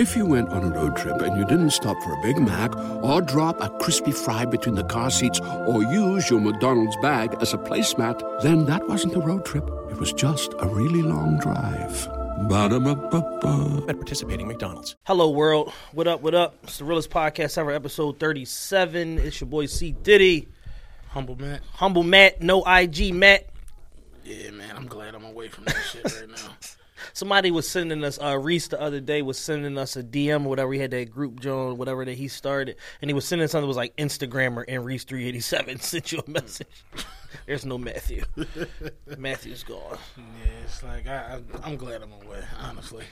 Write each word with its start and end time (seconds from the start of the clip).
If 0.00 0.16
you 0.16 0.24
went 0.24 0.48
on 0.48 0.64
a 0.64 0.70
road 0.70 0.96
trip 0.96 1.20
and 1.20 1.36
you 1.36 1.44
didn't 1.44 1.72
stop 1.72 1.94
for 2.02 2.14
a 2.14 2.22
Big 2.22 2.38
Mac 2.38 2.74
or 3.04 3.20
drop 3.20 3.60
a 3.60 3.68
crispy 3.80 4.12
fry 4.12 4.46
between 4.46 4.74
the 4.74 4.84
car 4.84 5.10
seats 5.10 5.38
or 5.40 5.82
use 5.82 6.30
your 6.30 6.40
McDonald's 6.40 6.96
bag 7.02 7.36
as 7.42 7.52
a 7.52 7.58
placemat, 7.58 8.40
then 8.40 8.64
that 8.64 8.88
wasn't 8.88 9.14
a 9.14 9.20
road 9.20 9.44
trip. 9.44 9.68
It 9.90 9.98
was 9.98 10.14
just 10.14 10.54
a 10.58 10.66
really 10.68 11.02
long 11.02 11.38
drive. 11.38 12.08
Ba-da-ba-ba-ba. 12.48 13.84
at 13.90 13.96
participating 13.96 14.48
McDonald's. 14.48 14.96
Hello, 15.04 15.28
world. 15.28 15.70
What 15.92 16.08
up? 16.08 16.22
What 16.22 16.34
up? 16.34 16.54
It's 16.62 16.78
the 16.78 16.86
realest 16.86 17.10
podcast 17.10 17.58
ever, 17.58 17.70
episode 17.70 18.18
37. 18.18 19.18
It's 19.18 19.38
your 19.38 19.48
boy 19.50 19.66
C. 19.66 19.92
Diddy. 19.92 20.48
Humble 21.08 21.36
man. 21.36 21.60
Humble 21.74 22.04
Matt, 22.04 22.40
no 22.40 22.64
IG 22.64 23.12
Matt. 23.12 23.50
Yeah, 24.24 24.50
man, 24.52 24.76
I'm 24.76 24.86
glad 24.86 25.14
I'm 25.14 25.24
away 25.24 25.48
from 25.48 25.64
that 25.64 25.76
shit 25.92 26.04
right 26.04 26.30
now. 26.30 26.56
Somebody 27.12 27.50
was 27.50 27.68
sending 27.68 28.02
us, 28.04 28.18
uh, 28.20 28.38
Reese 28.38 28.68
the 28.68 28.80
other 28.80 29.00
day 29.00 29.22
was 29.22 29.38
sending 29.38 29.76
us 29.78 29.96
a 29.96 30.02
DM 30.02 30.44
or 30.44 30.48
whatever. 30.48 30.72
He 30.72 30.80
had 30.80 30.90
that 30.92 31.10
group, 31.10 31.40
John, 31.40 31.76
whatever 31.76 32.04
that 32.04 32.16
he 32.16 32.28
started. 32.28 32.76
And 33.00 33.10
he 33.10 33.14
was 33.14 33.24
sending 33.24 33.46
something 33.48 33.62
that 33.64 33.68
was 33.68 33.76
like 33.76 33.96
Instagrammer 33.96 34.64
and 34.68 34.84
Reese387 34.84 35.80
sent 35.82 36.12
you 36.12 36.22
a 36.26 36.30
message. 36.30 36.84
There's 37.46 37.64
no 37.64 37.78
Matthew. 37.78 38.24
Matthew's 39.18 39.62
gone. 39.62 39.98
Yeah, 40.16 40.50
it's 40.64 40.82
like 40.82 41.06
I, 41.06 41.40
I, 41.54 41.66
I'm 41.66 41.76
glad 41.76 42.02
I'm 42.02 42.12
away. 42.12 42.42
Honestly, 42.58 43.04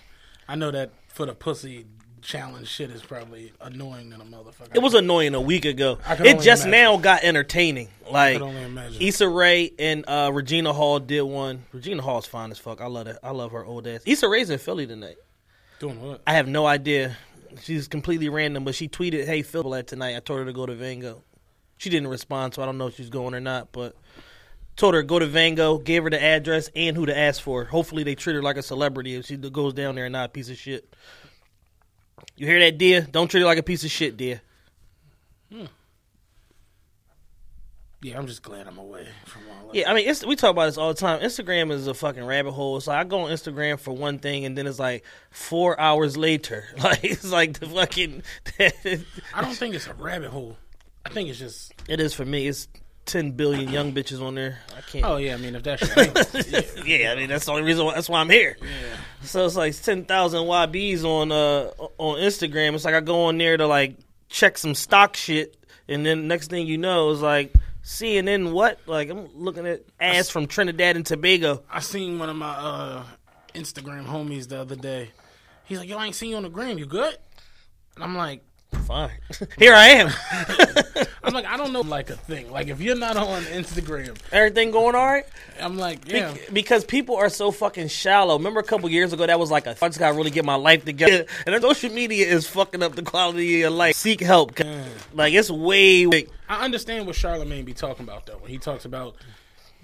I 0.49 0.57
know 0.57 0.71
that 0.71 0.91
for 1.09 1.27
the 1.27 1.35
pussy 1.35 1.87
challenge 2.23 2.69
shit 2.69 2.91
is 2.91 3.03
probably 3.03 3.53
annoying 3.61 4.11
than 4.11 4.21
a 4.21 4.25
motherfucker. 4.25 4.75
It 4.75 4.81
was 4.81 4.95
annoying 4.95 5.35
a 5.35 5.41
week 5.41 5.65
ago. 5.65 5.99
It 6.09 6.41
just 6.41 6.67
imagine. 6.67 6.71
now 6.71 6.97
got 6.97 7.25
entertaining. 7.25 7.89
Like 8.11 8.35
could 8.39 8.43
only 8.43 8.63
imagine. 8.63 9.01
Issa 9.01 9.29
Rae 9.29 9.73
and 9.79 10.05
uh, 10.09 10.31
Regina 10.33 10.73
Hall 10.73 10.99
did 11.01 11.23
one. 11.23 11.65
Regina 11.73 12.03
Hall's 12.03 12.27
fine 12.27 12.51
as 12.51 12.59
fuck. 12.59 12.81
I 12.81 12.87
love 12.87 13.07
that. 13.07 13.19
I 13.23 13.31
love 13.31 13.53
her 13.53 13.65
old 13.65 13.87
ass. 13.87 14.01
Issa 14.07 14.29
Rae's 14.29 14.51
in 14.51 14.59
Philly 14.59 14.87
tonight. 14.87 15.17
doing 15.79 16.01
what? 16.01 16.23
I 16.27 16.35
have 16.35 16.49
no 16.49 16.67
idea. 16.67 17.17
She's 17.63 17.89
completely 17.89 18.29
random, 18.29 18.65
but 18.65 18.75
she 18.75 18.89
tweeted, 18.89 19.27
"Hey, 19.27 19.43
Phil 19.43 19.75
at 19.75 19.87
tonight." 19.87 20.17
I 20.17 20.21
told 20.21 20.41
her 20.41 20.45
to 20.45 20.53
go 20.53 20.67
to 20.67 20.75
Vango. 20.75 21.23
She 21.79 21.91
didn't 21.91 22.09
respond, 22.09 22.55
so 22.55 22.63
I 22.63 22.67
don't 22.67 22.79
know 22.79 22.89
if 22.89 22.97
she's 22.97 23.11
going 23.11 23.35
or 23.35 23.41
not. 23.41 23.73
But 23.73 23.97
told 24.79 24.95
her 24.95 25.03
go 25.03 25.19
to 25.19 25.27
Vango, 25.27 25.83
gave 25.83 26.05
her 26.05 26.11
the 26.11 26.23
address 26.23 26.71
and 26.75 26.97
who 26.97 27.05
to 27.07 27.17
ask 27.17 27.43
for. 27.43 27.65
Hopefully, 27.65 28.05
they 28.05 28.15
treat 28.15 28.35
her 28.35 28.43
like 28.43 28.57
a 28.57 28.63
celebrity 28.63 29.17
if 29.17 29.27
she 29.27 29.37
goes 29.37 29.75
down 29.75 29.97
there 29.97 30.07
and 30.07 30.13
not 30.13 30.27
a 30.27 30.29
piece 30.33 30.49
of 30.49 30.57
shit. 30.57 30.95
You 32.37 32.47
hear 32.47 32.61
that, 32.61 32.79
dear? 32.79 33.03
Don't 33.03 33.29
treat 33.29 33.43
it 33.43 33.47
like 33.47 33.59
a 33.59 33.63
piece 33.63 33.85
of 33.85 33.91
shit, 33.91 34.17
dear. 34.17 34.41
Hmm. 35.53 35.65
Yeah, 38.01 38.17
I'm 38.17 38.29
just 38.29 38.43
glad 38.43 38.69
I'm 38.69 38.79
away 38.79 39.09
from 39.25 39.43
all 39.51 39.67
that. 39.69 39.75
Yeah, 39.75 39.91
I 39.91 39.95
mean, 39.95 40.09
it's, 40.09 40.25
we 40.25 40.37
talk 40.37 40.53
about 40.53 40.67
this 40.67 40.79
all 40.79 40.95
the 40.95 41.01
time. 41.01 41.21
Instagram 41.21 41.73
is 41.73 41.89
a 41.89 41.95
fucking 41.95 42.25
rabbit 42.25 42.53
hole. 42.53 42.77
It's 42.77 42.87
like 42.87 42.99
I 42.99 43.05
go 43.05 43.23
on 43.23 43.31
Instagram 43.33 43.81
for 43.81 43.91
one 43.91 44.21
thing, 44.21 44.45
and 44.45 44.57
then 44.57 44.69
it's 44.69 44.79
like 44.79 45.05
four 45.31 45.79
hours 45.81 46.17
later, 46.17 46.65
like 46.83 47.03
it's 47.03 47.31
like 47.31 47.59
the 47.59 47.67
fucking. 47.67 48.23
I 48.61 49.43
don't 49.43 49.57
think 49.57 49.75
it's 49.75 49.89
a 49.89 49.95
rabbit 49.95 50.31
hole. 50.31 50.57
I 51.05 51.09
think 51.11 51.29
it's 51.29 51.41
just. 51.41 51.73
it 51.89 51.99
is 51.99 52.15
for 52.15 52.25
me. 52.25 52.47
It's 52.47 52.69
ten 53.09 53.33
billion 53.33 53.71
young 53.71 53.93
bitches 53.93 54.23
on 54.23 54.35
there. 54.37 54.59
I 54.77 54.83
can't. 54.83 55.05
Oh 55.05 55.17
yeah, 55.17 55.35
I 55.35 55.39
mean 55.39 55.57
if 55.57 55.63
that's 55.63 55.83
your 55.83 56.05
yeah. 56.05 56.85
yeah, 56.85 57.13
I 57.13 57.17
mean 57.17 57.29
that's 57.29 57.47
the 57.47 57.53
only 57.53 57.65
reason. 57.65 57.85
Why, 57.85 57.95
that's 57.95 58.09
why 58.09 58.21
I'm 58.21 58.31
here. 58.31 58.57
So 59.23 59.45
it's 59.45 59.57
like 59.57 59.75
ten 59.81 60.05
thousand 60.05 60.45
YBs 60.45 61.05
on 61.05 61.33
uh 61.33 61.71
on 61.99 62.19
Instagram. 62.19 62.75
It's 62.75 62.85
like 62.85 62.95
I 62.95 63.01
go 63.01 63.25
on 63.25 63.39
there 63.39 63.57
to 63.57 63.67
like 63.67 63.97
check 64.29 64.59
some 64.59 64.75
stock 64.75 65.17
shit, 65.17 65.57
and 65.89 66.07
then 66.07 66.29
next 66.29 66.51
thing 66.51 66.67
you 66.67 66.79
know, 66.79 67.11
it's 67.11 67.23
like 67.23 67.53
CNN. 67.83 68.53
What? 68.53 68.79
Like 68.87 69.11
I'm 69.11 69.29
looking 69.35 69.67
at 69.67 69.83
ass 69.99 70.29
from 70.29 70.47
Trinidad 70.47 70.95
and 70.97 71.05
Tobago. 71.05 71.63
I 71.71 71.81
seen 71.81 72.19
one 72.19 72.29
of 72.29 72.37
my 72.37 72.51
uh, 72.51 73.05
Instagram 73.55 74.07
homies 74.07 74.49
the 74.49 74.61
other 74.61 74.77
day. 74.77 75.11
He's 75.65 75.79
like, 75.79 75.89
"Yo, 75.89 75.97
I 75.97 76.07
ain't 76.07 76.15
seen 76.15 76.31
you 76.31 76.37
on 76.37 76.43
the 76.45 76.51
gram. 76.51 76.79
You 76.79 76.87
good?" 76.87 77.17
And 77.97 78.05
I'm 78.05 78.17
like, 78.17 78.43
Fine. 78.87 79.11
Here 79.59 79.75
I 79.75 79.89
am. 79.89 81.07
I'm 81.29 81.35
like, 81.35 81.45
I 81.45 81.57
don't 81.59 81.73
know 81.73 81.83
like 81.83 82.09
a 82.11 82.17
thing. 82.17 82.51
Like 82.51 82.69
if 82.69 82.81
you're 82.81 82.97
not 82.97 83.17
on 83.17 83.43
Instagram, 83.43 84.17
Everything 84.33 84.71
going 84.71 84.95
all 84.95 85.07
right? 85.07 85.27
I'm 85.61 85.77
like, 85.77 86.07
Be- 86.07 86.17
yeah. 86.17 86.35
Because 86.53 86.85
people 86.85 87.17
are 87.17 87.29
so 87.29 87.51
fucking 87.51 87.89
shallow. 87.89 88.39
Remember 88.39 88.61
a 88.61 88.65
couple 88.65 88.89
years 88.89 89.13
ago 89.13 89.27
that 89.27 89.39
was 89.39 89.51
like 89.51 89.67
a, 89.67 89.71
I 89.83 89.89
just 89.89 89.99
gotta 89.99 90.17
really 90.17 90.31
get 90.31 90.45
my 90.45 90.55
life 90.55 90.85
together. 90.85 91.27
And 91.47 91.55
then 91.55 91.61
social 91.61 91.91
media 91.91 92.27
is 92.27 92.47
fucking 92.47 92.83
up 92.83 92.95
the 92.95 93.03
quality 93.03 93.55
of 93.55 93.61
your 93.61 93.71
life. 93.71 93.95
Seek 93.95 94.21
help. 94.21 94.59
Like 95.13 95.35
it's 95.35 95.51
way, 95.51 96.07
way 96.07 96.27
I 96.49 96.65
understand 96.65 97.07
what 97.07 97.15
Charlemagne 97.15 97.65
be 97.65 97.75
talking 97.75 98.05
about 98.05 98.27
though 98.27 98.39
when 98.39 98.51
he 98.51 98.59
talks 98.59 98.85
about 98.85 99.17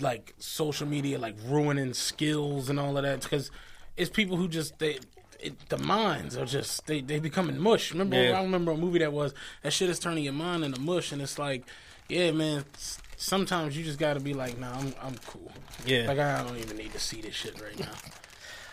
like 0.00 0.34
social 0.38 0.86
media 0.86 1.18
like 1.18 1.36
ruining 1.46 1.94
skills 1.94 2.68
and 2.70 2.80
all 2.80 2.96
of 2.96 3.04
that 3.04 3.22
because 3.22 3.50
it's 3.96 4.10
people 4.10 4.36
who 4.36 4.48
just 4.48 4.78
they 4.78 4.98
it, 5.40 5.68
the 5.68 5.78
minds 5.78 6.36
are 6.36 6.46
just 6.46 6.86
they 6.86 7.00
they 7.00 7.18
becoming 7.18 7.58
mush. 7.58 7.92
Remember 7.92 8.16
Yeah. 8.22 8.38
I 8.38 8.42
remember 8.42 8.72
a 8.72 8.76
movie 8.76 8.98
that 9.00 9.12
was 9.12 9.34
that 9.62 9.72
shit 9.72 9.90
is 9.90 9.98
turning 9.98 10.24
your 10.24 10.32
mind 10.32 10.64
into 10.64 10.80
mush 10.80 11.12
and 11.12 11.20
it's 11.22 11.38
like 11.38 11.64
yeah 12.08 12.30
man 12.32 12.64
sometimes 13.16 13.76
you 13.76 13.84
just 13.84 13.98
got 13.98 14.14
to 14.14 14.20
be 14.20 14.34
like 14.34 14.58
nah 14.58 14.72
I'm 14.78 14.94
I'm 15.02 15.14
cool. 15.26 15.50
Yeah. 15.86 16.06
Like 16.08 16.18
I 16.18 16.42
don't 16.42 16.58
even 16.58 16.76
need 16.76 16.92
to 16.92 17.00
see 17.00 17.20
this 17.20 17.34
shit 17.34 17.60
right 17.60 17.78
now. 17.78 17.90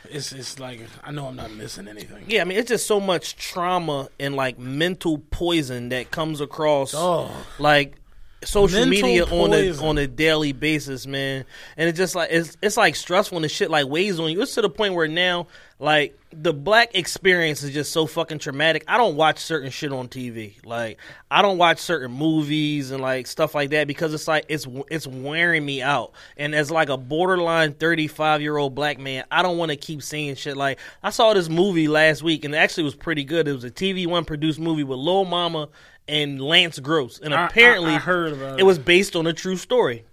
It's 0.09 0.31
it's 0.31 0.59
like 0.59 0.81
I 1.03 1.11
know 1.11 1.27
I'm 1.27 1.35
not 1.35 1.51
missing 1.51 1.87
anything. 1.87 2.25
Yeah, 2.27 2.41
I 2.41 2.45
mean, 2.45 2.57
it's 2.57 2.69
just 2.69 2.87
so 2.87 2.99
much 2.99 3.35
trauma 3.35 4.09
and 4.19 4.35
like 4.35 4.57
mental 4.57 5.19
poison 5.19 5.89
that 5.89 6.09
comes 6.11 6.41
across 6.41 6.93
Oh. 6.95 7.31
like 7.59 7.95
social 8.43 8.85
Mental 8.85 9.07
media 9.07 9.25
on 9.25 9.53
a 9.53 9.71
on 9.77 9.97
a 9.97 10.07
daily 10.07 10.51
basis, 10.51 11.05
man. 11.05 11.45
And 11.77 11.89
it's 11.89 11.97
just 11.97 12.15
like 12.15 12.29
it's 12.31 12.57
it's 12.61 12.77
like 12.77 12.95
stressful 12.95 13.37
and 13.37 13.43
the 13.43 13.49
shit 13.49 13.69
like 13.69 13.87
weighs 13.87 14.19
on 14.19 14.31
you. 14.31 14.41
It's 14.41 14.55
to 14.55 14.61
the 14.61 14.69
point 14.69 14.93
where 14.93 15.07
now 15.07 15.47
like 15.79 16.17
the 16.33 16.53
black 16.53 16.95
experience 16.95 17.61
is 17.63 17.71
just 17.71 17.91
so 17.91 18.05
fucking 18.05 18.39
traumatic. 18.39 18.83
I 18.87 18.97
don't 18.97 19.15
watch 19.15 19.39
certain 19.39 19.69
shit 19.69 19.91
on 19.91 20.07
TV. 20.07 20.63
Like 20.65 20.97
I 21.29 21.41
don't 21.41 21.57
watch 21.57 21.79
certain 21.79 22.11
movies 22.11 22.91
and 22.91 23.01
like 23.01 23.27
stuff 23.27 23.53
like 23.53 23.71
that 23.71 23.87
because 23.87 24.13
it's 24.13 24.27
like 24.27 24.45
it's 24.47 24.67
it's 24.89 25.05
wearing 25.05 25.65
me 25.65 25.81
out. 25.81 26.13
And 26.37 26.55
as 26.55 26.71
like 26.71 26.89
a 26.89 26.97
borderline 26.97 27.73
35 27.73 28.41
year 28.41 28.57
old 28.57 28.73
black 28.73 28.99
man, 28.99 29.23
I 29.31 29.41
don't 29.41 29.57
want 29.57 29.71
to 29.71 29.77
keep 29.77 30.01
seeing 30.01 30.35
shit 30.35 30.57
like 30.57 30.79
I 31.03 31.11
saw 31.11 31.33
this 31.33 31.49
movie 31.49 31.87
last 31.87 32.23
week 32.23 32.45
and 32.45 32.55
it 32.55 32.57
actually 32.57 32.83
was 32.83 32.95
pretty 32.95 33.23
good. 33.23 33.47
It 33.47 33.53
was 33.53 33.63
a 33.63 33.71
TV 33.71 34.07
One 34.07 34.25
produced 34.25 34.59
movie 34.59 34.83
with 34.83 34.97
Lil 34.97 35.25
Mama 35.25 35.69
and 36.11 36.39
Lance 36.41 36.77
Gross. 36.79 37.19
And 37.19 37.33
I- 37.33 37.43
I- 37.43 37.47
apparently 37.47 37.93
I 37.95 37.97
heard 37.99 38.33
about 38.33 38.55
it 38.55 38.61
it. 38.61 38.63
was 38.63 38.77
based 38.77 39.15
on 39.15 39.25
a 39.25 39.33
true 39.33 39.57
story. 39.57 40.03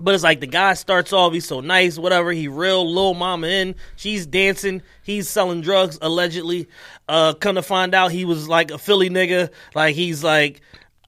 But 0.00 0.14
it's 0.14 0.22
like 0.22 0.38
the 0.38 0.46
guy 0.46 0.74
starts 0.74 1.12
off, 1.12 1.32
he's 1.32 1.44
so 1.46 1.60
nice, 1.60 1.98
whatever. 1.98 2.30
He 2.32 2.46
real 2.46 2.88
Lil 2.92 3.14
Mama 3.14 3.48
in. 3.48 3.74
She's 3.96 4.26
dancing. 4.26 4.80
He's 5.02 5.28
selling 5.28 5.60
drugs, 5.60 5.98
allegedly. 6.00 6.68
Uh, 7.08 7.32
come 7.34 7.56
to 7.56 7.62
find 7.62 7.94
out, 7.96 8.12
he 8.12 8.24
was 8.24 8.48
like 8.48 8.70
a 8.70 8.78
Philly 8.78 9.10
nigga. 9.10 9.50
Like, 9.74 9.96
he's 9.96 10.22
like, 10.22 10.60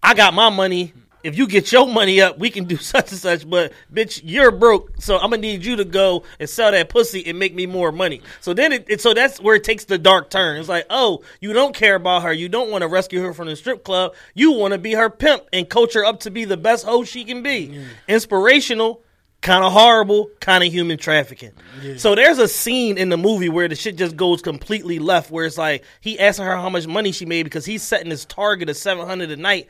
I 0.03 0.15
got 0.15 0.35
my 0.35 0.49
money. 0.49 0.93
If 1.23 1.37
you 1.37 1.47
get 1.47 1.71
your 1.71 1.87
money 1.87 2.21
up, 2.21 2.39
we 2.39 2.51
can 2.51 2.65
do 2.65 2.77
such 2.79 3.11
and 3.11 3.21
such. 3.21 3.49
But, 3.49 3.73
bitch, 3.93 4.21
you're 4.25 4.51
broke. 4.51 4.93
So 4.99 5.17
I'm 5.17 5.31
going 5.31 5.43
to 5.43 5.49
need 5.49 5.65
you 5.65 5.77
to 5.77 5.85
go 5.85 6.25
and 6.39 6.49
sell 6.49 6.71
that 6.71 6.89
pussy 6.89 7.27
and 7.27 7.39
make 7.39 7.55
me 7.55 7.67
more 7.67 7.93
money. 7.93 8.23
So 8.41 8.55
then 8.55 8.73
it, 8.73 8.87
it, 8.89 9.01
so 9.01 9.15
that's 9.15 9.41
where 9.41 9.57
it 9.57 9.65
takes 9.65 9.85
the 9.85 9.99
dark 9.99 10.31
turn. 10.31 10.59
It's 10.59 10.69
like, 10.69 10.87
oh, 10.91 11.23
you 11.41 11.53
don't 11.53 11.75
care 11.75 11.95
about 11.95 12.23
her. 12.23 12.33
You 12.33 12.49
don't 12.49 12.71
want 12.71 12.83
to 12.83 12.89
rescue 12.89 13.21
her 13.23 13.35
from 13.35 13.49
the 13.49 13.57
strip 13.57 13.85
club. 13.85 14.15
You 14.35 14.53
want 14.53 14.73
to 14.73 14.79
be 14.79 14.93
her 14.93 15.11
pimp 15.11 15.45
and 15.53 15.69
coach 15.69 15.95
her 15.95 16.05
up 16.05 16.21
to 16.21 16.31
be 16.31 16.45
the 16.45 16.57
best 16.57 16.85
hoe 16.85 17.05
she 17.05 17.25
can 17.25 17.43
be. 17.43 17.85
Inspirational, 18.09 19.03
kind 19.43 19.65
of 19.65 19.73
horrible, 19.73 20.31
kind 20.41 20.63
of 20.65 20.73
human 20.73 20.99
trafficking. 20.99 21.53
So 21.99 22.15
there's 22.15 22.39
a 22.39 22.49
scene 22.49 22.99
in 22.99 23.09
the 23.09 23.17
movie 23.17 23.49
where 23.49 23.69
the 23.69 23.75
shit 23.75 23.97
just 23.97 24.17
goes 24.17 24.43
completely 24.43 24.99
left, 24.99 25.31
where 25.31 25.47
it's 25.47 25.59
like 25.59 25.85
he 26.01 26.19
asking 26.19 26.45
her 26.47 26.57
how 26.57 26.69
much 26.69 26.87
money 26.87 27.13
she 27.13 27.25
made 27.27 27.45
because 27.45 27.65
he's 27.65 27.83
setting 27.83 28.11
his 28.11 28.25
target 28.25 28.69
of 28.69 28.77
700 28.77 29.31
a 29.31 29.37
night. 29.37 29.69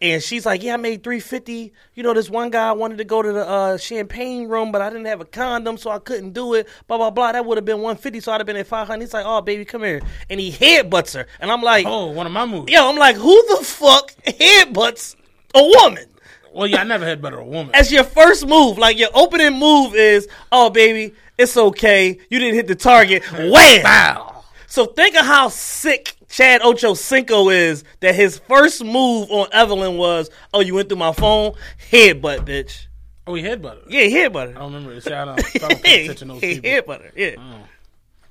And 0.00 0.22
she's 0.22 0.46
like, 0.46 0.62
"Yeah, 0.62 0.74
I 0.74 0.76
made 0.76 1.02
three 1.02 1.18
fifty. 1.18 1.72
You 1.94 2.04
know, 2.04 2.14
this 2.14 2.30
one 2.30 2.50
guy 2.50 2.70
wanted 2.70 2.98
to 2.98 3.04
go 3.04 3.20
to 3.20 3.32
the 3.32 3.48
uh, 3.48 3.76
champagne 3.78 4.46
room, 4.48 4.70
but 4.70 4.80
I 4.80 4.90
didn't 4.90 5.06
have 5.06 5.20
a 5.20 5.24
condom, 5.24 5.76
so 5.76 5.90
I 5.90 5.98
couldn't 5.98 6.34
do 6.34 6.54
it. 6.54 6.68
Blah 6.86 6.98
blah 6.98 7.10
blah. 7.10 7.32
That 7.32 7.44
would 7.44 7.58
have 7.58 7.64
been 7.64 7.80
one 7.80 7.96
fifty, 7.96 8.20
so 8.20 8.30
I'd 8.30 8.38
have 8.38 8.46
been 8.46 8.56
at 8.56 8.68
five 8.68 8.86
hundred. 8.86 9.02
He's 9.02 9.12
like, 9.14 9.26
"Oh, 9.26 9.40
baby, 9.40 9.64
come 9.64 9.82
here," 9.82 10.00
and 10.30 10.38
he 10.38 10.52
headbutts 10.52 11.14
her, 11.14 11.26
and 11.40 11.50
I'm 11.50 11.62
like, 11.62 11.84
Oh, 11.84 12.06
one 12.12 12.26
of 12.26 12.32
my 12.32 12.46
movies. 12.46 12.72
"Yo," 12.72 12.88
I'm 12.88 12.96
like, 12.96 13.16
"Who 13.16 13.56
the 13.58 13.64
fuck 13.64 14.12
headbutts 14.24 15.16
a 15.54 15.64
woman?" 15.64 16.06
Well, 16.54 16.68
yeah, 16.68 16.80
I 16.80 16.84
never 16.84 17.04
had 17.04 17.20
better 17.20 17.38
a 17.38 17.44
woman. 17.44 17.74
As 17.74 17.90
your 17.90 18.04
first 18.04 18.46
move, 18.46 18.78
like 18.78 18.98
your 18.98 19.10
opening 19.14 19.58
move 19.58 19.96
is, 19.96 20.28
"Oh, 20.52 20.70
baby, 20.70 21.12
it's 21.36 21.56
okay. 21.56 22.18
You 22.30 22.38
didn't 22.38 22.54
hit 22.54 22.68
the 22.68 22.76
target." 22.76 23.24
Wham! 23.32 23.82
Wow. 23.82 24.37
So 24.70 24.84
think 24.86 25.16
of 25.16 25.24
how 25.24 25.48
sick 25.48 26.14
Chad 26.28 26.60
Ocho 26.62 26.92
Cinco 26.94 27.48
is 27.48 27.84
that 28.00 28.14
his 28.14 28.38
first 28.38 28.84
move 28.84 29.30
on 29.30 29.48
Evelyn 29.50 29.96
was, 29.96 30.30
"Oh, 30.52 30.60
you 30.60 30.74
went 30.74 30.88
through 30.90 30.98
my 30.98 31.12
phone, 31.12 31.54
headbutt, 31.90 32.44
bitch." 32.44 32.86
Oh, 33.26 33.34
he 33.34 33.42
headbutted. 33.42 33.84
Yeah, 33.88 34.02
headbutt 34.02 34.42
I 34.42 34.46
her. 34.48 34.52
don't 34.52 34.72
remember. 34.74 35.00
See, 35.00 35.12
I 35.12 35.24
don't, 35.24 35.38
I 35.40 35.58
don't 35.68 35.82
pay 35.82 36.04
attention 36.04 36.28
to 36.28 36.34
those 36.34 36.42
He 36.42 36.60
people. 36.60 36.70
headbutt 36.94 37.02
her. 37.02 37.12
Yeah, 37.16 37.34
oh. 37.38 37.64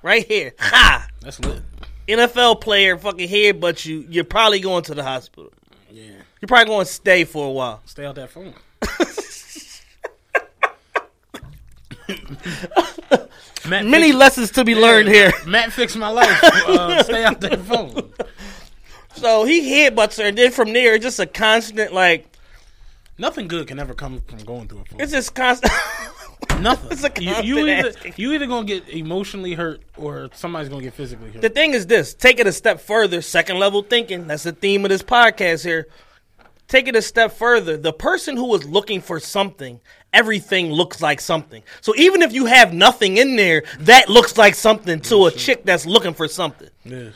right 0.04 0.26
here. 0.26 0.54
Ha! 0.60 1.08
That's 1.22 1.40
lit. 1.40 1.62
NFL 2.08 2.62
player 2.62 2.98
fucking 2.98 3.28
headbutt 3.28 3.86
you. 3.86 4.06
You're 4.10 4.24
probably 4.24 4.60
going 4.60 4.84
to 4.84 4.96
the 4.96 5.04
hospital. 5.04 5.52
Yeah. 5.92 6.04
You're 6.40 6.48
probably 6.48 6.66
going 6.66 6.86
to 6.86 6.92
stay 6.92 7.24
for 7.26 7.48
a 7.48 7.52
while. 7.52 7.82
Stay 7.86 8.06
out 8.06 8.16
that 8.16 8.30
phone. 8.30 8.54
Matt 13.68 13.86
Many 13.86 14.08
fixed- 14.08 14.18
lessons 14.20 14.52
to 14.52 14.64
be 14.64 14.76
learned 14.76 15.10
here. 15.10 15.32
Matt 15.46 15.74
fixed 15.74 15.98
my 15.98 16.10
life. 16.10 16.44
Uh, 16.44 17.04
stay 17.04 17.24
out 17.24 17.42
that 17.42 17.60
phone. 17.62 18.12
So 19.16 19.46
he 19.46 19.62
headbutts 19.72 20.18
her, 20.22 20.28
and 20.28 20.38
then 20.38 20.52
from 20.52 20.72
there, 20.74 20.98
just 20.98 21.20
a 21.20 21.26
constant 21.26 21.94
like 21.94 22.28
Nothing 23.20 23.48
good 23.48 23.68
can 23.68 23.80
ever 23.80 23.96
come 23.96 24.22
from 24.28 24.38
going 24.40 24.68
through 24.68 24.82
a 24.82 24.86
phone. 24.86 25.02
it's 25.02 25.12
just 25.12 25.34
constant. 25.34 25.74
Nothing. 26.62 26.92
it's 26.92 27.04
a 27.04 27.12
you, 27.20 27.34
you 27.58 27.68
either 27.68 27.92
you 28.16 28.32
either 28.34 28.46
gonna 28.46 28.66
get 28.66 28.88
emotionally 28.90 29.54
hurt 29.56 29.82
or 29.98 30.30
somebody's 30.34 30.70
gonna 30.70 30.84
get 30.84 30.94
physically 30.94 31.32
hurt. 31.32 31.42
the 31.42 31.50
thing 31.50 31.74
is 31.74 31.88
this: 31.88 32.14
take 32.14 32.40
it 32.40 32.46
a 32.46 32.52
step 32.52 32.80
further. 32.80 33.22
Second 33.24 33.58
level 33.58 33.82
thinking. 33.82 34.28
That's 34.28 34.44
the 34.44 34.52
theme 34.52 34.86
of 34.86 34.90
this 34.90 35.02
podcast 35.02 35.66
here. 35.66 35.88
Take 36.68 36.88
it 36.88 36.96
a 36.96 37.02
step 37.02 37.32
further. 37.32 37.76
The 37.76 37.94
person 37.94 38.38
who 38.38 38.54
is 38.54 38.66
looking 38.66 39.02
for 39.02 39.20
something, 39.20 39.80
everything 40.14 40.72
looks 40.72 41.02
like 41.02 41.22
something. 41.22 41.64
So 41.82 41.94
even 41.96 42.22
if 42.22 42.34
you 42.34 42.46
have 42.46 42.74
nothing 42.74 43.18
in 43.18 43.36
there, 43.36 43.64
that 43.80 44.10
looks 44.10 44.38
like 44.38 44.56
something 44.56 45.00
to 45.02 45.26
a 45.28 45.32
chick 45.32 45.64
that's 45.64 45.86
looking 45.86 46.14
for 46.14 46.28
something. 46.28 46.70
yeah. 46.84 47.10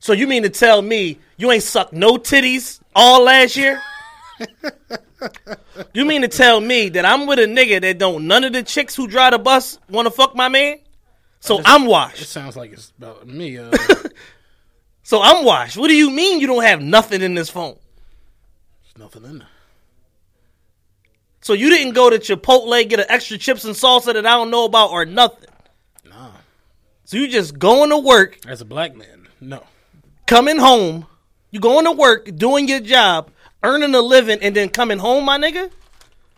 So 0.00 0.12
you 0.12 0.28
mean 0.28 0.44
to 0.44 0.48
tell 0.48 0.80
me 0.80 1.18
you 1.36 1.50
ain't 1.50 1.64
sucked 1.64 1.92
no 1.92 2.16
titties 2.18 2.80
all 2.94 3.24
last 3.24 3.56
year? 3.56 3.82
you 5.92 6.04
mean 6.04 6.22
to 6.22 6.28
tell 6.28 6.60
me 6.60 6.88
that 6.90 7.04
I'm 7.04 7.26
with 7.26 7.40
a 7.40 7.46
nigga 7.46 7.80
that 7.80 7.98
don't 7.98 8.28
none 8.28 8.44
of 8.44 8.52
the 8.52 8.62
chicks 8.62 8.94
who 8.94 9.08
drive 9.08 9.32
the 9.32 9.38
bus 9.40 9.78
want 9.90 10.06
to 10.06 10.10
fuck 10.12 10.36
my 10.36 10.48
man? 10.48 10.78
So 11.40 11.60
I'm 11.64 11.86
washed. 11.86 12.22
It 12.22 12.26
sounds 12.26 12.56
like 12.56 12.72
it's 12.72 12.92
about 12.96 13.26
me. 13.26 13.58
Uh, 13.58 13.72
So 15.08 15.22
I'm 15.22 15.42
washed. 15.42 15.78
What 15.78 15.88
do 15.88 15.96
you 15.96 16.10
mean 16.10 16.38
you 16.38 16.46
don't 16.46 16.64
have 16.64 16.82
nothing 16.82 17.22
in 17.22 17.32
this 17.32 17.48
phone? 17.48 17.78
there's 18.82 18.98
nothing 18.98 19.24
in 19.24 19.38
there. 19.38 19.48
So 21.48 21.54
you 21.54 21.70
didn't 21.70 21.94
go 21.94 22.10
to 22.10 22.18
Chipotle 22.18 22.86
get 22.90 23.00
an 23.00 23.06
extra 23.08 23.38
chips 23.38 23.64
and 23.64 23.74
salsa 23.74 24.12
that 24.12 24.26
I 24.26 24.32
don't 24.32 24.50
know 24.50 24.66
about 24.66 24.90
or 24.90 25.06
nothing. 25.06 25.48
Nah, 26.06 26.32
So 27.06 27.16
you 27.16 27.26
just 27.26 27.58
going 27.58 27.88
to 27.88 27.96
work, 27.96 28.38
as 28.46 28.60
a 28.60 28.66
black 28.66 28.94
man, 28.94 29.28
no. 29.40 29.62
coming 30.26 30.58
home, 30.58 31.06
you 31.50 31.58
going 31.58 31.86
to 31.86 31.92
work, 31.92 32.36
doing 32.36 32.68
your 32.68 32.80
job, 32.80 33.30
earning 33.62 33.94
a 33.94 34.02
living, 34.02 34.40
and 34.42 34.54
then 34.54 34.68
coming 34.68 34.98
home, 34.98 35.24
my 35.24 35.38
nigga. 35.38 35.70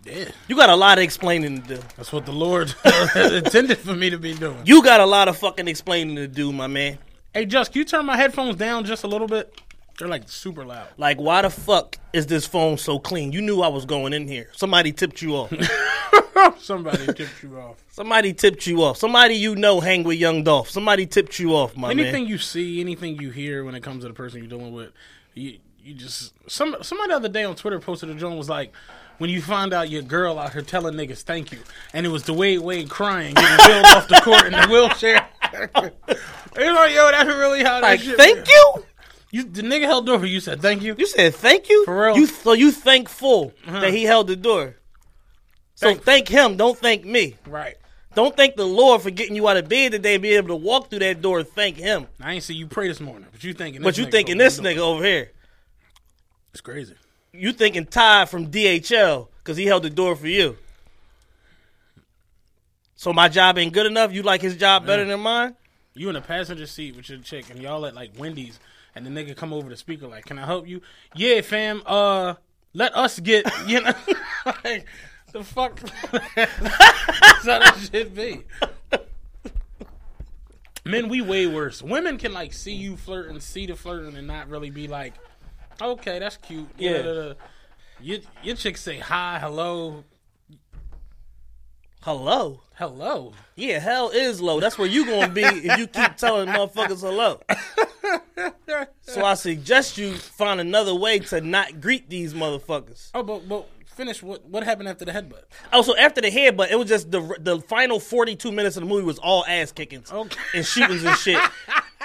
Yeah, 0.05 0.29
You 0.47 0.55
got 0.55 0.71
a 0.71 0.77
lot 0.77 0.99
of 0.99 1.03
explaining 1.03 1.63
to 1.63 1.75
do. 1.75 1.83
that's 1.97 2.13
what 2.13 2.25
the 2.25 2.31
Lord 2.31 2.73
intended 3.17 3.79
for 3.79 3.95
me 3.95 4.11
to 4.11 4.17
be 4.17 4.33
doing. 4.35 4.59
You 4.65 4.81
got 4.81 5.01
a 5.01 5.07
lot 5.07 5.27
of 5.27 5.37
fucking 5.39 5.67
explaining 5.67 6.15
to 6.15 6.29
do, 6.29 6.53
my 6.53 6.69
man. 6.69 6.99
Hey, 7.35 7.47
Just, 7.47 7.73
can 7.73 7.81
you 7.81 7.85
turn 7.85 8.07
my 8.07 8.17
headphones 8.17 8.55
down 8.55 8.85
just 8.85 9.03
a 9.03 9.09
little 9.09 9.27
bit? 9.27 9.61
They're 10.01 10.09
like 10.09 10.29
super 10.29 10.65
loud. 10.65 10.89
Like, 10.97 11.19
why 11.21 11.43
the 11.43 11.51
fuck 11.51 11.97
is 12.13 12.27
this 12.27 12.47
phone 12.47 12.79
so 12.79 12.99
clean? 12.99 13.33
You 13.33 13.43
knew 13.43 13.61
I 13.61 13.69
was 13.69 13.85
going 13.85 14.13
in 14.15 14.27
here. 14.27 14.49
Somebody 14.53 14.93
tipped 14.93 15.21
you 15.23 15.35
off. 15.37 15.53
Somebody 16.59 17.07
tipped 17.13 17.43
you 17.43 17.59
off. 17.59 17.77
Somebody 17.91 18.33
tipped 18.33 18.67
you 18.67 18.83
off. 18.83 18.97
Somebody 18.97 19.35
you 19.35 19.55
know 19.57 19.79
hang 19.81 20.03
with 20.05 20.19
Young 20.19 20.43
Dolph. 20.43 20.71
Somebody 20.71 21.07
tipped 21.07 21.39
you 21.39 21.55
off, 21.55 21.77
my 21.77 21.91
Anything 21.91 22.25
man. 22.25 22.31
you 22.31 22.39
see, 22.39 22.81
anything 22.81 23.21
you 23.21 23.31
hear 23.31 23.63
when 23.65 23.75
it 23.75 23.83
comes 23.83 24.03
to 24.05 24.09
the 24.09 24.15
person 24.15 24.39
you're 24.41 24.49
dealing 24.49 24.73
with, 24.73 24.91
you 25.35 25.59
you 25.83 25.95
just 25.95 26.33
some 26.51 26.77
somebody 26.83 27.11
the 27.11 27.17
other 27.17 27.29
day 27.29 27.45
on 27.45 27.55
Twitter 27.57 27.79
posted 27.79 28.09
a 28.11 28.15
joint 28.15 28.37
was 28.39 28.49
like, 28.49 28.73
when 29.19 29.29
you 29.31 29.43
find 29.43 29.73
out 29.75 29.91
your 29.91 30.03
girl 30.03 30.39
out 30.39 30.53
here 30.55 30.63
telling 30.63 30.95
niggas 30.95 31.23
thank 31.23 31.53
you, 31.53 31.59
and 31.93 32.07
it 32.07 32.09
was 32.09 32.25
Dwyane 32.25 32.61
Wade 32.61 32.89
crying, 32.89 33.35
getting 33.35 33.67
wheeled 33.67 33.85
off 33.87 34.09
the 34.09 34.21
court 34.25 34.47
in 34.47 34.53
the 34.53 34.67
wheelchair. 34.69 35.29
you 36.57 36.73
know, 36.73 36.85
yo, 36.85 37.11
that's 37.11 37.29
really 37.29 37.63
how 37.63 37.81
that 37.81 37.83
Like, 37.83 38.01
shit. 38.01 38.17
thank 38.17 38.47
you. 38.49 38.85
You 39.31 39.45
the 39.45 39.63
nigga 39.63 39.83
held 39.83 40.07
the 40.07 40.13
door 40.13 40.21
for 40.21 40.27
you. 40.27 40.41
Said 40.41 40.61
thank 40.61 40.83
you. 40.83 40.95
You 40.99 41.07
said 41.07 41.35
thank 41.35 41.69
you. 41.69 41.85
For 41.85 42.07
real? 42.07 42.17
You 42.17 42.27
so 42.27 42.53
you 42.53 42.73
thankful 42.73 43.53
uh-huh. 43.67 43.81
that 43.81 43.93
he 43.93 44.05
held 44.05 44.27
the 44.27 44.37
door. 44.37 44.77
So 45.81 45.87
Thank- 45.87 46.03
thank 46.03 46.29
him. 46.29 46.57
Don't 46.59 46.77
thank 46.77 47.07
me. 47.07 47.37
Right. 47.47 47.77
Don't 48.15 48.37
thank 48.37 48.57
the 48.57 48.67
Lord 48.67 49.01
for 49.01 49.11
getting 49.11 49.35
you 49.35 49.49
out 49.49 49.57
of 49.57 49.69
bed 49.69 49.93
today, 49.93 50.19
be 50.19 50.31
able 50.35 50.49
to 50.49 50.57
walk 50.57 50.91
through 50.91 50.99
that 50.99 51.23
door. 51.23 51.43
Thank 51.43 51.77
him. 51.77 52.07
I 52.21 52.35
ain't 52.35 52.43
see 52.43 52.55
you 52.55 52.67
pray 52.67 52.89
this 52.89 53.01
morning, 53.01 53.29
but 53.33 53.43
you 53.43 53.55
thinking. 53.55 53.83
But 53.83 53.97
you 53.97 54.07
thinking 54.07 54.37
this 54.37 54.61
nigga 54.61 54.79
over 54.79 55.03
here. 55.03 55.31
It's 56.53 56.61
crazy. 56.61 56.97
You 57.33 57.53
thinking 57.53 57.87
Ty 57.87 58.27
from 58.27 58.51
DHL 58.51 59.29
because 59.39 59.57
he 59.57 59.65
held 59.65 59.85
the 59.85 59.91
door 59.91 60.17
for 60.17 60.27
you. 60.27 60.59
So 62.97 63.13
my 63.15 63.29
job 63.29 63.57
ain't 63.57 63.73
good 63.73 63.87
enough. 63.87 64.13
You 64.13 64.23
like 64.23 64.43
his 64.43 64.57
job 64.57 64.85
better 64.85 65.05
than 65.05 65.21
mine? 65.21 65.55
You 65.95 66.09
in 66.09 66.15
the 66.15 66.21
passenger 66.21 66.67
seat 66.67 66.97
with 66.97 67.09
your 67.09 67.21
chick, 67.21 67.49
and 67.49 67.63
y'all 67.63 67.87
at 67.87 67.95
like 67.95 68.11
Wendy's, 68.19 68.61
and 68.95 69.07
the 69.07 69.11
nigga 69.11 69.37
come 69.37 69.53
over 69.53 69.69
the 69.69 69.77
speaker 69.77 70.07
like, 70.07 70.25
"Can 70.27 70.39
I 70.39 70.47
help 70.47 70.67
you?" 70.67 70.81
Yeah, 71.15 71.41
fam. 71.41 71.83
Uh, 71.87 72.35
let 72.75 72.97
us 72.97 73.19
get 73.21 73.47
you 73.67 73.81
know, 73.81 73.93
like 74.65 74.87
the 75.33 75.45
fuck. 75.45 75.79
That's 76.35 77.47
how 77.47 77.59
that 77.59 77.89
shit 77.91 78.15
be. 78.15 78.43
Men, 80.85 81.09
we 81.09 81.21
way 81.21 81.47
worse. 81.47 81.83
Women 81.83 82.17
can 82.17 82.33
like 82.33 82.53
see 82.53 82.73
you 82.73 82.97
flirting, 82.97 83.39
see 83.41 83.67
the 83.67 83.77
flirting, 83.77 84.17
and 84.17 84.27
not 84.27 84.49
really 84.49 84.71
be 84.71 84.89
like, 84.89 85.15
"Okay, 85.81 86.19
that's 86.19 86.37
cute." 86.39 86.69
Yeah. 86.79 87.03
Da-da-da-da. 87.03 87.35
Your 88.01 88.19
your 88.43 88.57
chick 88.57 88.79
say 88.79 88.99
hi, 88.99 89.39
hello, 89.39 90.05
Hello. 92.03 92.63
hello. 92.77 93.35
Yeah, 93.57 93.79
hell 93.79 94.09
is 94.09 94.41
low. 94.41 94.59
That's 94.59 94.79
where 94.79 94.89
you 94.89 95.05
gonna 95.05 95.29
be 95.29 95.43
if 95.43 95.79
you 95.79 95.87
keep 95.87 96.17
telling 96.17 96.49
motherfuckers 96.49 97.01
hello. 97.03 97.41
So 99.03 99.25
I 99.25 99.35
suggest 99.35 99.99
you 99.99 100.15
find 100.15 100.61
another 100.61 100.95
way 100.95 101.19
to 101.19 101.41
not 101.41 101.81
greet 101.81 102.09
these 102.09 102.35
motherfuckers. 102.35 103.11
Oh, 103.15 103.23
but 103.23 103.49
but 103.49 103.67
finish. 103.87 104.23
What 104.23 104.45
what 104.47 104.63
happened 104.65 104.89
after 104.89 105.05
the 105.05 105.13
headbutt? 105.13 105.43
Oh, 105.73 105.83
so 105.83 105.97
after 105.97 106.21
the 106.21 106.31
headbutt, 106.31 106.71
it 106.71 106.77
was 106.79 106.89
just 106.89 107.11
the 107.11 107.37
the 107.41 107.61
final 107.61 107.99
forty 108.01 108.37
two 108.37 108.53
minutes 108.53 108.77
of 108.77 108.83
the 108.83 108.89
movie 108.89 109.05
was 109.05 109.19
all 109.19 109.45
ass 109.47 109.73
kickings 109.73 110.11
Okay. 110.13 110.41
and 110.55 110.65
shootings 110.67 111.05
and 111.05 111.17
shit. 111.19 111.41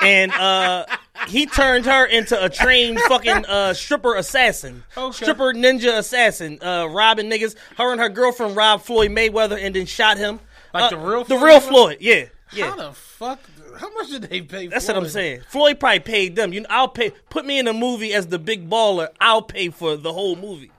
And 0.01 0.31
uh, 0.33 0.85
he 1.29 1.45
turned 1.45 1.85
her 1.85 2.05
into 2.05 2.43
a 2.43 2.49
trained 2.49 2.99
fucking 3.01 3.45
uh, 3.45 3.73
stripper 3.73 4.15
assassin, 4.15 4.83
Okay. 4.97 5.23
stripper 5.23 5.53
ninja 5.53 5.97
assassin, 5.97 6.59
uh, 6.61 6.87
robbing 6.89 7.29
niggas. 7.29 7.55
Her 7.77 7.91
and 7.91 8.01
her 8.01 8.09
girlfriend 8.09 8.55
robbed 8.57 8.83
Floyd 8.83 9.11
Mayweather 9.11 9.57
and 9.61 9.73
then 9.75 9.85
shot 9.85 10.17
him. 10.17 10.39
Like 10.73 10.83
Uh, 10.85 10.89
the 10.89 10.97
real 10.97 11.23
the 11.23 11.37
Floyd 11.37 11.43
real 11.43 11.59
Mayweather? 11.61 11.67
Floyd. 11.69 11.97
Yeah, 12.01 12.25
yeah. 12.51 12.69
How 12.71 12.75
the 12.75 12.91
fuck? 12.93 13.39
How 13.77 13.93
much 13.93 14.09
did 14.09 14.23
they 14.23 14.41
pay? 14.41 14.67
That's 14.67 14.87
what 14.87 14.97
I'm 14.97 15.07
saying. 15.09 15.41
Floyd 15.47 15.79
probably 15.79 15.99
paid 15.99 16.35
them. 16.35 16.53
You 16.53 16.61
know, 16.61 16.67
I'll 16.69 16.87
pay. 16.87 17.11
Put 17.29 17.45
me 17.45 17.59
in 17.59 17.67
a 17.67 17.73
movie 17.73 18.13
as 18.13 18.27
the 18.27 18.39
big 18.39 18.69
baller. 18.69 19.09
I'll 19.19 19.41
pay 19.41 19.69
for 19.69 19.95
the 19.97 20.13
whole 20.13 20.35
movie. 20.35 20.71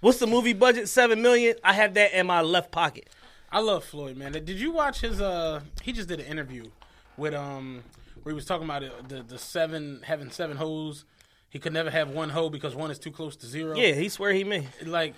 What's 0.00 0.18
the 0.18 0.26
movie 0.26 0.52
budget? 0.52 0.88
Seven 0.88 1.22
million. 1.22 1.56
I 1.62 1.72
have 1.74 1.94
that 1.94 2.12
in 2.12 2.26
my 2.26 2.40
left 2.40 2.72
pocket. 2.72 3.08
I 3.50 3.60
love 3.60 3.84
Floyd, 3.84 4.16
man. 4.16 4.32
Did 4.32 4.50
you 4.50 4.72
watch 4.72 5.00
his? 5.00 5.20
Uh, 5.20 5.60
he 5.82 5.92
just 5.92 6.08
did 6.08 6.20
an 6.20 6.26
interview 6.26 6.64
with 7.16 7.34
um, 7.34 7.84
where 8.22 8.32
he 8.32 8.34
was 8.34 8.46
talking 8.46 8.64
about 8.64 8.82
it, 8.82 9.08
the 9.08 9.22
the 9.22 9.38
seven 9.38 10.00
having 10.04 10.30
seven 10.30 10.56
hoes. 10.56 11.04
He 11.52 11.58
could 11.58 11.74
never 11.74 11.90
have 11.90 12.08
one 12.08 12.30
hoe 12.30 12.48
because 12.48 12.74
one 12.74 12.90
is 12.90 12.98
too 12.98 13.10
close 13.10 13.36
to 13.36 13.46
zero. 13.46 13.76
Yeah, 13.76 13.92
he 13.92 14.08
swear 14.08 14.32
he 14.32 14.42
me. 14.42 14.68
like 14.86 15.12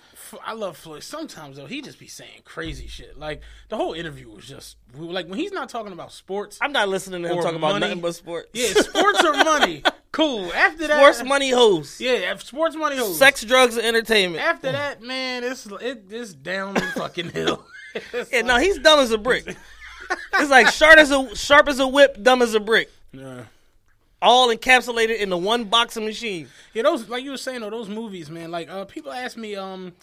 I 0.45 0.51
love 0.51 0.75
Floyd. 0.75 1.01
Sometimes 1.01 1.55
though, 1.55 1.65
he 1.65 1.81
just 1.81 1.97
be 1.97 2.07
saying 2.07 2.41
crazy 2.43 2.87
shit. 2.87 3.17
Like 3.17 3.41
the 3.69 3.77
whole 3.77 3.93
interview 3.93 4.29
was 4.29 4.45
just 4.45 4.75
we 4.97 5.07
were 5.07 5.13
like 5.13 5.27
when 5.29 5.39
he's 5.39 5.53
not 5.53 5.69
talking 5.69 5.93
about 5.93 6.11
sports. 6.11 6.59
I'm 6.61 6.73
not 6.73 6.89
listening 6.89 7.21
to 7.23 7.29
him 7.29 7.35
talking 7.37 7.51
talk 7.51 7.57
about 7.57 7.79
nothing 7.79 8.01
but 8.01 8.15
sports. 8.15 8.49
yeah, 8.53 8.73
sports 8.73 9.23
or 9.23 9.31
money. 9.31 9.81
Cool. 10.11 10.45
After 10.53 10.87
that, 10.87 10.97
sports, 10.97 11.23
money, 11.27 11.49
hoes, 11.51 11.99
Yeah, 11.99 12.37
sports, 12.37 12.73
money, 12.77 12.95
hoes. 12.95 13.19
sex, 13.19 13.43
drugs, 13.43 13.75
and 13.75 13.85
entertainment. 13.85 14.41
After 14.41 14.71
that, 14.71 15.01
man, 15.01 15.43
it's 15.43 15.65
it, 15.65 16.03
it's 16.09 16.33
down 16.33 16.73
the 16.75 16.79
fucking 16.95 17.31
hill. 17.31 17.65
It's 18.13 18.31
Yeah, 18.31 18.37
like- 18.37 18.45
no, 18.45 18.57
he's 18.57 18.77
dumb 18.79 18.99
as 18.99 19.11
a 19.11 19.17
brick. 19.17 19.45
It's 20.33 20.49
like 20.49 20.67
sharp 20.67 20.97
as 20.99 21.11
a 21.11 21.35
sharp 21.35 21.67
as 21.67 21.79
a 21.79 21.87
whip, 21.87 22.21
dumb 22.21 22.41
as 22.41 22.53
a 22.53 22.59
brick. 22.61 22.89
Yeah. 23.11 23.43
All 24.25 24.49
encapsulated 24.49 25.19
in 25.19 25.29
the 25.29 25.37
one 25.37 25.65
boxing 25.65 26.03
machine. 26.05 26.47
Yeah, 26.73 26.83
those 26.83 27.07
like 27.07 27.23
you 27.23 27.31
were 27.31 27.37
saying, 27.37 27.61
though, 27.61 27.69
those 27.69 27.87
movies, 27.89 28.29
man. 28.29 28.49
Like, 28.51 28.69
uh, 28.69 28.85
people 28.85 29.11
ask 29.11 29.37
me, 29.37 29.55
um, 29.55 29.93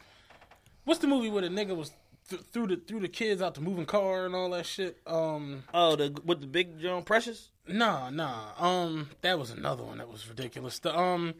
what's 0.84 1.00
the 1.00 1.08
movie 1.08 1.28
where 1.28 1.42
the 1.42 1.48
nigga 1.48 1.74
was 1.76 1.90
th- 2.30 2.42
threw 2.52 2.66
the 2.68 2.76
threw 2.76 3.00
the 3.00 3.08
kids 3.08 3.42
out 3.42 3.54
the 3.54 3.60
moving 3.60 3.84
car 3.86 4.24
and 4.26 4.34
all 4.34 4.50
that 4.50 4.64
shit? 4.66 4.96
Um, 5.06 5.64
Oh, 5.74 5.96
the 5.96 6.16
with 6.24 6.40
the 6.40 6.46
big 6.46 6.80
John 6.80 7.02
Precious. 7.02 7.48
nah, 7.66 8.10
nah. 8.10 8.50
Um, 8.58 9.10
that 9.22 9.38
was 9.38 9.50
another 9.50 9.82
one 9.82 9.98
that 9.98 10.08
was 10.08 10.28
ridiculous. 10.28 10.78
The 10.78 10.96
um, 10.96 11.34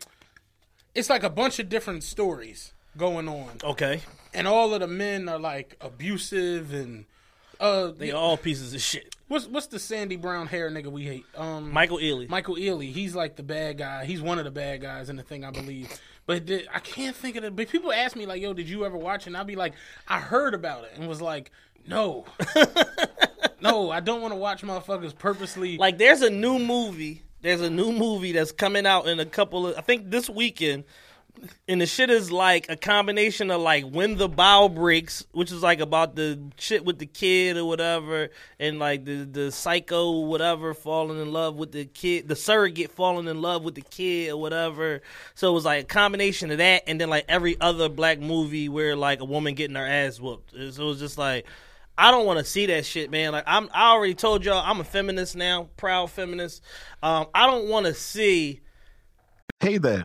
it's 0.95 1.09
like 1.09 1.23
a 1.23 1.31
bunch 1.31 1.59
of 1.59 1.69
different 1.69 2.03
stories 2.05 2.73
going 2.97 3.29
on, 3.29 3.53
Okay, 3.65 4.01
and 4.35 4.47
all 4.47 4.75
of 4.75 4.81
the 4.81 4.87
men 4.89 5.29
are 5.29 5.39
like 5.39 5.77
abusive 5.81 6.75
and 6.75 7.05
uh, 7.61 7.93
they 7.97 8.11
all 8.11 8.37
pieces 8.37 8.75
of 8.75 8.81
shit. 8.83 9.12
What's 9.29 9.47
what's 9.47 9.67
the 9.69 9.79
Sandy 9.79 10.17
Brown 10.17 10.47
hair 10.47 10.71
nigga 10.71 10.87
we 10.87 11.05
hate? 11.05 11.25
Um, 11.37 11.73
Michael 11.73 11.99
Ealy. 11.99 12.29
Michael 12.29 12.57
Ealy, 12.57 12.93
he's 12.93 13.15
like 13.15 13.37
the 13.37 13.43
bad 13.43 13.79
guy. 13.79 14.05
He's 14.05 14.23
one 14.23 14.39
of 14.39 14.45
the 14.45 14.51
bad 14.51 14.81
guys 14.83 15.09
in 15.09 15.17
the 15.17 15.23
thing, 15.23 15.45
I 15.45 15.51
believe. 15.51 15.89
But 16.27 16.47
did, 16.47 16.69
I 16.73 16.79
can't 16.79 17.17
think 17.17 17.37
of 17.37 17.45
it. 17.45 17.57
But 17.57 17.69
people 17.69 17.93
ask 17.93 18.17
me 18.17 18.27
like, 18.27 18.41
"Yo, 18.41 18.53
did 18.53 18.69
you 18.69 18.85
ever 18.85 18.97
watch 18.97 19.23
it?" 19.23 19.29
And 19.29 19.37
I'll 19.37 19.45
be 19.45 19.57
like, 19.57 19.75
"I 20.07 20.21
heard 20.21 20.55
about 20.55 20.85
it," 20.85 20.93
and 20.97 21.09
was 21.09 21.21
like, 21.21 21.51
"No, 21.87 22.27
no, 23.61 23.91
I 23.91 24.01
don't 24.01 24.21
want 24.21 24.33
to 24.33 24.39
watch 24.39 24.63
motherfuckers 24.63 25.17
purposely." 25.17 25.77
Like 25.79 25.99
there's 25.99 26.23
a 26.23 26.31
new 26.31 26.59
movie. 26.59 27.23
There's 27.41 27.61
a 27.61 27.71
new 27.71 27.93
movie 27.93 28.33
that's 28.33 28.53
coming 28.53 28.87
out 28.87 29.09
in 29.09 29.19
a 29.19 29.27
couple 29.27 29.67
of 29.67 29.77
I 29.77 29.81
think 29.81 30.11
this 30.11 30.31
weekend 30.31 30.85
and 31.67 31.81
the 31.81 31.87
shit 31.87 32.11
is 32.11 32.31
like 32.31 32.69
a 32.69 32.77
combination 32.77 33.51
of 33.51 33.61
like 33.61 33.85
when 33.85 34.17
the 34.17 34.29
bow 34.29 34.69
breaks, 34.69 35.25
which 35.33 35.51
is 35.51 35.63
like 35.63 35.81
about 35.81 36.15
the 36.15 36.41
shit 36.59 36.85
with 36.85 36.99
the 36.99 37.07
kid 37.07 37.57
or 37.57 37.65
whatever, 37.65 38.31
and 38.59 38.79
like 38.79 39.05
the 39.05 39.25
the 39.25 39.51
psycho 39.51 40.21
whatever 40.21 40.75
falling 40.75 41.21
in 41.21 41.33
love 41.33 41.57
with 41.57 41.73
the 41.73 41.85
kid, 41.85 42.29
the 42.29 42.37
surrogate 42.37 42.93
falling 42.93 43.27
in 43.27 43.41
love 43.41 43.65
with 43.65 43.75
the 43.75 43.83
kid 43.83 44.31
or 44.31 44.41
whatever. 44.41 45.03
So 45.35 45.51
it 45.51 45.55
was 45.55 45.65
like 45.65 45.85
a 45.85 45.87
combination 45.87 46.51
of 46.51 46.59
that, 46.59 46.85
and 46.87 47.01
then 47.01 47.11
like 47.11 47.25
every 47.29 47.61
other 47.61 47.89
black 47.89 48.21
movie 48.21 48.69
where 48.69 48.95
like 48.95 49.21
a 49.21 49.25
woman 49.25 49.55
getting 49.55 49.77
her 49.77 49.87
ass 49.87 50.21
whooped. 50.21 50.53
So 50.53 50.59
it 50.59 50.79
was 50.79 50.99
just 50.99 51.19
like. 51.19 51.47
I 51.99 52.11
don't 52.11 52.25
want 52.25 52.39
to 52.39 52.45
see 52.47 52.65
that 52.67 52.87
shit, 52.87 53.11
man. 53.11 53.33
Like 53.33 53.45
I'm, 53.47 53.69
I 53.71 53.91
already 53.91 54.15
told 54.15 54.47
y'all, 54.47 54.65
I'm 54.65 54.81
a 54.81 54.85
feminist 54.85 55.37
now, 55.37 55.69
proud 55.77 56.11
feminist. 56.11 56.63
Um, 57.03 57.27
I 57.35 57.47
don't 57.47 57.69
want 57.69 57.85
to 57.85 57.93
see 57.93 58.63
Hey 59.63 59.79
there, 59.79 60.05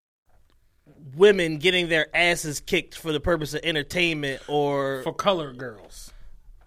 Women 1.15 1.57
getting 1.57 1.89
their 1.89 2.07
asses 2.15 2.59
kicked 2.59 2.95
for 2.95 3.11
the 3.11 3.19
purpose 3.19 3.53
of 3.53 3.61
entertainment 3.63 4.41
or 4.47 5.01
for 5.03 5.13
color 5.13 5.53
girls. 5.53 6.11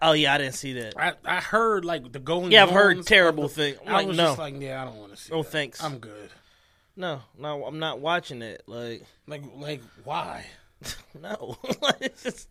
oh 0.01 0.11
yeah 0.13 0.33
i 0.33 0.37
didn't 0.37 0.53
see 0.55 0.73
that 0.73 0.93
I, 0.97 1.13
I 1.25 1.39
heard 1.41 1.85
like 1.85 2.11
the 2.11 2.19
going. 2.19 2.51
Yeah, 2.51 2.63
I've 2.63 2.71
heard 2.71 3.05
terrible 3.05 3.47
things. 3.47 3.77
I'm 3.85 3.93
like, 3.93 4.07
was 4.07 4.17
no. 4.17 4.23
just 4.27 4.39
like, 4.39 4.59
yeah, 4.59 4.81
I 4.81 4.85
don't 4.85 4.97
want 4.97 5.11
to 5.11 5.17
see. 5.17 5.31
No 5.33 5.43
that. 5.43 5.51
thanks. 5.51 5.83
I'm 5.83 5.97
good. 5.99 6.29
no 6.95 7.21
no 7.39 7.65
i'm 7.65 7.79
not 7.79 7.99
watching 7.99 8.41
it 8.41 8.63
like 8.67 9.03
Like, 9.27 9.43
like 9.57 9.81
why? 10.03 10.45
no 11.21 11.57
It's 12.01 12.23
just 12.23 12.47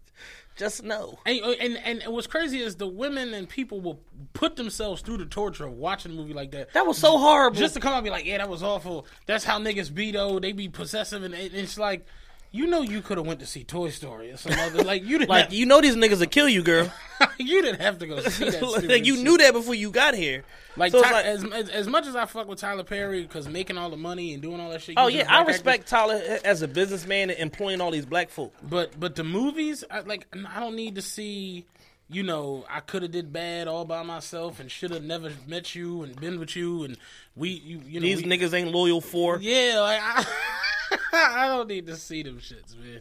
just 0.56 0.82
know. 0.82 1.18
And, 1.26 1.42
uh, 1.42 1.50
and 1.50 1.76
and 1.78 2.12
what's 2.12 2.26
crazy 2.26 2.60
is 2.60 2.76
the 2.76 2.86
women 2.86 3.34
and 3.34 3.48
people 3.48 3.80
will 3.80 4.00
put 4.32 4.56
themselves 4.56 5.02
through 5.02 5.18
the 5.18 5.26
torture 5.26 5.66
of 5.66 5.72
watching 5.72 6.12
a 6.12 6.14
movie 6.14 6.34
like 6.34 6.52
that. 6.52 6.72
that 6.72 6.86
was 6.86 6.98
so 6.98 7.18
horrible 7.18 7.56
just 7.56 7.74
to 7.74 7.80
come 7.80 7.92
out 7.92 7.98
and 7.98 8.04
be 8.04 8.10
like, 8.10 8.24
yeah, 8.24 8.38
that 8.38 8.48
was 8.48 8.62
awful. 8.62 9.06
That's 9.26 9.44
how 9.44 9.58
niggas 9.58 9.92
be 9.92 10.12
though. 10.12 10.38
They 10.38 10.52
be 10.52 10.68
possessive, 10.68 11.22
and 11.22 11.34
it's 11.34 11.78
like, 11.78 12.06
you 12.54 12.68
know, 12.68 12.82
you 12.82 13.02
could 13.02 13.18
have 13.18 13.26
went 13.26 13.40
to 13.40 13.46
see 13.46 13.64
Toy 13.64 13.90
Story 13.90 14.30
or 14.30 14.36
some 14.36 14.52
other. 14.52 14.84
Like 14.84 15.02
you 15.02 15.18
didn't. 15.18 15.28
like 15.28 15.44
have, 15.46 15.52
you 15.52 15.66
know 15.66 15.80
these 15.80 15.96
niggas 15.96 16.20
will 16.20 16.26
kill 16.26 16.48
you 16.48 16.62
girl 16.62 16.88
you 17.38 17.60
didn't 17.62 17.80
have 17.80 17.98
to 17.98 18.06
go 18.06 18.20
see 18.20 18.48
that. 18.48 18.62
like 18.88 19.04
you 19.04 19.16
shit. 19.16 19.24
knew 19.24 19.36
that 19.38 19.52
before 19.52 19.74
you 19.74 19.90
got 19.90 20.14
here 20.14 20.44
Like, 20.76 20.92
So 20.92 21.02
Ty- 21.02 21.10
like- 21.12 21.24
as, 21.24 21.44
as 21.44 21.68
as 21.70 21.86
much 21.88 22.06
as 22.06 22.14
I 22.14 22.26
fuck 22.26 22.46
with 22.46 22.60
Tyler 22.60 22.84
Perry 22.84 23.22
because 23.22 23.48
making 23.48 23.76
all 23.76 23.90
the 23.90 23.96
money 23.96 24.34
and 24.34 24.40
doing 24.42 24.60
all 24.60 24.70
that 24.70 24.82
shit. 24.82 24.94
oh 24.96 25.08
yeah 25.08 25.24
i 25.28 25.40
actors, 25.40 25.54
respect 25.56 25.88
tyler 25.88 26.20
as 26.44 26.62
a 26.62 26.68
businessman 26.68 27.30
and 27.30 27.38
employing 27.40 27.80
all 27.80 27.90
these 27.90 28.06
black 28.06 28.30
folk 28.30 28.52
But 28.62 28.98
but 29.00 29.16
the 29.16 29.24
movies, 29.24 29.82
I, 29.90 30.00
like 30.00 30.26
I 30.54 30.60
don't 30.60 30.76
need 30.76 30.94
to 30.94 31.02
see. 31.02 31.64
You 32.10 32.22
know, 32.22 32.66
I 32.68 32.80
could 32.80 33.00
have 33.00 33.12
did 33.12 33.32
bad 33.32 33.66
all 33.66 33.86
by 33.86 34.02
myself 34.02 34.60
and 34.60 34.70
should 34.70 34.90
have 34.90 35.02
never 35.02 35.32
met 35.48 35.74
you 35.74 36.02
and 36.02 36.14
been 36.20 36.38
with 36.38 36.54
you 36.54 36.84
and 36.84 36.98
we 37.34 37.48
you, 37.48 37.80
you 37.86 37.98
know 37.98 38.04
these 38.06 38.22
we, 38.22 38.28
niggas 38.28 38.52
ain't 38.52 38.70
loyal 38.70 39.00
for 39.00 39.38
Yeah, 39.40 39.80
like 39.80 40.00
I, 40.02 40.26
I 41.12 41.46
don't 41.48 41.68
need 41.68 41.86
to 41.86 41.96
see 41.96 42.22
them 42.22 42.38
shits, 42.38 42.76
man. 42.78 43.00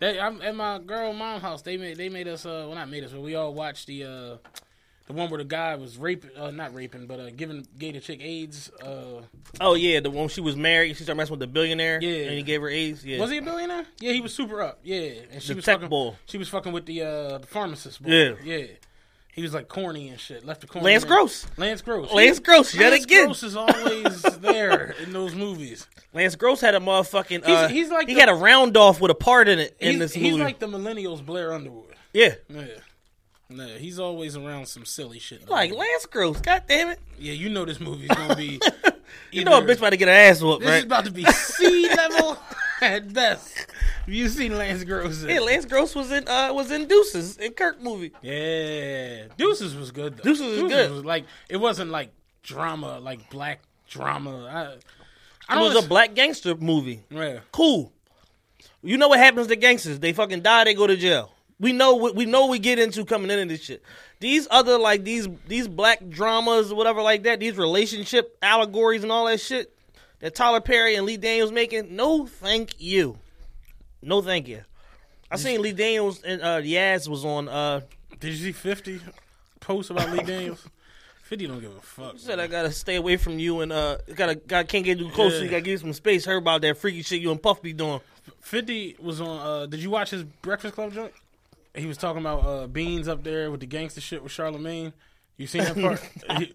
They, 0.00 0.18
I'm 0.18 0.42
at 0.42 0.54
my 0.56 0.78
girl 0.80 1.12
mom 1.12 1.40
house. 1.40 1.62
They 1.62 1.76
made 1.76 1.96
they 1.96 2.08
made 2.08 2.28
us 2.28 2.44
uh 2.44 2.64
well 2.66 2.74
not 2.74 2.88
made 2.90 3.04
us, 3.04 3.12
but 3.12 3.20
we 3.20 3.34
all 3.36 3.54
watched 3.54 3.86
the 3.86 4.04
uh 4.04 4.36
the 5.06 5.12
one 5.12 5.28
where 5.30 5.38
the 5.38 5.44
guy 5.44 5.76
was 5.76 5.96
raping 5.98 6.30
uh 6.36 6.50
not 6.50 6.74
raping 6.74 7.06
but 7.06 7.20
uh 7.20 7.30
giving 7.30 7.66
gay 7.78 7.92
the 7.92 8.00
chick 8.00 8.20
AIDS. 8.22 8.70
Uh 8.82 9.22
oh 9.60 9.74
yeah 9.74 10.00
the 10.00 10.10
one 10.10 10.28
she 10.28 10.40
was 10.40 10.56
married 10.56 10.96
she 10.96 11.04
started 11.04 11.18
messing 11.18 11.32
with 11.32 11.40
the 11.40 11.46
billionaire 11.46 12.00
Yeah. 12.02 12.26
and 12.28 12.34
he 12.34 12.42
gave 12.42 12.60
her 12.62 12.68
aids 12.68 13.04
yeah 13.04 13.20
was 13.20 13.30
he 13.30 13.38
a 13.38 13.42
billionaire? 13.42 13.86
Yeah, 14.00 14.12
he 14.12 14.20
was 14.20 14.34
super 14.34 14.60
up. 14.62 14.80
Yeah, 14.82 15.10
and 15.32 15.40
she 15.42 15.48
The 15.52 15.56
was 15.56 15.64
tech 15.64 15.74
fucking, 15.76 15.88
bull. 15.90 16.16
She 16.26 16.38
was 16.38 16.48
fucking 16.48 16.72
with 16.72 16.86
the 16.86 17.02
uh 17.02 17.38
the 17.38 17.46
pharmacist. 17.46 18.02
Boy. 18.02 18.10
Yeah. 18.10 18.32
yeah. 18.42 18.66
He 19.34 19.42
was 19.42 19.52
like 19.52 19.66
corny 19.68 20.08
and 20.10 20.20
shit. 20.20 20.44
Left 20.46 20.60
the 20.60 20.66
corny. 20.68 20.84
Lance 20.86 21.04
man. 21.04 21.08
Gross. 21.12 21.46
Lance 21.56 21.82
Gross. 21.82 22.12
Lance 22.12 22.38
Gross, 22.38 22.74
yet 22.74 22.92
again. 22.92 22.92
Lance 22.92 23.04
again. 23.04 23.24
Gross 23.26 23.42
is 23.42 23.56
always 23.56 24.22
there 24.40 24.94
in 25.02 25.12
those 25.12 25.34
movies. 25.34 25.88
Lance 26.12 26.36
Gross 26.36 26.60
had 26.60 26.74
a 26.76 26.80
motherfucking. 26.80 27.44
He's- 27.44 27.48
uh, 27.48 27.68
he's 27.68 27.90
like 27.90 28.06
he 28.08 28.14
the- 28.14 28.20
had 28.20 28.28
a 28.28 28.34
round 28.34 28.76
off 28.76 29.00
with 29.00 29.10
a 29.10 29.14
part 29.16 29.48
in 29.48 29.58
it 29.58 29.76
in 29.80 29.98
this 29.98 30.14
movie. 30.16 30.30
he's 30.30 30.38
like 30.38 30.60
the 30.60 30.68
millennials 30.68 31.24
Blair 31.24 31.52
Underwood. 31.52 31.94
yeah, 32.12 32.34
Yeah. 32.48 32.64
No, 33.50 33.66
he's 33.66 33.98
always 33.98 34.36
around 34.36 34.66
some 34.66 34.84
silly 34.86 35.18
shit. 35.18 35.48
like 35.50 35.70
Lance 35.72 36.06
Gross. 36.06 36.40
God 36.40 36.62
damn 36.68 36.88
it! 36.90 36.98
yeah, 37.18 37.32
you 37.34 37.50
know 37.50 37.64
this 37.64 37.78
movie's 37.80 38.08
gonna 38.08 38.36
be. 38.36 38.60
You 39.30 39.44
know 39.44 39.58
a 39.58 39.62
bitch 39.62 39.78
about 39.78 39.90
to 39.90 39.96
get 39.96 40.08
her 40.08 40.14
ass 40.14 40.40
whooped, 40.40 40.60
This 40.62 40.70
right? 40.70 40.78
is 40.78 40.84
about 40.84 41.04
to 41.04 41.10
be 41.10 41.24
sea 41.24 41.88
level 41.96 42.36
at 42.80 43.12
best. 43.12 43.66
You 44.06 44.28
seen 44.28 44.56
Lance 44.56 44.84
Gross? 44.84 45.24
yeah, 45.24 45.40
Lance 45.40 45.64
Gross 45.64 45.94
was 45.94 46.12
in 46.12 46.28
uh 46.28 46.52
was 46.52 46.70
in 46.70 46.86
Deuces 46.86 47.36
in 47.38 47.52
Kirk 47.52 47.80
movie. 47.80 48.12
Yeah, 48.22 49.26
Deuces 49.36 49.74
was 49.74 49.90
good. 49.90 50.16
Though. 50.16 50.22
Deuces 50.24 50.62
was 50.62 50.72
good. 50.72 50.90
Was 50.90 51.04
like 51.04 51.24
it 51.48 51.56
wasn't 51.56 51.90
like 51.90 52.10
drama, 52.42 52.98
like 52.98 53.30
black 53.30 53.60
drama. 53.88 54.78
I, 55.48 55.54
I 55.54 55.60
It 55.60 55.74
was 55.74 55.84
a 55.84 55.88
black 55.88 56.14
gangster 56.14 56.54
movie. 56.54 57.04
Yeah. 57.10 57.40
Cool. 57.52 57.92
You 58.82 58.98
know 58.98 59.08
what 59.08 59.18
happens 59.18 59.46
to 59.46 59.56
gangsters? 59.56 59.98
They 59.98 60.12
fucking 60.12 60.42
die. 60.42 60.64
They 60.64 60.74
go 60.74 60.86
to 60.86 60.96
jail. 60.96 61.32
We 61.58 61.72
know 61.72 61.94
what 61.94 62.14
we 62.14 62.26
know. 62.26 62.46
We 62.46 62.58
get 62.58 62.78
into 62.78 63.04
coming 63.04 63.30
into 63.30 63.46
this 63.46 63.62
shit. 63.62 63.82
These 64.20 64.46
other 64.50 64.78
like 64.78 65.04
these 65.04 65.28
these 65.46 65.68
black 65.68 66.08
dramas, 66.08 66.74
whatever 66.74 67.00
like 67.00 67.22
that. 67.22 67.40
These 67.40 67.56
relationship 67.56 68.36
allegories 68.42 69.02
and 69.02 69.10
all 69.10 69.26
that 69.26 69.40
shit 69.40 69.74
that 70.20 70.34
Tyler 70.34 70.60
Perry 70.60 70.96
and 70.96 71.06
Lee 71.06 71.16
Daniels 71.16 71.52
making. 71.52 71.94
No, 71.94 72.26
thank 72.26 72.80
you. 72.80 73.18
No, 74.04 74.22
thank 74.22 74.48
you. 74.48 74.62
I 75.30 75.36
seen 75.36 75.62
Lee 75.62 75.72
Daniels 75.72 76.22
and 76.22 76.42
uh, 76.42 76.60
Yaz 76.60 77.08
was 77.08 77.24
on. 77.24 77.48
uh 77.48 77.80
Did 78.20 78.32
you 78.34 78.36
see 78.36 78.52
Fifty 78.52 79.00
posts 79.60 79.90
about 79.90 80.10
Lee 80.10 80.22
Daniels? 80.22 80.68
Fifty 81.22 81.46
don't 81.46 81.60
give 81.60 81.74
a 81.74 81.80
fuck. 81.80 82.18
Said 82.18 82.38
I 82.38 82.46
gotta 82.46 82.70
stay 82.70 82.96
away 82.96 83.16
from 83.16 83.38
you 83.38 83.60
and 83.60 83.72
uh 83.72 83.98
gotta 84.14 84.34
got 84.34 84.68
can't 84.68 84.84
get 84.84 84.98
too 84.98 85.10
close. 85.10 85.32
So 85.32 85.42
you 85.42 85.48
gotta 85.48 85.62
give 85.62 85.72
you 85.72 85.78
some 85.78 85.92
space. 85.92 86.24
Heard 86.24 86.36
about 86.36 86.60
that 86.60 86.76
freaky 86.76 87.02
shit 87.02 87.20
you 87.20 87.30
and 87.30 87.42
Puff 87.42 87.62
be 87.62 87.72
doing. 87.72 88.00
Fifty 88.40 88.96
was 89.00 89.20
on. 89.20 89.40
uh 89.40 89.66
Did 89.66 89.80
you 89.80 89.90
watch 89.90 90.10
his 90.10 90.22
Breakfast 90.22 90.74
Club 90.74 90.92
joint? 90.92 91.12
He 91.74 91.86
was 91.86 91.96
talking 91.96 92.20
about 92.20 92.44
uh 92.44 92.66
Beans 92.66 93.08
up 93.08 93.24
there 93.24 93.50
with 93.50 93.60
the 93.60 93.66
gangster 93.66 94.00
shit 94.00 94.22
with 94.22 94.32
Charlemagne. 94.32 94.92
You 95.36 95.46
seen 95.46 95.64
that 95.64 95.76
part? 95.80 96.00
it 96.28 96.52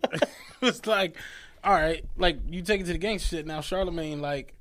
was 0.62 0.86
like, 0.86 1.16
all 1.64 1.74
right, 1.74 2.06
like 2.18 2.38
you 2.50 2.62
take 2.62 2.82
it 2.82 2.86
to 2.86 2.94
the 2.94 2.98
gangster 3.00 3.36
shit 3.36 3.46
now. 3.46 3.62
Charlemagne, 3.62 4.22
like, 4.22 4.54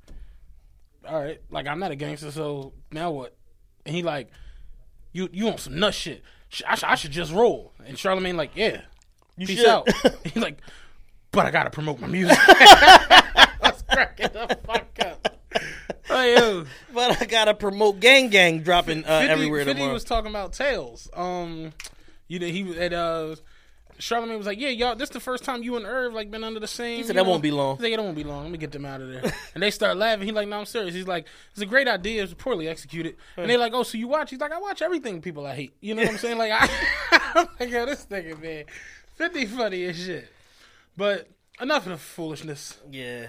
all 1.09 1.21
right, 1.21 1.41
like 1.49 1.67
I'm 1.67 1.79
not 1.79 1.91
a 1.91 1.95
gangster, 1.95 2.31
so 2.31 2.73
now 2.91 3.11
what? 3.11 3.35
And 3.85 3.95
he 3.95 4.03
like, 4.03 4.29
you 5.11 5.29
you 5.31 5.45
want 5.45 5.59
some 5.59 5.79
nut 5.79 5.93
shit? 5.93 6.23
I, 6.67 6.75
sh- 6.75 6.83
I 6.83 6.95
should 6.95 7.11
just 7.11 7.31
roll. 7.31 7.73
And 7.85 7.97
Charlemagne 7.97 8.35
like, 8.37 8.51
yeah, 8.55 8.81
You 9.37 9.47
peace 9.47 9.59
should. 9.59 9.67
out. 9.69 9.87
He's 10.23 10.41
like, 10.41 10.59
but 11.31 11.45
I 11.45 11.51
gotta 11.51 11.69
promote 11.69 11.99
my 11.99 12.07
music. 12.07 12.37
I 12.47 13.47
was 13.61 13.83
cracking 13.89 14.29
the 14.33 14.57
fuck 14.65 14.99
up. 15.05 15.35
Oh, 16.11 16.23
yo. 16.23 16.65
But 16.93 17.21
I 17.21 17.25
gotta 17.25 17.53
promote 17.53 17.99
Gang 17.99 18.29
Gang 18.29 18.61
dropping 18.61 19.05
uh, 19.05 19.19
50, 19.19 19.31
everywhere 19.31 19.59
50 19.65 19.73
tomorrow. 19.73 19.93
was 19.93 20.03
talking 20.03 20.29
about 20.31 20.53
tails. 20.53 21.07
Um, 21.13 21.71
you 22.27 22.39
know, 22.39 22.47
he 22.47 22.63
was 22.63 22.77
at 22.77 22.93
uh, 22.93 23.35
Charlemagne 23.99 24.37
was 24.37 24.47
like, 24.47 24.59
"Yeah, 24.59 24.69
y'all, 24.69 24.95
this 24.95 25.09
the 25.09 25.19
first 25.19 25.43
time 25.43 25.61
you 25.61 25.75
and 25.75 25.85
Irv 25.85 26.13
like 26.13 26.31
been 26.31 26.43
under 26.43 26.59
the 26.59 26.67
same." 26.67 26.97
He 26.97 27.03
said, 27.03 27.15
"That 27.15 27.23
know?" 27.23 27.29
won't 27.29 27.43
be 27.43 27.51
long. 27.51 27.75
He's 27.75 27.83
like, 27.83 27.93
"It 27.93 27.99
won't 27.99 28.15
be 28.15 28.23
long. 28.23 28.43
Let 28.43 28.51
me 28.51 28.57
get 28.57 28.71
them 28.71 28.85
out 28.85 29.01
of 29.01 29.09
there." 29.11 29.21
and 29.53 29.61
they 29.61 29.71
start 29.71 29.97
laughing. 29.97 30.25
He's 30.25 30.33
like, 30.33 30.47
"No, 30.47 30.59
I'm 30.59 30.65
serious." 30.65 30.95
He's 30.95 31.07
like, 31.07 31.27
"It's 31.51 31.61
a 31.61 31.65
great 31.65 31.87
idea. 31.87 32.23
It's 32.23 32.33
poorly 32.33 32.67
executed." 32.67 33.15
And 33.37 33.49
they're 33.49 33.57
like, 33.57 33.73
"Oh, 33.73 33.83
so 33.83 33.97
you 33.97 34.07
watch?" 34.07 34.29
He's 34.29 34.39
like, 34.39 34.51
"I 34.51 34.59
watch 34.59 34.81
everything 34.81 35.21
people 35.21 35.45
I 35.45 35.55
hate." 35.55 35.73
You 35.81 35.95
know 35.95 36.03
what 36.03 36.11
I'm 36.11 36.17
saying? 36.17 36.37
Like, 36.37 36.51
I, 36.55 36.69
I'm 37.35 37.47
like, 37.59 37.69
"Yo, 37.69 37.85
this 37.85 38.05
nigga 38.05 38.41
man, 38.41 38.65
fifty 39.15 39.45
funny 39.45 39.83
as 39.85 39.97
shit." 39.97 40.27
But 40.95 41.27
enough 41.61 41.85
of 41.85 41.91
the 41.91 41.97
foolishness. 41.97 42.77
yeah. 42.89 43.27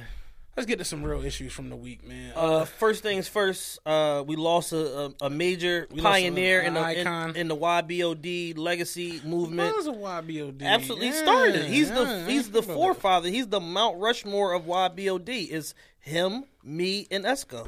Let's 0.60 0.68
get 0.68 0.78
to 0.78 0.84
some 0.84 1.02
real 1.02 1.24
issues 1.24 1.54
from 1.54 1.70
the 1.70 1.76
week, 1.76 2.06
man. 2.06 2.32
Uh, 2.36 2.66
first 2.66 3.02
things 3.02 3.26
first, 3.26 3.78
uh, 3.86 4.22
we 4.26 4.36
lost 4.36 4.72
a, 4.72 5.06
a, 5.06 5.12
a 5.22 5.30
major 5.30 5.86
lost 5.90 6.02
pioneer 6.02 6.60
a- 6.60 6.66
in, 6.66 6.74
the, 6.74 7.00
in, 7.00 7.36
in 7.36 7.48
the 7.48 7.56
YBOD 7.56 8.58
legacy 8.58 9.22
movement. 9.24 9.74
was 9.74 9.86
a 9.86 9.92
YBOD. 9.92 10.62
Absolutely 10.62 11.06
Yeah, 11.06 11.22
started. 11.22 11.64
He's 11.64 11.88
the 11.90 12.02
yeah, 12.02 12.26
he's 12.26 12.50
the 12.50 12.60
forgot 12.60 12.74
about 12.74 12.74
forefather. 12.82 13.28
He's 13.30 13.46
the 13.48 13.58
Mount 13.60 13.98
Rushmore 14.00 14.52
of 14.52 14.64
YBOD. 14.66 15.48
Is 15.48 15.72
him, 15.98 16.44
me, 16.62 17.06
and 17.10 17.24
Esco. 17.24 17.66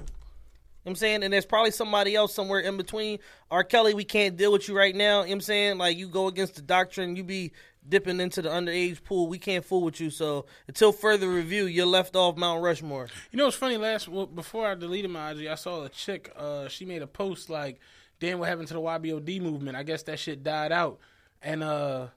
You 0.85 0.89
know 0.89 0.93
I'm 0.93 0.97
saying, 0.97 1.23
and 1.23 1.33
there's 1.33 1.47
probably 1.47 1.71
somebody 1.71 2.17
else 2.17 2.35
somewhere 2.35 2.59
in 2.59 2.77
between. 2.77 3.21
R. 3.53 3.63
Kelly, 3.63 3.95
we 3.95 4.03
can't 4.03 4.37
deal 4.37 4.51
with 4.51 4.67
you 4.67 4.77
right 4.77 4.95
now. 4.95 5.21
You 5.21 5.27
know 5.27 5.29
what 5.29 5.33
I'm 5.35 5.41
saying, 5.43 5.79
like 5.79 5.97
you 5.97 6.09
go 6.09 6.27
against 6.27 6.57
the 6.57 6.63
doctrine, 6.63 7.15
you 7.15 7.23
be 7.23 7.53
dipping 7.89 8.21
into 8.21 8.43
the 8.43 8.49
underage 8.49 9.03
pool. 9.05 9.29
We 9.29 9.39
can't 9.39 9.65
fool 9.65 9.83
with 9.83 10.01
you. 10.01 10.11
So 10.11 10.47
until 10.67 10.91
further 10.91 11.29
review, 11.29 11.67
you're 11.67 11.87
left 11.87 12.17
off 12.17 12.37
Mount 12.37 12.63
Rushmore. 12.63 13.09
You 13.31 13.37
know 13.37 13.45
what's 13.45 13.57
funny? 13.57 13.77
Last 13.77 14.09
well, 14.09 14.27
before 14.27 14.67
I 14.67 14.75
deleted 14.75 15.11
my 15.11 15.31
IG, 15.31 15.47
I 15.47 15.55
saw 15.55 15.85
a 15.85 15.89
chick. 15.89 16.33
Uh, 16.37 16.67
she 16.67 16.85
made 16.85 17.03
a 17.03 17.07
post 17.07 17.49
like, 17.49 17.79
"Damn, 18.19 18.41
what 18.41 18.49
happened 18.49 18.69
to 18.69 18.75
the 18.75 18.81
YBOD 18.81 19.41
movement? 19.41 19.77
I 19.77 19.85
guess 19.85 20.03
that 20.05 20.19
shit 20.19 20.43
died 20.43 20.73
out." 20.73 20.99
And 21.41 21.63
uh, 21.63 22.09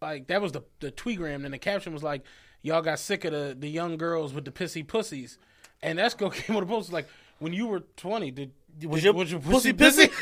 like 0.00 0.28
that 0.28 0.40
was 0.40 0.52
the 0.52 0.62
the 0.80 0.90
tweetgram. 0.90 1.44
And 1.44 1.52
the 1.52 1.58
caption 1.58 1.92
was 1.92 2.02
like, 2.02 2.22
"Y'all 2.62 2.80
got 2.80 2.98
sick 2.98 3.26
of 3.26 3.32
the 3.32 3.54
the 3.58 3.68
young 3.68 3.98
girls 3.98 4.32
with 4.32 4.46
the 4.46 4.52
pissy 4.52 4.86
pussies." 4.86 5.38
And 5.82 5.98
that's 5.98 6.14
Esco 6.16 6.32
came 6.32 6.56
with 6.56 6.64
a 6.64 6.66
post 6.66 6.92
like, 6.92 7.08
"When 7.38 7.52
you 7.52 7.66
were 7.66 7.80
twenty, 7.96 8.30
did 8.30 8.52
Was 8.84 9.00
did- 9.00 9.04
your 9.04 9.14
was 9.14 9.30
your 9.32 9.40
pussy 9.40 9.72
pussy 9.72 10.10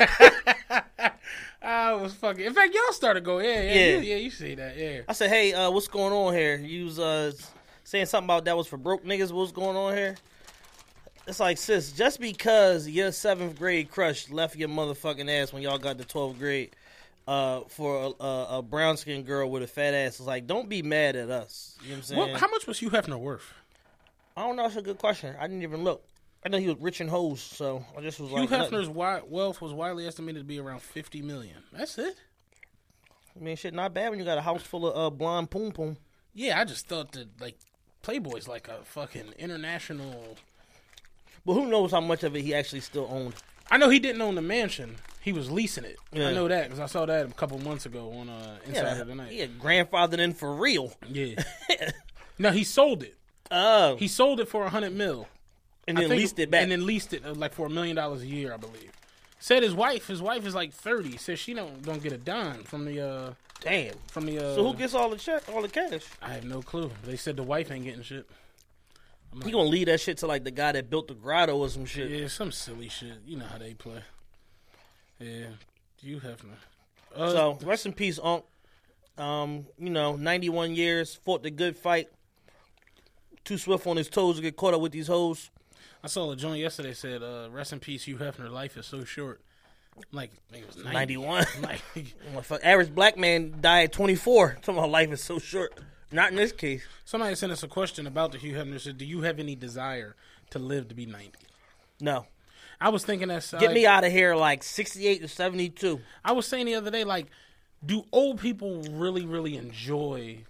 I 1.61 1.93
was 1.93 2.13
fucking. 2.13 2.45
In 2.45 2.53
fact, 2.53 2.73
y'all 2.73 2.93
started 2.93 3.23
going, 3.25 3.45
yeah, 3.45 3.61
yeah, 3.61 3.73
Yeah. 3.73 3.85
yeah, 3.95 3.99
yeah. 3.99 4.15
You 4.15 4.29
see 4.29 4.55
that, 4.55 4.77
yeah. 4.77 5.01
I 5.07 5.13
said, 5.13 5.29
hey, 5.29 5.53
uh, 5.53 5.69
what's 5.69 5.87
going 5.87 6.13
on 6.13 6.33
here? 6.33 6.55
You 6.55 6.85
was 6.85 6.99
uh, 6.99 7.31
saying 7.83 8.05
something 8.05 8.25
about 8.27 8.45
that 8.45 8.55
was 8.55 8.67
for 8.67 8.77
broke 8.77 9.03
niggas. 9.03 9.31
What's 9.31 9.51
going 9.51 9.75
on 9.75 9.93
here? 9.93 10.15
It's 11.27 11.41
like, 11.41 11.57
sis, 11.57 11.91
just 11.91 12.21
because 12.21 12.87
your 12.87 13.11
seventh 13.11 13.57
grade 13.59 13.91
crush 13.91 14.29
left 14.29 14.55
your 14.55 14.69
motherfucking 14.69 15.29
ass 15.29 15.51
when 15.51 15.61
y'all 15.61 15.77
got 15.77 15.97
to 15.97 16.05
12th 16.05 16.39
grade 16.39 16.73
uh, 17.27 17.61
for 17.67 18.15
a, 18.17 18.23
a, 18.23 18.57
a 18.59 18.61
brown 18.61 18.95
skinned 18.95 19.25
girl 19.25 19.49
with 19.49 19.61
a 19.61 19.67
fat 19.67 19.93
ass, 19.93 20.19
it's 20.19 20.21
like, 20.21 20.47
don't 20.47 20.69
be 20.69 20.81
mad 20.81 21.17
at 21.17 21.29
us. 21.29 21.77
You 21.81 21.89
know 21.89 21.95
what 21.95 21.97
I'm 21.97 22.03
saying? 22.03 22.19
What, 22.31 22.39
how 22.39 22.47
much 22.47 22.65
was 22.65 22.79
Hugh 22.79 22.89
to 22.91 23.17
worth? 23.17 23.53
I 24.37 24.43
don't 24.43 24.55
know. 24.55 24.63
That's 24.63 24.77
a 24.77 24.81
good 24.81 24.99
question. 24.99 25.35
I 25.37 25.47
didn't 25.47 25.63
even 25.63 25.83
look. 25.83 26.01
I 26.45 26.49
know 26.49 26.57
he 26.59 26.67
was 26.67 26.77
rich 26.79 27.01
in 27.01 27.07
hoes, 27.07 27.41
so 27.41 27.83
I 27.97 28.01
just 28.01 28.19
was 28.19 28.29
Hugh 28.29 28.37
like, 28.41 28.49
nothing. 28.51 28.71
Hefner's 28.79 28.87
wi- 28.87 29.21
wealth 29.27 29.61
was 29.61 29.73
widely 29.73 30.07
estimated 30.07 30.41
to 30.41 30.45
be 30.45 30.59
around 30.59 30.81
fifty 30.81 31.21
million. 31.21 31.57
That's 31.73 31.97
it. 31.97 32.15
I 33.35 33.43
mean, 33.43 33.55
shit, 33.55 33.73
not 33.73 33.93
bad 33.93 34.09
when 34.09 34.19
you 34.19 34.25
got 34.25 34.37
a 34.37 34.41
house 34.41 34.63
full 34.63 34.87
of 34.87 34.95
uh, 35.13 35.15
blonde 35.15 35.49
poom 35.51 35.71
poom. 35.71 35.97
Yeah, 36.33 36.59
I 36.59 36.63
just 36.65 36.87
thought 36.87 37.11
that 37.13 37.41
like 37.41 37.57
Playboy's 38.01 38.47
like 38.47 38.67
a 38.67 38.77
fucking 38.83 39.33
international. 39.37 40.37
But 41.45 41.53
who 41.53 41.67
knows 41.67 41.91
how 41.91 42.01
much 42.01 42.23
of 42.23 42.35
it 42.35 42.41
he 42.41 42.53
actually 42.53 42.81
still 42.81 43.07
owned? 43.09 43.33
I 43.69 43.77
know 43.77 43.89
he 43.89 43.99
didn't 43.99 44.21
own 44.21 44.35
the 44.35 44.41
mansion; 44.41 44.95
he 45.21 45.33
was 45.33 45.51
leasing 45.51 45.83
it. 45.85 45.97
Yeah. 46.13 46.29
I 46.29 46.33
know 46.33 46.47
that 46.47 46.65
because 46.65 46.79
I 46.79 46.85
saw 46.85 47.05
that 47.05 47.25
a 47.25 47.33
couple 47.33 47.57
months 47.59 47.85
ago 47.85 48.11
on 48.13 48.29
uh, 48.29 48.57
Inside 48.65 48.81
Yeah, 48.95 49.01
of 49.01 49.07
the 49.07 49.15
Night. 49.15 49.31
he 49.31 49.39
had 49.39 49.59
grandfathered 49.59 50.19
in 50.19 50.33
for 50.33 50.53
real. 50.55 50.93
Yeah. 51.09 51.41
no, 52.39 52.51
he 52.51 52.63
sold 52.63 53.03
it. 53.03 53.15
Oh, 53.51 53.95
He 53.97 54.07
sold 54.07 54.39
it 54.39 54.47
for 54.49 54.65
a 54.65 54.69
hundred 54.69 54.93
mil. 54.93 55.27
And 55.87 55.97
then 55.97 56.09
leased 56.09 56.39
it 56.39 56.51
back. 56.51 56.63
and 56.63 56.71
then 56.71 56.85
leased 56.85 57.13
it 57.13 57.25
uh, 57.25 57.33
like 57.33 57.53
for 57.53 57.65
a 57.67 57.69
million 57.69 57.95
dollars 57.95 58.21
a 58.21 58.27
year, 58.27 58.53
I 58.53 58.57
believe. 58.57 58.91
Said 59.39 59.63
his 59.63 59.73
wife, 59.73 60.07
his 60.07 60.21
wife 60.21 60.45
is 60.45 60.55
like 60.55 60.73
thirty. 60.73 61.17
Says 61.17 61.39
she 61.39 61.53
don't 61.53 61.81
don't 61.83 62.01
get 62.01 62.11
a 62.11 62.17
dime 62.17 62.63
from 62.63 62.85
the 62.85 63.01
uh 63.01 63.33
Damn. 63.61 63.93
from 64.07 64.25
the. 64.25 64.37
Uh, 64.39 64.55
So 64.55 64.63
who 64.71 64.73
gets 64.77 64.93
all 64.93 65.09
the 65.09 65.17
check, 65.17 65.43
all 65.53 65.61
the 65.61 65.67
cash? 65.67 66.03
I 66.21 66.29
have 66.33 66.43
no 66.45 66.61
clue. 66.61 66.91
They 67.03 67.15
said 67.17 67.37
the 67.37 67.43
wife 67.43 67.71
ain't 67.71 67.85
getting 67.85 68.03
shit. 68.03 68.27
He 69.43 69.51
gonna 69.51 69.69
leave 69.69 69.87
that 69.87 69.99
shit 69.99 70.17
to 70.19 70.27
like 70.27 70.43
the 70.43 70.51
guy 70.51 70.71
that 70.71 70.89
built 70.89 71.07
the 71.07 71.13
grotto 71.13 71.57
or 71.57 71.69
some 71.69 71.85
shit. 71.85 72.09
Yeah, 72.09 72.27
some 72.27 72.51
silly 72.51 72.89
shit. 72.89 73.13
You 73.25 73.37
know 73.37 73.45
how 73.45 73.57
they 73.57 73.73
play. 73.73 74.01
Yeah, 75.19 75.47
you 76.01 76.19
have 76.19 76.43
no. 76.43 76.53
Uh, 77.15 77.31
So 77.31 77.59
rest 77.65 77.85
in 77.85 77.93
peace, 77.93 78.19
Unc. 78.21 78.43
Um, 79.17 79.65
you 79.77 79.89
know, 79.89 80.15
ninety 80.15 80.49
one 80.49 80.75
years, 80.75 81.15
fought 81.15 81.43
the 81.43 81.51
good 81.51 81.75
fight. 81.77 82.09
Too 83.43 83.57
swift 83.57 83.85
on 83.87 83.97
his 83.97 84.09
toes 84.09 84.35
to 84.37 84.41
get 84.41 84.55
caught 84.55 84.73
up 84.73 84.81
with 84.81 84.91
these 84.91 85.07
hoes. 85.07 85.49
I 86.07 86.09
saw 86.09 86.31
a 86.31 86.37
joint 86.37 86.61
yesterday 86.61 86.93
said, 86.93 87.21
uh, 87.21 87.49
"Rest 87.51 87.73
in 87.73 87.81
peace, 87.81 88.05
Hugh 88.05 88.15
Hefner. 88.15 88.49
Life 88.49 88.77
is 88.77 88.85
so 88.85 89.03
short." 89.03 89.41
Like 90.13 90.31
it 90.53 90.65
was 90.65 90.77
90. 90.77 90.93
Ninety 90.93 91.17
one. 91.17 91.45
Like, 91.61 91.81
Average 92.63 92.95
black 92.95 93.17
man 93.17 93.55
died 93.59 93.83
at 93.83 93.91
twenty 93.91 94.15
four. 94.15 94.51
Talking 94.61 94.77
about 94.77 94.89
life 94.89 95.11
is 95.11 95.21
so 95.21 95.37
short. 95.37 95.77
Not 96.09 96.29
in 96.29 96.37
this 96.37 96.53
case. 96.53 96.81
somebody 97.03 97.35
sent 97.35 97.51
us 97.51 97.61
a 97.61 97.67
question 97.67 98.07
about 98.07 98.31
the 98.31 98.37
Hugh 98.37 98.53
Hefner. 98.53 98.79
Said, 98.79 98.97
"Do 98.97 99.03
you 99.03 99.23
have 99.23 99.37
any 99.37 99.53
desire 99.53 100.15
to 100.51 100.59
live 100.59 100.87
to 100.87 100.95
be 100.95 101.05
90? 101.05 101.33
No. 101.99 102.27
I 102.79 102.87
was 102.87 103.03
thinking 103.03 103.27
that. 103.27 103.45
Get 103.59 103.73
me 103.73 103.85
out 103.85 104.05
of 104.05 104.11
here 104.13 104.33
like 104.33 104.63
sixty 104.63 105.07
eight 105.07 105.19
to 105.23 105.27
seventy 105.27 105.67
two. 105.67 105.99
I 106.23 106.31
was 106.31 106.47
saying 106.47 106.67
the 106.67 106.75
other 106.75 106.89
day, 106.89 107.03
like, 107.03 107.25
do 107.85 108.05
old 108.13 108.39
people 108.39 108.81
really, 108.91 109.25
really 109.25 109.57
enjoy 109.57 110.45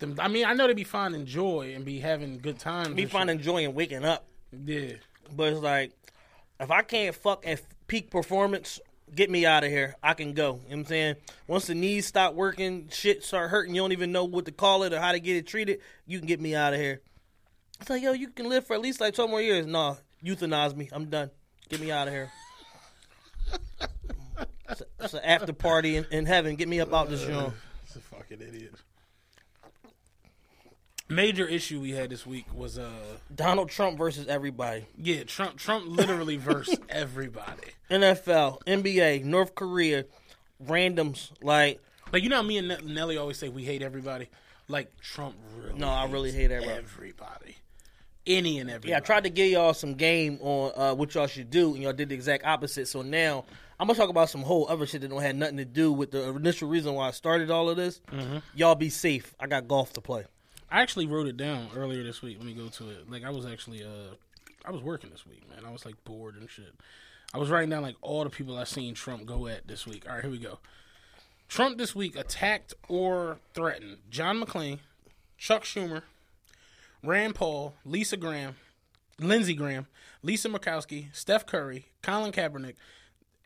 them? 0.00 0.16
I 0.18 0.28
mean, 0.28 0.44
I 0.44 0.52
know 0.52 0.66
they'd 0.66 0.76
be 0.76 0.84
finding 0.84 1.24
joy 1.24 1.72
and 1.74 1.86
be 1.86 1.98
having 1.98 2.40
good 2.40 2.58
times. 2.58 2.90
Me 2.90 3.04
and 3.04 3.10
find 3.10 3.30
enjoying 3.30 3.72
waking 3.72 4.04
up. 4.04 4.27
Yeah. 4.52 4.92
But 5.34 5.52
it's 5.52 5.60
like, 5.60 5.92
if 6.60 6.70
I 6.70 6.82
can't 6.82 7.14
fuck 7.14 7.46
at 7.46 7.60
peak 7.86 8.10
performance, 8.10 8.80
get 9.14 9.30
me 9.30 9.46
out 9.46 9.64
of 9.64 9.70
here. 9.70 9.96
I 10.02 10.14
can 10.14 10.32
go. 10.32 10.42
You 10.42 10.52
know 10.52 10.60
what 10.60 10.72
I'm 10.74 10.84
saying? 10.86 11.16
Once 11.46 11.66
the 11.66 11.74
knees 11.74 12.06
stop 12.06 12.34
working, 12.34 12.88
shit 12.90 13.24
start 13.24 13.50
hurting, 13.50 13.74
you 13.74 13.80
don't 13.80 13.92
even 13.92 14.12
know 14.12 14.24
what 14.24 14.46
to 14.46 14.52
call 14.52 14.82
it 14.82 14.92
or 14.92 15.00
how 15.00 15.12
to 15.12 15.20
get 15.20 15.36
it 15.36 15.46
treated, 15.46 15.80
you 16.06 16.18
can 16.18 16.26
get 16.26 16.40
me 16.40 16.54
out 16.54 16.74
of 16.74 16.80
here. 16.80 17.00
It's 17.80 17.90
like, 17.90 18.02
yo, 18.02 18.12
you 18.12 18.28
can 18.28 18.48
live 18.48 18.66
for 18.66 18.74
at 18.74 18.80
least 18.80 19.00
like 19.00 19.14
12 19.14 19.30
more 19.30 19.40
years. 19.40 19.66
Nah, 19.66 19.96
euthanize 20.24 20.74
me. 20.74 20.88
I'm 20.92 21.06
done. 21.06 21.30
Get 21.68 21.80
me 21.80 21.92
out 21.92 22.08
of 22.08 22.14
here. 22.14 22.30
it's, 24.68 24.80
a, 24.80 24.86
it's 25.00 25.14
an 25.14 25.24
after 25.24 25.52
party 25.52 25.96
in, 25.96 26.06
in 26.10 26.26
heaven. 26.26 26.56
Get 26.56 26.68
me 26.68 26.80
up 26.80 26.92
out 26.92 27.08
this 27.08 27.24
room. 27.24 27.52
It's 27.84 27.96
a 27.96 28.00
fucking 28.00 28.40
idiot. 28.40 28.74
Major 31.10 31.46
issue 31.46 31.80
we 31.80 31.92
had 31.92 32.10
this 32.10 32.26
week 32.26 32.46
was 32.54 32.78
uh 32.78 32.90
Donald 33.34 33.70
Trump 33.70 33.96
versus 33.96 34.26
everybody. 34.26 34.86
yeah 34.96 35.22
Trump 35.24 35.56
Trump 35.56 35.86
literally 35.88 36.36
versus 36.36 36.78
everybody 36.88 37.68
NFL, 37.90 38.60
NBA, 38.66 39.24
North 39.24 39.54
Korea, 39.54 40.04
randoms. 40.62 41.30
Like, 41.42 41.80
like 42.12 42.22
you 42.22 42.28
know 42.28 42.36
how 42.36 42.42
me 42.42 42.58
and 42.58 42.76
Nelly 42.84 43.16
always 43.16 43.38
say 43.38 43.48
we 43.48 43.64
hate 43.64 43.80
everybody 43.82 44.28
like 44.68 44.94
Trump 45.00 45.36
really 45.56 45.78
No, 45.78 45.88
I 45.88 46.06
really 46.06 46.30
hate 46.32 46.50
everybody. 46.50 46.78
everybody 46.78 47.56
any 48.26 48.58
and 48.58 48.68
everybody 48.68 48.90
Yeah, 48.90 48.98
I 48.98 49.00
tried 49.00 49.24
to 49.24 49.30
give 49.30 49.50
y'all 49.50 49.72
some 49.72 49.94
game 49.94 50.38
on 50.42 50.72
uh, 50.76 50.94
what 50.94 51.14
y'all 51.14 51.26
should 51.26 51.50
do, 51.50 51.72
and 51.72 51.82
y'all 51.82 51.94
did 51.94 52.10
the 52.10 52.14
exact 52.14 52.44
opposite. 52.44 52.86
So 52.86 53.00
now 53.00 53.46
I'm 53.80 53.86
gonna 53.86 53.98
talk 53.98 54.10
about 54.10 54.28
some 54.28 54.42
whole 54.42 54.68
other 54.68 54.86
shit 54.86 55.00
that 55.00 55.08
don't 55.08 55.22
have 55.22 55.36
nothing 55.36 55.56
to 55.56 55.64
do 55.64 55.92
with 55.92 56.10
the 56.10 56.28
initial 56.28 56.68
reason 56.68 56.92
why 56.94 57.08
I 57.08 57.12
started 57.12 57.50
all 57.50 57.70
of 57.70 57.76
this. 57.78 58.00
Y'all 58.54 58.74
be 58.74 58.90
safe. 58.90 59.34
I 59.40 59.46
got 59.46 59.66
golf 59.66 59.94
to 59.94 60.00
play. 60.02 60.26
I 60.70 60.82
actually 60.82 61.06
wrote 61.06 61.26
it 61.26 61.36
down 61.36 61.68
earlier 61.74 62.02
this 62.02 62.22
week. 62.22 62.36
Let 62.38 62.46
me 62.46 62.54
go 62.54 62.68
to 62.68 62.90
it. 62.90 63.10
Like 63.10 63.24
I 63.24 63.30
was 63.30 63.46
actually 63.46 63.82
uh 63.82 64.14
I 64.64 64.70
was 64.70 64.82
working 64.82 65.10
this 65.10 65.26
week, 65.26 65.48
man. 65.48 65.64
I 65.66 65.70
was 65.70 65.86
like 65.86 66.02
bored 66.04 66.36
and 66.36 66.48
shit. 66.50 66.74
I 67.32 67.38
was 67.38 67.50
writing 67.50 67.70
down 67.70 67.82
like 67.82 67.96
all 68.00 68.24
the 68.24 68.30
people 68.30 68.56
I 68.56 68.64
seen 68.64 68.94
Trump 68.94 69.26
go 69.26 69.46
at 69.46 69.66
this 69.66 69.86
week. 69.86 70.06
All 70.06 70.14
right, 70.14 70.22
here 70.22 70.30
we 70.30 70.38
go. 70.38 70.58
Trump 71.48 71.78
this 71.78 71.94
week 71.94 72.16
attacked 72.16 72.74
or 72.88 73.38
threatened 73.54 73.98
John 74.10 74.40
McCain, 74.40 74.80
Chuck 75.38 75.64
Schumer, 75.64 76.02
Rand 77.02 77.34
Paul, 77.34 77.74
Lisa 77.84 78.18
Graham, 78.18 78.56
Lindsey 79.18 79.54
Graham, 79.54 79.86
Lisa 80.22 80.48
Murkowski, 80.48 81.14
Steph 81.14 81.46
Curry, 81.46 81.86
Colin 82.02 82.32
Kaepernick, 82.32 82.74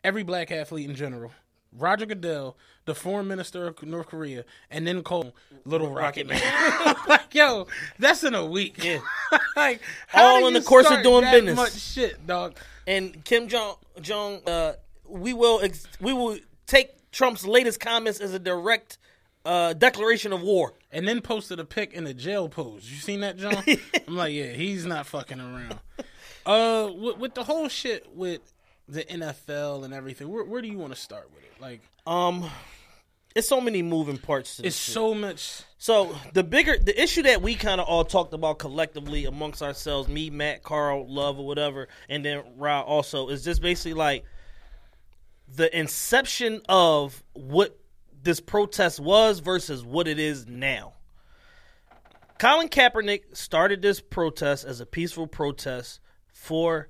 every 0.03 0.23
black 0.23 0.51
athlete 0.51 0.89
in 0.89 0.95
general, 0.95 1.31
Roger 1.77 2.05
Goodell, 2.05 2.57
the 2.85 2.95
foreign 2.95 3.27
minister 3.27 3.67
of 3.67 3.81
North 3.83 4.07
Korea, 4.07 4.45
and 4.69 4.85
then 4.85 5.03
called 5.03 5.33
Little 5.65 5.91
Rocket 5.91 6.27
Man. 6.27 6.95
like, 7.07 7.33
yo, 7.33 7.67
that's 7.99 8.23
in 8.23 8.35
a 8.35 8.45
week. 8.45 8.83
Yeah. 8.83 8.99
like, 9.55 9.81
how 10.07 10.35
All 10.35 10.47
in 10.47 10.53
the 10.53 10.61
course 10.61 10.89
of 10.89 11.03
doing 11.03 11.21
that 11.21 11.31
business. 11.31 11.55
Much 11.55 11.73
shit, 11.73 12.25
dog. 12.27 12.57
And 12.85 13.23
Kim 13.23 13.47
Jong 13.47 13.75
Jong, 14.01 14.41
uh, 14.45 14.73
we 15.07 15.33
will 15.33 15.61
ex- 15.61 15.87
we 15.99 16.13
will 16.13 16.37
take 16.67 17.11
Trump's 17.11 17.45
latest 17.45 17.79
comments 17.79 18.19
as 18.19 18.33
a 18.33 18.39
direct 18.39 18.97
uh, 19.45 19.73
declaration 19.73 20.33
of 20.33 20.41
war. 20.41 20.73
And 20.91 21.07
then 21.07 21.21
posted 21.21 21.59
a 21.59 21.65
pic 21.65 21.93
in 21.93 22.05
a 22.05 22.13
jail 22.13 22.49
pose. 22.49 22.89
You 22.89 22.97
seen 22.97 23.21
that, 23.21 23.37
John? 23.37 23.63
I'm 24.07 24.15
like, 24.15 24.33
yeah, 24.33 24.51
he's 24.51 24.85
not 24.85 25.07
fucking 25.07 25.39
around. 25.39 25.79
Uh, 26.45 26.91
with, 26.93 27.17
with 27.17 27.33
the 27.33 27.43
whole 27.43 27.67
shit 27.67 28.15
with 28.15 28.52
the 28.87 29.03
NFL 29.03 29.85
and 29.85 29.93
everything, 29.93 30.29
where, 30.29 30.43
where 30.43 30.61
do 30.61 30.67
you 30.67 30.77
want 30.77 30.93
to 30.93 30.99
start 30.99 31.29
with 31.33 31.43
it? 31.43 31.61
Like, 31.61 31.81
Um, 32.05 32.49
it's 33.35 33.47
so 33.47 33.59
many 33.59 33.81
moving 33.81 34.17
parts. 34.17 34.57
To 34.57 34.61
this 34.61 34.75
it's 34.75 34.93
so 34.93 35.13
much. 35.13 35.63
So 35.77 36.15
the 36.33 36.43
bigger 36.43 36.77
the 36.77 37.01
issue 37.01 37.23
that 37.23 37.41
we 37.41 37.55
kind 37.55 37.81
of 37.81 37.87
all 37.87 38.05
talked 38.05 38.33
about 38.33 38.59
collectively 38.59 39.25
amongst 39.25 39.63
ourselves, 39.63 40.07
me, 40.07 40.29
Matt, 40.29 40.63
Carl, 40.63 41.11
Love, 41.11 41.39
or 41.39 41.45
whatever, 41.45 41.87
and 42.09 42.23
then 42.23 42.43
Ra 42.57 42.81
also 42.81 43.29
is 43.29 43.43
just 43.43 43.61
basically 43.61 43.95
like 43.95 44.23
the 45.47 45.75
inception 45.77 46.61
of 46.69 47.23
what 47.33 47.77
this 48.21 48.39
protest 48.39 48.99
was 48.99 49.39
versus 49.39 49.83
what 49.83 50.07
it 50.07 50.19
is 50.19 50.47
now. 50.47 50.93
Colin 52.37 52.69
Kaepernick 52.69 53.35
started 53.35 53.81
this 53.81 53.99
protest 53.99 54.65
as 54.65 54.79
a 54.79 54.85
peaceful 54.85 55.27
protest 55.27 55.99
for 56.31 56.89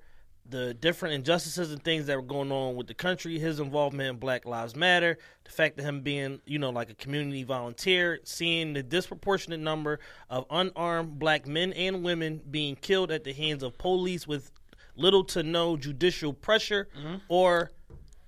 the 0.49 0.73
different 0.73 1.15
injustices 1.15 1.71
and 1.71 1.83
things 1.83 2.05
that 2.07 2.17
were 2.17 2.21
going 2.21 2.51
on 2.51 2.75
with 2.75 2.87
the 2.87 2.93
country, 2.93 3.39
his 3.39 3.59
involvement 3.59 4.09
in 4.09 4.17
Black 4.17 4.45
Lives 4.45 4.75
Matter, 4.75 5.17
the 5.45 5.51
fact 5.51 5.77
that 5.77 5.83
him 5.83 6.01
being, 6.01 6.41
you 6.45 6.59
know, 6.59 6.69
like 6.69 6.89
a 6.89 6.95
community 6.95 7.43
volunteer, 7.43 8.19
seeing 8.23 8.73
the 8.73 8.83
disproportionate 8.83 9.59
number 9.59 9.99
of 10.29 10.45
unarmed 10.49 11.17
black 11.17 11.47
men 11.47 11.73
and 11.73 12.03
women 12.03 12.41
being 12.51 12.75
killed 12.75 13.11
at 13.11 13.23
the 13.23 13.33
hands 13.33 13.63
of 13.63 13.77
police 13.77 14.27
with 14.27 14.51
little 14.95 15.23
to 15.23 15.43
no 15.43 15.77
judicial 15.77 16.33
pressure 16.33 16.87
mm-hmm. 16.97 17.15
or 17.29 17.71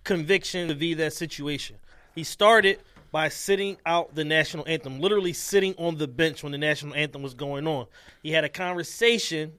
conviction 0.04 0.68
to 0.70 0.76
be 0.76 0.94
that 0.94 1.14
situation. 1.14 1.78
He 2.16 2.24
started 2.24 2.80
by 3.12 3.30
sitting 3.30 3.78
out 3.86 4.16
the 4.16 4.26
national 4.26 4.68
anthem, 4.68 5.00
literally 5.00 5.34
sitting 5.34 5.76
on 5.78 5.98
the 5.98 6.08
bench 6.08 6.44
when 6.44 6.52
the 6.52 6.58
national 6.58 6.96
anthem 6.96 7.22
was 7.22 7.34
going 7.34 7.68
on. 7.68 7.88
He 8.24 8.32
had 8.32 8.44
a 8.44 8.50
conversation 8.50 9.54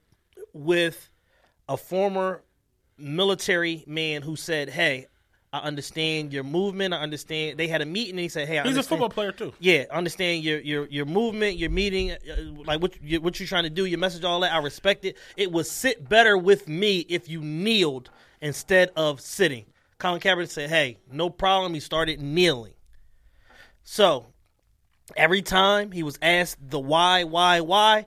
with 0.53 1.11
a 1.69 1.77
former 1.77 2.43
military 2.99 3.85
man 3.87 4.23
who 4.23 4.37
said, 4.37 4.69
"Hey, 4.71 5.07
I 5.53 5.59
understand 5.61 6.33
your 6.33 6.45
movement. 6.45 6.93
I 6.95 6.99
understand." 6.99 7.59
They 7.59 7.69
had 7.69 7.83
a 7.83 7.87
meeting. 7.87 8.13
and 8.13 8.21
He 8.21 8.29
said, 8.29 8.49
"Hey, 8.49 8.59
I 8.59 8.65
He's 8.65 8.77
a 8.77 8.83
football 8.83 9.09
player 9.09 9.33
too. 9.33 9.53
yeah, 9.61 9.85
understand 9.91 10.43
your 10.45 10.61
your 10.61 10.87
your 10.89 11.07
movement, 11.07 11.57
your 11.59 11.71
meeting, 11.71 12.13
uh, 12.13 12.17
like 12.65 12.81
what 12.81 13.01
you, 13.03 13.21
what 13.21 13.39
you're 13.41 13.47
trying 13.47 13.65
to 13.65 13.71
do, 13.71 13.85
your 13.85 13.99
message, 13.99 14.25
all 14.25 14.41
that. 14.41 14.53
I 14.53 14.59
respect 14.59 15.05
it. 15.05 15.17
It 15.37 15.53
would 15.53 15.67
sit 15.67 16.09
better 16.09 16.37
with 16.37 16.69
me 16.69 17.01
if 17.09 17.29
you 17.29 17.41
kneeled 17.41 18.11
instead 18.41 18.91
of 18.97 19.21
sitting. 19.21 19.67
Colin 19.99 20.21
Kaepernick 20.21 20.51
said, 20.51 20.69
"Hey, 20.69 20.99
no 21.11 21.31
problem." 21.31 21.75
He 21.75 21.81
started 21.81 22.21
kneeling. 22.21 22.75
So 23.83 24.27
every 25.17 25.43
time 25.43 25.93
he 25.93 26.03
was 26.03 26.19
asked 26.21 26.59
the 26.61 26.81
why, 26.81 27.25
why, 27.25 27.61
why, 27.61 28.07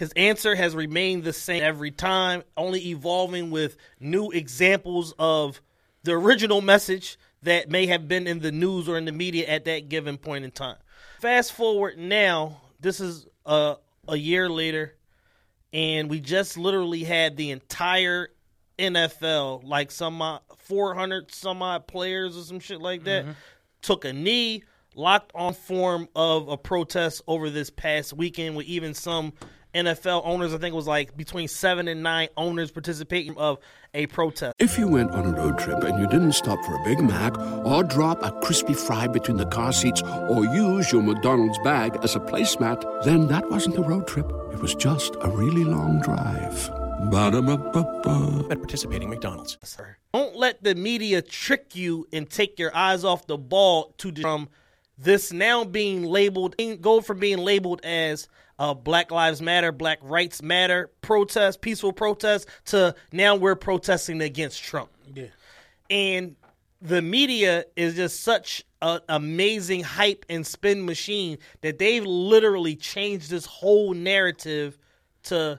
his 0.00 0.12
answer 0.16 0.54
has 0.54 0.74
remained 0.74 1.24
the 1.24 1.32
same 1.34 1.62
every 1.62 1.90
time, 1.90 2.42
only 2.56 2.88
evolving 2.88 3.50
with 3.50 3.76
new 4.00 4.30
examples 4.30 5.12
of 5.18 5.60
the 6.04 6.12
original 6.12 6.62
message 6.62 7.18
that 7.42 7.68
may 7.68 7.84
have 7.84 8.08
been 8.08 8.26
in 8.26 8.38
the 8.38 8.50
news 8.50 8.88
or 8.88 8.96
in 8.96 9.04
the 9.04 9.12
media 9.12 9.46
at 9.46 9.66
that 9.66 9.90
given 9.90 10.16
point 10.16 10.42
in 10.42 10.52
time. 10.52 10.78
Fast 11.20 11.52
forward 11.52 11.98
now, 11.98 12.62
this 12.80 12.98
is 12.98 13.26
a, 13.44 13.76
a 14.08 14.16
year 14.16 14.48
later, 14.48 14.94
and 15.70 16.08
we 16.08 16.18
just 16.18 16.56
literally 16.56 17.04
had 17.04 17.36
the 17.36 17.50
entire 17.50 18.30
NFL, 18.78 19.68
like 19.68 19.90
some 19.90 20.22
odd- 20.22 20.40
400 20.60 21.30
some 21.30 21.60
odd 21.60 21.86
players 21.86 22.38
or 22.38 22.40
some 22.40 22.58
shit 22.58 22.80
like 22.80 23.04
that, 23.04 23.24
mm-hmm. 23.24 23.32
took 23.82 24.06
a 24.06 24.14
knee, 24.14 24.64
locked 24.94 25.32
on 25.34 25.52
form 25.52 26.08
of 26.16 26.48
a 26.48 26.56
protest 26.56 27.20
over 27.26 27.50
this 27.50 27.68
past 27.68 28.14
weekend 28.14 28.56
with 28.56 28.64
even 28.64 28.94
some 28.94 29.34
NFL 29.74 30.22
owners. 30.24 30.54
I 30.54 30.58
think 30.58 30.72
it 30.72 30.76
was 30.76 30.86
like 30.86 31.16
between 31.16 31.48
seven 31.48 31.88
and 31.88 32.02
nine 32.02 32.28
owners 32.36 32.70
participating 32.70 33.36
of 33.36 33.58
a 33.94 34.06
protest. 34.06 34.54
If 34.58 34.78
you 34.78 34.88
went 34.88 35.10
on 35.12 35.26
a 35.26 35.36
road 35.36 35.58
trip 35.58 35.82
and 35.82 35.98
you 35.98 36.06
didn't 36.06 36.32
stop 36.32 36.64
for 36.64 36.74
a 36.74 36.84
Big 36.84 37.00
Mac 37.00 37.38
or 37.38 37.82
drop 37.82 38.22
a 38.22 38.32
crispy 38.40 38.74
fry 38.74 39.06
between 39.06 39.36
the 39.36 39.46
car 39.46 39.72
seats 39.72 40.02
or 40.02 40.44
use 40.44 40.92
your 40.92 41.02
McDonald's 41.02 41.58
bag 41.64 41.98
as 42.02 42.16
a 42.16 42.20
placemat, 42.20 43.04
then 43.04 43.28
that 43.28 43.50
wasn't 43.50 43.76
a 43.76 43.82
road 43.82 44.06
trip. 44.06 44.30
It 44.52 44.60
was 44.60 44.74
just 44.74 45.16
a 45.20 45.30
really 45.30 45.64
long 45.64 46.00
drive. 46.00 46.70
Ba-da-ba-ba-ba. 47.10 48.48
At 48.50 48.58
participating 48.58 49.08
McDonald's. 49.08 49.56
Sir. 49.62 49.96
Don't 50.12 50.36
let 50.36 50.62
the 50.62 50.74
media 50.74 51.22
trick 51.22 51.74
you 51.74 52.06
and 52.12 52.28
take 52.28 52.58
your 52.58 52.74
eyes 52.76 53.04
off 53.04 53.26
the 53.26 53.38
ball 53.38 53.94
to 53.98 54.12
from 54.12 54.48
this 54.98 55.32
now 55.32 55.64
being 55.64 56.04
labeled 56.04 56.54
go 56.80 57.00
from 57.00 57.18
being 57.18 57.38
labeled 57.38 57.80
as 57.84 58.28
uh, 58.60 58.74
Black 58.74 59.10
Lives 59.10 59.40
Matter, 59.40 59.72
Black 59.72 59.98
Rights 60.02 60.42
Matter 60.42 60.90
protest, 61.00 61.62
peaceful 61.62 61.94
protest 61.94 62.46
to 62.66 62.94
now 63.10 63.34
we're 63.34 63.56
protesting 63.56 64.20
against 64.20 64.62
Trump. 64.62 64.90
Yeah. 65.12 65.28
And 65.88 66.36
the 66.82 67.00
media 67.00 67.64
is 67.74 67.96
just 67.96 68.20
such 68.20 68.62
an 68.82 69.00
amazing 69.08 69.82
hype 69.82 70.26
and 70.28 70.46
spin 70.46 70.84
machine 70.84 71.38
that 71.62 71.78
they've 71.78 72.04
literally 72.04 72.76
changed 72.76 73.30
this 73.30 73.46
whole 73.46 73.94
narrative 73.94 74.78
to 75.24 75.58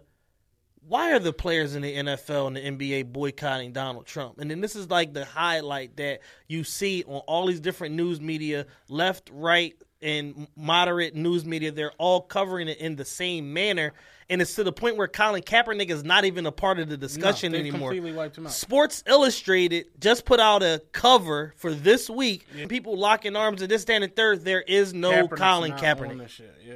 why 0.87 1.11
are 1.13 1.19
the 1.19 1.33
players 1.33 1.73
in 1.73 1.81
the 1.81 1.95
NFL 1.95 2.47
and 2.47 2.55
the 2.55 2.61
NBA 2.61 3.11
boycotting 3.11 3.71
Donald 3.71 4.05
Trump? 4.05 4.39
And 4.39 4.49
then 4.49 4.61
this 4.61 4.75
is 4.75 4.89
like 4.89 5.13
the 5.13 5.25
highlight 5.25 5.97
that 5.97 6.19
you 6.47 6.63
see 6.63 7.03
on 7.07 7.21
all 7.27 7.47
these 7.47 7.59
different 7.59 7.95
news 7.95 8.21
media, 8.21 8.67
left, 8.89 9.29
right, 9.33 9.73
and 10.01 10.47
moderate 10.55 11.15
news 11.15 11.45
media. 11.45 11.71
They're 11.71 11.93
all 11.97 12.21
covering 12.21 12.67
it 12.67 12.77
in 12.79 12.95
the 12.95 13.05
same 13.05 13.53
manner. 13.53 13.93
And 14.29 14.41
it's 14.41 14.55
to 14.55 14.63
the 14.63 14.71
point 14.71 14.95
where 14.95 15.09
Colin 15.09 15.41
Kaepernick 15.41 15.89
is 15.89 16.05
not 16.05 16.23
even 16.23 16.45
a 16.45 16.53
part 16.53 16.79
of 16.79 16.87
the 16.87 16.95
discussion 16.95 17.51
they've 17.51 17.59
anymore. 17.61 17.89
completely 17.89 18.13
wiped 18.13 18.37
him 18.37 18.47
out. 18.47 18.53
Sports 18.53 19.03
Illustrated 19.05 19.87
just 19.99 20.23
put 20.23 20.39
out 20.39 20.63
a 20.63 20.81
cover 20.93 21.53
for 21.57 21.73
this 21.73 22.09
week. 22.09 22.47
People 22.69 22.97
locking 22.97 23.35
arms 23.35 23.61
and 23.61 23.69
this, 23.69 23.83
that, 23.85 24.01
and 24.01 24.15
third. 24.15 24.45
There 24.45 24.61
is 24.61 24.93
no 24.93 25.27
Kaepernick's 25.27 25.39
Colin 25.39 25.71
Kaepernick. 25.73 26.09
on 26.11 26.17
this 26.19 26.31
shit, 26.31 26.55
Yeah. 26.65 26.75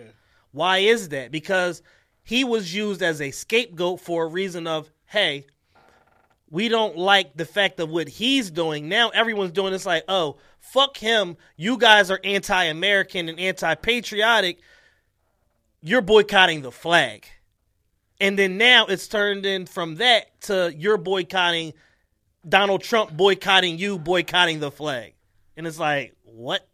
Why 0.51 0.79
is 0.79 1.09
that? 1.09 1.31
Because 1.31 1.81
he 2.23 2.43
was 2.43 2.73
used 2.73 3.01
as 3.01 3.21
a 3.21 3.31
scapegoat 3.31 4.01
for 4.01 4.25
a 4.25 4.27
reason 4.27 4.67
of, 4.67 4.89
hey, 5.05 5.45
we 6.49 6.69
don't 6.69 6.97
like 6.97 7.35
the 7.35 7.45
fact 7.45 7.79
of 7.79 7.89
what 7.89 8.07
he's 8.07 8.51
doing. 8.51 8.87
Now 8.89 9.09
everyone's 9.09 9.51
doing 9.51 9.71
this 9.71 9.85
like, 9.85 10.03
oh, 10.07 10.37
fuck 10.71 10.97
him. 10.97 11.37
You 11.55 11.77
guys 11.77 12.11
are 12.11 12.19
anti 12.23 12.63
American 12.65 13.29
and 13.29 13.39
anti 13.39 13.75
patriotic. 13.75 14.59
You're 15.81 16.01
boycotting 16.01 16.61
the 16.61 16.71
flag. 16.71 17.25
And 18.19 18.39
then 18.39 18.57
now 18.57 18.85
it's 18.85 19.07
turned 19.07 19.45
in 19.45 19.65
from 19.65 19.95
that 19.95 20.41
to 20.41 20.73
you're 20.75 20.97
boycotting 20.97 21.73
Donald 22.47 22.81
Trump 22.81 23.11
boycotting 23.11 23.77
you, 23.77 23.99
boycotting 23.99 24.59
the 24.59 24.71
flag. 24.71 25.13
And 25.57 25.67
it's 25.67 25.79
like, 25.79 26.15
what? 26.23 26.67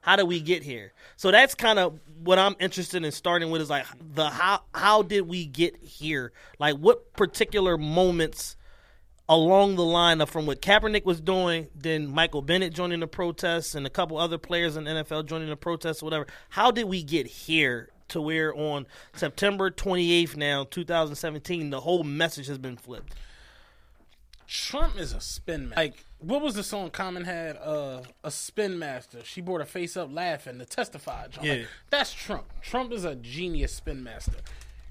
How 0.00 0.16
do 0.16 0.24
we 0.24 0.40
get 0.40 0.62
here? 0.62 0.92
So 1.16 1.30
that's 1.30 1.54
kind 1.54 1.78
of 1.78 1.98
what 2.22 2.38
I'm 2.38 2.56
interested 2.60 3.04
in 3.04 3.12
starting 3.12 3.50
with 3.50 3.60
is 3.60 3.70
like 3.70 3.86
the 4.14 4.30
how 4.30 4.62
how 4.74 5.02
did 5.02 5.22
we 5.22 5.44
get 5.44 5.76
here? 5.76 6.32
Like 6.58 6.76
what 6.76 7.12
particular 7.12 7.76
moments 7.76 8.56
along 9.28 9.76
the 9.76 9.84
line 9.84 10.20
of 10.20 10.30
from 10.30 10.46
what 10.46 10.62
Kaepernick 10.62 11.04
was 11.04 11.20
doing, 11.20 11.68
then 11.74 12.06
Michael 12.06 12.42
Bennett 12.42 12.72
joining 12.72 13.00
the 13.00 13.06
protests 13.06 13.74
and 13.74 13.86
a 13.86 13.90
couple 13.90 14.16
other 14.16 14.38
players 14.38 14.76
in 14.76 14.84
the 14.84 14.90
NFL 14.90 15.26
joining 15.26 15.48
the 15.48 15.56
protests 15.56 16.02
or 16.02 16.06
whatever. 16.06 16.26
How 16.50 16.70
did 16.70 16.84
we 16.86 17.02
get 17.02 17.26
here 17.26 17.90
to 18.08 18.22
where 18.22 18.54
on 18.54 18.86
September 19.12 19.70
28th 19.70 20.34
now, 20.36 20.64
2017, 20.64 21.70
the 21.70 21.80
whole 21.80 22.04
message 22.04 22.46
has 22.46 22.56
been 22.58 22.76
flipped? 22.76 23.14
Trump 24.46 24.98
is 24.98 25.12
a 25.12 25.20
spin 25.20 25.68
master. 25.68 25.82
Like, 25.82 26.04
what 26.20 26.40
was 26.40 26.54
the 26.54 26.62
song 26.62 26.90
Common 26.90 27.24
had? 27.24 27.56
Uh, 27.58 28.00
a 28.24 28.30
spin 28.30 28.78
master. 28.78 29.18
She 29.22 29.42
brought 29.42 29.60
her 29.60 29.66
face 29.66 29.94
up 29.94 30.08
laughing 30.10 30.58
to 30.58 30.64
testify. 30.64 31.28
John. 31.28 31.44
Like, 31.46 31.58
Yeah. 31.60 31.64
that's 31.90 32.14
Trump. 32.14 32.46
Trump 32.62 32.92
is 32.92 33.04
a 33.04 33.14
genius 33.14 33.74
spin 33.74 34.02
master. 34.02 34.38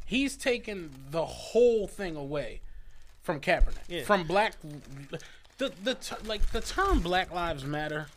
He's 0.05 0.37
taken 0.37 0.91
the 1.09 1.25
whole 1.25 1.87
thing 1.87 2.15
away 2.15 2.61
from 3.27 3.41
Kaepernick. 3.41 3.75
Yeah. 3.89 4.03
From 4.05 4.25
black, 4.25 4.53
the 5.57 5.71
the 5.83 5.97
like 6.25 6.49
the 6.51 6.61
term 6.61 7.01
Black 7.01 7.29
Lives 7.31 7.65
Matter. 7.65 8.07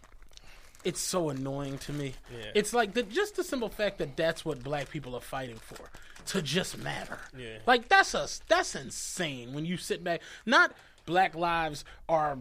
It's 0.84 1.00
so 1.00 1.28
annoying 1.30 1.78
to 1.78 1.92
me. 1.92 2.14
Yeah. 2.32 2.52
It's 2.54 2.72
like 2.72 2.94
the 2.94 3.02
just 3.02 3.34
the 3.34 3.42
simple 3.42 3.68
fact 3.68 3.98
that 3.98 4.16
that's 4.16 4.44
what 4.44 4.62
black 4.62 4.88
people 4.88 5.16
are 5.16 5.20
fighting 5.20 5.56
for 5.56 5.90
to 6.26 6.40
just 6.40 6.78
matter. 6.78 7.18
Yeah. 7.36 7.58
Like 7.66 7.88
that's 7.88 8.14
us. 8.14 8.40
that's 8.46 8.76
insane 8.76 9.52
when 9.52 9.64
you 9.66 9.76
sit 9.76 10.04
back. 10.04 10.22
Not 10.46 10.72
black 11.06 11.34
lives 11.34 11.84
are 12.08 12.38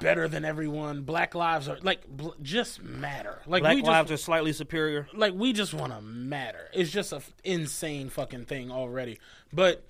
better 0.00 0.26
than 0.26 0.44
everyone. 0.44 1.02
Black 1.02 1.36
lives 1.36 1.68
are 1.68 1.78
like 1.82 2.04
bl- 2.08 2.30
just 2.42 2.82
matter. 2.82 3.38
Like 3.46 3.62
Black 3.62 3.76
we 3.76 3.82
just, 3.82 3.90
lives 3.90 4.10
are 4.10 4.16
slightly 4.16 4.52
superior. 4.52 5.06
like 5.14 5.34
we 5.34 5.52
just 5.52 5.72
want 5.72 5.92
to 5.92 6.00
matter. 6.02 6.68
It's 6.74 6.90
just 6.90 7.12
a 7.12 7.16
f- 7.16 7.32
insane 7.44 8.08
fucking 8.10 8.46
thing 8.46 8.72
already. 8.72 9.20
But 9.52 9.84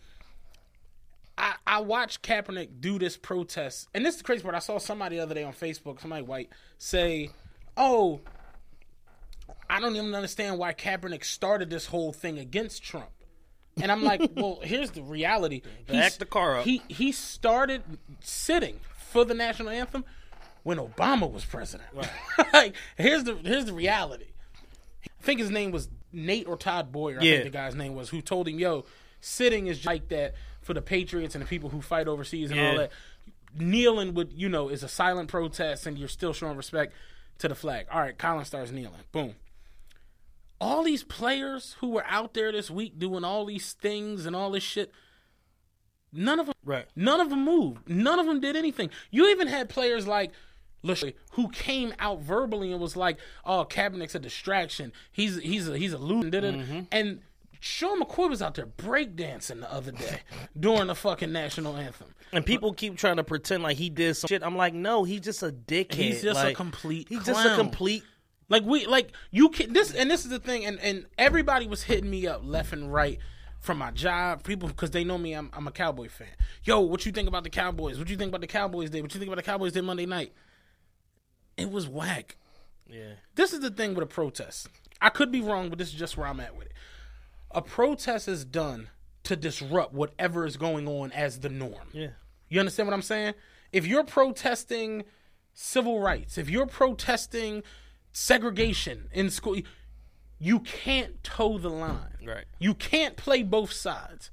I 1.39 1.55
I 1.67 1.81
watched 1.81 2.23
Kaepernick 2.23 2.81
do 2.81 2.99
this 2.99 3.17
protest, 3.17 3.89
and 3.95 4.05
this 4.05 4.15
is 4.17 4.19
the 4.19 4.25
crazy 4.25 4.43
part. 4.43 4.55
I 4.55 4.59
saw 4.59 4.79
somebody 4.79 5.17
the 5.17 5.23
other 5.23 5.35
day 5.35 5.45
on 5.45 5.53
Facebook, 5.53 6.01
somebody 6.01 6.23
white, 6.23 6.51
say, 6.79 7.31
"Oh, 7.77 8.21
I 9.71 9.81
don't 9.81 9.95
even 9.97 10.15
understand 10.15 10.59
why 10.59 10.73
Kaepernick 10.75 11.25
started 11.25 11.71
this 11.71 11.87
whole 11.87 12.13
thing 12.13 12.39
against 12.39 12.83
Trump." 12.83 13.11
And 13.81 13.93
I'm 13.93 14.03
like, 14.03 14.21
well, 14.37 14.59
here's 14.63 14.91
the 14.91 15.03
reality. 15.03 15.63
Back 15.87 16.15
the 16.15 16.27
car 16.27 16.59
up. 16.59 16.65
He 16.65 16.83
he 16.89 17.13
started 17.13 17.83
sitting 18.21 18.81
for 18.97 19.25
the 19.25 19.35
national 19.35 19.69
anthem 19.71 20.05
when 20.65 20.79
Obama 20.79 21.31
was 21.31 21.45
president. 21.45 21.89
like, 22.53 22.75
here's 22.97 23.25
the 23.25 23.35
here's 23.37 23.67
the 23.67 23.73
reality. 23.73 24.27
I 25.07 25.23
think 25.23 25.41
his 25.41 25.51
name 25.51 25.71
was 25.71 25.89
Nate 26.13 26.49
or 26.49 26.57
Todd 26.57 26.91
Boyer. 26.91 27.21
I 27.21 27.23
Yeah. 27.23 27.33
think 27.35 27.45
the 27.45 27.51
guy's 27.59 27.75
name 27.75 27.95
was 27.95 28.09
who 28.09 28.21
told 28.21 28.49
him, 28.49 28.59
"Yo, 28.59 28.85
sitting 29.21 29.67
is 29.69 29.85
like 29.85 30.09
that 30.09 30.35
for 30.69 30.75
the 30.75 30.83
Patriots 30.83 31.35
and 31.35 31.43
the 31.43 31.49
people 31.49 31.71
who 31.71 31.81
fight 31.81 32.07
overseas 32.09 32.51
and 32.51 32.61
all 32.61 32.77
that. 32.77 32.93
Kneeling 33.59 34.13
would, 34.13 34.31
you 34.35 34.47
know, 34.51 34.69
is 34.69 34.83
a 34.83 34.89
silent 34.89 35.31
protest, 35.31 35.87
and 35.87 35.99
you're 35.99 36.07
still 36.07 36.35
showing 36.35 36.59
respect 36.59 36.93
to 37.39 37.49
the 37.49 37.55
flag. 37.55 37.87
All 37.91 38.03
right, 38.03 38.17
Colin 38.19 38.45
starts 38.45 38.71
kneeling. 38.71 39.01
Boom. 39.11 39.35
all 40.61 40.83
these 40.83 41.03
players 41.05 41.77
who 41.81 41.89
were 41.89 42.05
out 42.07 42.35
there 42.35 42.53
this 42.53 42.71
week 42.71 42.99
doing 42.99 43.25
all 43.25 43.47
these 43.47 43.73
things 43.73 44.27
and 44.27 44.37
all 44.37 44.51
this 44.51 44.63
shit, 44.63 44.93
none 46.13 46.39
of 46.39 46.47
them, 46.47 46.55
Right. 46.65 46.85
None 46.95 47.21
of 47.21 47.31
them 47.31 47.45
moved. 47.47 47.89
None 47.89 48.19
of 48.19 48.27
them 48.27 48.41
did 48.41 48.55
anything. 48.55 48.91
You 49.11 49.29
even 49.29 49.49
had 49.49 49.71
players 49.71 50.07
like. 50.07 50.33
Lachey, 50.85 51.15
Who 51.33 51.49
came 51.49 51.93
out 51.99 52.21
verbally 52.21 52.71
and 52.71 52.81
was 52.81 52.95
like, 52.97 53.19
"Oh, 53.45 53.67
Kaepernick's 53.69 54.15
a 54.15 54.21
distraction. 54.21 54.93
He's 55.11 55.37
he's 55.41 55.69
a 55.69 55.77
he's 55.77 55.93
a 55.93 55.99
loser." 55.99 56.31
Did 56.31 56.45
it? 56.45 56.55
Mm-hmm. 56.55 56.81
And 56.93 57.21
Sean 57.61 58.01
McCoy 58.01 58.29
was 58.29 58.43
out 58.43 58.55
there 58.55 58.67
breakdancing 58.67 59.61
the 59.61 59.73
other 59.73 59.93
day 59.93 60.21
during 60.59 60.87
the 60.87 60.95
fucking 60.95 61.33
national 61.33 61.77
anthem. 61.77 62.15
And 62.33 62.45
people 62.45 62.73
keep 62.73 62.97
trying 62.97 63.17
to 63.17 63.25
pretend 63.25 63.63
like 63.63 63.77
he 63.77 63.91
did 63.91 64.17
some 64.17 64.29
shit. 64.29 64.43
I'm 64.43 64.57
like, 64.57 64.75
no, 64.75 65.05
he's 65.05 65.21
just 65.21 65.43
a 65.43 65.51
dickhead. 65.51 65.95
He's 65.95 66.23
just 66.23 66.45
a 66.45 66.53
complete 66.53 67.09
He's 67.09 67.25
just 67.25 67.45
a 67.45 67.55
complete. 67.57 68.05
Like 68.49 68.65
we 68.65 68.87
like 68.87 69.13
you 69.31 69.51
can 69.51 69.73
this 69.73 69.93
and 69.93 70.11
this 70.11 70.25
is 70.25 70.31
the 70.31 70.39
thing 70.39 70.65
and 70.65 70.79
and 70.81 71.07
everybody 71.19 71.67
was 71.67 71.83
hitting 71.83 72.09
me 72.09 72.27
up 72.27 72.41
left 72.45 72.73
and 72.73 72.93
right 72.93 73.19
from 73.61 73.77
my 73.77 73.91
job 73.91 74.43
people 74.43 74.69
because 74.69 74.91
they 74.91 75.05
know 75.05 75.19
me 75.19 75.35
I'm 75.35 75.51
I'm 75.53 75.67
a 75.67 75.71
Cowboy 75.73 76.09
fan. 76.09 76.29
Yo, 76.65 76.81
what 76.81 77.05
you 77.05 77.13
think 77.13 77.29
about 77.29 77.45
the 77.45 77.51
Cowboys? 77.51 77.99
What 77.99 78.09
you 78.09 78.17
think 78.17 78.31
about 78.31 78.41
the 78.41 78.47
Cowboys 78.47 78.89
Day? 78.89 79.03
What 79.03 79.13
you 79.13 79.21
think 79.21 79.29
about 79.31 79.37
the 79.37 79.51
Cowboys 79.51 79.73
Day 79.73 79.83
Monday 79.83 80.07
night? 80.07 80.33
It 81.59 81.71
was 81.71 81.89
whack. 81.89 82.37
Yeah. 82.89 83.15
This 83.35 83.53
is 83.53 83.61
the 83.61 83.71
thing 83.71 83.95
with 83.95 84.05
a 84.05 84.07
protest. 84.07 84.69
I 85.01 85.11
could 85.11 85.31
be 85.31 85.41
wrong, 85.41 85.69
but 85.69 85.79
this 85.79 85.89
is 85.89 85.95
just 85.95 86.17
where 86.17 86.27
I'm 86.27 86.41
at 86.41 86.57
with 86.57 86.67
it. 86.67 86.68
A 87.51 87.63
protest 87.63 88.29
is 88.29 88.45
done 88.45 88.89
to 89.25 89.37
disrupt 89.37 89.93
whatever 89.93 90.47
is 90.47 90.57
going 90.57 90.87
on 90.87 91.13
as 91.13 91.41
the 91.41 91.49
norm. 91.49 91.89
Yeah. 91.93 92.11
You 92.49 92.61
understand 92.61 92.89
what 92.89 92.95
I'm 92.95 93.03
saying? 93.03 93.35
If 93.73 93.87
you're 93.87 94.05
protesting 94.05 95.05
civil 95.53 96.01
rights, 96.01 96.39
if 96.39 96.49
you're 96.49 96.67
protesting 96.67 97.63
segregation 98.13 99.09
in 99.13 99.31
school, 99.31 99.57
you 100.39 100.61
can't 100.61 101.23
toe 101.23 101.59
the 101.59 101.69
line. 101.69 102.19
Right. 102.25 102.45
You 102.59 102.75
can't 102.75 103.17
play 103.17 103.43
both 103.43 103.73
sides. 103.73 104.31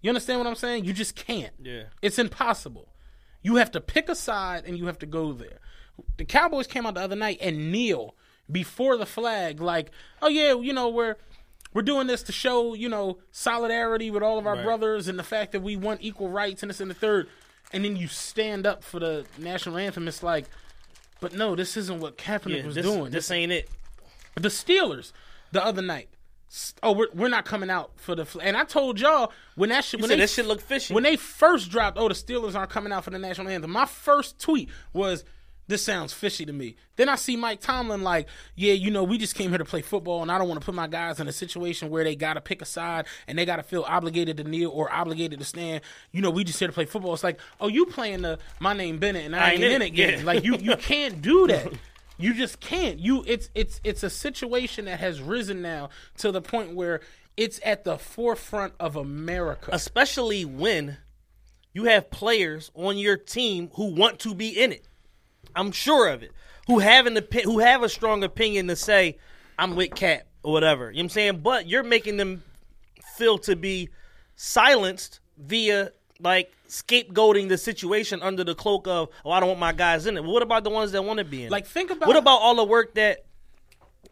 You 0.00 0.10
understand 0.10 0.40
what 0.40 0.46
I'm 0.46 0.54
saying? 0.54 0.84
You 0.84 0.92
just 0.92 1.14
can't. 1.14 1.52
Yeah. 1.60 1.84
It's 2.00 2.18
impossible. 2.18 2.88
You 3.42 3.56
have 3.56 3.70
to 3.72 3.80
pick 3.80 4.08
a 4.08 4.14
side 4.14 4.64
and 4.66 4.78
you 4.78 4.86
have 4.86 4.98
to 5.00 5.06
go 5.06 5.32
there. 5.32 5.58
The 6.16 6.24
Cowboys 6.24 6.66
came 6.66 6.86
out 6.86 6.94
the 6.94 7.00
other 7.00 7.16
night 7.16 7.38
and 7.40 7.70
kneel 7.70 8.14
before 8.50 8.96
the 8.96 9.06
flag, 9.06 9.60
like, 9.60 9.90
oh 10.20 10.28
yeah, 10.28 10.54
you 10.54 10.72
know, 10.72 10.88
we're 10.88 11.16
we're 11.74 11.82
doing 11.82 12.06
this 12.06 12.22
to 12.24 12.32
show, 12.32 12.74
you 12.74 12.88
know, 12.88 13.18
solidarity 13.30 14.10
with 14.10 14.22
all 14.22 14.38
of 14.38 14.46
our 14.46 14.54
Right. 14.56 14.64
brothers 14.64 15.08
and 15.08 15.18
the 15.18 15.22
fact 15.24 15.52
that 15.52 15.60
we 15.60 15.76
want 15.76 16.00
equal 16.02 16.28
rights 16.28 16.62
and 16.62 16.70
this 16.70 16.80
and 16.80 16.90
the 16.90 16.94
third. 16.94 17.28
And 17.72 17.84
then 17.84 17.96
you 17.96 18.06
stand 18.08 18.66
up 18.66 18.84
for 18.84 18.98
the 19.00 19.24
national 19.38 19.78
anthem. 19.78 20.06
It's 20.08 20.22
like, 20.22 20.44
but 21.20 21.32
no, 21.32 21.56
this 21.56 21.76
isn't 21.76 22.00
what 22.00 22.18
Kaepernick 22.18 22.58
Yeah. 22.58 22.66
was 22.66 22.74
This, 22.74 22.84
doing. 22.86 23.10
this 23.10 23.30
ain't 23.30 23.52
it. 23.52 23.70
The 24.34 24.48
Steelers 24.48 25.12
the 25.52 25.64
other 25.64 25.82
night. 25.82 26.08
Oh, 26.82 26.92
we're, 26.92 27.06
we're 27.14 27.28
not 27.30 27.46
coming 27.46 27.70
out 27.70 27.92
for 27.96 28.14
the. 28.14 28.26
And 28.42 28.58
I 28.58 28.64
told 28.64 29.00
y'all 29.00 29.32
when 29.54 29.70
that 29.70 29.84
shit 29.84 30.00
You 30.00 30.02
when 30.02 30.08
said 30.10 30.18
they 30.18 30.22
this 30.24 30.34
shit 30.34 30.44
look 30.44 30.60
fishy. 30.60 30.92
when 30.92 31.02
they 31.02 31.16
first 31.16 31.70
dropped, 31.70 31.96
oh, 31.96 32.08
the 32.08 32.14
Steelers 32.14 32.54
aren't 32.54 32.68
coming 32.70 32.92
out 32.92 33.04
for 33.04 33.10
the 33.10 33.18
national 33.18 33.48
anthem. 33.48 33.70
My 33.70 33.86
first 33.86 34.38
tweet 34.38 34.68
was, 34.92 35.24
"This 35.68 35.84
sounds 35.84 36.12
fishy 36.12 36.44
to 36.46 36.52
me." 36.52 36.76
Then 36.96 37.08
I 37.08 37.16
see 37.16 37.36
Mike 37.36 37.60
Tomlin 37.60 38.02
like, 38.02 38.28
"Yeah, 38.54 38.72
you 38.74 38.90
know, 38.90 39.04
we 39.04 39.18
just 39.18 39.34
came 39.34 39.50
here 39.50 39.58
to 39.58 39.64
play 39.64 39.82
football, 39.82 40.22
and 40.22 40.30
I 40.30 40.38
don't 40.38 40.48
want 40.48 40.60
to 40.60 40.64
put 40.64 40.74
my 40.74 40.86
guys 40.86 41.20
in 41.20 41.28
a 41.28 41.32
situation 41.32 41.90
where 41.90 42.04
they 42.04 42.14
got 42.16 42.34
to 42.34 42.40
pick 42.40 42.62
a 42.62 42.64
side 42.64 43.06
and 43.26 43.38
they 43.38 43.44
got 43.44 43.56
to 43.56 43.62
feel 43.62 43.84
obligated 43.86 44.36
to 44.38 44.44
kneel 44.44 44.70
or 44.70 44.92
obligated 44.92 45.38
to 45.38 45.44
stand. 45.44 45.82
You 46.10 46.22
know, 46.22 46.30
we 46.30 46.44
just 46.44 46.58
here 46.58 46.68
to 46.68 46.74
play 46.74 46.84
football." 46.84 47.14
It's 47.14 47.24
like, 47.24 47.38
"Oh, 47.60 47.68
you 47.68 47.86
playing 47.86 48.22
the 48.22 48.38
my 48.60 48.72
name 48.72 48.98
Bennett 48.98 49.24
and 49.24 49.36
I, 49.36 49.52
ain't 49.52 49.62
in 49.62 49.82
it 49.82 49.90
game." 49.90 50.20
Yeah. 50.20 50.24
Like 50.24 50.44
you 50.44 50.56
you 50.56 50.76
can't 50.76 51.22
do 51.22 51.46
that. 51.48 51.72
You 52.18 52.34
just 52.34 52.60
can't. 52.60 52.98
You 52.98 53.24
it's 53.26 53.50
it's 53.54 53.80
it's 53.82 54.02
a 54.02 54.10
situation 54.10 54.84
that 54.84 55.00
has 55.00 55.20
risen 55.20 55.62
now 55.62 55.90
to 56.18 56.30
the 56.30 56.40
point 56.42 56.74
where 56.74 57.00
it's 57.36 57.58
at 57.64 57.84
the 57.84 57.96
forefront 57.98 58.74
of 58.78 58.94
America. 58.94 59.70
especially 59.72 60.44
when 60.44 60.98
you 61.72 61.84
have 61.84 62.10
players 62.10 62.70
on 62.74 62.98
your 62.98 63.16
team 63.16 63.70
who 63.74 63.94
want 63.94 64.18
to 64.20 64.34
be 64.34 64.48
in 64.48 64.70
it. 64.72 64.86
I'm 65.56 65.72
sure 65.72 66.08
of 66.08 66.22
it. 66.22 66.32
Who 66.66 66.78
have 66.78 67.06
an 67.06 67.14
opi- 67.16 67.42
who 67.44 67.58
have 67.58 67.82
a 67.82 67.88
strong 67.88 68.22
opinion 68.24 68.68
to 68.68 68.76
say 68.76 69.18
I'm 69.58 69.74
with 69.76 69.94
Cap 69.94 70.22
or 70.42 70.52
whatever. 70.52 70.90
You 70.90 70.96
know 70.96 70.98
what 70.98 71.02
I'm 71.04 71.08
saying? 71.10 71.40
But 71.40 71.66
you're 71.68 71.82
making 71.82 72.16
them 72.16 72.42
feel 73.16 73.38
to 73.38 73.56
be 73.56 73.90
silenced 74.36 75.20
via 75.38 75.92
like 76.20 76.52
scapegoating 76.68 77.48
the 77.48 77.58
situation 77.58 78.22
under 78.22 78.44
the 78.44 78.54
cloak 78.54 78.86
of 78.86 79.08
oh 79.24 79.30
I 79.30 79.40
don't 79.40 79.48
want 79.48 79.60
my 79.60 79.72
guys 79.72 80.06
in 80.06 80.16
it. 80.16 80.22
Well, 80.22 80.32
what 80.32 80.42
about 80.42 80.64
the 80.64 80.70
ones 80.70 80.92
that 80.92 81.04
want 81.04 81.18
to 81.18 81.24
be 81.24 81.44
in 81.44 81.50
Like, 81.50 81.64
it? 81.64 81.70
think 81.70 81.90
about- 81.90 82.06
what 82.06 82.16
about 82.16 82.38
all 82.40 82.54
the 82.56 82.64
work 82.64 82.94
that 82.94 83.24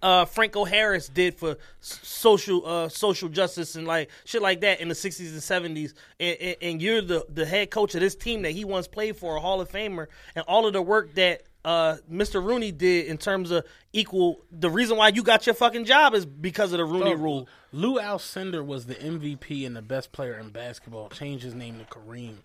uh, 0.02 0.24
Franco 0.24 0.64
Harris 0.64 1.08
did 1.08 1.34
for 1.34 1.56
social 1.80 2.64
uh, 2.66 2.88
social 2.88 3.28
justice 3.28 3.74
and 3.74 3.86
like 3.86 4.10
shit 4.24 4.40
like 4.42 4.60
that 4.62 4.80
in 4.80 4.88
the 4.88 4.94
sixties 4.94 5.32
and 5.32 5.42
seventies, 5.42 5.94
and, 6.18 6.36
and, 6.40 6.56
and 6.62 6.82
you're 6.82 7.02
the 7.02 7.26
the 7.28 7.44
head 7.44 7.70
coach 7.70 7.94
of 7.94 8.00
this 8.00 8.14
team 8.14 8.42
that 8.42 8.52
he 8.52 8.64
once 8.64 8.86
played 8.88 9.16
for, 9.16 9.36
a 9.36 9.40
Hall 9.40 9.60
of 9.60 9.70
Famer, 9.70 10.06
and 10.34 10.44
all 10.48 10.66
of 10.66 10.72
the 10.72 10.80
work 10.82 11.14
that 11.14 11.42
uh, 11.64 11.96
Mr. 12.10 12.42
Rooney 12.42 12.72
did 12.72 13.06
in 13.06 13.18
terms 13.18 13.50
of 13.50 13.66
equal. 13.92 14.40
The 14.50 14.70
reason 14.70 14.96
why 14.96 15.08
you 15.08 15.22
got 15.22 15.44
your 15.46 15.54
fucking 15.54 15.84
job 15.84 16.14
is 16.14 16.24
because 16.24 16.72
of 16.72 16.78
the 16.78 16.84
Rooney 16.86 17.14
Rule. 17.14 17.46
Lou 17.72 17.98
Alcindor 18.00 18.64
was 18.64 18.86
the 18.86 18.94
MVP 18.94 19.66
and 19.66 19.76
the 19.76 19.82
best 19.82 20.12
player 20.12 20.38
in 20.38 20.48
basketball. 20.48 21.10
Changed 21.10 21.44
his 21.44 21.54
name 21.54 21.78
to 21.78 21.84
Kareem. 21.84 22.36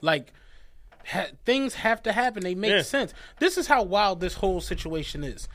Like 0.00 0.32
ha- 1.06 1.28
things 1.44 1.74
have 1.74 2.02
to 2.02 2.12
happen. 2.12 2.42
They 2.42 2.54
make 2.56 2.70
Yeah. 2.72 2.82
sense. 2.82 3.14
This 3.38 3.56
is 3.56 3.68
how 3.68 3.84
wild 3.84 4.20
this 4.20 4.34
whole 4.34 4.60
situation 4.60 5.22
is. 5.22 5.48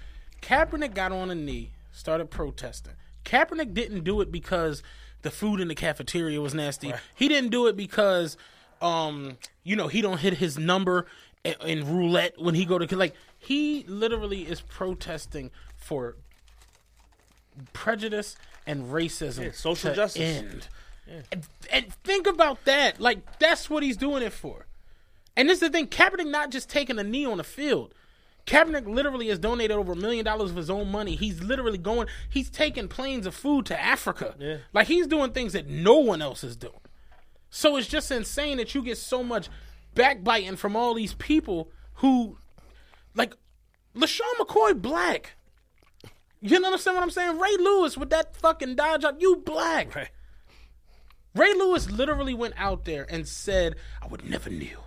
Kaepernick 0.44 0.94
got 0.94 1.12
on 1.12 1.32
a 1.32 1.36
knee, 1.36 1.72
started 1.92 2.30
protesting. 2.30 2.94
Kaepernick 3.26 3.74
didn't 3.74 4.04
do 4.04 4.20
it 4.22 4.32
because 4.32 4.84
the 5.22 5.32
food 5.32 5.60
in 5.62 5.70
the 5.70 5.76
cafeteria 5.76 6.42
was 6.42 6.54
nasty. 6.54 6.94
He 7.16 7.28
didn't 7.30 7.50
do 7.50 7.68
it 7.68 7.78
because, 7.78 8.36
um, 8.82 9.38
you 9.64 9.76
know, 9.76 9.88
he 9.88 10.02
don't 10.02 10.20
hit 10.20 10.34
his 10.36 10.58
number 10.58 11.06
in, 11.46 11.56
in 11.66 11.96
roulette 11.96 12.34
when 12.38 12.56
he 12.56 12.66
go 12.66 12.78
to 12.78 12.96
like. 12.98 13.16
He 13.40 13.84
literally 13.88 14.42
is 14.44 14.62
protesting 14.62 15.50
for 15.78 16.16
prejudice 17.74 18.36
and 18.66 18.86
racism, 18.86 19.46
Yeah, 19.46 19.52
social 19.52 19.94
justice. 19.94 20.22
end. 20.22 20.68
And, 21.32 21.46
and 21.72 21.94
think 22.04 22.28
about 22.28 22.64
that. 22.66 23.00
Like 23.00 23.40
that's 23.40 23.70
what 23.70 23.84
he's 23.84 23.98
doing 23.98 24.24
it 24.24 24.32
for. 24.34 24.66
And 25.36 25.50
this 25.50 25.56
is 25.56 25.62
the 25.62 25.70
thing: 25.70 25.88
Kaepernick 25.88 26.30
not 26.30 26.52
just 26.52 26.70
taking 26.70 26.98
a 27.00 27.04
knee 27.04 27.26
on 27.26 27.38
the 27.38 27.44
field. 27.44 27.94
Kaepernick 28.46 28.86
literally 28.86 29.30
has 29.30 29.40
donated 29.40 29.78
over 29.78 29.94
a 29.94 29.96
million 29.96 30.26
dollars 30.26 30.52
of 30.52 30.58
his 30.58 30.70
own 30.70 30.92
money. 30.92 31.16
He's 31.16 31.42
literally 31.42 31.78
going. 31.78 32.08
He's 32.30 32.50
taking 32.50 32.88
planes 32.88 33.26
of 33.26 33.34
food 33.34 33.66
to 33.68 33.80
Africa. 33.80 34.36
Yeah. 34.38 34.58
Like 34.74 34.88
he's 34.88 35.08
doing 35.08 35.32
things 35.32 35.54
that 35.54 35.68
no 35.68 35.96
one 35.96 36.22
else 36.22 36.44
is 36.44 36.56
doing. 36.58 36.74
So 37.50 37.78
it's 37.78 37.88
just 37.88 38.12
insane 38.12 38.58
that 38.58 38.74
you 38.74 38.82
get 38.82 38.98
so 38.98 39.24
much 39.24 39.48
backbiting 39.96 40.56
from 40.56 40.76
all 40.76 40.94
these 40.96 41.14
people 41.14 41.72
who, 41.96 42.38
like, 43.14 43.36
LeSean 43.96 44.22
McCoy 44.40 44.82
black. 44.82 45.36
You 46.42 46.58
understand 46.58 46.96
what 46.96 47.04
I'm 47.04 47.12
saying? 47.12 47.40
Ray 47.40 47.56
Lewis 47.58 47.96
with 47.96 48.10
that 48.10 48.36
fucking 48.36 48.76
Dodge 48.76 49.04
up, 49.04 49.22
you 49.22 49.38
black. 49.38 49.96
Right. 49.96 50.10
Ray 51.36 51.54
Lewis 51.54 51.90
literally 51.90 52.34
went 52.34 52.56
out 52.58 52.86
there 52.86 53.06
and 53.10 53.28
said, 53.28 53.76
I 54.02 54.08
would 54.08 54.28
never 54.28 54.50
kneel. 54.50 54.84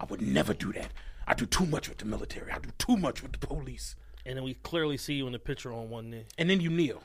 I 0.00 0.04
would 0.04 0.22
never 0.22 0.54
do 0.54 0.72
that. 0.72 0.92
I 1.26 1.34
do 1.34 1.46
too 1.46 1.66
much 1.66 1.88
with 1.88 1.98
the 1.98 2.04
military. 2.04 2.52
I 2.52 2.58
do 2.58 2.70
too 2.78 2.96
much 2.96 3.22
with 3.22 3.32
the 3.32 3.38
police. 3.38 3.96
And 4.24 4.36
then 4.36 4.44
we 4.44 4.54
clearly 4.54 4.96
see 4.96 5.14
you 5.14 5.26
in 5.26 5.32
the 5.32 5.38
picture 5.38 5.72
on 5.72 5.88
one 5.88 6.10
knee. 6.10 6.24
And 6.38 6.48
then 6.50 6.60
you 6.60 6.70
kneel. 6.70 7.02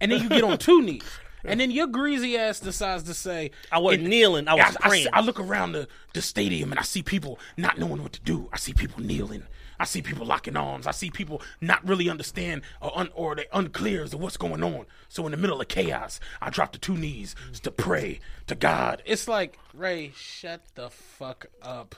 And 0.00 0.12
then 0.12 0.22
you 0.22 0.28
get 0.28 0.44
on 0.44 0.58
two 0.58 0.82
knees. 0.82 1.02
And 1.44 1.60
then 1.60 1.70
your 1.70 1.86
greasy 1.86 2.36
ass 2.36 2.58
decides 2.58 3.04
to 3.04 3.14
say, 3.14 3.52
I 3.70 3.78
wasn't 3.78 4.02
and- 4.02 4.10
kneeling, 4.10 4.48
I 4.48 4.54
was 4.54 4.76
I, 4.80 4.88
praying. 4.88 5.08
I 5.12 5.20
look 5.20 5.38
around 5.38 5.72
the, 5.72 5.88
the 6.12 6.22
stadium 6.22 6.72
and 6.72 6.78
I 6.78 6.82
see 6.82 7.02
people 7.02 7.38
not 7.56 7.78
knowing 7.78 8.02
what 8.02 8.12
to 8.14 8.20
do. 8.20 8.48
I 8.52 8.56
see 8.56 8.72
people 8.72 9.02
kneeling. 9.02 9.44
I 9.78 9.84
see 9.84 10.02
people 10.02 10.26
locking 10.26 10.56
arms. 10.56 10.86
I 10.86 10.90
see 10.90 11.10
people 11.10 11.42
not 11.60 11.86
really 11.86 12.08
understand 12.08 12.62
or, 12.80 12.98
un, 12.98 13.10
or 13.14 13.34
they 13.36 13.46
unclear 13.52 14.02
as 14.02 14.10
to 14.10 14.16
what's 14.16 14.36
going 14.36 14.64
on. 14.64 14.86
So 15.08 15.24
in 15.26 15.32
the 15.32 15.36
middle 15.36 15.60
of 15.60 15.68
chaos, 15.68 16.18
I 16.40 16.50
drop 16.50 16.72
to 16.72 16.78
two 16.78 16.96
knees 16.96 17.36
to 17.62 17.70
pray 17.70 18.20
to 18.46 18.54
God. 18.54 19.02
It's 19.04 19.28
like 19.28 19.58
Ray, 19.74 20.12
shut 20.16 20.62
the 20.74 20.90
fuck 20.90 21.46
up. 21.62 21.94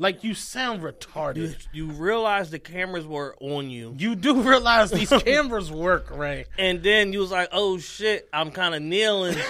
Like 0.00 0.22
you 0.22 0.34
sound 0.34 0.82
retarded. 0.82 1.56
You 1.72 1.86
realize 1.86 2.50
the 2.50 2.60
cameras 2.60 3.04
were 3.04 3.34
on 3.40 3.68
you. 3.68 3.94
You 3.98 4.14
do 4.14 4.42
realize 4.42 4.92
these 4.92 5.10
cameras 5.24 5.72
work, 5.72 6.10
right? 6.12 6.46
And 6.56 6.82
then 6.82 7.12
you 7.12 7.18
was 7.18 7.32
like, 7.32 7.48
"Oh 7.50 7.78
shit, 7.78 8.28
I'm 8.32 8.52
kind 8.52 8.74
of 8.74 8.82
kneeling. 8.82 9.36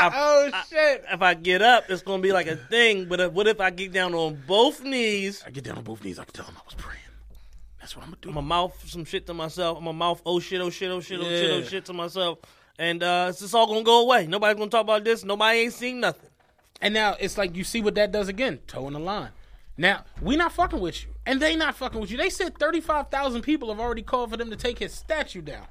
Oh 0.00 0.50
shit! 0.68 1.04
if 1.10 1.22
I 1.22 1.34
get 1.34 1.60
up, 1.62 1.90
it's 1.90 2.02
gonna 2.02 2.22
be 2.22 2.32
like 2.32 2.46
a 2.46 2.56
thing. 2.56 3.06
But 3.06 3.20
if, 3.20 3.32
what 3.32 3.46
if 3.48 3.60
I 3.60 3.70
get 3.70 3.92
down 3.92 4.14
on 4.14 4.40
both 4.46 4.82
knees? 4.82 5.42
I 5.46 5.50
get 5.50 5.64
down 5.64 5.78
on 5.78 5.84
both 5.84 6.04
knees. 6.04 6.18
I 6.18 6.24
can 6.24 6.34
tell 6.34 6.44
him 6.44 6.54
I 6.56 6.64
was 6.64 6.74
praying. 6.74 7.00
That's 7.80 7.96
what 7.96 8.04
I'm 8.04 8.10
gonna 8.10 8.20
do. 8.20 8.28
I'm 8.28 8.34
gonna 8.36 8.46
mouth 8.46 8.88
some 8.88 9.04
shit 9.04 9.26
to 9.26 9.34
myself. 9.34 9.78
I'm 9.78 9.84
gonna 9.84 9.96
mouth 9.96 10.22
oh 10.24 10.40
shit, 10.40 10.60
oh 10.60 10.70
shit, 10.70 10.90
oh 10.90 11.00
shit, 11.00 11.18
oh 11.20 11.24
shit, 11.24 11.50
oh 11.50 11.62
shit 11.62 11.84
to 11.86 11.92
myself, 11.92 12.38
and 12.78 13.02
uh, 13.02 13.26
it's 13.30 13.40
just 13.40 13.54
all 13.54 13.66
gonna 13.66 13.82
go 13.82 14.02
away. 14.02 14.26
Nobody's 14.26 14.58
gonna 14.58 14.70
talk 14.70 14.82
about 14.82 15.04
this. 15.04 15.24
Nobody 15.24 15.60
ain't 15.60 15.72
seen 15.72 16.00
nothing. 16.00 16.30
And 16.80 16.94
now 16.94 17.16
it's 17.18 17.36
like 17.36 17.56
you 17.56 17.64
see 17.64 17.80
what 17.80 17.94
that 17.96 18.12
does 18.12 18.28
again, 18.28 18.60
toeing 18.66 18.92
the 18.92 19.00
line. 19.00 19.30
Now 19.76 20.04
we 20.20 20.36
not 20.36 20.52
fucking 20.52 20.80
with 20.80 21.04
you, 21.04 21.10
and 21.26 21.40
they 21.40 21.54
not 21.56 21.76
fucking 21.76 22.00
with 22.00 22.10
you. 22.10 22.16
They 22.16 22.30
said 22.30 22.58
thirty 22.58 22.80
five 22.80 23.08
thousand 23.08 23.42
people 23.42 23.68
have 23.68 23.80
already 23.80 24.02
called 24.02 24.30
for 24.30 24.36
them 24.36 24.50
to 24.50 24.56
take 24.56 24.78
his 24.78 24.92
statue 24.92 25.42
down. 25.42 25.66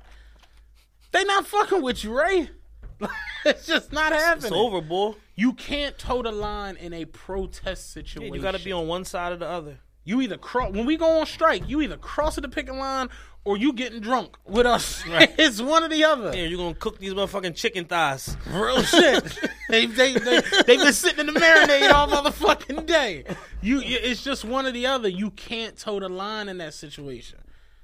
They 1.12 1.24
not 1.24 1.46
fucking 1.48 1.82
with 1.82 2.04
you, 2.04 2.18
Ray. 2.18 2.50
it's 3.46 3.68
just 3.68 3.92
not 3.92 4.12
happening. 4.14 4.46
It's 4.48 4.56
over, 4.56 4.82
boy. 4.82 5.14
You 5.36 5.54
can't 5.54 5.98
toe 5.98 6.24
the 6.24 6.32
line 6.32 6.78
in 6.78 6.94
a 6.94 7.06
protest 7.06 7.96
Yeah, 7.96 8.02
situation. 8.04 8.34
you 8.34 8.42
got 8.42 8.56
to 8.56 8.64
be 8.64 8.72
on 8.72 8.88
one 8.88 9.06
side 9.06 9.34
or 9.34 9.38
the 9.38 9.48
other. 9.48 9.78
You 10.08 10.22
either 10.22 10.38
cross 10.38 10.72
when 10.72 10.86
we 10.86 10.96
go 10.96 11.20
on 11.20 11.26
strike. 11.26 11.68
You 11.68 11.82
either 11.82 11.98
cross 11.98 12.38
the 12.38 12.48
picket 12.48 12.76
line 12.76 13.10
or 13.44 13.58
you 13.58 13.74
getting 13.74 14.00
drunk 14.00 14.38
with 14.46 14.66
us. 14.66 15.04
it's 15.08 15.62
one 15.62 15.84
or 15.84 15.90
the 15.90 16.06
other. 16.06 16.32
Yeah, 16.34 16.44
you're 16.46 16.58
gonna 16.58 16.74
cook 16.76 16.98
these 16.98 17.14
motherfucking 17.14 17.56
chicken 17.56 17.84
thighs. 17.84 18.38
Real 18.50 18.82
shit. 18.84 19.38
they 19.70 19.86
they 19.86 20.14
they 20.14 20.42
they've 20.66 20.80
been 20.80 20.94
sitting 20.94 21.28
in 21.28 21.34
the 21.34 21.38
marinade 21.38 21.92
all 21.92 22.08
motherfucking 22.08 22.86
day. 22.86 23.26
You, 23.62 23.82
you- 23.82 24.00
it's 24.02 24.24
just 24.24 24.46
one 24.46 24.66
or 24.66 24.72
the 24.72 24.86
other. 24.86 25.10
You 25.10 25.30
can't 25.32 25.78
toe 25.78 26.00
the 26.00 26.08
line 26.08 26.48
in 26.48 26.58
that 26.60 26.74
situation. 26.74 27.40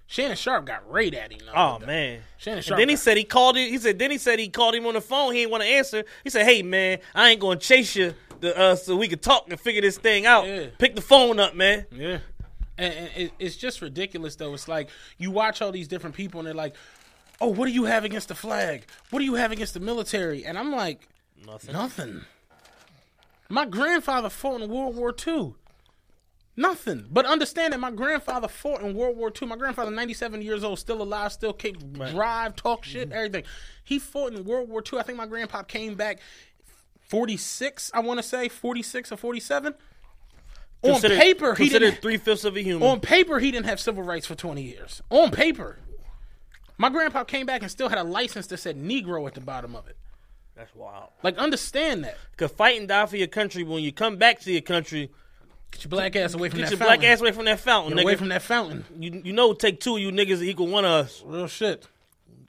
Shannon 0.07 0.37
Sharpe 0.37 0.65
got 0.65 0.89
right 0.89 1.13
at 1.13 1.31
him. 1.33 1.41
Oh 1.53 1.79
day. 1.79 1.85
man. 1.85 2.19
Shannon 2.37 2.57
And 2.59 2.65
Sharp. 2.65 2.77
then 2.79 2.87
he 2.87 2.95
said 2.95 3.17
he 3.17 3.25
called 3.25 3.57
it. 3.57 3.69
He 3.69 3.77
said 3.79 3.99
then 3.99 4.11
he 4.11 4.17
said 4.17 4.39
he 4.39 4.47
called 4.47 4.75
him 4.75 4.85
on 4.85 4.93
the 4.93 5.01
phone. 5.01 5.33
He 5.33 5.39
didn't 5.39 5.51
want 5.51 5.63
to 5.63 5.69
answer. 5.69 6.05
He 6.23 6.29
said, 6.29 6.45
"Hey 6.45 6.61
man, 6.63 6.99
I 7.13 7.31
ain't 7.31 7.41
gonna 7.41 7.59
chase 7.59 7.95
you 7.97 8.13
uh, 8.43 8.75
so 8.75 8.95
we 8.95 9.07
could 9.07 9.21
talk 9.21 9.49
and 9.49 9.59
figure 9.59 9.81
this 9.81 9.97
thing 9.97 10.25
out. 10.25 10.45
Yeah. 10.47 10.67
Pick 10.77 10.95
the 10.95 11.01
phone 11.01 11.39
up, 11.39 11.55
man." 11.55 11.85
Yeah. 11.91 12.19
And, 12.77 13.09
and 13.15 13.31
it's 13.39 13.55
just 13.55 13.81
ridiculous, 13.81 14.35
though. 14.35 14.53
It's 14.53 14.67
like 14.67 14.89
you 15.17 15.31
watch 15.31 15.61
all 15.61 15.71
these 15.71 15.87
different 15.87 16.15
people, 16.15 16.39
and 16.39 16.47
they're 16.47 16.53
like, 16.53 16.75
"Oh, 17.39 17.47
what 17.47 17.65
do 17.67 17.71
you 17.71 17.85
have 17.85 18.03
against 18.03 18.27
the 18.29 18.35
flag? 18.35 18.85
What 19.09 19.19
do 19.19 19.25
you 19.25 19.35
have 19.35 19.51
against 19.51 19.73
the 19.73 19.79
military?" 19.79 20.45
And 20.45 20.57
I'm 20.57 20.71
like, 20.71 21.07
Nothing. 21.45 21.73
"Nothing." 21.73 22.21
My 23.49 23.65
grandfather 23.65 24.29
fought 24.29 24.61
in 24.61 24.69
World 24.69 24.95
War 24.95 25.13
II. 25.27 25.53
Nothing. 26.55 27.07
But 27.09 27.25
understand 27.25 27.73
that 27.73 27.79
my 27.79 27.89
grandfather 27.91 28.47
fought 28.47 28.81
in 28.81 28.93
World 28.93 29.17
War 29.17 29.31
II. 29.41 29.47
My 29.47 29.55
grandfather, 29.55 29.89
97 29.89 30.41
years 30.41 30.63
old, 30.63 30.77
still 30.77 31.01
alive, 31.01 31.31
still 31.33 31.53
kick, 31.53 31.75
drive, 31.93 32.55
talk 32.55 32.83
shit, 32.83 33.11
everything. 33.11 33.43
He 33.83 33.97
fought 33.97 34.33
in 34.33 34.43
World 34.43 34.69
War 34.69 34.83
II. 34.91 34.99
I 34.99 35.03
think 35.03 35.17
my 35.17 35.25
grandpa 35.25 35.63
came 35.63 35.95
back 35.95 36.19
46, 37.13 37.91
I 37.93 37.99
want 37.99 38.17
to 38.17 38.23
say, 38.23 38.49
46 38.49 39.11
or 39.11 39.17
47. 39.17 39.75
On 40.81 40.99
paper, 40.99 41.53
he 41.53 41.65
considered 41.65 41.91
didn't. 41.91 42.01
three 42.01 42.17
fifths 42.17 42.43
of 42.43 42.57
a 42.57 42.61
human. 42.63 42.89
On 42.89 42.99
paper, 42.99 43.37
he 43.37 43.51
didn't 43.51 43.67
have 43.67 43.79
civil 43.79 44.01
rights 44.01 44.25
for 44.25 44.33
20 44.33 44.63
years. 44.63 45.03
On 45.11 45.29
paper. 45.29 45.77
My 46.79 46.89
grandpa 46.89 47.23
came 47.23 47.45
back 47.45 47.61
and 47.61 47.69
still 47.69 47.87
had 47.87 47.99
a 47.99 48.03
license 48.03 48.47
that 48.47 48.57
said 48.57 48.81
Negro 48.81 49.27
at 49.27 49.35
the 49.35 49.41
bottom 49.41 49.75
of 49.75 49.87
it. 49.87 49.95
That's 50.55 50.73
wild. 50.73 51.11
Like, 51.21 51.37
understand 51.37 52.03
that. 52.03 52.17
Cause 52.35 52.49
fight 52.49 52.79
and 52.79 52.87
die 52.87 53.05
for 53.05 53.15
your 53.17 53.27
country. 53.27 53.61
When 53.61 53.83
you 53.83 53.91
come 53.91 54.17
back 54.17 54.39
to 54.41 54.51
your 54.51 54.61
country, 54.61 55.11
Get 55.69 55.83
your 55.83 55.89
black 55.89 56.15
ass 56.15 56.33
away 56.33 56.49
from 56.49 56.61
get 56.61 56.65
that 56.65 56.71
Get 56.71 56.79
your 56.79 56.87
fountain. 56.87 56.99
black 56.99 57.11
ass 57.11 57.21
away 57.21 57.31
from 57.31 57.45
that 57.45 57.59
fountain, 57.59 57.95
Get 57.95 58.03
away 58.03 58.15
from 58.15 58.29
that 58.29 58.41
fountain. 58.41 58.85
you 58.99 59.21
you 59.23 59.33
know, 59.33 59.53
take 59.53 59.79
two 59.79 59.97
of 59.97 60.01
you 60.01 60.09
niggas 60.11 60.39
to 60.39 60.49
equal 60.49 60.65
one 60.67 60.83
of 60.83 61.05
us. 61.05 61.21
Real 61.23 61.45
shit. 61.45 61.87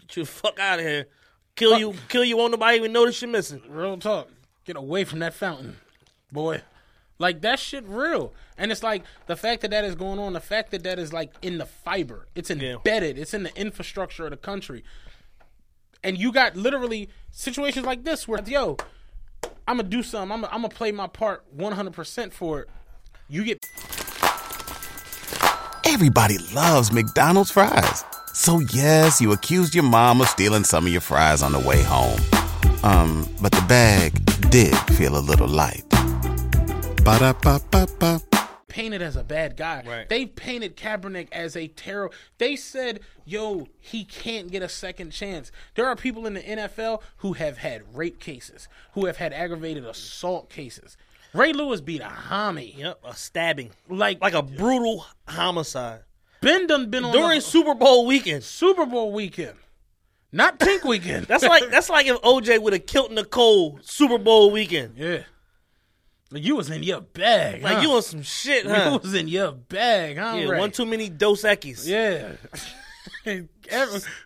Get 0.01 0.17
you 0.17 0.25
fuck 0.25 0.59
out 0.59 0.79
of 0.79 0.87
here. 0.87 1.07
Kill 1.55 1.79
you, 1.79 1.95
kill 2.09 2.25
you. 2.25 2.39
Won't 2.39 2.53
nobody 2.53 2.79
even 2.79 2.93
notice 2.95 3.21
you're 3.21 3.31
missing. 3.31 3.61
Real 3.69 3.99
talk. 3.99 4.29
Get 4.65 4.77
away 4.77 5.05
from 5.05 5.19
that 5.19 5.35
fountain, 5.35 5.77
boy. 6.33 6.63
Like 7.19 7.43
that 7.43 7.59
shit 7.59 7.85
real. 7.87 8.33
And 8.59 8.73
it's 8.73 8.83
like 8.83 9.05
the 9.27 9.37
fact 9.37 9.63
that 9.63 9.71
that 9.71 9.85
is 9.85 9.95
going 9.95 10.19
on, 10.19 10.33
the 10.33 10.41
fact 10.41 10.71
that 10.73 10.83
that 10.83 10.99
is 10.99 11.13
like 11.13 11.33
in 11.43 11.59
the 11.59 11.67
fiber, 11.67 12.29
it's 12.35 12.51
embedded, 12.51 13.19
it's 13.19 13.35
in 13.35 13.45
the 13.45 13.57
infrastructure 13.57 14.25
of 14.25 14.31
the 14.31 14.37
country. 14.37 14.83
And 16.03 16.19
you 16.19 16.33
got 16.33 16.57
literally 16.57 17.09
situations 17.31 17.87
like 17.87 18.05
this 18.05 18.27
where, 18.27 18.43
yo, 18.45 18.77
I'm 19.67 19.79
gonna 19.79 19.89
do 19.89 20.03
something. 20.03 20.33
I'm 20.33 20.41
gonna, 20.43 20.53
I'm 20.53 20.63
gonna 20.63 20.75
play 20.75 20.93
my 20.93 21.07
part 21.07 21.45
100% 21.57 22.33
for 22.33 22.61
it. 22.61 22.69
You 23.29 23.45
get 23.45 23.65
Everybody 25.87 26.39
loves 26.55 26.93
McDonald's 26.93 27.51
fries. 27.51 28.05
So 28.33 28.59
yes, 28.59 29.21
you 29.21 29.33
accused 29.33 29.75
your 29.75 29.85
mom 29.85 30.21
of 30.21 30.29
stealing 30.29 30.65
some 30.65 30.87
of 30.87 30.93
your 30.93 31.01
fries 31.01 31.43
on 31.43 31.53
the 31.53 31.61
way 31.61 31.83
home. 31.83 32.21
Um, 32.85 33.27
but 33.41 33.51
the 33.51 33.65
bag 33.67 34.13
did 34.51 34.77
feel 34.95 35.17
a 35.17 35.25
little 35.25 35.49
light. 35.49 35.85
Ba-da-ba-ba-ba. 37.03 38.21
painted 38.69 39.01
as 39.01 39.17
a 39.17 39.25
bad 39.25 39.57
guy. 39.57 39.83
Right. 39.87 40.07
They 40.09 40.27
painted 40.27 40.77
Kaepernick 40.77 41.29
as 41.33 41.57
a 41.57 41.69
terror. 41.69 42.11
They 42.39 42.57
said, 42.57 43.01
"Yo, 43.25 43.69
he 43.81 44.05
can't 44.05 44.51
get 44.51 44.63
a 44.63 44.69
second 44.69 45.13
chance." 45.13 45.51
There 45.77 45.87
are 45.87 45.97
people 45.97 46.27
in 46.27 46.35
the 46.35 46.43
NFL 46.43 47.03
who 47.19 47.33
have 47.35 47.59
had 47.59 47.97
rape 47.97 48.21
cases, 48.21 48.69
who 48.93 49.07
have 49.07 49.17
had 49.17 49.33
aggravated 49.33 49.87
assault 49.87 50.51
cases. 50.51 50.99
Ray 51.33 51.55
Lewis 51.55 51.81
beat 51.81 52.03
a 52.03 52.13
homie. 52.29 52.77
Yep, 52.77 53.01
a 53.05 53.15
stabbing, 53.17 53.71
Like 53.89 54.21
like 54.21 54.35
a 54.35 54.43
brutal 54.43 55.07
homicide 55.27 56.03
Ben 56.45 56.67
done 56.67 56.91
been 56.91 57.05
on 57.07 57.13
during 57.13 57.39
the 57.39 57.41
Super 57.41 57.75
Bowl 57.75 58.05
weekend. 58.05 58.45
Super 58.45 58.85
Bowl 58.85 59.11
weekend, 59.13 59.57
not 60.35 60.59
Pink 60.59 60.85
weekend. 60.85 61.27
That's 61.27 61.45
like 61.45 61.71
that's 61.71 61.89
like 61.89 62.07
if 62.07 62.21
OJ 62.21 62.61
would 62.61 62.73
have 62.73 62.87
killed 62.87 63.13
Nicole 63.13 63.79
Super 63.83 64.19
Bowl 64.19 64.51
weekend. 64.51 64.95
yeah. 64.97 65.23
Like 66.31 66.43
you 66.43 66.57
was 66.57 66.69
in 66.71 66.83
your 66.83 67.01
bag. 67.01 67.63
Like 67.63 67.77
huh? 67.77 67.83
you 67.83 67.93
on 67.93 68.03
some 68.03 68.23
shit, 68.23 68.65
You 68.65 68.99
was 68.99 69.15
in 69.15 69.29
your 69.29 69.53
bag, 69.53 70.19
huh? 70.19 70.35
Yeah, 70.37 70.49
Ray? 70.49 70.59
one 70.59 70.73
too 70.73 70.85
many 70.85 71.09
Dos 71.09 71.43
Equis. 71.43 71.87
Yeah. 71.87 72.33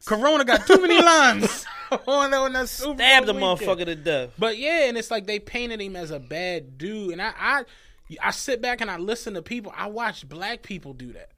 Corona 0.06 0.44
got 0.46 0.66
too 0.66 0.80
many 0.80 1.00
limes 1.02 1.66
on 2.06 2.30
that, 2.30 2.38
on 2.38 2.52
that 2.54 2.70
Super 2.70 2.94
Stabbed 2.94 3.26
the 3.26 3.34
weekend. 3.34 3.60
motherfucker 3.60 3.84
to 3.84 3.94
death. 3.94 4.30
But 4.38 4.56
yeah, 4.56 4.88
and 4.88 4.96
it's 4.96 5.10
like 5.10 5.26
they 5.26 5.38
painted 5.38 5.82
him 5.82 5.94
as 5.94 6.10
a 6.10 6.18
bad 6.18 6.78
dude, 6.78 7.12
and 7.12 7.20
I, 7.20 7.32
I, 7.38 7.64
I 8.22 8.30
sit 8.30 8.62
back 8.62 8.80
and 8.80 8.90
I 8.90 8.96
listen 8.96 9.34
to 9.34 9.42
people. 9.42 9.74
I 9.76 9.88
watch 9.88 10.26
black 10.26 10.62
people 10.62 10.94
do 10.94 11.12
that 11.12 11.32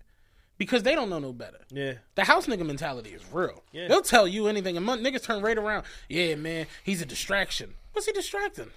because 0.61 0.83
they 0.83 0.95
don't 0.95 1.09
know 1.09 1.19
no 1.19 1.33
better. 1.33 1.57
Yeah. 1.71 1.95
The 2.17 2.25
house 2.25 2.47
nigga 2.47 2.67
mentality 2.67 3.11
is 3.11 3.23
real. 3.33 3.63
Yeah. 3.73 3.89
They'll 3.89 4.03
tell 4.03 4.29
you 4.29 4.47
anything, 4.47 4.77
and 4.77 4.85
mon- 4.85 5.01
niggas 5.03 5.23
turn 5.25 5.41
right 5.43 5.57
around. 5.57 5.85
Yeah, 6.07 6.35
man, 6.35 6.67
he's 6.85 7.01
a 7.01 7.07
distraction. 7.07 7.75
What's 7.95 8.05
he 8.07 8.13
distracting? 8.13 8.69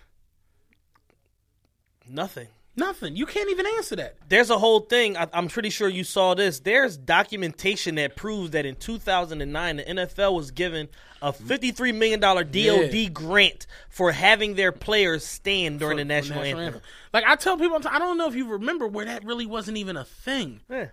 Nothing. 2.10 2.48
Nothing. 2.76 3.15
You 3.17 3.26
can't 3.26 3.50
even 3.52 3.67
answer 3.67 3.98
that. 3.98 4.15
There's 4.30 4.50
a 4.50 4.58
whole 4.58 4.80
thing. 4.80 5.15
I, 5.17 5.28
I'm 5.34 5.50
pretty 5.50 5.69
sure 5.69 5.89
you 5.89 6.06
saw 6.06 6.34
this. 6.36 6.62
There's 6.62 6.96
documentation 6.98 7.96
that 7.96 8.15
proves 8.15 8.52
that 8.52 8.65
in 8.65 8.76
2009, 8.76 9.76
the 9.76 9.84
NFL 9.84 10.34
was 10.36 10.52
given 10.52 10.88
a 11.22 11.34
53 11.34 11.91
million 11.91 12.19
dollar 12.22 12.43
DoD 12.46 12.93
Yeah. 12.93 13.10
grant 13.10 13.67
for 13.89 14.12
having 14.13 14.56
their 14.56 14.72
players 14.72 15.26
stand 15.26 15.80
during 15.80 15.98
For- 15.98 16.04
the 16.04 16.04
for 16.04 16.08
national, 16.08 16.41
anthem. 16.43 16.82
Like 17.13 17.26
I 17.28 17.36
tell 17.36 17.58
people, 17.58 17.80
I 17.88 18.00
don't 18.00 18.17
know 18.17 18.28
if 18.30 18.36
you 18.36 18.48
remember 18.48 18.88
where 18.88 19.06
that 19.06 19.24
really 19.26 19.46
wasn't 19.46 19.78
even 19.78 19.98
a 19.98 20.06
thing. 20.06 20.62
Yeah. 20.69 20.88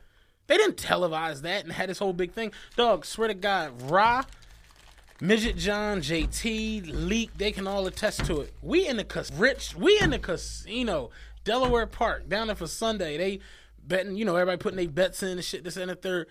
They 0.51 0.57
didn't 0.57 0.79
televise 0.79 1.43
that 1.43 1.63
and 1.63 1.73
had 1.73 1.89
this 1.89 2.01
whole 2.01 2.13
big 2.13 2.33
thing. 2.33 2.51
Dog, 2.75 3.07
swear 3.07 3.29
to 3.29 3.35
God, 3.35 3.89
Ra, 3.89 4.25
Midget 5.21 5.57
John, 5.57 6.01
JT, 6.01 6.91
Leak, 6.93 7.31
they 7.39 7.53
can 7.53 7.69
all 7.69 7.87
attest 7.87 8.25
to 8.25 8.41
it. 8.41 8.53
We 8.61 8.89
in 8.89 8.97
the 8.97 9.05
cas- 9.05 9.31
rich, 9.31 9.77
we 9.77 10.01
in 10.01 10.11
the 10.11 10.19
casino, 10.19 11.11
Delaware 11.45 11.87
Park, 11.87 12.29
down 12.29 12.49
there 12.49 12.57
for 12.57 12.67
Sunday. 12.67 13.17
They 13.17 13.39
betting, 13.87 14.17
you 14.17 14.25
know, 14.25 14.35
everybody 14.35 14.59
putting 14.59 14.77
their 14.79 14.89
bets 14.89 15.23
in 15.23 15.29
and 15.29 15.45
shit, 15.45 15.63
this 15.63 15.77
and 15.77 15.89
the 15.89 15.95
third. 15.95 16.27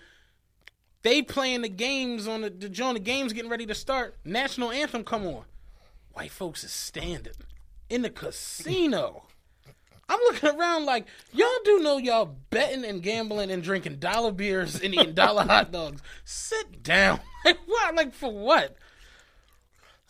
They 1.00 1.22
playing 1.22 1.62
the 1.62 1.70
games 1.70 2.28
on 2.28 2.42
the, 2.42 2.50
the 2.50 2.68
the 2.68 3.00
games 3.00 3.32
getting 3.32 3.50
ready 3.50 3.64
to 3.64 3.74
start. 3.74 4.16
National 4.22 4.70
anthem 4.70 5.02
come 5.02 5.26
on. 5.26 5.44
White 6.12 6.30
folks 6.30 6.62
is 6.62 6.72
standing 6.72 7.32
in 7.88 8.02
the 8.02 8.10
casino. 8.10 9.22
I'm 10.10 10.18
looking 10.24 10.58
around 10.58 10.86
like 10.86 11.06
y'all 11.32 11.48
do 11.64 11.78
know 11.78 11.96
y'all 11.96 12.36
betting 12.50 12.84
and 12.84 13.00
gambling 13.00 13.52
and 13.52 13.62
drinking 13.62 13.96
dollar 13.96 14.32
beers 14.32 14.74
and 14.80 14.92
eating 14.92 15.14
dollar 15.14 15.44
hot 15.44 15.70
dogs. 15.72 16.02
Sit 16.24 16.82
down. 16.82 17.20
Like 17.42 17.56
what? 17.64 17.94
Like 17.94 18.12
for 18.12 18.30
what? 18.30 18.76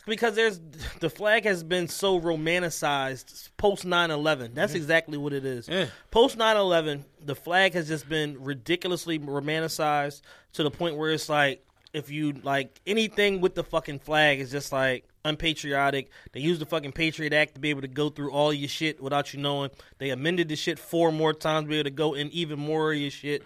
Because 0.05 0.35
there's 0.35 0.59
the 0.99 1.09
flag 1.09 1.45
has 1.45 1.63
been 1.63 1.87
so 1.87 2.19
romanticized 2.19 3.47
post 3.55 3.85
9/11. 3.85 4.53
That's 4.53 4.73
mm-hmm. 4.73 4.81
exactly 4.81 5.17
what 5.17 5.31
it 5.31 5.45
is. 5.45 5.69
Yeah. 5.69 5.85
Post 6.09 6.37
9/11, 6.37 7.05
the 7.23 7.35
flag 7.35 7.73
has 7.73 7.87
just 7.87 8.09
been 8.09 8.35
ridiculously 8.43 9.17
romanticized 9.17 10.23
to 10.53 10.63
the 10.63 10.71
point 10.71 10.97
where 10.97 11.11
it's 11.11 11.29
like 11.29 11.65
if 11.93 12.09
you 12.09 12.33
like 12.43 12.81
anything 12.85 13.39
with 13.39 13.55
the 13.55 13.63
fucking 13.63 13.99
flag 13.99 14.41
is 14.41 14.51
just 14.51 14.73
like 14.73 15.05
unpatriotic. 15.25 16.09
They 16.31 16.39
used 16.39 16.61
the 16.61 16.65
fucking 16.65 16.91
Patriot 16.91 17.33
Act 17.33 17.55
to 17.55 17.61
be 17.61 17.69
able 17.69 17.81
to 17.81 17.87
go 17.87 18.09
through 18.09 18.31
all 18.31 18.51
your 18.53 18.69
shit 18.69 19.01
without 19.01 19.33
you 19.33 19.39
knowing. 19.39 19.71
They 19.97 20.09
amended 20.09 20.49
the 20.49 20.55
shit 20.55 20.79
four 20.79 21.11
more 21.11 21.33
times 21.33 21.65
to 21.65 21.69
be 21.69 21.75
able 21.75 21.85
to 21.85 21.91
go 21.91 22.13
in 22.13 22.29
even 22.31 22.59
more 22.59 22.91
of 22.93 22.99
your 22.99 23.11
shit. 23.11 23.43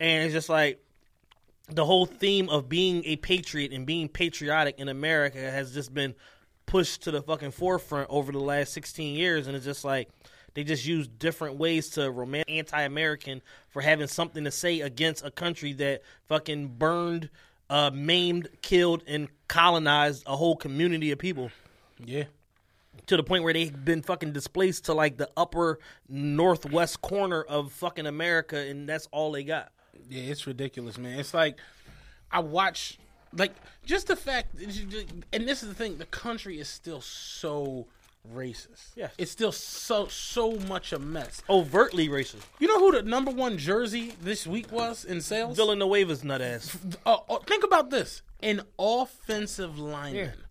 And 0.00 0.24
it's 0.24 0.34
just 0.34 0.48
like 0.48 0.84
the 1.68 1.84
whole 1.84 2.06
theme 2.06 2.48
of 2.48 2.68
being 2.68 3.04
a 3.04 3.16
patriot 3.16 3.72
and 3.72 3.86
being 3.86 4.08
patriotic 4.08 4.78
in 4.78 4.88
America 4.88 5.38
has 5.38 5.72
just 5.72 5.94
been 5.94 6.14
pushed 6.66 7.02
to 7.02 7.10
the 7.10 7.22
fucking 7.22 7.50
forefront 7.50 8.08
over 8.10 8.32
the 8.32 8.38
last 8.38 8.72
16 8.72 9.16
years 9.16 9.46
and 9.46 9.56
it's 9.56 9.64
just 9.64 9.84
like 9.84 10.08
they 10.54 10.64
just 10.64 10.86
use 10.86 11.06
different 11.06 11.56
ways 11.56 11.90
to 11.90 12.10
roman 12.10 12.44
anti-American 12.48 13.42
for 13.68 13.82
having 13.82 14.06
something 14.06 14.44
to 14.44 14.50
say 14.50 14.80
against 14.80 15.24
a 15.24 15.30
country 15.30 15.72
that 15.74 16.02
fucking 16.28 16.68
burned, 16.78 17.28
uh, 17.74 17.90
maimed, 17.92 18.48
killed, 18.62 19.02
and 19.08 19.26
colonized 19.48 20.22
a 20.26 20.36
whole 20.36 20.54
community 20.54 21.10
of 21.10 21.18
people 21.18 21.50
Yeah. 21.98 22.24
to 23.06 23.16
the 23.16 23.24
point 23.24 23.42
where 23.42 23.52
they've 23.52 23.84
been 23.84 24.00
fucking 24.02 24.32
displaced 24.32 24.84
to 24.84 24.94
like 24.94 25.16
the 25.16 25.28
upper 25.36 25.80
northwest 26.08 27.00
corner 27.00 27.42
of 27.42 27.72
fucking 27.72 28.06
America 28.06 28.56
and 28.56 28.88
that's 28.88 29.08
all 29.10 29.32
they 29.32 29.42
got. 29.42 29.72
Yeah, 30.08 30.22
it's 30.22 30.46
ridiculous, 30.46 30.98
man. 30.98 31.18
It's 31.18 31.34
like 31.34 31.58
I 32.30 32.38
watch 32.40 32.98
like 33.36 33.52
just 33.84 34.06
the 34.06 34.14
fact, 34.16 34.54
and 35.32 35.48
this 35.48 35.62
is 35.62 35.68
the 35.68 35.74
thing: 35.74 35.98
the 35.98 36.06
country 36.06 36.58
is 36.60 36.68
still 36.68 37.00
so 37.00 37.86
racist. 38.32 38.92
Yeah. 38.94 39.08
it's 39.18 39.30
still 39.30 39.52
so 39.52 40.06
so 40.08 40.52
much 40.52 40.92
a 40.92 40.98
mess. 40.98 41.42
Overtly 41.48 42.08
racist. 42.08 42.42
You 42.58 42.68
know 42.68 42.78
who 42.78 42.92
the 42.92 43.02
number 43.02 43.30
one 43.30 43.58
jersey 43.58 44.14
this 44.22 44.46
week 44.46 44.70
was 44.72 45.04
in 45.04 45.20
sales? 45.20 45.58
Villanueva's 45.58 46.24
nut 46.24 46.40
ass. 46.40 46.76
Uh, 47.04 47.16
uh, 47.28 47.38
think 47.40 47.64
about 47.64 47.90
this: 47.90 48.22
an 48.42 48.62
offensive 48.78 49.78
lineman 49.78 50.44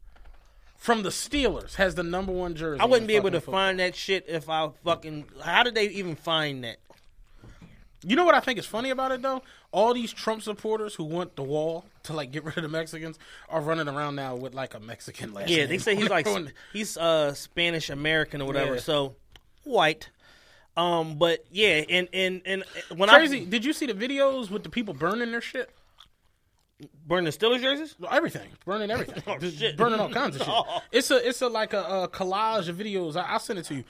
from 0.78 1.04
the 1.04 1.10
Steelers 1.10 1.76
has 1.76 1.96
the 1.96 2.04
number 2.04 2.32
one 2.32 2.56
jersey. 2.56 2.82
I 2.82 2.86
wouldn't 2.86 3.08
be 3.08 3.16
able 3.16 3.32
to 3.32 3.40
football. 3.40 3.54
find 3.62 3.80
that 3.80 3.96
shit 3.96 4.26
if 4.28 4.50
I 4.50 4.70
fucking. 4.84 5.26
How 5.42 5.64
did 5.64 5.76
they 5.76 5.88
even 5.88 6.16
find 6.16 6.64
that? 6.64 6.78
You 8.06 8.18
know 8.18 8.26
what 8.26 8.36
I 8.36 8.42
think 8.42 8.60
is 8.60 8.66
funny 8.66 8.90
about 8.90 9.12
it 9.12 9.22
though? 9.22 9.42
All 9.72 9.94
these 9.94 10.12
Trump 10.12 10.42
supporters 10.42 10.96
who 10.96 11.06
want 11.06 11.36
the 11.36 11.44
wall 11.44 11.86
to 12.04 12.14
like 12.14 12.32
get 12.32 12.44
rid 12.44 12.58
of 12.58 12.64
the 12.64 12.70
Mexicans 12.70 13.18
are 13.50 13.62
running 13.62 13.88
around 13.88 14.16
now 14.16 14.36
with 14.36 14.54
like 14.54 14.74
a 14.74 14.80
Mexican 14.80 15.34
last 15.34 15.50
Yeah, 15.50 15.60
name. 15.60 15.70
they 15.70 15.78
say 15.78 15.96
he's 15.96 16.10
like 16.10 16.28
he's 16.74 16.98
uh 16.98 17.34
Spanish 17.34 17.90
American 17.90 18.42
or 18.42 18.46
whatever. 18.46 18.76
Yeah. 18.76 18.80
So 18.82 19.16
white. 19.64 20.10
Um, 20.76 21.16
but 21.18 21.46
yeah, 21.52 21.84
and 21.90 22.08
and 22.14 22.42
and 22.46 22.64
when 22.96 23.10
I 23.10 23.18
crazy. 23.18 23.42
I 23.42 23.46
Did 23.46 23.64
you 23.64 23.74
see 23.74 23.86
the 23.86 23.94
videos 23.94 24.50
with 24.50 24.64
the 24.64 24.70
people 24.70 24.94
burning 24.94 25.32
their 25.32 25.42
shit? 25.42 25.70
Burning 27.08 27.26
the 27.26 27.32
Steelers 27.32 27.62
jerseys, 27.62 27.96
Everything, 28.12 28.50
burning 28.66 28.92
everything, 28.92 29.22
Oh, 29.28 29.38
burning 29.78 30.00
all 30.00 30.10
kinds 30.10 30.36
of 30.36 30.42
shit. 30.46 30.56
It's 30.92 31.12
a 31.12 31.28
it's 31.28 31.42
a 31.42 31.48
like 31.48 31.74
a, 31.74 31.82
a 31.84 32.08
collage 32.10 32.68
of 32.68 32.76
videos. 32.76 33.16
I'll 33.16 33.40
send 33.40 33.60
it 33.60 33.66
to 33.66 33.76
you. 33.76 33.84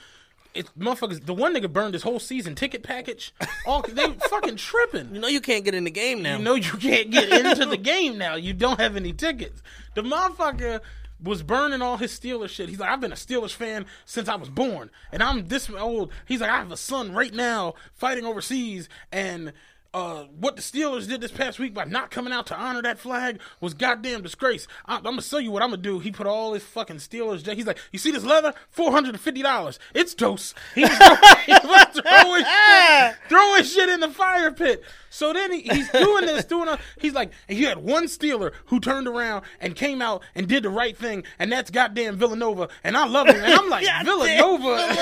It's 0.53 0.69
motherfuckers. 0.77 1.25
The 1.25 1.33
one 1.33 1.55
nigga 1.55 1.71
burned 1.71 1.93
his 1.93 2.03
whole 2.03 2.19
season 2.19 2.55
ticket 2.55 2.83
package. 2.83 3.33
All 3.65 3.81
they 3.81 4.07
fucking 4.29 4.57
tripping. 4.57 5.13
you 5.15 5.19
know 5.19 5.27
you 5.27 5.41
can't 5.41 5.65
get 5.65 5.73
in 5.73 5.83
the 5.83 5.91
game 5.91 6.21
now. 6.21 6.37
You 6.37 6.43
know 6.43 6.55
you 6.55 6.73
can't 6.77 7.09
get 7.09 7.29
into 7.31 7.65
the 7.65 7.77
game 7.91 8.17
now. 8.17 8.35
You 8.35 8.53
don't 8.53 8.79
have 8.79 8.95
any 8.95 9.13
tickets. 9.13 9.61
The 9.95 10.03
motherfucker 10.03 10.81
was 11.21 11.41
burning 11.41 11.81
all 11.81 11.97
his 11.97 12.17
Steelers 12.17 12.49
shit. 12.49 12.69
He's 12.69 12.79
like, 12.79 12.89
I've 12.89 12.99
been 12.99 13.11
a 13.13 13.15
Steelers 13.15 13.53
fan 13.53 13.85
since 14.05 14.27
I 14.27 14.35
was 14.35 14.49
born, 14.49 14.91
and 15.11 15.23
I'm 15.23 15.47
this 15.47 15.69
old. 15.69 16.11
He's 16.27 16.41
like, 16.41 16.49
I 16.49 16.57
have 16.57 16.71
a 16.71 16.77
son 16.77 17.13
right 17.13 17.33
now 17.33 17.75
fighting 17.93 18.25
overseas, 18.25 18.89
and 19.11 19.53
uh, 19.93 20.23
what 20.39 20.55
the 20.55 20.61
Steelers 20.61 21.07
did 21.07 21.21
this 21.21 21.31
past 21.31 21.59
week 21.59 21.73
by 21.73 21.85
not 21.85 22.09
coming 22.09 22.33
out 22.33 22.47
to 22.47 22.57
honor 22.57 22.81
that 22.81 22.97
flag 22.97 23.39
was 23.61 23.73
goddamn 23.73 24.23
disgrace. 24.23 24.67
I, 24.85 24.97
I'm 24.97 25.03
gonna 25.03 25.21
show 25.21 25.37
you 25.37 25.51
what 25.51 25.61
I'm 25.61 25.69
gonna 25.69 25.81
do. 25.81 25.99
He 25.99 26.11
put 26.11 26.27
all 26.27 26.53
his 26.53 26.63
fucking 26.63 26.97
Steelers. 26.97 27.47
He's 27.53 27.67
like, 27.67 27.77
you 27.91 27.99
see 27.99 28.11
this 28.11 28.23
leather? 28.23 28.53
Four 28.69 28.91
hundred 28.91 29.09
and 29.09 29.19
fifty 29.19 29.41
dollars. 29.41 29.79
It's 29.93 30.13
dose. 30.13 30.53
He's 30.73 30.89
throwing 30.97 32.43
shit, 32.43 33.15
throwing 33.29 33.63
shit 33.63 33.89
in 33.89 33.99
the 33.99 34.09
fire 34.09 34.51
pit. 34.51 34.83
So 35.13 35.31
then 35.31 35.51
he, 35.51 35.61
he's 35.61 35.91
doing 35.91 36.25
this, 36.25 36.43
doing 36.45 36.67
a, 36.67 36.79
he's 36.99 37.13
like, 37.13 37.31
you 37.47 37.67
had 37.67 37.77
one 37.77 38.05
Steeler 38.05 38.51
who 38.65 38.79
turned 38.79 39.07
around 39.07 39.45
and 39.59 39.75
came 39.75 40.01
out 40.01 40.23
and 40.33 40.47
did 40.47 40.63
the 40.63 40.71
right 40.71 40.97
thing, 40.97 41.23
and 41.37 41.51
that's 41.51 41.69
goddamn 41.69 42.15
Villanova. 42.15 42.69
And 42.83 42.97
I 42.97 43.05
love 43.05 43.27
him. 43.27 43.35
And 43.35 43.53
I'm 43.53 43.69
like, 43.69 43.85
Goddamn 44.03 44.05
Villanova. 44.05 44.95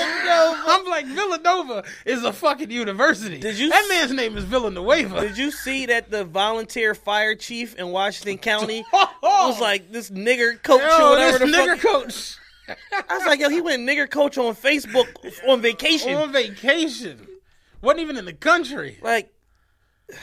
I'm 0.66 0.84
like, 0.84 1.06
Villanova 1.06 1.84
is 2.04 2.24
a 2.24 2.32
fucking 2.34 2.70
university. 2.70 3.38
Did 3.38 3.58
you 3.58 3.70
that 3.70 3.86
man's 3.88 4.12
name 4.12 4.36
is 4.36 4.44
Villanueva. 4.82 5.20
Did 5.28 5.38
you 5.38 5.50
see 5.50 5.86
that 5.86 6.10
the 6.10 6.24
volunteer 6.24 6.94
fire 6.94 7.34
chief 7.34 7.74
in 7.76 7.88
Washington 7.88 8.38
County 8.38 8.84
Oh, 8.92 9.48
was 9.50 9.60
like 9.60 9.92
this 9.92 10.10
nigger 10.10 10.62
coach 10.62 10.80
Yo, 10.82 11.06
or 11.06 11.10
whatever 11.10 11.38
this 11.38 11.50
the 11.50 11.56
nigger 11.56 11.78
fuck? 11.78 12.04
coach 12.04 12.36
I 13.08 13.16
was 13.16 13.26
like, 13.26 13.40
yo, 13.40 13.48
he 13.48 13.60
went 13.60 13.82
nigger 13.82 14.08
coach 14.08 14.38
on 14.38 14.54
Facebook 14.54 15.08
on 15.48 15.60
vacation. 15.60 16.14
on 16.14 16.32
vacation. 16.32 17.26
Wasn't 17.80 18.00
even 18.00 18.16
in 18.16 18.24
the 18.24 18.32
country. 18.32 18.98
like, 19.02 19.32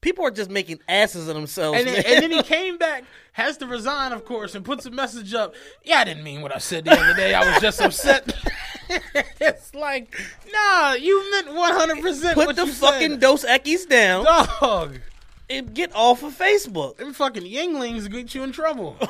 people 0.00 0.24
are 0.26 0.30
just 0.30 0.50
making 0.50 0.80
asses 0.88 1.28
of 1.28 1.34
themselves. 1.34 1.78
And 1.78 1.86
then, 1.88 2.02
and 2.06 2.22
then 2.22 2.30
he 2.32 2.42
came 2.56 2.78
back, 2.78 3.04
has 3.32 3.56
to 3.58 3.66
resign, 3.66 4.12
of 4.12 4.24
course, 4.24 4.54
and 4.54 4.64
puts 4.64 4.84
a 4.86 4.90
message 4.90 5.32
up. 5.34 5.54
Yeah, 5.84 6.00
I 6.00 6.04
didn't 6.04 6.24
mean 6.24 6.42
what 6.42 6.54
I 6.54 6.58
said 6.58 6.84
the 6.84 6.92
other 6.92 7.14
day. 7.14 7.34
I 7.34 7.50
was 7.50 7.60
just 7.60 7.80
upset. 7.80 8.34
it's 9.40 9.74
like, 9.74 10.14
nah, 10.52 10.92
you 10.94 11.30
meant 11.30 11.48
100% 11.48 12.34
Put 12.34 12.46
what 12.46 12.56
the 12.56 12.66
fucking 12.66 13.10
said. 13.12 13.20
Dos 13.20 13.44
Equis 13.44 13.88
down 13.88 14.24
Dog. 14.24 15.00
and 15.50 15.74
get 15.74 15.94
off 15.94 16.22
of 16.22 16.36
Facebook. 16.36 16.96
Them 16.96 17.12
fucking 17.12 17.44
Yuenglings 17.44 18.10
get 18.10 18.34
you 18.34 18.42
in 18.42 18.52
trouble. 18.52 18.96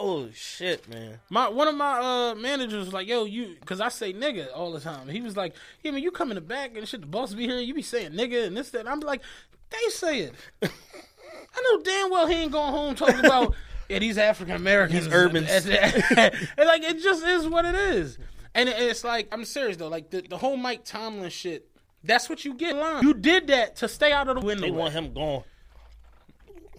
Oh 0.00 0.28
shit, 0.32 0.88
man. 0.88 1.18
My 1.28 1.48
one 1.48 1.66
of 1.66 1.74
my 1.74 1.98
uh, 2.30 2.34
managers 2.36 2.84
was 2.84 2.92
like, 2.92 3.08
"Yo, 3.08 3.24
you," 3.24 3.56
because 3.58 3.80
I 3.80 3.88
say 3.88 4.12
nigga 4.12 4.46
all 4.54 4.70
the 4.70 4.78
time. 4.78 5.08
He 5.08 5.20
was 5.20 5.36
like, 5.36 5.54
"Yeah, 5.82 5.90
man, 5.90 6.04
you 6.04 6.12
come 6.12 6.30
in 6.30 6.36
the 6.36 6.40
back 6.40 6.76
and 6.76 6.86
shit. 6.86 7.00
The 7.00 7.08
boss 7.08 7.34
be 7.34 7.48
here. 7.48 7.58
You 7.58 7.74
be 7.74 7.82
saying 7.82 8.12
nigga 8.12 8.46
and 8.46 8.56
this 8.56 8.70
that." 8.70 8.78
And 8.82 8.88
I'm 8.88 9.00
like, 9.00 9.22
"They 9.70 9.90
say 9.90 10.20
it." 10.20 10.34
I 10.62 11.62
know 11.64 11.82
damn 11.82 12.10
well 12.10 12.28
he 12.28 12.34
ain't 12.36 12.52
going 12.52 12.70
home 12.70 12.94
talking 12.94 13.18
about 13.24 13.56
yeah 13.88 13.98
these 13.98 14.18
African 14.18 14.54
Americans, 14.54 15.06
These 15.06 15.12
urbans. 15.12 15.50
and 15.50 16.68
like 16.68 16.84
it 16.84 17.02
just 17.02 17.24
is 17.26 17.48
what 17.48 17.64
it 17.64 17.74
is. 17.74 18.18
And 18.58 18.68
it's 18.68 19.04
like 19.04 19.28
I'm 19.30 19.44
serious 19.44 19.76
though. 19.76 19.86
Like 19.86 20.10
the, 20.10 20.20
the 20.22 20.36
whole 20.36 20.56
Mike 20.56 20.84
Tomlin 20.84 21.30
shit. 21.30 21.68
That's 22.02 22.28
what 22.28 22.44
you 22.44 22.54
get. 22.54 22.74
You 23.02 23.14
did 23.14 23.46
that 23.48 23.76
to 23.76 23.88
stay 23.88 24.12
out 24.12 24.26
of 24.28 24.40
the 24.40 24.44
window. 24.44 24.62
They 24.62 24.70
want 24.72 24.92
him 24.92 25.12
gone. 25.12 25.44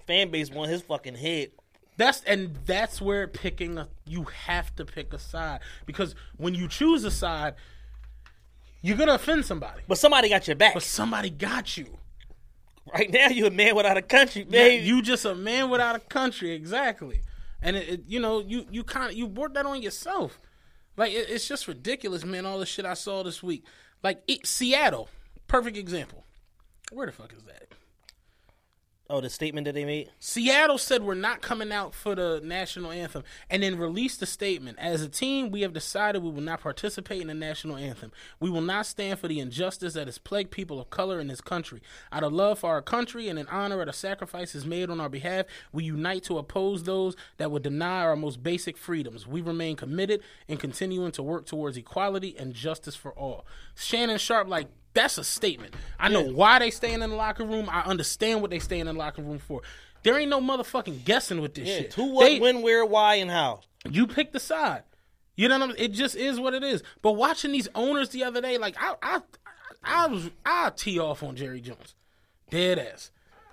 Fan 0.05 0.30
base 0.30 0.49
want 0.49 0.71
his 0.71 0.82
fucking 0.82 1.15
head. 1.15 1.51
That's 1.95 2.21
and 2.25 2.57
that's 2.65 3.01
where 3.01 3.27
picking 3.30 3.77
a 3.77 3.88
you 4.05 4.23
have 4.23 4.75
to 4.75 4.84
pick 4.84 5.13
a 5.13 5.19
side 5.19 5.61
because 5.86 6.15
when 6.36 6.53
you 6.53 6.67
choose 6.67 7.05
a 7.05 7.11
side, 7.11 7.55
you're 8.82 8.97
gonna 8.97 9.13
offend 9.13 9.45
somebody. 9.45 9.82
But 9.88 9.97
somebody 9.97 10.27
got 10.27 10.47
your 10.47 10.57
back. 10.57 10.73
But 10.73 10.84
somebody 10.84 11.30
got 11.30 11.77
you. 11.77 11.97
Right 12.93 13.09
now, 13.09 13.27
you're 13.27 13.47
a 13.47 13.51
man 13.51 13.75
without 13.75 13.95
a 13.97 14.01
country, 14.01 14.43
baby. 14.43 14.84
you 14.84 15.01
just 15.01 15.23
a 15.23 15.36
man 15.36 15.69
without 15.69 15.95
a 15.95 15.99
country, 15.99 16.51
exactly. 16.51 17.21
And 17.61 17.75
it, 17.77 17.89
it 17.89 18.03
you 18.07 18.19
know 18.19 18.41
you 18.41 18.65
you 18.69 18.84
kind 18.84 19.11
of 19.11 19.17
you 19.17 19.27
brought 19.27 19.53
that 19.53 19.65
on 19.65 19.82
yourself. 19.82 20.39
Like 21.00 21.14
it, 21.14 21.30
it's 21.30 21.47
just 21.47 21.70
ridiculous, 21.70 22.26
man. 22.26 22.45
All 22.45 22.60
the 22.60 22.66
shit 22.66 22.84
I 22.84 22.93
saw 22.93 23.24
this 23.24 23.41
week, 23.41 23.64
like 24.04 24.22
it, 24.28 24.45
Seattle, 24.45 25.08
perfect 25.47 25.78
example. 25.78 26.26
Where 26.91 27.06
the 27.06 27.14
fuck 27.14 27.32
is 27.32 27.43
that? 27.43 27.70
Oh, 29.12 29.22
the 29.22 29.30
statement 29.32 29.66
that 29.66 29.74
they 29.74 29.86
made. 29.86 30.12
Seattle 30.20 30.78
said 30.78 31.01
we're 31.01 31.16
not 31.16 31.41
coming 31.41 31.72
out 31.72 31.95
for 31.95 32.14
the 32.14 32.41
national 32.43 32.91
anthem 32.91 33.24
and 33.49 33.64
then 33.64 33.80
released 33.80 34.22
a 34.22 34.28
statement. 34.28 34.78
As 34.78 35.01
a 35.01 35.10
team, 35.10 35.49
we 35.49 35.62
have 35.62 35.74
decided 35.74 36.22
we 36.22 36.30
will 36.30 36.41
not 36.41 36.62
participate 36.62 37.20
in 37.20 37.28
the 37.28 37.34
national 37.34 37.76
anthem. 37.76 38.12
We 38.39 38.51
will 38.51 38.62
not 38.62 38.86
stand 38.86 39.18
for 39.18 39.28
the 39.28 39.39
injustice 39.39 39.95
that 39.95 40.05
has 40.05 40.20
plagued 40.20 40.51
people 40.51 40.80
of 40.80 40.91
color 40.91 41.20
in 41.20 41.26
this 41.26 41.41
country. 41.41 41.82
Out 42.12 42.24
of 42.24 42.34
love 42.34 42.60
for 42.60 42.70
our 42.70 42.84
country 42.84 43.30
and 43.30 43.39
in 43.39 43.47
honor 43.47 43.82
of 43.82 43.88
the 43.88 43.93
sacrifices 43.93 44.64
made 44.64 44.91
on 44.91 45.01
our 45.01 45.10
behalf, 45.10 45.47
we 45.74 45.86
unite 45.86 46.22
to 46.26 46.38
oppose 46.38 46.84
those 46.84 47.16
that 47.38 47.49
would 47.49 47.64
deny 47.64 48.03
our 48.03 48.16
most 48.16 48.43
basic 48.43 48.78
freedoms. 48.78 49.26
We 49.26 49.41
remain 49.41 49.76
committed 49.76 50.22
in 50.47 50.57
continuing 50.57 51.14
to 51.14 51.24
work 51.24 51.47
towards 51.47 51.78
equality 51.78 52.36
and 52.38 52.53
justice 52.53 52.95
for 52.95 53.14
all. 53.14 53.47
Shannon 53.74 54.20
Sharpe, 54.20 54.47
like, 54.47 54.68
that's 54.94 55.18
a 55.18 55.24
statement. 55.24 55.76
I 56.00 56.10
know 56.10 56.24
why 56.24 56.60
they 56.60 56.72
staying 56.72 57.02
in 57.02 57.10
the 57.12 57.16
locker 57.16 57.46
room. 57.46 57.68
I 57.70 57.82
understand 57.82 58.42
what 58.42 58.50
they 58.52 58.60
staying 58.60 58.82
in 58.82 58.88
the 58.88 58.94
locker 58.94 59.22
room 59.22 59.40
for. 59.40 59.62
There 60.04 60.18
ain't 60.18 60.30
no 60.30 60.40
motherfucking 60.42 61.04
guessing 61.06 61.42
with 61.42 61.54
this 61.56 61.68
Yeah, 61.68 61.78
shit. 61.78 61.94
who, 61.94 62.06
what, 62.14 62.26
They- 62.26 62.40
when, 62.40 62.62
where, 62.62 62.86
why, 62.86 63.16
and 63.16 63.30
how. 63.30 63.62
you 63.90 64.08
pick 64.08 64.32
the 64.32 64.40
side. 64.40 64.84
You 65.36 65.48
know 65.48 65.60
what 65.60 65.70
I'm 65.72 65.76
It 65.78 65.90
just 65.94 66.16
is 66.16 66.40
what 66.40 66.54
it 66.54 66.64
is. 66.64 66.84
But 67.02 67.14
watching 67.14 67.52
these 67.54 67.68
owners 67.76 68.10
the 68.10 68.24
other 68.26 68.42
day, 68.42 68.58
like 68.58 68.76
I 68.78 68.96
I 69.02 69.22
I 69.84 70.08
was 70.08 70.30
I 70.46 70.72
tee 70.76 71.00
off 71.00 71.24
on 71.24 71.36
Jerry 71.38 71.62
Jones. 71.62 71.96
Dead 72.50 72.78
ass. 72.80 73.12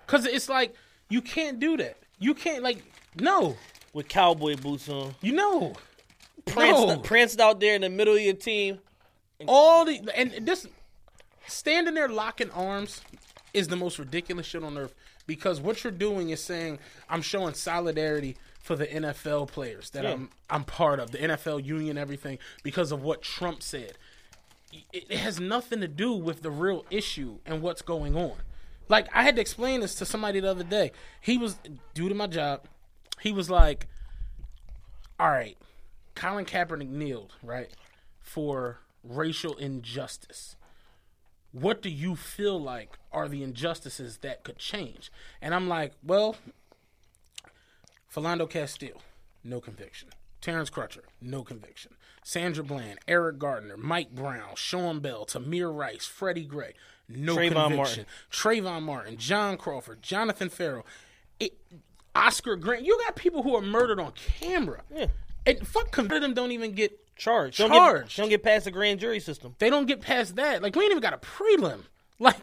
Cause 0.09 0.27
it's 0.27 0.49
like 0.49 0.75
you 1.11 1.23
can't 1.23 1.61
do 1.61 1.77
that. 1.77 1.97
You 2.19 2.35
can't 2.35 2.63
like 2.65 2.83
no. 3.21 3.57
With 3.93 4.09
cowboy 4.09 4.57
boots 4.57 4.89
on, 4.89 5.15
You 5.23 5.33
know. 5.33 5.75
pranced, 6.45 6.87
No. 6.89 6.99
pranced 6.99 7.41
out 7.41 7.61
there 7.61 7.75
in 7.77 7.83
the 7.83 7.89
middle 7.91 8.15
of 8.15 8.21
your 8.21 8.35
team. 8.35 8.81
all 9.47 9.85
the 9.85 10.01
and 10.17 10.47
this 10.47 10.67
standing 11.47 11.95
there 11.95 12.09
locking 12.09 12.51
arms 12.51 13.01
is 13.53 13.69
the 13.69 13.77
most 13.77 13.99
ridiculous 13.99 14.47
shit 14.47 14.63
on 14.63 14.77
earth 14.77 14.95
because 15.27 15.61
what 15.61 15.83
you're 15.83 15.93
doing 15.93 16.31
is 16.31 16.43
saying 16.43 16.79
I'm 17.09 17.23
showing 17.23 17.55
solidarity 17.55 18.37
for 18.61 18.77
the 18.77 18.87
NFL 18.87 19.49
players 19.49 19.91
that 19.91 20.05
I'm 20.05 20.31
I'm 20.51 20.65
part 20.65 20.99
of 20.99 21.11
the 21.11 21.19
NFL 21.19 21.65
union 21.65 21.97
everything 21.97 22.39
because 22.63 22.93
of 22.93 23.03
what 23.03 23.23
Trump 23.23 23.63
said. 23.63 23.93
It, 24.93 25.07
it 25.09 25.19
has 25.19 25.41
nothing 25.41 25.81
to 25.81 25.89
do 25.89 26.13
with 26.13 26.43
the 26.43 26.51
real 26.51 26.85
issue 26.91 27.39
and 27.47 27.63
what's 27.63 27.83
going 27.83 28.17
on. 28.17 28.35
Like 28.89 29.09
I 29.15 29.23
had 29.23 29.37
to 29.37 29.41
explain 29.41 29.81
this 29.81 29.95
to 29.97 30.05
somebody 30.05 30.41
the 30.41 30.51
other 30.51 30.65
day. 30.65 30.93
He 31.21 31.39
was 31.39 31.57
due 31.95 32.09
to 32.09 32.15
my 32.15 32.27
job. 32.27 32.67
He 33.21 33.33
was 33.33 33.49
like, 33.49 33.87
"All 35.19 35.31
right, 35.31 35.57
Colin 36.15 36.45
Kaepernick 36.45 36.89
kneeled 36.89 37.35
right 37.43 37.71
for 38.21 38.81
racial 39.05 39.55
injustice. 39.57 40.57
What 41.59 41.81
do 41.81 41.89
you 41.89 42.17
feel 42.17 42.61
like 42.61 42.99
are 43.13 43.29
the 43.29 43.43
injustices 43.43 44.19
that 44.19 44.45
could 44.45 44.59
change? 44.59 45.11
And 45.41 45.55
I'm 45.55 45.69
like, 45.69 45.93
well, 46.03 46.37
Philando 48.15 48.49
Castile, 48.49 49.01
no 49.43 49.59
conviction. 49.59 50.11
Terrence 50.43 50.69
Crutcher, 50.69 51.05
no 51.19 51.43
conviction. 51.43 51.95
Sandra 52.23 52.63
Bland, 52.63 52.99
Eric 53.09 53.39
Garner, 53.39 53.79
Mike 53.79 54.15
Brown, 54.15 54.55
Sean 54.55 55.01
Bell, 55.01 55.25
Tamir 55.25 55.75
Rice, 55.75 56.05
Freddie 56.05 56.45
Gray, 56.45 56.75
no 57.09 57.37
Trayvon 57.37 57.69
conviction. 57.69 58.07
Trayvon 58.31 58.83
Martin, 58.83 59.17
John 59.17 59.57
Crawford, 59.57 60.03
Jonathan 60.03 60.51
Ferrell. 60.51 60.85
It, 61.41 61.57
Oscar 62.15 62.57
Grant. 62.57 62.85
You 62.85 62.99
got 63.07 63.17
people 63.17 63.43
who 63.43 63.57
are 63.57 63.63
murdered 63.63 63.99
on 63.99 64.13
camera. 64.13 64.83
Yeah. 64.95 65.07
And 65.47 65.67
fuck, 65.67 65.91
convicted 65.91 66.23
them 66.23 66.35
don't 66.35 66.53
even 66.53 66.73
get 66.73 67.06
Charged. 67.17 67.59
Don't 67.59 67.71
Charged. 67.71 68.17
Get, 68.17 68.23
don't 68.23 68.29
get 68.29 68.43
past 68.43 68.67
the 68.67 68.71
grand 68.71 69.01
jury 69.01 69.21
system. 69.21 69.55
they 69.59 69.71
don't 69.71 69.87
get 69.87 70.01
past 70.01 70.37
that. 70.37 70.63
Like 70.63 70.77
we 70.77 70.83
ain't 70.85 70.91
even 70.93 71.03
got 71.03 71.15
a 71.15 71.19
prelim. 71.19 71.81
Like, 72.19 72.37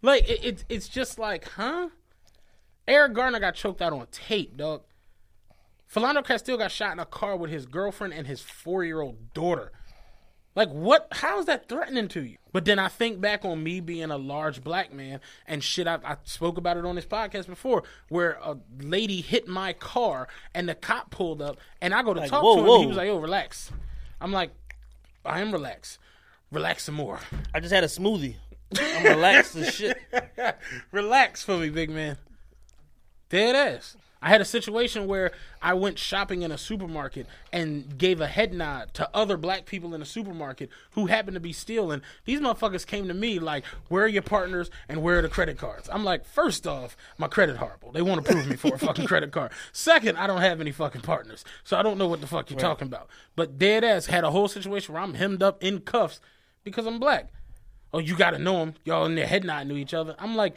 like 0.00 0.28
it, 0.30 0.44
it, 0.44 0.64
it's 0.68 0.88
just 0.88 1.18
like, 1.18 1.48
huh? 1.56 1.88
Eric 2.86 3.14
Garner 3.14 3.40
got 3.40 3.56
choked 3.56 3.82
out 3.82 3.92
on 3.92 4.06
tape, 4.12 4.56
dog. 4.56 4.82
Philando 5.92 6.24
Castile 6.24 6.56
got 6.56 6.70
shot 6.70 6.92
in 6.92 7.00
a 7.00 7.04
car 7.04 7.36
with 7.36 7.50
his 7.50 7.66
girlfriend 7.66 8.14
and 8.14 8.28
his 8.28 8.40
four 8.40 8.84
year 8.84 9.00
old 9.00 9.34
daughter. 9.34 9.72
Like, 10.54 10.68
what? 10.68 11.08
How 11.12 11.38
is 11.40 11.46
that 11.46 11.68
threatening 11.68 12.06
to 12.08 12.22
you? 12.22 12.36
But 12.52 12.64
then 12.64 12.78
I 12.78 12.86
think 12.88 13.20
back 13.20 13.44
on 13.44 13.62
me 13.62 13.80
being 13.80 14.10
a 14.10 14.18
large 14.18 14.62
black 14.62 14.92
man 14.92 15.20
and 15.48 15.64
shit. 15.64 15.86
I, 15.88 15.98
I 16.04 16.16
spoke 16.24 16.58
about 16.58 16.76
it 16.76 16.84
on 16.84 16.94
this 16.94 17.06
podcast 17.06 17.46
before, 17.46 17.82
where 18.08 18.38
a 18.42 18.56
lady 18.78 19.20
hit 19.20 19.48
my 19.48 19.72
car 19.72 20.28
and 20.54 20.68
the 20.68 20.74
cop 20.76 21.10
pulled 21.10 21.42
up, 21.42 21.56
and 21.80 21.92
I 21.94 22.02
go 22.02 22.14
to 22.14 22.20
Like, 22.20 22.30
talk 22.30 22.42
whoa, 22.44 22.54
to 22.56 22.60
him. 22.60 22.66
whoa. 22.66 22.74
And 22.74 22.82
he 22.82 22.86
was 22.88 22.96
like, 22.98 23.06
"Yo, 23.06 23.16
relax." 23.18 23.72
I'm 24.22 24.32
like, 24.32 24.52
"I 25.24 25.40
am 25.40 25.52
relaxed. 25.52 25.98
Relax 26.50 26.84
some 26.84 26.94
more. 26.94 27.18
I 27.52 27.60
just 27.60 27.72
had 27.72 27.84
a 27.84 27.88
smoothie. 27.88 28.36
I'm 28.78 29.04
relaxed 29.04 29.56
as 29.56 29.74
shit. 29.74 29.98
relax 30.92 31.42
for 31.42 31.58
me, 31.58 31.68
big 31.68 31.90
man." 31.90 32.16
Dead 33.28 33.56
ass. 33.56 33.96
I 34.22 34.28
had 34.28 34.40
a 34.40 34.44
situation 34.44 35.08
where 35.08 35.32
I 35.60 35.74
went 35.74 35.98
shopping 35.98 36.42
in 36.42 36.52
a 36.52 36.58
supermarket 36.58 37.26
and 37.52 37.98
gave 37.98 38.20
a 38.20 38.28
head 38.28 38.54
nod 38.54 38.94
to 38.94 39.10
other 39.12 39.36
black 39.36 39.66
people 39.66 39.94
in 39.94 40.00
the 40.00 40.06
supermarket 40.06 40.70
who 40.92 41.06
happened 41.06 41.34
to 41.34 41.40
be 41.40 41.52
stealing. 41.52 42.02
These 42.24 42.40
motherfuckers 42.40 42.86
came 42.86 43.08
to 43.08 43.14
me 43.14 43.40
like, 43.40 43.64
"Where 43.88 44.04
are 44.04 44.08
your 44.08 44.22
partners 44.22 44.70
and 44.88 45.02
where 45.02 45.18
are 45.18 45.22
the 45.22 45.28
credit 45.28 45.58
cards?" 45.58 45.90
I'm 45.92 46.04
like, 46.04 46.24
first 46.24 46.66
off, 46.66 46.96
my 47.18 47.26
credit 47.26 47.56
horrible. 47.56 47.90
They 47.90 48.02
want 48.02 48.24
to 48.24 48.32
prove 48.32 48.46
me 48.46 48.54
for 48.56 48.74
a 48.74 48.78
fucking 48.78 49.06
credit 49.06 49.32
card. 49.32 49.50
Second, 49.72 50.16
I 50.16 50.28
don't 50.28 50.40
have 50.40 50.60
any 50.60 50.70
fucking 50.70 51.00
partners, 51.00 51.44
so 51.64 51.76
I 51.76 51.82
don't 51.82 51.98
know 51.98 52.06
what 52.06 52.20
the 52.20 52.28
fuck 52.28 52.48
you're 52.48 52.60
talking 52.60 52.86
about. 52.86 53.08
But 53.34 53.58
dead 53.58 53.82
ass 53.82 54.06
had 54.06 54.22
a 54.22 54.30
whole 54.30 54.46
situation 54.46 54.94
where 54.94 55.02
I'm 55.02 55.14
hemmed 55.14 55.42
up 55.42 55.62
in 55.62 55.80
cuffs 55.80 56.20
because 56.62 56.86
I'm 56.86 57.00
black. 57.00 57.30
Oh, 57.92 57.98
you 57.98 58.16
got 58.16 58.30
to 58.30 58.38
know 58.38 58.60
them. 58.60 58.74
Y'all 58.84 59.04
in 59.04 59.16
their 59.16 59.26
head 59.26 59.44
nodding 59.44 59.68
to 59.70 59.76
each 59.76 59.92
other. 59.92 60.14
I'm 60.18 60.36
like, 60.36 60.54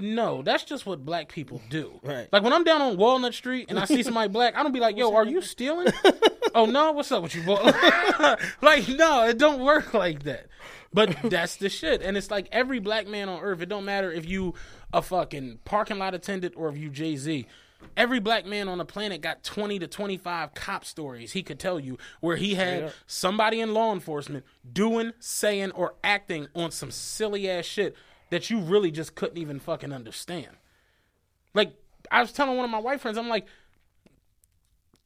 no, 0.00 0.42
that's 0.42 0.64
just 0.64 0.86
what 0.86 1.04
black 1.04 1.28
people 1.28 1.60
do. 1.68 2.00
Right. 2.02 2.28
Like 2.32 2.42
when 2.42 2.52
I'm 2.52 2.64
down 2.64 2.80
on 2.80 2.96
Walnut 2.96 3.34
Street 3.34 3.66
and 3.68 3.78
I 3.78 3.84
see 3.84 4.02
somebody 4.02 4.28
black, 4.28 4.56
I 4.56 4.62
don't 4.62 4.72
be 4.72 4.80
like, 4.80 4.96
yo, 4.96 5.14
are 5.14 5.26
you 5.26 5.42
stealing? 5.42 5.92
oh 6.54 6.66
no, 6.66 6.92
what's 6.92 7.12
up 7.12 7.22
with 7.22 7.34
you, 7.34 7.42
boy? 7.42 7.60
like, 8.62 8.88
no, 8.88 9.26
it 9.26 9.38
don't 9.38 9.60
work 9.60 9.94
like 9.94 10.24
that. 10.24 10.46
But 10.92 11.16
that's 11.24 11.56
the 11.56 11.68
shit. 11.68 12.02
And 12.02 12.16
it's 12.16 12.30
like 12.30 12.48
every 12.50 12.78
black 12.78 13.06
man 13.06 13.28
on 13.28 13.42
earth, 13.42 13.60
it 13.60 13.68
don't 13.68 13.84
matter 13.84 14.10
if 14.10 14.26
you 14.26 14.54
a 14.92 15.02
fucking 15.02 15.60
parking 15.64 15.98
lot 15.98 16.14
attendant 16.14 16.54
or 16.56 16.68
if 16.68 16.76
you 16.76 16.88
Jay-Z. 16.88 17.46
Every 17.96 18.18
black 18.18 18.44
man 18.44 18.68
on 18.68 18.78
the 18.78 18.84
planet 18.84 19.20
got 19.20 19.44
20 19.44 19.78
to 19.80 19.86
25 19.86 20.54
cop 20.54 20.84
stories 20.84 21.32
he 21.32 21.42
could 21.42 21.60
tell 21.60 21.78
you 21.78 21.96
where 22.20 22.36
he 22.36 22.54
had 22.54 22.92
somebody 23.06 23.60
in 23.60 23.72
law 23.72 23.92
enforcement 23.92 24.44
doing, 24.72 25.12
saying, 25.20 25.70
or 25.72 25.94
acting 26.02 26.48
on 26.54 26.70
some 26.70 26.90
silly 26.90 27.48
ass 27.48 27.64
shit 27.64 27.94
that 28.30 28.50
you 28.50 28.60
really 28.60 28.90
just 28.90 29.14
couldn't 29.14 29.38
even 29.38 29.58
fucking 29.60 29.92
understand. 29.92 30.56
Like, 31.54 31.72
I 32.10 32.20
was 32.20 32.32
telling 32.32 32.56
one 32.56 32.64
of 32.64 32.70
my 32.70 32.78
white 32.78 33.00
friends, 33.00 33.18
I'm 33.18 33.28
like, 33.28 33.46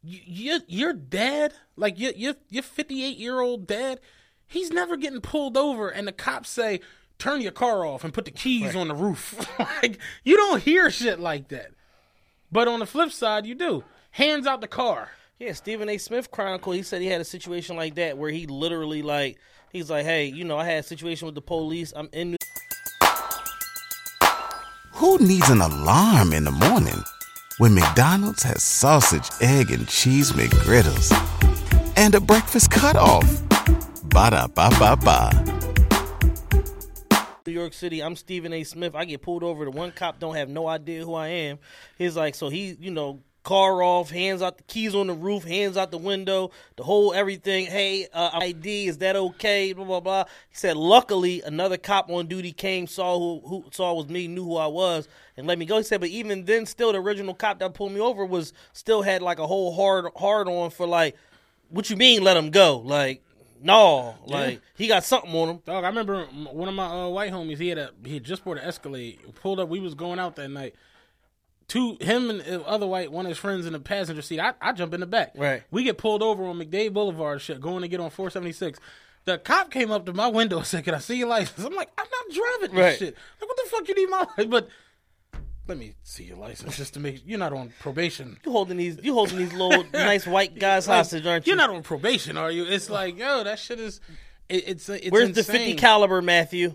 "Y- 0.05 0.23
your 0.27 0.59
your 0.67 0.93
dad, 0.93 1.55
like 1.77 1.99
your 1.99 2.13
your 2.13 2.35
your 2.51 2.63
58 2.63 3.17
year 3.17 3.41
old 3.41 3.67
dad, 3.67 4.01
he's 4.47 4.71
never 4.71 4.97
getting 4.97 5.21
pulled 5.21 5.57
over, 5.57 5.89
and 5.89 6.07
the 6.07 6.13
cops 6.13 6.51
say, 6.51 6.81
"Turn 7.19 7.41
your 7.41 7.53
car 7.53 7.85
off 7.87 8.05
and 8.05 8.13
put 8.13 8.25
the 8.25 8.31
keys 8.31 8.75
on 8.77 8.89
the 8.89 8.95
roof." 8.95 9.49
like 9.59 9.99
you 10.25 10.37
don't 10.37 10.63
hear 10.63 10.91
shit 10.91 11.19
like 11.21 11.49
that. 11.49 11.71
But 12.51 12.69
on 12.69 12.81
the 12.81 12.87
flip 12.87 13.11
side, 13.13 13.47
you 13.47 13.55
do. 13.55 13.85
Hands 14.13 14.47
out 14.47 14.61
the 14.61 14.69
car. 14.69 15.11
Yeah, 15.39 15.55
Stephen 15.55 15.89
A. 15.89 15.97
Smith 15.99 16.31
Chronicle. 16.31 16.73
He 16.73 16.83
said 16.83 17.01
he 17.01 17.09
had 17.09 17.21
a 17.21 17.25
situation 17.25 17.77
like 17.77 17.95
that 17.95 18.19
where 18.19 18.31
he 18.31 18.47
literally 18.47 19.03
like 19.03 19.39
he's 19.73 19.91
like, 19.91 20.05
hey, 20.05 20.27
you 20.27 20.45
know, 20.45 20.59
I 20.59 20.65
had 20.67 20.79
a 20.81 20.83
situation 20.83 21.27
with 21.27 21.35
the 21.35 21.41
police. 21.43 21.93
I'm 21.97 22.09
in. 22.13 22.33
New- 22.33 22.37
Who 25.03 25.19
needs 25.19 25.51
an 25.51 25.61
alarm 25.61 26.33
in 26.33 26.45
the 26.45 26.53
morning 26.53 27.03
when 27.59 27.75
McDonald's 27.75 28.45
has 28.45 28.63
sausage, 28.63 29.29
egg, 29.41 29.73
and 29.73 29.89
cheese 29.89 30.31
McGriddles 30.31 31.11
and 31.97 32.15
a 32.15 32.21
breakfast 32.21 32.71
cutoff? 32.71 33.25
Ba 34.05 34.31
da 34.31 34.47
ba 34.47 34.71
ba 34.79 34.97
ba. 34.97 35.33
New 37.45 37.53
York 37.53 37.73
City. 37.73 38.01
I'm 38.01 38.15
Stephen 38.15 38.53
A. 38.53 38.63
Smith. 38.63 38.95
I 38.95 39.05
get 39.05 39.23
pulled 39.23 39.43
over. 39.43 39.65
The 39.65 39.73
one 39.73 39.91
cop 39.91 40.21
don't 40.21 40.37
have 40.37 40.49
no 40.49 40.69
idea 40.69 41.05
who 41.05 41.15
I 41.15 41.27
am. 41.27 41.59
He's 41.99 42.15
like, 42.15 42.37
so 42.37 42.49
he, 42.49 42.77
you 42.79 42.93
know, 42.93 43.25
car 43.43 43.83
off, 43.83 44.11
hands 44.11 44.43
out 44.43 44.57
the 44.57 44.63
keys 44.65 44.95
on 44.95 45.09
the 45.09 45.15
roof, 45.15 45.45
hands 45.45 45.77
out 45.77 45.91
the 45.91 45.99
window, 45.99 46.51
the 46.77 46.83
whole 46.83 47.13
everything. 47.13 47.67
Hey, 47.67 48.07
uh, 48.13 48.31
ID, 48.35 48.89
is 48.89 48.99
that 48.99 49.17
okay? 49.17 49.73
Blah 49.73 49.85
blah 49.85 50.01
blah. 50.01 50.25
He 50.49 50.57
said, 50.57 50.77
luckily, 50.77 51.43
another 51.43 51.77
cop 51.77 52.11
on 52.11 52.27
duty 52.27 52.53
came, 52.53 52.87
saw 52.87 53.19
who 53.19 53.47
who 53.47 53.65
saw 53.71 53.95
was 53.95 54.09
me, 54.09 54.29
knew 54.29 54.45
who 54.45 54.57
I 54.57 54.67
was, 54.67 55.09
and 55.37 55.47
let 55.47 55.59
me 55.59 55.67
go. 55.67 55.79
He 55.79 55.83
said, 55.83 56.01
but 56.01 56.11
even 56.11 56.45
then, 56.45 56.67
still, 56.67 56.93
the 56.93 56.99
original 56.99 57.35
cop 57.35 57.59
that 57.59 57.75
pulled 57.75 57.93
me 57.93 58.01
over 58.01 58.25
was 58.25 58.53
still 58.73 59.03
had 59.03 59.23
like 59.23 59.39
a 59.39 59.47
whole 59.47 59.75
hard 59.75 60.07
hard 60.17 60.49
on 60.49 60.71
for 60.71 60.87
like, 60.87 61.17
what 61.69 61.91
you 61.91 61.97
mean, 61.97 62.23
let 62.23 62.37
him 62.37 62.51
go? 62.51 62.79
Like. 62.79 63.23
No, 63.65 64.17
like 64.27 64.61
he 64.75 64.89
got 64.89 65.05
something 65.05 65.33
on 65.33 65.49
him. 65.49 65.63
Dog, 65.65 65.85
I 65.85 65.87
remember 65.87 66.25
one 66.25 66.69
of 66.69 66.75
my 66.75 66.87
uh, 66.87 67.07
white 67.07 67.31
homies. 67.31 67.59
He 67.59 67.69
had 67.69 67.79
a 67.79 67.91
he 68.05 68.15
had 68.15 68.25
just 68.25 68.45
bought 68.45 68.57
an 68.57 68.65
Escalade. 68.65 69.21
Pulled 69.37 69.61
up. 69.61 69.69
We 69.69 69.79
was 69.79 69.95
going 69.95 70.19
out 70.19 70.35
that 70.35 70.49
night. 70.49 70.75
Two 71.69 71.97
him 72.01 72.29
and 72.31 72.41
the 72.41 72.67
other 72.67 72.87
white 72.87 73.11
one 73.13 73.25
of 73.27 73.31
his 73.31 73.39
friends 73.39 73.67
in 73.67 73.73
the 73.73 73.81
passenger 73.81 74.23
seat. 74.23 74.41
I, 74.41 74.55
I 74.61 74.73
jump 74.73 74.93
in 74.95 75.01
the 75.01 75.07
back. 75.07 75.33
Right. 75.37 75.63
We 75.71 75.85
get 75.85 75.99
pulled 75.99 76.23
over 76.23 76.45
on 76.45 76.59
McDade 76.59 76.93
Boulevard. 76.93 77.41
Shit, 77.41 77.61
going 77.61 77.83
to 77.83 77.89
get 77.89 78.01
on 78.01 78.11
476. 78.11 78.79
The 79.25 79.39
cop 79.39 79.71
came 79.71 79.91
up 79.91 80.05
to 80.07 80.13
my 80.13 80.27
window 80.29 80.59
and 80.59 80.67
said, 80.67 80.85
"Can 80.85 80.95
I 80.95 80.99
see 80.99 81.17
your 81.17 81.29
license?" 81.29 81.65
I'm 81.65 81.75
like, 81.75 81.91
"I'm 81.97 82.07
not 82.11 82.35
driving 82.35 82.77
this 82.77 82.85
Right. 82.85 82.99
shit. 82.99 83.17
Like, 83.41 83.49
what 83.49 83.57
the 83.63 83.71
fuck 83.71 83.89
you 83.89 83.95
need 83.95 84.11
my 84.11 84.19
license?" 84.19 84.47
But 84.51 84.69
let 85.69 85.79
me 85.79 85.95
see 86.03 86.25
your 86.25 86.39
license 86.39 86.77
just 86.77 86.95
to 86.95 87.01
make 87.01 87.23
you're 87.25 87.39
not 87.39 87.53
on 87.53 87.73
probation. 87.79 88.37
You 88.45 88.51
holding 88.51 88.77
these, 88.79 88.99
you 89.03 89.15
holding 89.15 89.39
these 89.39 89.53
little 89.53 89.85
nice 89.93 90.27
white 90.27 90.59
guys 90.59 90.89
Like, 90.89 90.97
hostage, 90.99 91.25
aren't 91.25 91.47
you? 91.47 91.53
You're 91.53 91.57
not 91.59 91.71
on 91.71 91.83
probation, 91.85 92.37
are 92.37 92.51
you? 92.51 92.65
It's 92.65 92.91
like, 92.91 93.17
yo, 93.17 93.45
that 93.45 93.59
shit 93.61 93.79
is. 93.79 94.01
It, 94.49 94.65
it's 94.67 94.89
it's 94.89 95.11
Where's 95.11 95.33
the 95.33 95.45
fifty 95.45 95.75
caliber, 95.75 96.21
Matthew? 96.21 96.75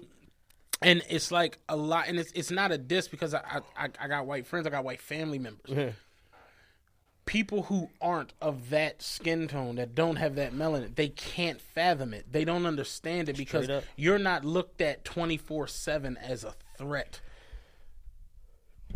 And 0.81 1.01
it's 1.09 1.31
like 1.31 1.57
a 1.67 1.75
lot 1.75 2.07
and 2.07 2.19
it's 2.19 2.31
it's 2.33 2.51
not 2.51 2.71
a 2.71 2.77
diss 2.77 3.07
because 3.07 3.33
I 3.33 3.61
I, 3.77 3.89
I 3.99 4.07
got 4.07 4.25
white 4.25 4.45
friends, 4.47 4.67
I 4.67 4.69
got 4.69 4.83
white 4.83 5.01
family 5.01 5.39
members. 5.39 5.69
People 7.25 7.63
who 7.63 7.89
aren't 7.99 8.31
of 8.41 8.69
that 8.69 9.01
skin 9.01 9.49
tone, 9.49 9.75
that 9.75 9.93
don't 9.93 10.15
have 10.15 10.35
that 10.35 10.53
melanin, 10.53 10.95
they 10.95 11.09
can't 11.09 11.59
fathom 11.59 12.13
it. 12.13 12.31
They 12.31 12.45
don't 12.45 12.65
understand 12.65 13.27
it 13.27 13.35
because 13.35 13.67
you're 13.97 14.17
not 14.19 14.45
looked 14.45 14.79
at 14.79 15.03
twenty 15.03 15.35
four 15.35 15.67
seven 15.67 16.15
as 16.17 16.45
a 16.45 16.53
threat. 16.77 17.19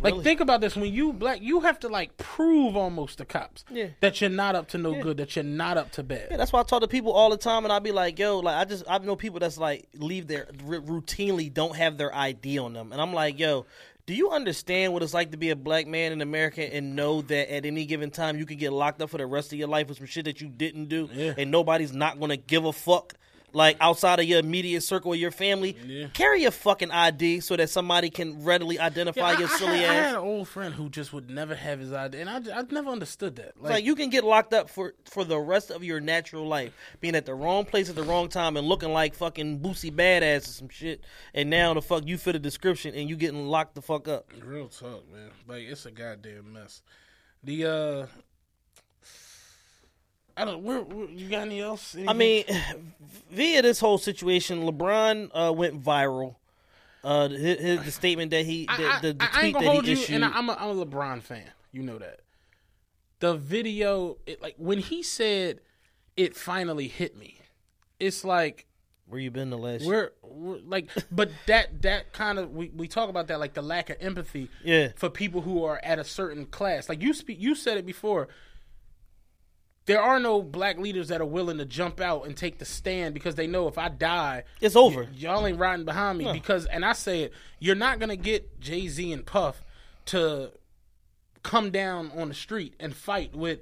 Like 0.02 0.22
think 0.22 0.40
about 0.40 0.60
this: 0.60 0.74
when 0.76 0.92
you 0.92 1.12
black, 1.12 1.40
you 1.40 1.60
have 1.60 1.78
to 1.80 1.88
like 1.88 2.16
prove 2.16 2.76
almost 2.76 3.18
to 3.18 3.24
cops 3.24 3.64
Yeah. 3.70 3.88
that 4.00 4.20
you're 4.20 4.30
not 4.30 4.54
up 4.54 4.68
to 4.68 4.78
no 4.78 5.00
good, 5.00 5.16
that 5.18 5.36
you're 5.36 5.44
not 5.44 5.76
up 5.76 5.92
to 5.92 6.02
bad. 6.02 6.28
Yeah, 6.30 6.36
that's 6.36 6.52
why 6.52 6.60
I 6.60 6.62
talk 6.64 6.80
to 6.82 6.88
people 6.88 7.12
all 7.12 7.30
the 7.30 7.36
time, 7.36 7.64
and 7.64 7.72
I 7.72 7.78
be 7.78 7.92
like, 7.92 8.18
"Yo, 8.18 8.40
like 8.40 8.56
I 8.56 8.64
just 8.64 8.84
I 8.88 8.98
know 8.98 9.16
people 9.16 9.38
that's 9.40 9.58
like 9.58 9.88
leave 9.94 10.26
their 10.26 10.48
r- 10.66 10.80
routinely 10.80 11.52
don't 11.52 11.76
have 11.76 11.96
their 11.98 12.14
ID 12.14 12.58
on 12.58 12.72
them, 12.72 12.92
and 12.92 13.00
I'm 13.00 13.12
like, 13.12 13.38
yo." 13.38 13.66
Do 14.04 14.14
you 14.14 14.30
understand 14.32 14.92
what 14.92 15.04
it's 15.04 15.14
like 15.14 15.30
to 15.30 15.36
be 15.36 15.50
a 15.50 15.56
black 15.56 15.86
man 15.86 16.10
in 16.10 16.22
America 16.22 16.60
and 16.74 16.96
know 16.96 17.22
that 17.22 17.54
at 17.54 17.64
any 17.64 17.84
given 17.84 18.10
time 18.10 18.36
you 18.36 18.44
can 18.44 18.56
get 18.58 18.72
locked 18.72 19.00
up 19.00 19.10
for 19.10 19.18
the 19.18 19.26
rest 19.26 19.52
of 19.52 19.60
your 19.60 19.68
life 19.68 19.86
for 19.86 19.94
some 19.94 20.06
shit 20.06 20.24
that 20.24 20.40
you 20.40 20.48
didn't 20.48 20.86
do, 20.86 21.08
and 21.38 21.52
nobody's 21.52 21.92
not 21.92 22.18
gonna 22.18 22.36
give 22.36 22.64
a 22.64 22.72
fuck? 22.72 23.14
Like 23.52 23.76
outside 23.80 24.18
of 24.18 24.24
your 24.26 24.38
immediate 24.38 24.82
circle 24.82 25.12
of 25.12 25.18
your 25.18 25.30
family, 25.30 26.08
carry 26.14 26.42
your 26.42 26.50
fucking 26.50 26.90
ID 26.90 27.40
so 27.40 27.56
that 27.56 27.68
somebody 27.70 28.08
can 28.10 28.42
readily 28.44 28.78
identify 28.78 29.32
Yeah, 29.32 29.38
your 29.40 29.48
I, 29.48 29.52
I 29.52 29.56
silly 29.56 29.78
had, 29.78 29.90
I 29.90 29.94
had 29.94 30.14
an 30.14 30.20
old 30.20 30.48
friend 30.48 30.74
who 30.74 30.88
just 30.88 31.12
would 31.12 31.28
never 31.30 31.54
have 31.54 31.78
his 31.80 31.92
ID, 31.92 32.20
and 32.20 32.30
I, 32.30 32.36
I 32.58 32.62
never 32.70 32.90
understood 32.90 33.36
that. 33.36 33.52
It's 33.56 33.60
like 33.60 33.84
you 33.84 33.94
can 33.94 34.10
get 34.10 34.24
locked 34.24 34.54
up 34.54 34.70
for 34.70 34.94
for 35.04 35.24
the 35.24 35.38
rest 35.38 35.70
of 35.70 35.84
your 35.84 36.00
natural 36.00 36.46
life, 36.46 36.72
being 37.00 37.14
at 37.14 37.26
the 37.26 37.34
wrong 37.34 37.64
place 37.64 37.88
at 37.90 37.96
the 37.96 38.02
wrong 38.02 38.28
time 38.28 38.56
and 38.56 38.66
looking 38.66 38.92
like 38.92 39.14
fucking 39.14 39.60
Boosie 39.60 39.92
badass 39.92 40.48
or 40.48 40.52
some 40.52 40.68
shit. 40.68 41.04
And 41.34 41.50
now 41.50 41.74
the 41.74 41.82
fuck 41.82 42.06
you 42.06 42.16
fit 42.18 42.34
a 42.34 42.38
description 42.38 42.94
and 42.94 43.08
you 43.08 43.16
getting 43.16 43.46
locked 43.46 43.74
the 43.74 43.82
fuck 43.82 44.08
up. 44.08 44.30
Real 44.42 44.68
talk, 44.68 45.10
man. 45.12 45.30
Like 45.46 45.62
it's 45.64 45.84
a 45.86 45.90
goddamn 45.90 46.52
mess. 46.52 46.82
The 47.44 47.66
uh 47.66 48.06
I 50.36 50.44
don't 50.44 50.62
where, 50.62 50.80
where 50.80 51.08
you 51.08 51.28
got 51.28 51.42
any 51.42 51.60
else? 51.60 51.96
I 52.08 52.12
mean, 52.12 52.44
via 53.30 53.62
this 53.62 53.80
whole 53.80 53.98
situation, 53.98 54.62
LeBron 54.62 55.30
uh, 55.34 55.52
went 55.52 55.82
viral. 55.82 56.36
Uh, 57.04 57.28
his, 57.28 57.58
his 57.58 57.84
the 57.84 57.90
statement 58.00 58.30
that 58.30 58.44
he 58.46 58.66
the, 58.66 58.72
I, 58.72 58.96
I, 58.96 59.00
the, 59.00 59.12
the 59.12 59.22
I 59.22 59.26
ain't 59.26 59.32
tweet 59.34 59.52
gonna 59.54 59.64
that 59.66 59.72
hold 59.72 59.84
he 59.84 59.90
you 59.92 59.96
issued. 59.98 60.14
and 60.16 60.24
I, 60.24 60.30
I'm 60.30 60.48
a 60.48 60.52
I'm 60.54 60.78
a 60.78 60.86
LeBron 60.86 61.22
fan. 61.22 61.50
You 61.72 61.82
know 61.82 61.98
that. 61.98 62.20
The 63.20 63.34
video 63.34 64.18
it, 64.26 64.40
like 64.42 64.54
when 64.58 64.78
he 64.78 65.02
said 65.02 65.60
it 66.16 66.36
finally 66.36 66.88
hit 66.88 67.16
me. 67.16 67.38
It's 67.98 68.24
like 68.24 68.66
Where 69.06 69.20
you 69.20 69.30
been 69.30 69.50
the 69.50 69.58
last? 69.58 69.84
We're, 69.84 70.10
we're 70.22 70.58
like, 70.58 70.90
but 71.10 71.30
that 71.46 71.82
that 71.82 72.12
kind 72.12 72.38
of 72.38 72.50
we, 72.52 72.70
we 72.70 72.88
talk 72.88 73.08
about 73.08 73.28
that 73.28 73.38
like 73.38 73.54
the 73.54 73.62
lack 73.62 73.90
of 73.90 73.96
empathy. 74.00 74.48
Yeah. 74.64 74.88
For 74.96 75.08
people 75.08 75.42
who 75.42 75.64
are 75.64 75.80
at 75.84 75.98
a 75.98 76.04
certain 76.04 76.46
class, 76.46 76.88
like 76.88 77.00
you 77.00 77.14
speak, 77.14 77.40
you 77.40 77.54
said 77.54 77.76
it 77.76 77.86
before. 77.86 78.28
There 79.86 80.00
are 80.00 80.20
no 80.20 80.42
black 80.42 80.78
leaders 80.78 81.08
that 81.08 81.20
are 81.20 81.26
willing 81.26 81.58
to 81.58 81.64
jump 81.64 82.00
out 82.00 82.26
and 82.26 82.36
take 82.36 82.58
the 82.58 82.64
stand 82.64 83.14
because 83.14 83.34
they 83.34 83.46
know 83.48 83.66
if 83.66 83.78
I 83.78 83.88
die, 83.88 84.44
It's 84.60 84.76
over. 84.76 85.02
y- 85.02 85.08
y'all 85.14 85.44
ain't 85.46 85.58
riding 85.58 85.84
behind 85.84 86.18
me. 86.18 86.32
Because, 86.32 86.66
and 86.66 86.84
I 86.84 86.92
say 86.92 87.22
it, 87.22 87.32
you're 87.58 87.74
not 87.74 87.98
gonna 87.98 88.14
get 88.16 88.60
Jay 88.60 88.86
Z 88.86 89.12
and 89.12 89.26
Puff 89.26 89.64
to 90.06 90.52
come 91.42 91.70
down 91.70 92.12
on 92.16 92.28
the 92.28 92.34
street 92.34 92.74
and 92.78 92.94
fight 92.94 93.34
with 93.34 93.60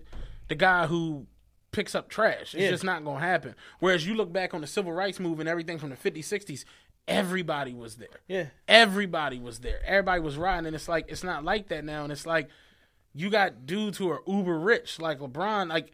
the 0.48 0.54
guy 0.54 0.86
who 0.86 1.26
picks 1.72 1.94
up 1.94 2.08
trash. 2.10 2.54
It's 2.54 2.64
Yeah. 2.64 2.70
just 2.70 2.84
not 2.84 3.02
gonna 3.04 3.20
happen. 3.20 3.54
Whereas 3.78 4.06
you 4.06 4.14
look 4.14 4.32
back 4.32 4.52
on 4.52 4.60
the 4.60 4.66
civil 4.66 4.92
rights 4.92 5.18
movement, 5.20 5.48
everything 5.48 5.78
from 5.78 5.88
the 5.90 5.96
50s, 5.96 6.26
60s, 6.28 6.64
everybody 7.08 7.72
was 7.72 7.96
there. 7.96 8.08
Yeah. 8.28 8.46
Everybody 8.68 9.38
was 9.38 9.60
there. 9.60 9.80
Everybody 9.86 10.20
was 10.20 10.36
riding, 10.36 10.66
and 10.66 10.76
it's 10.76 10.88
like 10.88 11.06
it's 11.08 11.24
not 11.24 11.44
like 11.44 11.68
that 11.68 11.84
now. 11.84 12.02
And 12.02 12.12
it's 12.12 12.26
like 12.26 12.48
you 13.14 13.30
got 13.30 13.64
dudes 13.66 13.98
who 13.98 14.10
are 14.10 14.20
uber 14.26 14.58
rich, 14.58 14.98
like 15.00 15.18
LeBron. 15.18 15.68
Like 15.68 15.90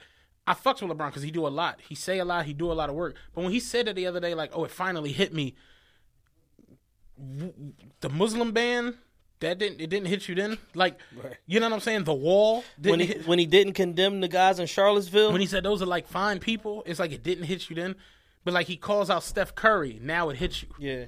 I 0.47 0.55
fucks 0.55 0.81
with 0.81 0.97
LeBron 0.97 1.09
because 1.09 1.23
he 1.23 1.31
do 1.31 1.47
a 1.47 1.49
lot. 1.49 1.81
He 1.89 1.95
say 1.95 2.19
a 2.19 2.25
lot. 2.25 2.45
He 2.47 2.53
do 2.53 2.71
a 2.71 2.75
lot 2.75 2.89
of 2.89 2.95
work. 2.95 3.17
But 3.35 3.43
when 3.45 3.53
he 3.53 3.61
said 3.61 3.89
it 3.89 3.97
the 3.97 4.07
other 4.07 4.21
day, 4.21 4.35
like, 4.35 4.51
oh, 4.55 4.65
it 4.65 4.71
finally 4.71 5.11
hit 5.13 5.35
me. 5.35 5.55
w- 7.19 7.53
The 8.01 8.09
Muslim 8.09 8.53
ban 8.53 8.95
that 9.41 9.59
didn't 9.59 9.81
it 9.81 9.89
didn't 9.91 10.07
hit 10.07 10.29
you 10.29 10.35
then. 10.35 10.59
Like 10.75 10.99
you 11.47 11.61
know 11.61 11.67
what 11.67 11.75
I'm 11.75 11.81
saying? 11.81 12.05
The 12.05 12.15
wall 12.15 12.65
didn't 12.81 12.91
when 12.91 13.01
he 13.01 13.07
hit, 13.07 13.27
when 13.27 13.39
he 13.39 13.47
didn't 13.47 13.73
condemn 13.75 14.21
the 14.21 14.29
guys 14.29 14.59
in 14.59 14.67
Charlottesville. 14.67 15.33
when 15.33 15.41
he 15.41 15.47
said 15.47 15.63
those 15.65 15.83
are 15.83 15.87
like 15.87 16.07
fine 16.09 16.39
people. 16.39 16.83
It's 16.87 16.99
like 17.01 17.13
it 17.13 17.23
didn't 17.23 17.45
hit 17.45 17.69
you 17.69 17.77
then. 17.77 17.97
But 18.45 18.55
like 18.55 18.67
he 18.69 18.77
calls 18.77 19.11
out 19.11 19.25
Steph 19.25 19.55
Curry, 19.55 19.99
now 20.03 20.29
it 20.31 20.37
hits 20.37 20.63
you. 20.63 20.69
yeah. 20.79 21.05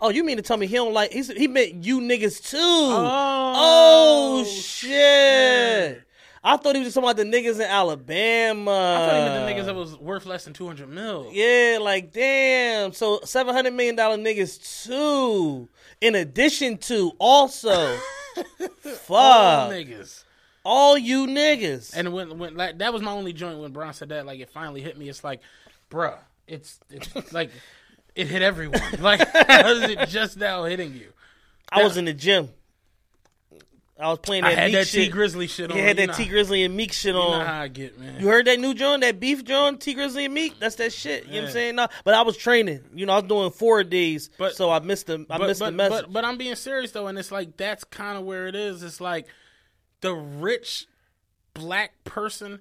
Oh, 0.00 0.10
you 0.10 0.22
mean 0.24 0.36
to 0.36 0.42
tell 0.42 0.56
me 0.58 0.66
he 0.66 0.74
don't 0.74 0.92
like? 0.92 1.12
He's, 1.12 1.28
he 1.32 1.46
meant 1.48 1.84
you 1.84 2.00
niggas 2.00 2.42
too. 2.50 2.58
Oh, 2.60 3.54
Oh, 3.56 4.44
shit! 4.44 6.02
I 6.46 6.58
thought 6.58 6.74
he 6.74 6.80
was 6.80 6.88
just 6.88 6.94
talking 6.94 7.08
about 7.08 7.16
the 7.16 7.24
niggas 7.24 7.54
in 7.56 7.62
Alabama. 7.62 8.70
I 8.70 9.06
thought 9.08 9.14
he 9.14 9.20
meant 9.24 9.56
the 9.56 9.62
niggas 9.62 9.64
that 9.66 9.74
was 9.74 9.96
worth 9.96 10.26
less 10.26 10.44
than 10.44 10.52
two 10.52 10.66
hundred 10.66 10.90
mil. 10.90 11.30
Yeah, 11.32 11.78
like 11.80 12.12
damn. 12.12 12.92
So 12.92 13.20
seven 13.24 13.54
hundred 13.54 13.72
million 13.72 13.96
dollar 13.96 14.18
niggas 14.18 14.84
too. 14.86 15.68
In 16.02 16.14
addition 16.14 16.76
to 16.78 17.12
also, 17.18 17.70
All 18.36 18.68
fuck 18.82 19.70
niggas. 19.72 20.24
all 20.64 20.98
you 20.98 21.26
niggas. 21.26 21.94
And 21.96 22.12
when 22.12 22.38
when 22.38 22.54
like 22.56 22.78
that 22.78 22.92
was 22.92 23.00
my 23.00 23.12
only 23.12 23.32
joint 23.32 23.58
when 23.58 23.72
Brown 23.72 23.94
said 23.94 24.10
that, 24.10 24.26
like 24.26 24.40
it 24.40 24.50
finally 24.50 24.82
hit 24.82 24.98
me. 24.98 25.08
It's 25.08 25.24
like, 25.24 25.40
bruh, 25.90 26.18
it's 26.46 26.78
it's 26.90 27.32
like 27.32 27.50
it 28.14 28.26
hit 28.26 28.42
everyone. 28.42 28.80
Like 29.00 29.26
how 29.48 29.68
is 29.70 29.82
it 29.90 30.08
just 30.10 30.36
now 30.36 30.64
hitting 30.64 30.92
you? 30.92 31.08
I 31.72 31.82
was 31.82 31.96
in 31.96 32.04
the 32.04 32.12
gym. 32.12 32.50
I 33.98 34.08
was 34.10 34.18
playing 34.18 34.42
that 34.42 34.52
I 34.58 34.62
had 34.62 34.72
Meek 34.72 34.74
that 34.74 34.86
Tee 34.88 35.08
Grizzley 35.10 35.48
shit 35.48 35.70
on. 35.70 35.76
You 35.76 35.82
had 35.84 35.96
that 35.98 36.14
Tee 36.14 36.26
Grizzley 36.26 36.64
and 36.64 36.76
Meek 36.76 36.92
shit 36.92 37.14
You 37.14 37.20
know 37.20 37.28
on. 37.28 37.46
how 37.46 37.60
I 37.60 37.68
get, 37.68 37.96
man. 37.98 38.20
You 38.20 38.26
heard 38.26 38.46
that 38.48 38.58
new 38.58 38.74
joint, 38.74 39.02
that 39.02 39.20
beef 39.20 39.44
joint, 39.44 39.80
Tee 39.80 39.94
Grizzley 39.94 40.24
and 40.24 40.34
Meek? 40.34 40.58
That's 40.58 40.74
that 40.76 40.92
shit. 40.92 41.26
You 41.26 41.34
know 41.34 41.38
what 41.42 41.46
I'm 41.46 41.52
saying? 41.52 41.74
No, 41.76 41.86
but 42.02 42.14
I 42.14 42.22
was 42.22 42.36
training. 42.36 42.80
You 42.92 43.06
know, 43.06 43.12
I 43.12 43.16
was 43.20 43.28
doing 43.28 43.50
four 43.52 43.84
days, 43.84 44.30
But- 44.36 44.56
so 44.56 44.68
I 44.70 44.80
missed 44.80 45.06
the 45.06 45.24
I 45.30 45.38
but, 45.38 45.46
missed 45.46 45.60
but, 45.60 45.66
the 45.66 45.72
message. 45.76 46.02
But, 46.06 46.12
but 46.12 46.24
I'm 46.24 46.36
being 46.36 46.56
serious 46.56 46.90
though, 46.90 47.06
and 47.06 47.16
it's 47.18 47.30
like 47.30 47.56
that's 47.56 47.84
kind 47.84 48.18
of 48.18 48.24
where 48.24 48.48
it 48.48 48.56
is. 48.56 48.82
It's 48.82 49.00
like 49.00 49.26
the 50.00 50.12
rich 50.12 50.86
black 51.54 51.92
person. 52.02 52.60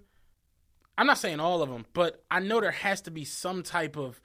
I'm 1.00 1.08
not 1.08 1.18
saying 1.18 1.40
all 1.40 1.64
of 1.64 1.70
them, 1.70 1.88
but 1.94 2.24
I 2.30 2.42
know 2.42 2.62
there 2.62 2.70
has 2.70 3.02
to 3.02 3.12
be 3.12 3.26
some 3.26 3.64
type 3.64 3.98
of 3.98 4.22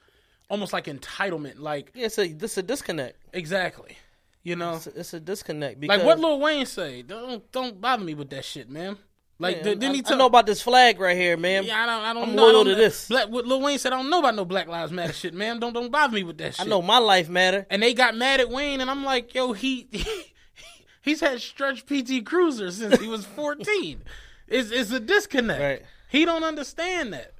almost 0.47 0.73
like 0.73 0.85
entitlement. 0.85 1.57
Like 1.57 1.91
yeah, 1.95 2.05
it's 2.05 2.19
a 2.19 2.31
this 2.33 2.55
a 2.59 2.61
disconnect. 2.61 3.17
exactly, 3.33 3.97
you 4.49 4.55
know, 4.55 4.75
It's 4.75 4.87
a, 4.87 4.99
it's 4.99 5.13
a 5.13 5.19
disconnect 5.19 5.79
because 5.79 5.97
like 5.99 6.05
what 6.05 6.19
Lil 6.19 6.39
Wayne 6.39 6.65
say. 6.65 7.01
Don't 7.03 7.49
don't 7.51 7.79
bother 7.79 8.03
me 8.03 8.13
with 8.15 8.29
that 8.31 8.43
shit, 8.45 8.69
man. 8.69 8.97
Like 9.41 9.57
Yeah, 9.57 9.63
didn't 9.63 9.83
I, 9.91 9.93
he 9.93 9.99
I 9.99 10.01
tell? 10.01 10.17
know 10.17 10.25
about 10.25 10.45
this 10.47 10.61
flag 10.61 10.99
right 10.99 11.15
here, 11.15 11.37
man. 11.37 11.63
yeah, 11.63 11.83
I 11.83 11.85
don't. 11.85 12.03
I 12.03 12.13
don't 12.13 12.29
I'm 12.29 12.35
know. 12.35 12.43
I 12.43 12.51
loyal 12.51 12.63
don't 12.65 12.73
to 12.73 12.81
this. 12.81 13.07
Black, 13.07 13.29
what 13.29 13.45
Lil 13.45 13.61
Wayne 13.61 13.77
said, 13.79 13.93
I 13.93 13.97
don't 13.97 14.09
know 14.09 14.19
about 14.19 14.35
no 14.35 14.43
Black 14.43 14.67
Lives 14.67 14.91
Matter 14.91 15.13
shit, 15.13 15.33
man. 15.33 15.59
Don't 15.59 15.71
don't 15.73 15.91
bother 15.91 16.13
me 16.13 16.23
with 16.23 16.37
that 16.39 16.59
I 16.59 16.65
know 16.65 16.81
my 16.81 16.97
life 16.97 17.29
matter. 17.29 17.65
and 17.69 17.81
they 17.81 17.93
got 17.93 18.15
mad 18.15 18.39
at 18.41 18.49
Wayne, 18.49 18.81
and 18.81 18.89
I'm 18.91 19.05
like, 19.05 19.33
yo, 19.33 19.53
he, 19.53 19.87
he's 21.01 21.21
had 21.21 21.39
stretch 21.41 21.85
PT 21.85 22.25
Cruiser 22.25 22.71
since 22.71 22.99
he 22.99 23.07
was 23.07 23.25
14. 23.25 24.01
it's 24.47 24.71
it's 24.71 24.91
a 24.91 24.99
disconnect. 24.99 25.61
Right. 25.61 25.81
He 26.09 26.25
don't 26.25 26.43
understand 26.43 27.13
that. 27.13 27.33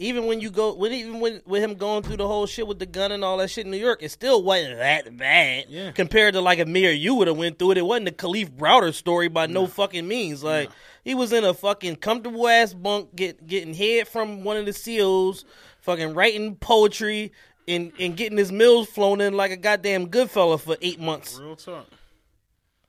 Even 0.00 0.26
when 0.26 0.40
you 0.40 0.50
go, 0.50 0.74
when 0.74 0.92
even 0.92 1.20
when 1.20 1.40
with 1.46 1.62
him 1.62 1.74
going 1.74 2.02
through 2.02 2.16
the 2.16 2.26
whole 2.26 2.46
shit 2.46 2.66
with 2.66 2.80
the 2.80 2.86
gun 2.86 3.12
and 3.12 3.22
all 3.24 3.36
that 3.36 3.48
shit 3.48 3.64
in 3.64 3.70
New 3.70 3.76
York, 3.78 4.02
it 4.02 4.10
still 4.10 4.42
wasn't 4.42 4.78
that 4.78 5.16
bad 5.16 5.66
Yeah. 5.68 5.92
compared 5.92 6.34
to 6.34 6.40
like 6.40 6.58
a 6.58 6.66
me 6.66 6.86
or 6.86 6.90
you 6.90 7.14
would 7.14 7.28
have 7.28 7.36
went 7.36 7.58
through 7.60 7.72
it. 7.72 7.78
It 7.78 7.86
wasn't 7.86 8.06
the 8.06 8.12
Kalief 8.12 8.50
Browder 8.50 8.92
story 8.92 9.28
by 9.28 9.46
no 9.46 9.66
fucking 9.68 10.06
means. 10.08 10.42
Like 10.42 10.68
he 11.04 11.14
was 11.14 11.32
in 11.32 11.44
a 11.44 11.54
fucking 11.54 11.96
comfortable 11.96 12.48
ass 12.48 12.74
bunk, 12.74 13.14
get 13.14 13.46
getting 13.46 13.72
head 13.74 14.08
from 14.08 14.42
one 14.42 14.56
of 14.56 14.66
the 14.66 14.72
seals, 14.72 15.44
fucking 15.80 16.14
writing 16.14 16.56
poetry 16.56 17.30
and 17.68 17.92
and 18.00 18.16
getting 18.16 18.36
his 18.36 18.50
meals 18.50 18.88
flown 18.88 19.20
in 19.20 19.34
like 19.34 19.52
a 19.52 19.56
goddamn 19.56 20.08
good 20.08 20.28
fella 20.28 20.58
for 20.58 20.76
eight 20.82 20.98
months. 20.98 21.38
Real 21.38 21.54
talk. 21.54 21.86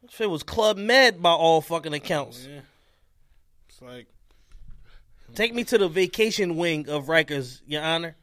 Shit 0.10 0.30
was 0.30 0.42
club 0.42 0.78
med 0.78 1.22
by 1.22 1.32
all 1.32 1.62
fucking 1.62 1.94
accounts. 1.94 2.48
Yeah. 2.50 2.62
It's 3.70 3.82
like 3.82 4.08
Take 5.36 5.54
me 5.54 5.64
to 5.66 5.78
the 5.78 5.88
vacation 5.88 6.56
wing 6.58 6.90
of 6.90 7.06
Rikers, 7.06 7.62
Your 7.68 7.84
Honor. 7.84 8.16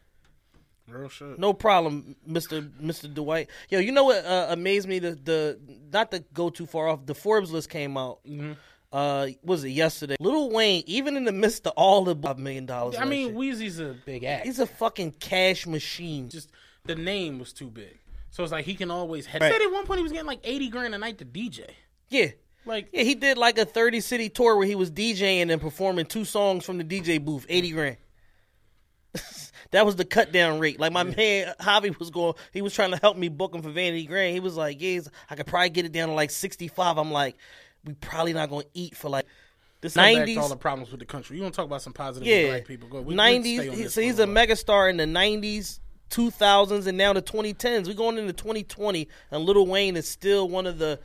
real 0.89 1.09
shit. 1.09 1.39
No 1.39 1.53
problem, 1.53 2.17
Mister 2.27 2.69
Mister 2.81 3.09
Dwight. 3.09 3.49
Yo, 3.69 3.79
you 3.79 3.93
know 3.93 4.05
what 4.05 4.25
uh, 4.25 4.47
amazed 4.51 4.89
me? 4.89 4.99
The 4.99 5.13
the 5.13 5.59
not 5.93 6.11
to 6.13 6.25
go 6.33 6.51
too 6.51 6.67
far 6.67 6.89
off. 6.89 7.07
The 7.07 7.15
Forbes 7.15 7.51
list 7.53 7.71
came 7.71 7.97
out. 7.97 8.21
Mm-hmm. 8.27 8.53
Uh, 8.93 9.29
was 9.43 9.65
it 9.65 9.71
yesterday? 9.71 10.17
Little 10.21 10.51
Wayne, 10.51 10.83
even 10.87 11.17
in 11.17 11.25
the 11.25 11.33
midst 11.33 11.67
of 11.67 11.73
all 11.77 12.05
the 12.05 12.15
five 12.15 12.39
million 12.39 12.67
dollars, 12.67 12.97
I 12.99 13.07
mean, 13.07 13.29
year, 13.29 13.55
Weezy's 13.55 13.79
a 13.81 13.97
big 14.05 14.23
act. 14.25 14.45
he's 14.45 14.59
a 14.59 14.67
fucking 14.67 15.13
cash 15.13 15.67
machine. 15.67 16.29
just 16.29 16.51
the 16.85 16.95
name 16.95 17.39
was 17.39 17.53
too 17.55 17.69
big. 17.71 17.99
So 18.31 18.43
it's 18.43 18.53
like 18.53 18.65
he 18.67 18.75
can 18.75 18.91
always 18.91 19.25
head. 19.27 19.41
Right. 19.41 19.53
Said 19.53 19.63
at 19.63 19.73
one 19.73 19.87
point 19.87 19.99
he 19.99 20.03
was 20.03 20.13
getting 20.13 20.27
like 20.27 20.41
80 20.45 20.69
grand 20.69 20.95
a 20.95 20.99
night 20.99 21.19
to 21.19 21.25
DJ. 21.25 21.71
Yeah, 22.11 22.29
Like 22.65 22.89
yeah. 22.93 23.03
He 23.03 23.15
did 23.15 23.39
like 23.39 23.59
a 23.59 23.65
thirty 23.65 24.01
city 24.01 24.29
tour 24.29 24.57
where 24.57 24.67
he 24.67 24.75
was 24.75 24.91
DJing 24.91 25.51
and 25.51 25.61
performing 25.61 26.07
two 26.07 26.25
songs 26.25 26.65
from 26.65 26.79
the 26.79 26.85
DJ 26.85 27.23
booth, 27.25 27.47
eighty 27.49 27.71
grand. 27.71 27.97
that 29.73 29.85
was 29.85 29.97
the 29.97 30.05
cut 30.05 30.33
down 30.33 30.59
rate. 30.59 30.79
Like 30.81 30.93
my 30.93 31.03
man 31.03 31.55
Javi 31.61 31.99
was 31.99 32.11
going, 32.11 32.35
he 32.53 32.63
was 32.63 32.73
trying 32.75 32.93
to 32.93 32.97
help 32.97 33.17
me 33.17 33.29
book 33.29 33.55
him 33.55 33.63
for 33.63 33.71
Vanity 33.71 34.07
Grand. 34.07 34.33
He 34.33 34.41
was 34.41 34.57
like, 34.57 34.81
"Yeah, 34.81 35.01
I 35.29 35.35
could 35.35 35.47
probably 35.47 35.71
get 35.71 35.85
it 35.85 35.93
down 35.93 36.09
to 36.09 36.15
like 36.15 36.31
sixty 36.31 36.69
five. 36.69 36.99
I'm 36.99 37.11
like, 37.11 37.37
we 37.85 37.95
probably 37.95 38.33
not 38.33 38.49
gonna 38.49 38.65
eat 38.75 38.97
for 38.97 39.09
like 39.09 39.27
this 39.81 39.97
nineties. 39.97 40.19
nineties. 40.19 40.39
all 40.39 40.49
the 40.49 40.57
problems 40.57 40.91
with 40.91 41.01
the 41.01 41.07
country. 41.07 41.37
You 41.37 41.43
want 41.43 41.55
to 41.55 41.57
talk 41.57 41.67
about 41.67 41.83
some 41.83 41.93
positive 41.93 42.27
Yeah, 42.27 42.49
black 42.49 42.67
people? 42.67 42.89
Go. 42.89 43.01
We- 43.01 43.07
we 43.07 43.15
stay 43.15 43.17
nineties. 43.17 43.61
on 43.61 43.77
this 43.77 43.95
so 43.95 44.01
he's 44.01 44.19
a 44.19 44.27
megastar 44.27 44.89
in 44.89 44.97
the 44.97 45.07
nineties, 45.07 45.81
two 46.09 46.31
thousands, 46.31 46.87
and 46.87 46.97
now 46.97 47.13
the 47.13 47.23
twenty 47.23 47.53
tens. 47.53 47.89
We 47.89 47.95
going 47.95 48.17
into 48.19 48.33
twenty 48.33 48.63
twenty, 48.63 49.09
and 49.31 49.45
Little 49.45 49.67
Wayne 49.67 49.97
is 49.97 50.09
still 50.09 50.49
one 50.49 50.67
of 50.67 50.79
the 50.79 51.01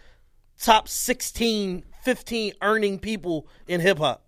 top 0.61 0.87
16, 0.87 1.83
15 2.03 2.53
earning 2.61 2.99
people 2.99 3.47
in 3.67 3.81
hip 3.81 3.97
hop. 3.97 4.23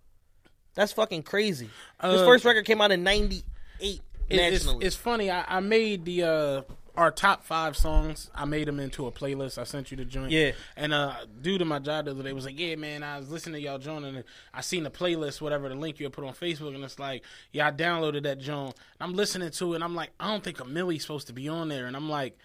That's 0.76 0.92
fucking 0.94 1.24
crazy. 1.24 1.66
His 2.02 2.22
Uh, 2.22 2.26
first 2.26 2.46
record 2.46 2.66
came 2.66 2.80
out 2.82 2.92
in 2.92 3.04
ninety 3.04 3.44
eight 3.82 4.02
It- 4.30 4.36
it's, 4.40 4.64
nationally. 4.66 4.86
it's 4.86 4.96
funny. 4.96 5.30
I, 5.32 5.44
I 5.58 5.60
made 5.60 6.06
the 6.06 6.24
uh, 6.24 6.62
our 6.96 7.12
top 7.12 7.44
five 7.44 7.76
songs. 7.76 8.30
I 8.36 8.46
made 8.46 8.68
them 8.68 8.80
into 8.80 9.08
a 9.08 9.12
playlist. 9.12 9.58
I 9.58 9.64
sent 9.64 9.90
you 9.92 9.98
the 9.98 10.06
joint. 10.06 10.32
Yeah. 10.32 10.52
And 10.78 10.94
uh, 10.94 11.14
dude 11.42 11.62
in 11.62 11.68
my 11.68 11.80
job 11.80 12.06
the 12.06 12.12
other 12.12 12.24
day 12.24 12.32
was 12.34 12.46
like, 12.46 12.58
"Yeah, 12.60 12.76
man, 12.76 13.04
I 13.04 13.18
was 13.18 13.30
listening 13.30 13.62
to 13.62 13.68
y'all 13.68 13.78
joint 13.80 14.06
and 14.06 14.24
I 14.54 14.62
seen 14.62 14.84
the 14.84 14.92
playlist, 14.92 15.42
whatever 15.42 15.68
the 15.68 15.76
link 15.76 16.00
you 16.00 16.06
had 16.06 16.14
put 16.14 16.24
on 16.26 16.34
Facebook, 16.34 16.76
and 16.76 16.84
it's 16.84 17.00
like, 17.00 17.24
yeah, 17.52 17.68
I 17.68 17.72
downloaded 17.72 18.24
that 18.24 18.40
joint. 18.40 18.76
I'm 19.02 19.14
listening 19.14 19.50
to 19.52 19.74
it, 19.74 19.76
and 19.76 19.84
I'm 19.84 19.96
like, 19.96 20.12
I 20.20 20.28
don't 20.30 20.44
think 20.44 20.60
a 20.62 20.66
Milli's 20.66 21.02
supposed 21.02 21.28
to 21.28 21.34
be 21.34 21.50
on 21.50 21.68
there, 21.70 21.88
and 21.88 21.96
I'm 21.98 22.10
like. 22.10 22.38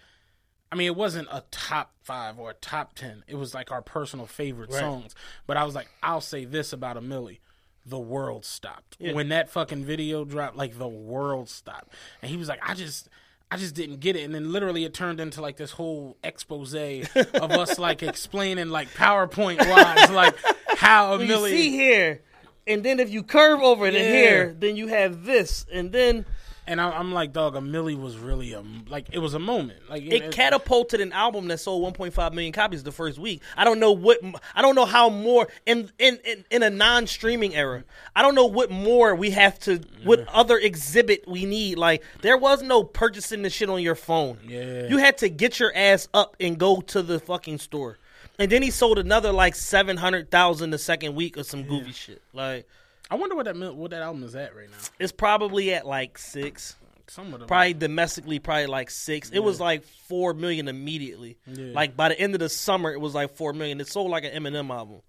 I 0.71 0.75
mean, 0.75 0.87
it 0.87 0.95
wasn't 0.95 1.27
a 1.31 1.43
top 1.51 1.91
five 2.01 2.37
or 2.39 2.51
a 2.51 2.53
top 2.55 2.95
ten. 2.95 3.23
It 3.27 3.35
was 3.35 3.53
like 3.53 3.71
our 3.71 3.81
personal 3.81 4.25
favorite 4.25 4.73
songs. 4.73 5.15
But 5.47 5.57
I 5.57 5.63
was 5.63 5.75
like, 5.75 5.87
I'll 6.03 6.21
say 6.21 6.45
this 6.45 6.73
about 6.73 6.97
a 6.97 7.01
Milli. 7.01 7.39
The 7.85 7.99
world 7.99 8.45
stopped. 8.45 8.97
When 8.99 9.29
that 9.29 9.49
fucking 9.49 9.85
video 9.85 10.25
dropped, 10.25 10.55
like 10.57 10.77
the 10.79 10.87
world 10.87 11.49
stopped. 11.49 11.93
And 12.21 12.31
he 12.31 12.35
was 12.37 12.47
like, 12.47 12.59
I 12.67 12.73
just 12.73 13.09
I 13.51 13.57
just 13.57 13.75
didn't 13.75 13.99
get 13.99 14.15
it. 14.15 14.23
And 14.23 14.33
then 14.33 14.51
literally 14.51 14.85
it 14.85 14.93
turned 14.95 15.19
into 15.19 15.39
like 15.41 15.55
this 15.55 15.71
whole 15.71 16.17
expose 16.23 16.73
of 17.15 17.51
us 17.51 17.77
like 17.77 18.01
explaining 18.01 18.69
like 18.69 18.89
PowerPoint 18.95 19.59
wise 19.69 20.09
like 20.09 20.35
how 20.77 21.13
a 21.13 21.23
you 21.23 21.31
Milli 21.31 21.49
see 21.51 21.69
here, 21.69 22.21
and 22.67 22.83
then 22.83 22.99
if 22.99 23.09
you 23.11 23.21
curve 23.21 23.61
over 23.61 23.89
to 23.89 23.97
Yeah. 23.97 24.03
here, 24.11 24.55
then 24.59 24.75
you 24.75 24.87
have 24.87 25.23
this, 25.23 25.65
and 25.71 25.91
then 25.91 26.25
And 26.67 26.81
I, 26.81 26.89
I'm 26.89 27.13
like, 27.13 27.31
dog, 27.31 27.55
a 27.55 27.59
milli 27.59 27.99
was 27.99 28.17
really 28.17 28.53
a 28.53 28.63
like 28.87 29.07
it 29.11 29.19
was 29.19 29.33
a 29.33 29.39
moment. 29.39 29.89
Like 29.89 30.03
It 30.03 30.31
catapulted 30.31 30.99
an 30.99 31.13
album 31.13 31.47
that 31.49 31.59
sold 31.59 31.95
1.5 31.95 32.33
million 32.33 32.53
copies 32.53 32.83
the 32.83 32.91
first 32.91 33.19
week. 33.19 33.41
I 33.55 33.63
don't 33.63 33.79
know 33.79 33.91
what 33.91 34.19
I 34.55 34.61
don't 34.61 34.75
know 34.75 34.85
how 34.85 35.09
more 35.09 35.47
in 35.65 35.91
in 35.99 36.19
in, 36.25 36.45
in 36.49 36.63
a 36.63 36.69
non-streaming 36.69 37.55
era. 37.55 37.83
I 38.15 38.21
don't 38.21 38.35
know 38.35 38.47
what 38.47 38.71
more 38.71 39.13
we 39.15 39.29
have 39.31 39.59
to 39.61 39.81
what 40.03 40.27
other 40.29 40.57
exhibit 40.57 41.27
we 41.27 41.45
need. 41.45 41.77
Like 41.77 42.03
there 42.21 42.37
was 42.37 42.63
no 42.63 42.83
purchasing 42.83 43.43
the 43.43 43.49
shit 43.49 43.69
on 43.69 43.81
your 43.81 43.95
phone. 43.95 44.39
Yeah. 44.47 44.87
You 44.87 44.97
had 44.97 45.17
to 45.19 45.29
get 45.29 45.59
your 45.59 45.71
ass 45.75 46.07
up 46.13 46.35
and 46.39 46.57
go 46.57 46.81
to 46.81 47.01
the 47.01 47.19
fucking 47.19 47.59
store. 47.59 47.97
And 48.37 48.51
then 48.51 48.61
he 48.61 48.71
sold 48.71 48.97
another 48.99 49.31
like 49.31 49.55
700,000 49.55 50.69
the 50.69 50.77
second 50.77 51.15
week 51.15 51.37
or 51.37 51.43
some 51.43 51.63
goofy 51.63 51.91
shit. 51.93 52.21
Like 52.33 52.67
I 53.09 53.15
wonder 53.15 53.35
what 53.35 53.45
that 53.45 53.75
what 53.75 53.91
that 53.91 54.01
album 54.01 54.23
is 54.23 54.35
at 54.35 54.55
right 54.55 54.69
now. 54.69 54.77
it's 54.99 55.11
probably 55.11 55.73
at 55.73 55.85
like 55.85 56.17
6. 56.17 56.75
Some 57.07 57.33
of 57.33 57.39
them. 57.39 57.47
probably 57.47 57.75
domestically 57.75 58.39
probably 58.39 58.65
like 58.65 58.89
six. 58.89 59.29
It 59.29 59.37
was 59.37 59.59
like 59.59 59.83
four 59.83 60.33
million 60.33 60.67
immediately. 60.67 61.37
Like 61.45 61.95
by 61.95 62.09
the 62.09 62.19
end 62.19 62.33
of 62.33 62.39
the 62.39 62.49
summer, 62.49 62.91
it 62.91 62.99
was 62.99 63.13
like 63.13 63.35
four 63.35 63.53
million. 63.53 63.79
It 63.79 63.87
sold 63.87 64.09
like 64.09 64.23
an 64.23 64.31
Eminem 64.31 64.71
album. 64.71 65.01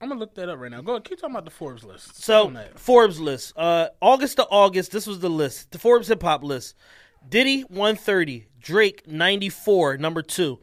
I'm 0.00 0.08
gonna 0.08 0.18
look 0.18 0.34
that 0.34 0.48
up 0.48 0.58
right 0.58 0.70
now. 0.70 0.82
Go 0.82 0.94
ahead, 0.94 1.04
keep 1.04 1.18
talking 1.20 1.34
about 1.34 1.44
the 1.44 1.52
Forbes 1.52 1.84
list. 1.84 2.20
So 2.22 2.52
Forbes 2.74 3.20
list, 3.20 3.52
uh, 3.56 3.90
August 4.00 4.36
to 4.38 4.44
August. 4.44 4.90
This 4.90 5.06
was 5.06 5.20
the 5.20 5.30
list, 5.30 5.70
the 5.70 5.78
Forbes 5.78 6.08
hip 6.08 6.22
hop 6.22 6.42
list. 6.42 6.74
Diddy 7.28 7.60
one 7.62 7.94
thirty, 7.94 8.48
Drake 8.60 9.06
ninety 9.06 9.48
four, 9.48 9.96
number 9.96 10.20
two. 10.20 10.58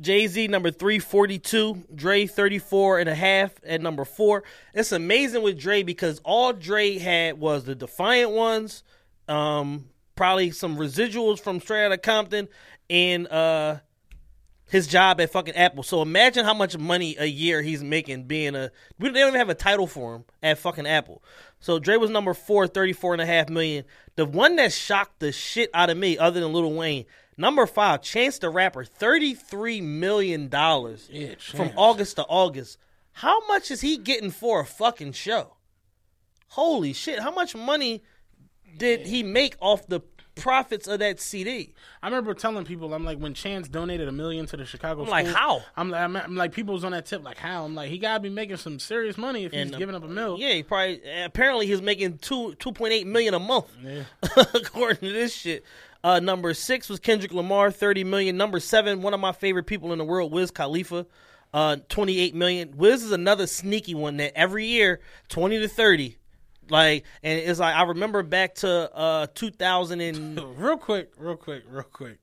Jay 0.00 0.26
Z 0.26 0.48
number 0.48 0.70
three 0.70 0.98
forty 0.98 1.38
two, 1.38 1.84
Dre 1.94 2.26
thirty 2.26 2.58
four 2.58 2.98
and 2.98 3.08
a 3.08 3.14
half 3.14 3.52
at 3.66 3.80
number 3.80 4.04
four. 4.04 4.44
It's 4.74 4.92
amazing 4.92 5.42
with 5.42 5.58
Dre 5.58 5.82
because 5.82 6.20
all 6.24 6.52
Dre 6.52 6.98
had 6.98 7.38
was 7.38 7.64
the 7.64 7.74
Defiant 7.74 8.30
ones, 8.30 8.82
um, 9.28 9.86
probably 10.14 10.50
some 10.50 10.76
residuals 10.76 11.40
from 11.40 11.60
Straight 11.60 11.86
Outta 11.86 11.98
Compton, 11.98 12.48
and 12.90 13.26
uh, 13.28 13.78
his 14.68 14.86
job 14.86 15.20
at 15.20 15.30
fucking 15.30 15.54
Apple. 15.54 15.82
So 15.82 16.02
imagine 16.02 16.44
how 16.44 16.54
much 16.54 16.76
money 16.76 17.16
a 17.18 17.26
year 17.26 17.62
he's 17.62 17.82
making 17.82 18.24
being 18.24 18.54
a 18.54 18.70
we 18.98 19.08
don't 19.08 19.16
even 19.16 19.34
have 19.34 19.48
a 19.48 19.54
title 19.54 19.86
for 19.86 20.16
him 20.16 20.24
at 20.42 20.58
fucking 20.58 20.86
Apple. 20.86 21.22
So 21.60 21.78
Dre 21.78 21.96
was 21.96 22.10
number 22.10 22.34
four, 22.34 22.66
34 22.66 23.14
and 23.14 23.22
a 23.22 23.26
half 23.26 23.48
million. 23.48 23.84
The 24.16 24.26
one 24.26 24.56
that 24.56 24.72
shocked 24.72 25.20
the 25.20 25.32
shit 25.32 25.70
out 25.72 25.90
of 25.90 25.96
me, 25.96 26.18
other 26.18 26.40
than 26.40 26.52
Lil 26.52 26.72
Wayne, 26.72 27.06
number 27.36 27.66
five, 27.66 28.02
Chance 28.02 28.38
the 28.40 28.50
Rapper, 28.50 28.84
$33 28.84 29.82
million 29.82 30.48
Yeah, 30.50 31.34
from 31.38 31.70
August 31.76 32.16
to 32.16 32.24
August. 32.24 32.78
How 33.12 33.46
much 33.46 33.70
is 33.70 33.80
he 33.80 33.96
getting 33.96 34.30
for 34.30 34.60
a 34.60 34.66
fucking 34.66 35.12
show? 35.12 35.54
Holy 36.48 36.92
shit. 36.92 37.18
How 37.20 37.30
much 37.32 37.54
money 37.56 38.02
did 38.76 39.06
he 39.06 39.22
make 39.22 39.56
off 39.60 39.86
the 39.86 40.00
profits 40.34 40.86
of 40.86 40.98
that 40.98 41.18
CD? 41.18 41.74
I 42.02 42.06
remember 42.08 42.34
telling 42.34 42.66
people, 42.66 42.92
I'm 42.92 43.04
like, 43.04 43.18
when 43.18 43.32
Chance 43.32 43.68
donated 43.68 44.06
a 44.06 44.12
million 44.12 44.44
to 44.46 44.56
the 44.58 44.66
Chicago, 44.66 45.02
I'm 45.04 45.08
like, 45.08 45.26
school, 45.26 45.36
how? 45.36 45.62
I'm 45.76 45.90
like, 45.90 46.24
I'm, 46.24 46.36
like, 46.36 46.52
people 46.52 46.74
was 46.74 46.84
on 46.84 46.92
that 46.92 47.06
tip, 47.06 47.24
like, 47.24 47.38
how? 47.38 47.64
I'm 47.64 47.74
like, 47.74 47.88
he 47.90 47.98
gotta 47.98 48.20
be 48.20 48.28
making 48.28 48.58
some 48.58 48.78
serious 48.78 49.16
money 49.16 49.44
if 49.44 49.52
he's 49.52 49.62
And, 49.62 49.74
um, 49.74 49.78
giving 49.78 49.94
up 49.94 50.04
a 50.04 50.08
mill. 50.08 50.36
Yeah, 50.38 50.52
he 50.52 50.62
probably 50.62 51.00
apparently 51.24 51.66
he's 51.66 51.80
making 51.82 52.18
two 52.18 52.54
two 52.56 52.72
point 52.72 52.92
eight 52.92 53.06
million 53.06 53.32
a 53.32 53.38
month, 53.38 53.66
according 54.54 55.08
to 55.08 55.12
this 55.12 55.34
shit. 55.34 55.64
Uh, 56.04 56.20
number 56.20 56.54
six 56.54 56.88
was 56.88 57.00
Kendrick 57.00 57.32
Lamar, 57.32 57.70
thirty 57.70 58.04
million. 58.04 58.36
Number 58.36 58.60
seven, 58.60 59.02
one 59.02 59.14
of 59.14 59.20
my 59.20 59.32
favorite 59.32 59.64
people 59.66 59.92
in 59.92 59.98
the 59.98 60.04
world, 60.04 60.32
Wiz 60.32 60.50
Khalifa, 60.50 61.06
uh, 61.52 61.76
twenty 61.88 62.18
eight 62.18 62.34
million. 62.34 62.76
Wiz 62.76 63.02
is 63.02 63.12
another 63.12 63.46
sneaky 63.46 63.94
one 63.94 64.16
that 64.18 64.36
every 64.36 64.66
year 64.66 65.00
twenty 65.28 65.58
to 65.58 65.68
thirty, 65.68 66.18
like, 66.68 67.04
and 67.22 67.38
it's 67.38 67.58
like 67.58 67.74
I 67.74 67.82
remember 67.84 68.22
back 68.22 68.56
to 68.56 68.94
uh 68.94 69.26
two 69.34 69.50
thousand 69.50 70.00
and 70.00 70.40
Real 70.58 70.76
quick, 70.76 71.12
real 71.18 71.36
quick, 71.36 71.64
real 71.68 71.82
quick. 71.82 72.18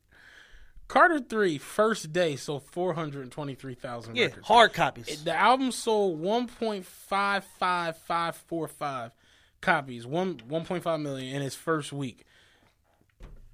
Carter 0.88 1.20
three 1.20 1.58
first 1.58 2.14
day 2.14 2.36
sold 2.36 2.64
four 2.72 2.94
hundred 2.94 3.24
and 3.24 3.32
twenty 3.32 3.56
three 3.56 3.74
thousand 3.74 4.16
yeah 4.16 4.26
records. 4.26 4.48
hard 4.48 4.74
copies. 4.74 5.24
The 5.24 5.34
album 5.34 5.72
sold 5.72 6.20
one 6.20 6.48
point 6.48 6.86
five 6.86 7.44
five 7.58 7.98
five 7.98 8.36
four 8.36 8.68
five 8.68 9.12
copies, 9.60 10.06
one 10.06 10.40
one 10.48 10.66
point 10.66 10.84
five 10.84 11.00
million 11.00 11.36
in 11.36 11.42
its 11.42 11.56
first 11.56 11.92
week. 11.92 12.26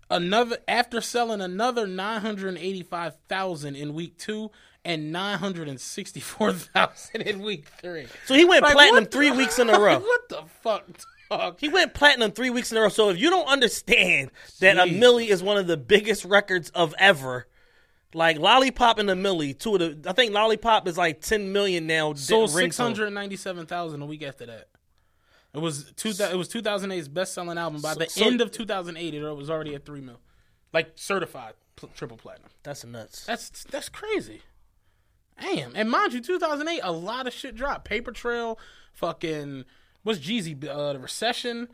Another 0.10 0.58
after 0.68 1.02
selling 1.02 1.40
another 1.42 1.86
nine 1.86 2.22
hundred 2.22 2.58
eighty 2.58 2.82
five 2.84 3.16
thousand 3.28 3.76
in 3.76 3.94
week 3.94 4.18
two 4.18 4.50
and 4.84 5.12
nine 5.12 5.38
hundred 5.38 5.68
and 5.68 5.80
sixty 5.80 6.20
four 6.20 6.52
thousand 6.54 7.22
in 7.28 7.42
week 7.42 7.68
three. 7.82 8.08
So 8.26 8.34
he 8.34 8.44
went 8.46 8.64
Like, 8.64 8.74
platinum 8.74 9.06
three 9.06 9.30
the- 9.30 9.36
weeks 9.36 9.60
in 9.60 9.70
a 9.70 9.80
row. 9.80 10.00
What 10.00 10.30
the 10.30 10.44
fuck? 10.64 10.86
dog? 11.30 11.58
He 11.60 11.70
went 11.70 11.94
platinum 11.94 12.32
three 12.32 12.50
weeks 12.50 12.72
in 12.72 12.78
a 12.80 12.82
row. 12.82 12.90
So 12.90 13.10
if 13.12 13.20
you 13.20 13.30
don't 13.30 13.48
understand 13.48 14.32
that 14.62 14.78
a 14.78 14.84
Jeez. 14.84 14.98
Milli 15.00 15.28
is 15.30 15.44
one 15.44 15.58
of 15.58 15.68
the 15.68 15.78
biggest 15.78 16.26
records 16.26 16.72
of 16.72 16.96
ever, 16.98 17.46
like 18.16 18.40
Lollipop 18.40 18.98
and 18.98 19.12
a 19.12 19.14
Milli, 19.14 19.56
two 19.58 19.76
of 19.76 19.80
the 20.02 20.10
I 20.10 20.14
think 20.14 20.34
Lollipop 20.34 20.88
is 20.88 20.98
like 20.98 21.22
ten 21.22 21.52
million 21.54 21.86
now. 21.86 22.14
sold 22.16 22.56
ring 22.56 22.66
six 22.72 22.78
hundred 22.78 23.12
ninety 23.12 23.36
seven 23.36 23.68
thousand 23.68 24.02
a 24.02 24.08
week 24.08 24.24
after 24.24 24.48
that. 24.48 24.70
It 25.54 25.60
was 25.60 25.92
two. 25.96 26.10
It 26.10 26.36
was 26.38 26.48
2008's 26.50 27.08
best 27.08 27.34
selling 27.34 27.58
album. 27.58 27.82
By 27.82 27.96
the 27.96 28.08
so- 28.08 28.26
end 28.26 28.42
of 28.42 28.52
2008, 28.52 29.14
it 29.14 29.36
was 29.36 29.50
already 29.50 29.74
at 29.76 29.86
three 29.86 30.02
mil, 30.02 30.20
like 30.74 30.92
certified 30.96 31.54
pl- 31.76 31.90
triple 31.96 32.18
platinum. 32.18 32.52
That's 32.64 32.86
nuts. 32.86 33.26
That's 33.26 33.64
that's 33.66 33.90
crazy. 33.90 34.42
Damn. 35.42 35.76
And 35.76 35.90
mind 35.90 36.14
you, 36.14 36.22
2008, 36.22 36.82
a 36.84 36.92
lot 36.92 37.26
of 37.26 37.34
shit 37.34 37.56
dropped. 37.56 37.86
Paper 37.86 38.12
Trail, 38.12 38.60
fucking 38.94 39.66
what's 40.04 40.20
Jeezy? 40.20 40.68
Uh, 40.68 40.94
the 40.94 41.00
recession. 41.00 41.70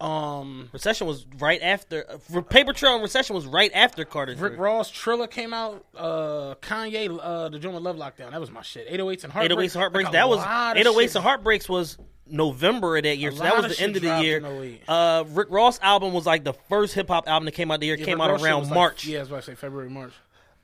Um, 0.00 0.70
Recession 0.72 1.08
was 1.08 1.26
right 1.40 1.60
after 1.60 2.06
uh, 2.08 2.40
Paper 2.42 2.72
Trail 2.72 2.94
and 2.94 3.02
Recession 3.02 3.34
was 3.34 3.46
right 3.46 3.72
after 3.74 4.04
Carter. 4.04 4.36
Rick. 4.36 4.56
Ross, 4.56 4.92
Trilla 4.92 5.28
came 5.28 5.52
out. 5.52 5.84
Uh, 5.96 6.54
Kanye, 6.62 7.18
uh, 7.20 7.48
the 7.48 7.58
Joint 7.58 7.82
Love 7.82 7.96
Lockdown. 7.96 8.30
That 8.30 8.40
was 8.40 8.52
my 8.52 8.62
shit. 8.62 8.88
808s 8.88 9.24
and 9.24 9.32
Heartbreaks. 9.32 9.72
808s 9.72 9.74
and 9.74 9.80
Heartbreaks. 9.80 10.04
Like, 10.04 10.12
that 10.12 10.28
was 10.28 10.38
lot 10.38 10.76
of 10.76 10.86
808s 10.86 11.00
shit 11.00 11.14
and 11.16 11.24
Heartbreaks 11.24 11.68
was 11.68 11.98
November 12.30 12.96
of 12.96 13.02
that 13.04 13.18
year. 13.18 13.30
A 13.30 13.34
So 13.36 13.42
that 13.42 13.62
was 13.62 13.76
the 13.76 13.82
end 13.82 13.96
of 13.96 14.02
the 14.02 14.20
year. 14.22 14.78
Uh, 14.88 15.24
Rick 15.28 15.48
Ross 15.50 15.78
album 15.82 16.12
was 16.12 16.26
like 16.26 16.44
the 16.44 16.52
first 16.52 16.94
hip 16.94 17.08
hop 17.08 17.28
album 17.28 17.44
that 17.46 17.52
came 17.52 17.70
out 17.70 17.80
the 17.80 17.86
year. 17.86 17.96
Yeah, 17.96 18.04
came 18.04 18.18
Rick 18.20 18.24
out 18.28 18.30
Ross 18.32 18.42
around 18.42 18.60
was 18.60 18.68
like- 18.70 18.74
March. 18.76 19.06
yeah, 19.06 19.18
that's 19.18 19.30
what 19.30 19.38
I 19.38 19.40
say. 19.40 19.54
February, 19.54 19.90
March. 19.90 20.12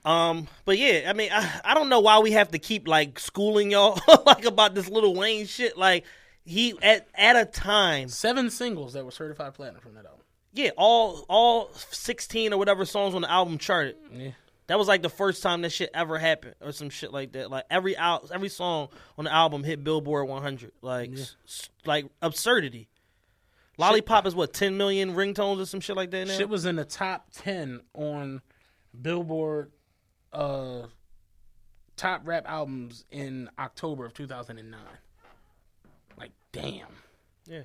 Um, 0.04 0.48
but 0.66 0.76
yeah, 0.76 1.04
I 1.08 1.14
mean, 1.14 1.30
I, 1.32 1.60
I 1.64 1.74
don't 1.74 1.88
know 1.88 2.00
why 2.00 2.18
we 2.18 2.32
have 2.32 2.50
to 2.50 2.58
keep 2.58 2.86
like 2.86 3.18
schooling 3.18 3.70
y'all 3.70 3.98
like 4.26 4.44
about 4.44 4.74
this 4.74 4.88
little 4.88 5.14
Wayne 5.14 5.46
shit. 5.46 5.78
Like 5.78 6.04
he 6.44 6.74
at 6.82 7.08
at 7.14 7.36
a 7.36 7.46
time, 7.46 8.08
Seven 8.08 8.50
singles 8.50 8.92
that 8.92 9.04
were 9.04 9.10
certified 9.10 9.54
platinum 9.54 9.80
from 9.80 9.94
that 9.94 10.04
album. 10.04 10.20
yeah, 10.52 10.70
all 10.76 11.24
all 11.30 11.70
sixteen 11.90 12.52
or 12.52 12.58
whatever 12.58 12.84
songs 12.84 13.14
on 13.14 13.22
the 13.22 13.30
album 13.30 13.56
charted. 13.56 13.96
Yeah. 14.12 14.30
That 14.66 14.78
was 14.78 14.88
like 14.88 15.02
the 15.02 15.10
first 15.10 15.42
time 15.42 15.60
that 15.62 15.70
shit 15.72 15.90
ever 15.92 16.18
happened, 16.18 16.54
or 16.60 16.72
some 16.72 16.88
shit 16.90 17.12
like 17.12 17.32
that. 17.32 17.50
Like 17.50 17.64
every 17.70 17.96
out 17.96 18.30
every 18.32 18.48
song 18.48 18.88
on 19.18 19.26
the 19.26 19.32
album 19.32 19.62
hit 19.64 19.84
Billboard 19.84 20.26
100. 20.28 20.72
Like 20.80 21.12
s- 21.12 21.36
s- 21.46 21.68
like 21.84 22.06
absurdity. 22.22 22.88
Lollipop 23.76 24.24
is 24.26 24.34
what 24.34 24.52
10 24.54 24.76
million 24.76 25.14
ringtones 25.14 25.60
or 25.60 25.66
some 25.66 25.80
shit 25.80 25.96
like 25.96 26.10
that 26.12 26.28
now. 26.28 26.36
Shit 26.36 26.48
was 26.48 26.64
in 26.64 26.76
the 26.76 26.84
top 26.84 27.26
ten 27.32 27.80
on 27.92 28.40
Billboard 29.00 29.72
uh 30.32 30.82
top 31.96 32.22
rap 32.24 32.44
albums 32.48 33.04
in 33.10 33.50
October 33.58 34.06
of 34.06 34.14
2009. 34.14 34.80
Like, 36.18 36.30
damn. 36.52 36.86
Yeah. 37.46 37.62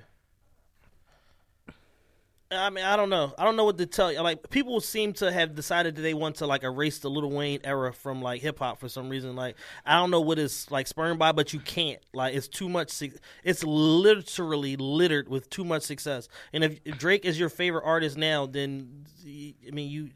I 2.52 2.68
mean, 2.70 2.84
I 2.84 2.96
don't 2.96 3.10
know. 3.10 3.32
I 3.38 3.44
don't 3.44 3.54
know 3.54 3.64
what 3.64 3.78
to 3.78 3.86
tell 3.86 4.12
you. 4.12 4.20
Like, 4.22 4.50
people 4.50 4.80
seem 4.80 5.12
to 5.14 5.30
have 5.30 5.54
decided 5.54 5.94
that 5.94 6.02
they 6.02 6.14
want 6.14 6.36
to 6.36 6.46
like 6.46 6.64
erase 6.64 6.98
the 6.98 7.08
Little 7.08 7.30
Wayne 7.30 7.60
era 7.62 7.92
from 7.92 8.20
like 8.22 8.42
hip 8.42 8.58
hop 8.58 8.80
for 8.80 8.88
some 8.88 9.08
reason. 9.08 9.36
Like, 9.36 9.54
I 9.86 9.98
don't 9.98 10.10
know 10.10 10.20
what 10.20 10.38
is 10.38 10.68
like 10.70 10.88
spurned 10.88 11.18
by, 11.18 11.30
but 11.30 11.52
you 11.52 11.60
can't. 11.60 12.00
Like, 12.12 12.34
it's 12.34 12.48
too 12.48 12.68
much. 12.68 12.90
Su- 12.90 13.12
it's 13.44 13.62
literally 13.62 14.76
littered 14.76 15.28
with 15.28 15.48
too 15.48 15.64
much 15.64 15.82
success. 15.82 16.28
And 16.52 16.64
if, 16.64 16.80
if 16.84 16.98
Drake 16.98 17.24
is 17.24 17.38
your 17.38 17.50
favorite 17.50 17.84
artist 17.84 18.16
now, 18.16 18.46
then 18.46 19.06
I 19.24 19.70
mean, 19.70 19.88
you 19.90 20.10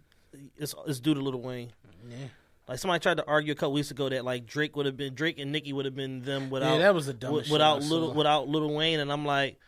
it's 0.56 0.74
it's 0.86 0.98
due 1.00 1.14
to 1.14 1.20
Little 1.20 1.42
Wayne. 1.42 1.72
Yeah. 2.08 2.16
Like 2.66 2.78
somebody 2.78 3.00
tried 3.00 3.18
to 3.18 3.26
argue 3.26 3.52
a 3.52 3.54
couple 3.54 3.72
weeks 3.74 3.90
ago 3.90 4.08
that 4.08 4.24
like 4.24 4.46
Drake 4.46 4.74
would 4.74 4.86
have 4.86 4.96
been 4.96 5.14
Drake 5.14 5.38
and 5.38 5.52
Nicki 5.52 5.72
would 5.72 5.84
have 5.84 5.94
been 5.94 6.22
them 6.22 6.50
without 6.50 6.74
yeah, 6.74 6.78
that 6.78 6.94
was 6.94 7.08
a 7.08 7.12
wi- 7.12 7.44
without 7.50 7.82
little 7.82 8.12
without 8.14 8.48
Little 8.48 8.74
Wayne 8.74 9.00
and 9.00 9.12
I'm 9.12 9.24
like 9.26 9.58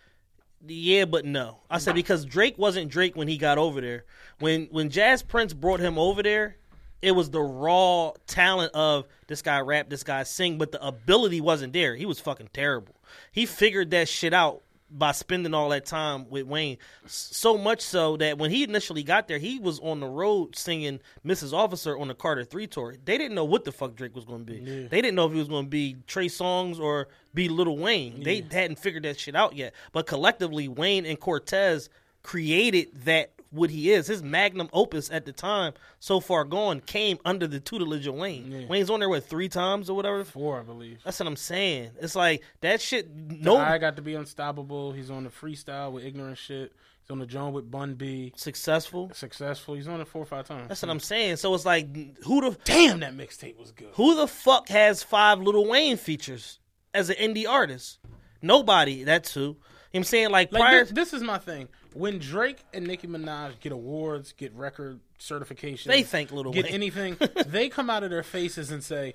yeah 0.67 1.05
but 1.05 1.25
no. 1.25 1.59
I 1.71 1.79
said 1.79 1.95
because 1.95 2.25
Drake 2.25 2.59
wasn't 2.59 2.91
Drake 2.91 3.17
when 3.17 3.29
he 3.29 3.39
got 3.39 3.59
over 3.59 3.81
there. 3.81 4.05
When 4.39 4.67
when 4.71 4.91
J 4.91 5.17
Prince 5.27 5.53
brought 5.53 5.81
him 5.81 5.99
over 5.99 6.23
there 6.23 6.57
it 7.03 7.13
was 7.13 7.31
the 7.31 7.43
raw 7.43 8.13
talent 8.27 8.73
of 8.75 9.07
this 9.27 9.43
guy 9.43 9.61
rap 9.61 9.89
this 9.89 10.03
guy 10.03 10.23
sing 10.23 10.59
but 10.59 10.73
the 10.73 10.85
ability 10.85 11.41
wasn't 11.41 11.73
there. 11.73 11.95
He 11.95 12.07
was 12.07 12.21
fucking 12.21 12.51
terrible. 12.53 12.97
He 13.31 13.47
figured 13.47 13.91
that 13.91 14.09
shit 14.09 14.33
out 14.33 14.63
by 14.91 15.13
spending 15.13 15.53
all 15.53 15.71
that 15.71 15.85
time 15.85 16.29
with 16.31 16.47
Wayne. 16.47 16.79
So 17.07 17.59
much 17.59 17.81
so 17.81 18.17
that 18.19 18.39
when 18.39 18.51
he 18.51 18.63
initially 18.63 19.03
got 19.03 19.27
there, 19.29 19.39
he 19.39 19.59
was 19.59 19.81
on 19.81 20.01
the 20.01 20.07
road 20.07 20.57
singing 20.57 21.01
Mrs. 21.25 21.53
Officer 21.53 21.99
on 21.99 22.09
the 22.09 22.15
Carter 22.15 22.45
3 22.45 22.67
tour. 22.69 22.95
They 23.05 23.19
didn't 23.19 23.35
know 23.35 23.45
what 23.45 23.65
the 23.65 23.73
fuck 23.73 23.97
Drake 23.97 24.15
was 24.15 24.25
going 24.25 24.47
to 24.47 24.53
be. 24.53 24.87
They 24.89 25.03
didn't 25.03 25.17
know 25.17 25.27
if 25.27 25.33
he 25.33 25.39
was 25.39 25.49
going 25.49 25.65
to 25.65 25.71
be 25.71 25.97
Trey 26.07 26.29
Songz 26.29 26.79
or 26.79 27.09
be 27.35 27.49
Little 27.49 27.77
Wayne. 27.77 28.23
They 28.23 28.45
hadn't 28.51 28.79
figured 28.79 29.03
that 29.03 29.19
shit 29.19 29.35
out 29.35 29.57
yet. 29.57 29.75
But 29.93 30.07
collectively, 30.07 30.69
Wayne 30.69 31.05
and 31.05 31.19
Cortez 31.19 31.89
created 32.23 32.89
that 33.05 33.33
what 33.51 33.71
he 33.71 33.91
is. 33.93 34.07
His 34.07 34.23
magnum 34.23 34.69
opus 34.73 35.11
at 35.11 35.25
the 35.25 35.33
time, 35.33 35.73
so 36.01 36.21
far 36.21 36.45
gone, 36.45 36.81
came 36.81 37.19
under 37.25 37.47
the 37.47 37.61
tutelage 37.61 38.07
of 38.07 38.15
Wayne. 38.15 38.51
Yeah. 38.51 38.67
Wayne's 38.67 38.91
on 38.91 39.01
there 39.01 39.09
with 39.09 39.27
three 39.27 39.49
times 39.49 39.89
or 39.89 39.95
whatever. 39.97 40.25
Four, 40.25 40.61
I 40.61 40.63
believe. 40.63 40.99
That's 41.05 41.19
what 41.21 41.27
I'm 41.27 41.37
saying. 41.37 41.91
It's 42.01 42.15
like 42.17 42.43
that 42.61 42.81
shit. 42.81 43.09
No, 43.15 43.57
I 43.57 43.79
got 43.79 43.97
to 43.97 44.03
be 44.03 44.15
unstoppable. 44.15 44.93
He's 44.93 45.11
on 45.11 45.25
the 45.25 45.31
freestyle 45.31 45.93
with 45.93 46.05
ignorant 46.05 46.39
shit. 46.39 46.73
He's 47.03 47.11
on 47.11 47.19
the 47.21 47.27
joint 47.27 47.55
with 47.55 47.71
Bun 47.71 47.95
B. 47.95 48.33
successful. 48.37 49.11
Successful. 49.15 49.75
He's 49.75 49.87
on 49.87 50.01
it 50.01 50.09
four 50.09 50.23
or 50.23 50.27
five 50.27 50.47
times. 50.49 50.69
That's 50.69 50.83
what 50.83 50.91
I'm 50.91 50.99
saying. 51.01 51.37
So 51.37 51.55
it's 51.55 51.65
like 51.65 51.95
who 52.25 52.41
the 52.51 52.59
Damn, 52.65 53.01
that 53.01 53.17
mixtape 53.17 53.57
was 53.57 53.71
good. 53.71 53.91
who 53.93 54.17
the 54.17 54.27
fuck 54.27 54.69
has 54.71 55.03
five 55.05 55.41
Little 55.41 55.67
Wayne 55.69 55.97
features 55.99 56.59
as 56.93 57.09
an 57.11 57.17
indie 57.17 57.49
artist? 57.49 57.99
Nobody. 58.43 59.05
That's 59.05 59.33
who. 59.35 59.57
You 59.93 59.99
know 59.99 60.01
I'm 60.01 60.05
saying 60.05 60.31
like, 60.31 60.53
Like 60.53 60.61
prior. 60.61 60.85
this, 60.85 60.93
this 60.93 61.13
is 61.13 61.23
my 61.23 61.39
thing. 61.39 61.69
When 61.95 62.19
Drake 62.19 62.59
and 62.75 62.87
Nicki 62.87 63.07
Minaj 63.07 63.59
get 63.61 63.73
awards, 63.73 64.33
get 64.33 64.53
record 64.55 65.01
certifications, 65.19 65.85
They 65.85 66.03
thank 66.03 66.31
Lil 66.33 66.51
get 66.53 66.65
Wayne. 66.67 66.75
anything, 66.75 67.17
they 67.47 67.69
come 67.69 67.89
out 67.89 68.03
of 68.03 68.11
their 68.11 68.23
faces 68.23 68.71
and 68.71 68.83
say, 68.85 69.15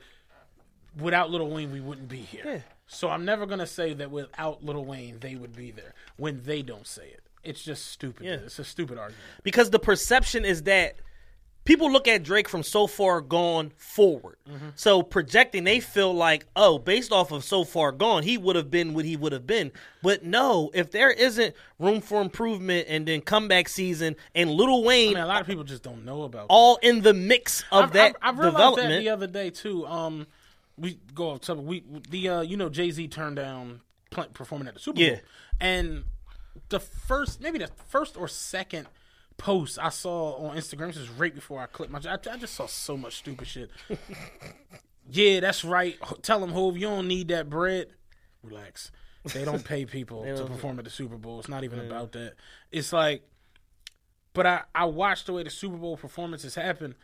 "Without 0.99 1.30
Little 1.30 1.49
Wayne, 1.49 1.72
we 1.72 1.80
wouldn't 1.82 2.09
be 2.09 2.17
here." 2.22 2.41
Yeah. 2.45 2.59
So 2.88 3.09
I'm 3.09 3.24
never 3.26 3.45
gonna 3.45 3.67
say 3.67 3.93
that 3.93 4.11
without 4.11 4.63
Little 4.63 4.86
Wayne, 4.86 5.19
they 5.19 5.36
would 5.36 5.55
be 5.55 5.72
there 5.72 5.93
when 6.17 6.41
they 6.43 6.61
don't 6.61 6.88
say 6.88 7.07
it. 7.07 7.22
It's 7.43 7.63
just 7.63 7.88
stupid. 7.88 8.26
Yeah. 8.26 8.34
It's 8.34 8.59
a 8.59 8.63
stupid 8.63 8.97
argument. 8.97 9.24
because 9.43 9.69
the 9.69 9.80
perception 9.80 10.45
is 10.45 10.63
that 10.63 10.95
people 11.64 11.91
look 11.91 12.07
at 12.07 12.24
Drake 12.24 12.49
from 12.49 12.64
so 12.64 12.88
far 12.88 13.22
gone 13.22 13.72
forward. 13.78 14.38
Mm-hmm. 14.49 14.70
So 14.76 15.03
projecting, 15.03 15.64
they 15.64 15.80
feel 15.80 16.14
like, 16.14 16.45
oh, 16.55 16.78
based 16.80 17.12
off 17.12 17.32
of 17.32 17.43
so 17.43 17.64
far 17.64 17.91
gone, 17.91 18.24
he 18.24 18.38
would 18.38 18.55
have 18.55 18.72
been 18.72 18.93
what 18.93 19.05
he 19.05 19.16
would 19.16 19.32
have 19.32 19.45
been. 19.45 19.72
But 20.01 20.24
no, 20.24 20.72
if 20.74 20.91
there 20.91 21.12
isn't 21.12 21.55
room 21.80 22.01
for 22.01 22.22
improvement 22.22 22.88
and 22.89 23.07
then 23.07 23.22
comeback 23.22 23.70
season 23.70 24.16
and 24.34 24.49
Little 24.49 24.84
I 24.84 24.88
Wayne 24.88 25.14
mean, 25.14 25.24
a 25.24 25.28
lot 25.28 25.41
of 25.41 25.47
people 25.47 25.64
just 25.64 25.84
don't 25.84 26.03
know 26.05 26.24
about 26.24 26.47
all 26.49 26.78
in 26.82 27.01
the 27.01 27.14
mix 27.14 27.64
of 27.72 27.86
I've- 27.86 27.93
that 27.93 28.16
I've, 28.22 28.38
I've 28.39 28.43
development. 28.51 28.89
that 28.89 28.99
the 28.99 29.09
other 29.09 29.28
day 29.28 29.49
too. 29.49 29.86
Um, 29.86 30.28
we 30.78 30.97
go 31.14 31.32
off 31.32 31.41
topic. 31.41 31.64
We 31.66 31.84
the 32.09 32.30
uh, 32.30 32.41
you 32.41 32.57
know 32.57 32.70
Jay 32.70 32.89
Z 32.89 33.07
turned 33.09 33.36
down 33.36 33.82
performing 34.34 34.68
at 34.68 34.74
the 34.74 34.80
Super 34.80 34.95
Bowl, 34.97 35.05
Yeah. 35.05 35.20
and 35.59 36.05
the 36.70 36.80
first 36.80 37.39
maybe 37.41 37.59
the 37.59 37.68
first 37.88 38.18
or 38.18 38.28
second 38.28 38.88
post 39.38 39.80
I 39.80 39.90
saw 39.90 40.34
on 40.36 40.58
Instagram 40.58 40.88
this 40.88 40.98
is 40.98 41.10
right 41.10 41.34
before 41.34 41.62
I 41.62 41.66
clicked 41.66 41.92
my. 41.92 42.00
I, 42.08 42.14
I 42.14 42.38
just 42.38 42.54
saw 42.54 42.66
so 42.66 42.98
much 42.98 43.18
stupid 43.18 43.48
shit. 43.48 43.72
yeah, 45.10 45.40
that's 45.40 45.64
right. 45.64 45.98
Tell 46.22 46.40
them 46.40 46.52
Hove, 46.52 46.78
you 46.78 46.88
don't 46.88 47.08
need 47.08 47.30
that 47.30 47.50
bread. 47.50 47.88
Relax. 48.44 48.92
They 49.34 49.46
don't 49.46 49.64
pay 49.64 49.86
people 49.86 50.24
to 50.36 50.46
perform 50.46 50.80
at 50.80 50.86
the 50.86 50.92
Super 50.92 51.18
Bowl. 51.18 51.40
It's 51.40 51.50
not 51.50 51.64
even 51.64 51.80
about 51.80 52.14
that. 52.14 52.34
It's 52.72 52.92
like 52.92 53.24
but 54.34 54.46
I, 54.46 54.62
I 54.74 54.86
watched 54.86 55.26
the 55.26 55.34
way 55.34 55.44
the 55.44 55.50
Super 55.50 55.78
Bowl 55.78 55.98
performances 55.98 56.56
happen. 56.56 56.96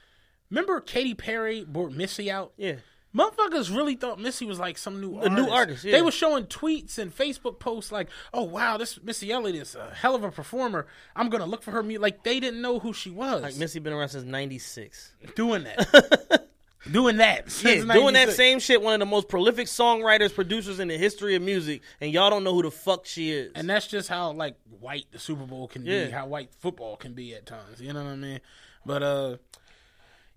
Remember 0.50 0.80
Katy 0.80 1.14
Perry 1.14 1.66
brought 1.66 1.92
Missy 1.92 2.32
out? 2.32 2.54
yeah. 2.58 2.76
Motherfuckers 3.18 3.76
really 3.76 3.96
thought 3.96 4.20
Missy 4.20 4.46
was 4.46 4.60
like 4.60 4.78
some 4.78 5.02
new 5.02 5.16
A 5.16 5.24
artist. 5.24 5.36
new 5.36 5.50
artist, 5.50 5.84
yeah. 5.84 5.92
They 5.94 6.02
were 6.02 6.12
showing 6.12 6.46
tweets 6.46 6.98
and 6.98 7.16
Facebook 7.16 7.58
posts 7.60 7.92
like, 7.92 8.10
"Oh 8.34 8.44
wow, 8.44 8.78
this 8.78 9.02
Missy 9.02 9.32
Elliott 9.32 9.56
is 9.56 9.76
a 9.76 9.92
hell 9.94 10.14
of 10.16 10.24
a 10.24 10.32
performer. 10.32 10.86
I'm 11.16 11.30
gonna 11.30 11.46
look 11.48 11.64
for 11.64 11.72
her." 11.72 11.82
Mu-. 11.82 11.98
Like 11.98 12.24
they 12.24 12.40
didn't 12.40 12.62
know 12.62 12.80
who 12.80 12.94
she 12.94 13.10
was. 13.10 13.42
Like 13.42 13.56
Missy 13.58 13.80
been 13.80 13.94
around 13.94 14.10
since 14.10 14.24
'96. 14.26 15.14
doing 15.36 15.64
that, 15.64 16.48
doing 16.92 17.18
that, 17.18 17.64
Yeah, 17.64 17.82
doing 17.94 18.14
that 18.14 18.32
same 18.34 18.60
shit. 18.60 18.82
One 18.82 18.94
of 18.94 19.00
the 19.00 19.06
most 19.06 19.28
prolific 19.30 19.68
songwriters, 19.68 20.34
producers 20.34 20.80
in 20.80 20.88
the 20.88 20.98
history 20.98 21.36
of 21.36 21.42
music, 21.42 21.82
and 22.00 22.12
y'all 22.12 22.30
don't 22.30 22.44
know 22.44 22.54
who 22.54 22.64
the 22.64 22.72
fuck 22.72 23.06
she 23.06 23.32
is. 23.32 23.52
And 23.56 23.70
that's 23.70 23.88
just 23.88 24.10
how 24.10 24.32
like 24.34 24.56
white 24.80 25.06
the 25.12 25.20
Super 25.20 25.46
Bowl 25.46 25.68
can 25.68 25.86
Yeah. 25.86 26.06
be, 26.06 26.12
how 26.12 26.28
white 26.28 26.50
football 26.60 26.96
can 26.98 27.14
be 27.14 27.34
at 27.34 27.46
times. 27.46 27.82
You 27.82 27.94
know 27.94 28.04
what 28.04 28.12
I 28.12 28.16
mean? 28.16 28.40
But 28.86 29.04
uh 29.04 29.38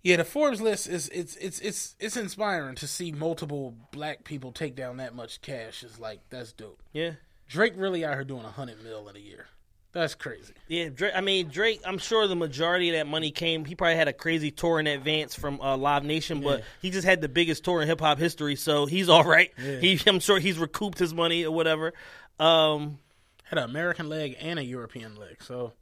yeah, 0.02 0.16
the 0.16 0.24
Forbes 0.24 0.60
list 0.60 0.88
is 0.88 1.08
it's 1.10 1.36
it's 1.36 1.58
it's 1.60 1.96
it's 1.98 2.16
inspiring 2.16 2.74
to 2.76 2.86
see 2.86 3.12
multiple 3.12 3.74
black 3.92 4.24
people 4.24 4.52
take 4.52 4.74
down 4.76 4.96
that 4.98 5.14
much 5.14 5.40
cash. 5.42 5.82
Is 5.82 5.98
like 5.98 6.20
that's 6.30 6.52
dope. 6.52 6.82
yeah. 6.92 7.12
Drake 7.48 7.72
really 7.76 8.04
out 8.04 8.14
here 8.14 8.22
doing 8.24 8.44
a 8.44 8.50
hundred 8.50 8.82
mil 8.84 9.08
in 9.08 9.16
a 9.16 9.20
year. 9.20 9.46
That's 9.92 10.14
crazy. 10.14 10.54
Yeah, 10.68 10.88
Drake, 10.90 11.12
I 11.16 11.20
mean 11.20 11.48
Drake. 11.48 11.80
I'm 11.84 11.98
sure 11.98 12.28
the 12.28 12.36
majority 12.36 12.90
of 12.90 12.94
that 12.94 13.08
money 13.08 13.32
came. 13.32 13.64
He 13.64 13.74
probably 13.74 13.96
had 13.96 14.06
a 14.06 14.12
crazy 14.12 14.52
tour 14.52 14.78
in 14.78 14.86
advance 14.86 15.34
from 15.34 15.60
uh, 15.60 15.76
Live 15.76 16.04
Nation, 16.04 16.42
but 16.42 16.62
he 16.80 16.90
just 16.90 17.04
had 17.04 17.20
the 17.20 17.28
biggest 17.28 17.64
tour 17.64 17.82
in 17.82 17.88
hip 17.88 18.00
hop 18.00 18.18
history, 18.18 18.54
so 18.54 18.86
he's 18.86 19.08
all 19.08 19.24
right. 19.24 19.50
He, 19.58 20.00
I'm 20.06 20.20
sure 20.20 20.38
he's 20.38 20.58
recouped 20.58 21.00
his 21.00 21.12
money 21.12 21.44
or 21.44 21.50
whatever. 21.50 21.92
Um, 22.38 22.98
Had 23.46 23.58
an 23.58 23.64
American 23.64 24.08
leg 24.08 24.36
and 24.40 24.60
a 24.60 24.64
European 24.64 25.16
leg, 25.16 25.42
so 25.42 25.72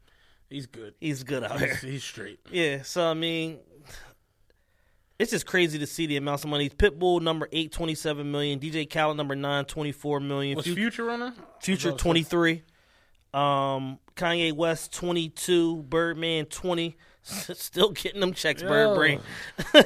he's 0.49 0.66
good. 0.66 0.95
he's 1.01 1.23
good 1.23 1.45
out 1.45 1.61
He's, 1.61 1.81
here. 1.81 1.91
he's 1.91 2.03
straight. 2.05 2.41
Yeah, 2.51 2.83
so 2.85 3.07
I 3.11 3.12
mean, 3.12 3.59
it's 5.19 5.31
just 5.33 5.47
crazy 5.47 5.79
to 5.79 5.87
see 5.87 6.07
the 6.07 6.16
amounts 6.16 6.45
of 6.45 6.51
money. 6.51 6.69
Pitbull 6.71 7.21
number 7.21 7.49
eight, 7.53 7.73
twenty 7.73 7.95
seven 7.95 8.31
million. 8.31 8.61
DJ 8.61 8.89
Khaled 8.89 9.16
number 9.16 9.35
nine, 9.35 9.64
twenty 9.64 9.93
four 9.93 10.21
million. 10.21 10.57
Was 10.57 10.66
Fut- 10.66 10.75
Future 10.77 11.11
on 11.11 11.21
her? 11.21 11.35
Future 11.61 11.89
About 11.89 11.99
to 11.99 12.01
say- 12.01 12.03
twenty 12.05 12.23
three. 12.23 12.62
Um, 13.35 13.99
Kanye 14.16 14.53
West 14.53 14.93
twenty 14.93 15.29
two. 15.29 15.83
Birdman 15.85 16.47
twenty. 16.47 16.97
Still 17.23 17.91
getting 17.91 18.21
them 18.21 18.33
checks, 18.33 18.62
Bird 18.62 18.95
Brain. 18.97 19.21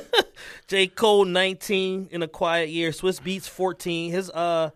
J 0.68 0.86
Cole 0.86 1.24
nineteen 1.24 2.08
in 2.12 2.22
a 2.22 2.28
quiet 2.28 2.68
year. 2.68 2.90
Swizz 2.90 3.20
Beatz 3.20 3.48
fourteen. 3.48 4.10
His 4.12 4.30
uh. 4.30 4.70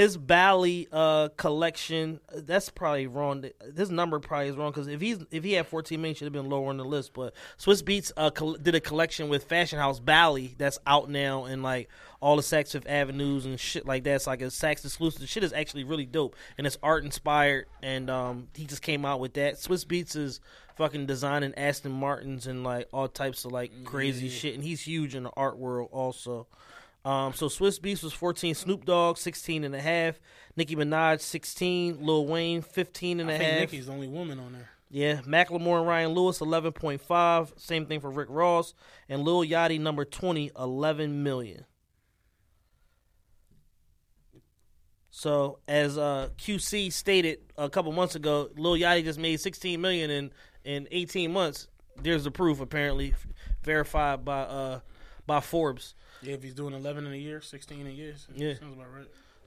His 0.00 0.16
Bally 0.16 0.88
uh 0.90 1.28
collection 1.36 2.20
that's 2.32 2.70
probably 2.70 3.06
wrong. 3.06 3.44
His 3.76 3.90
number 3.90 4.18
probably 4.18 4.48
is 4.48 4.56
wrong 4.56 4.70
because 4.70 4.88
if 4.88 4.98
he's 4.98 5.18
if 5.30 5.44
he 5.44 5.52
had 5.52 5.66
14 5.66 6.00
million, 6.00 6.14
should 6.14 6.24
have 6.24 6.32
been 6.32 6.48
lower 6.48 6.70
on 6.70 6.78
the 6.78 6.86
list. 6.86 7.12
But 7.12 7.34
Swizz 7.58 7.82
Beatz 7.82 8.10
uh 8.16 8.30
col- 8.30 8.54
did 8.54 8.74
a 8.74 8.80
collection 8.80 9.28
with 9.28 9.44
Fashion 9.44 9.78
House 9.78 10.00
Bally 10.00 10.54
that's 10.56 10.78
out 10.86 11.10
now 11.10 11.44
and 11.44 11.62
like 11.62 11.90
all 12.18 12.36
the 12.36 12.42
Saks 12.42 12.70
Fifth 12.70 12.88
Avenues 12.88 13.44
and 13.44 13.60
shit 13.60 13.84
like 13.84 14.04
that. 14.04 14.14
It's 14.14 14.26
like 14.26 14.40
a 14.40 14.46
Saks 14.46 14.86
exclusive. 14.86 15.20
The 15.20 15.26
shit 15.26 15.44
is 15.44 15.52
actually 15.52 15.84
really 15.84 16.06
dope 16.06 16.34
and 16.56 16.66
it's 16.66 16.78
art 16.82 17.04
inspired. 17.04 17.66
And 17.82 18.08
um 18.08 18.48
he 18.54 18.64
just 18.64 18.80
came 18.80 19.04
out 19.04 19.20
with 19.20 19.34
that. 19.34 19.56
Swizz 19.56 19.84
Beatz 19.84 20.16
is 20.16 20.40
fucking 20.76 21.04
designing 21.04 21.52
Aston 21.56 21.92
Martins 21.92 22.46
and 22.46 22.64
like 22.64 22.88
all 22.90 23.06
types 23.06 23.44
of 23.44 23.52
like 23.52 23.84
crazy 23.84 24.30
shit. 24.30 24.54
And 24.54 24.64
he's 24.64 24.80
huge 24.80 25.14
in 25.14 25.24
the 25.24 25.32
art 25.36 25.58
world 25.58 25.90
also. 25.92 26.46
Um, 27.04 27.32
so 27.32 27.46
Swizz 27.46 27.80
Beatz 27.80 28.02
was 28.02 28.12
14, 28.12 28.54
Snoop 28.54 28.84
Dogg 28.84 29.16
16 29.16 29.64
and 29.64 29.74
a 29.74 29.80
half, 29.80 30.20
Nicki 30.56 30.76
Minaj 30.76 31.20
16, 31.20 32.04
Lil 32.04 32.26
Wayne 32.26 32.60
15 32.60 33.20
and 33.20 33.30
a 33.30 33.34
I 33.34 33.36
half. 33.36 33.60
Nicki's 33.60 33.86
the 33.86 33.92
only 33.92 34.08
woman 34.08 34.38
on 34.38 34.52
there. 34.52 34.68
Yeah, 34.90 35.20
Macklemore 35.22 35.78
and 35.78 35.86
Ryan 35.88 36.10
Lewis 36.10 36.40
11.5, 36.40 37.58
same 37.58 37.86
thing 37.86 38.00
for 38.00 38.10
Rick 38.10 38.28
Ross, 38.28 38.74
and 39.08 39.22
Lil 39.22 39.44
Yachty 39.44 39.80
number 39.80 40.04
20 40.04 40.50
11 40.58 41.22
million. 41.22 41.64
So 45.10 45.58
as 45.68 45.96
uh, 45.96 46.30
QC 46.38 46.92
stated 46.92 47.38
a 47.56 47.68
couple 47.70 47.92
months 47.92 48.14
ago, 48.14 48.50
Lil 48.56 48.74
Yachty 48.74 49.04
just 49.04 49.18
made 49.18 49.40
16 49.40 49.80
million 49.80 50.10
in 50.10 50.32
in 50.64 50.88
18 50.90 51.32
months. 51.32 51.68
There's 52.02 52.24
the 52.24 52.30
proof 52.30 52.60
apparently 52.60 53.14
verified 53.62 54.24
by 54.24 54.40
uh 54.40 54.80
by 55.26 55.40
Forbes. 55.40 55.94
Yeah, 56.22 56.34
if 56.34 56.42
he's 56.42 56.54
doing 56.54 56.74
11 56.74 57.06
in 57.06 57.12
a 57.12 57.16
year, 57.16 57.40
16 57.40 57.80
in 57.80 57.86
a 57.86 57.90
year, 57.90 58.14
Yeah. 58.34 58.54
sounds 58.58 58.74
about 58.74 58.92
right. 58.94 59.06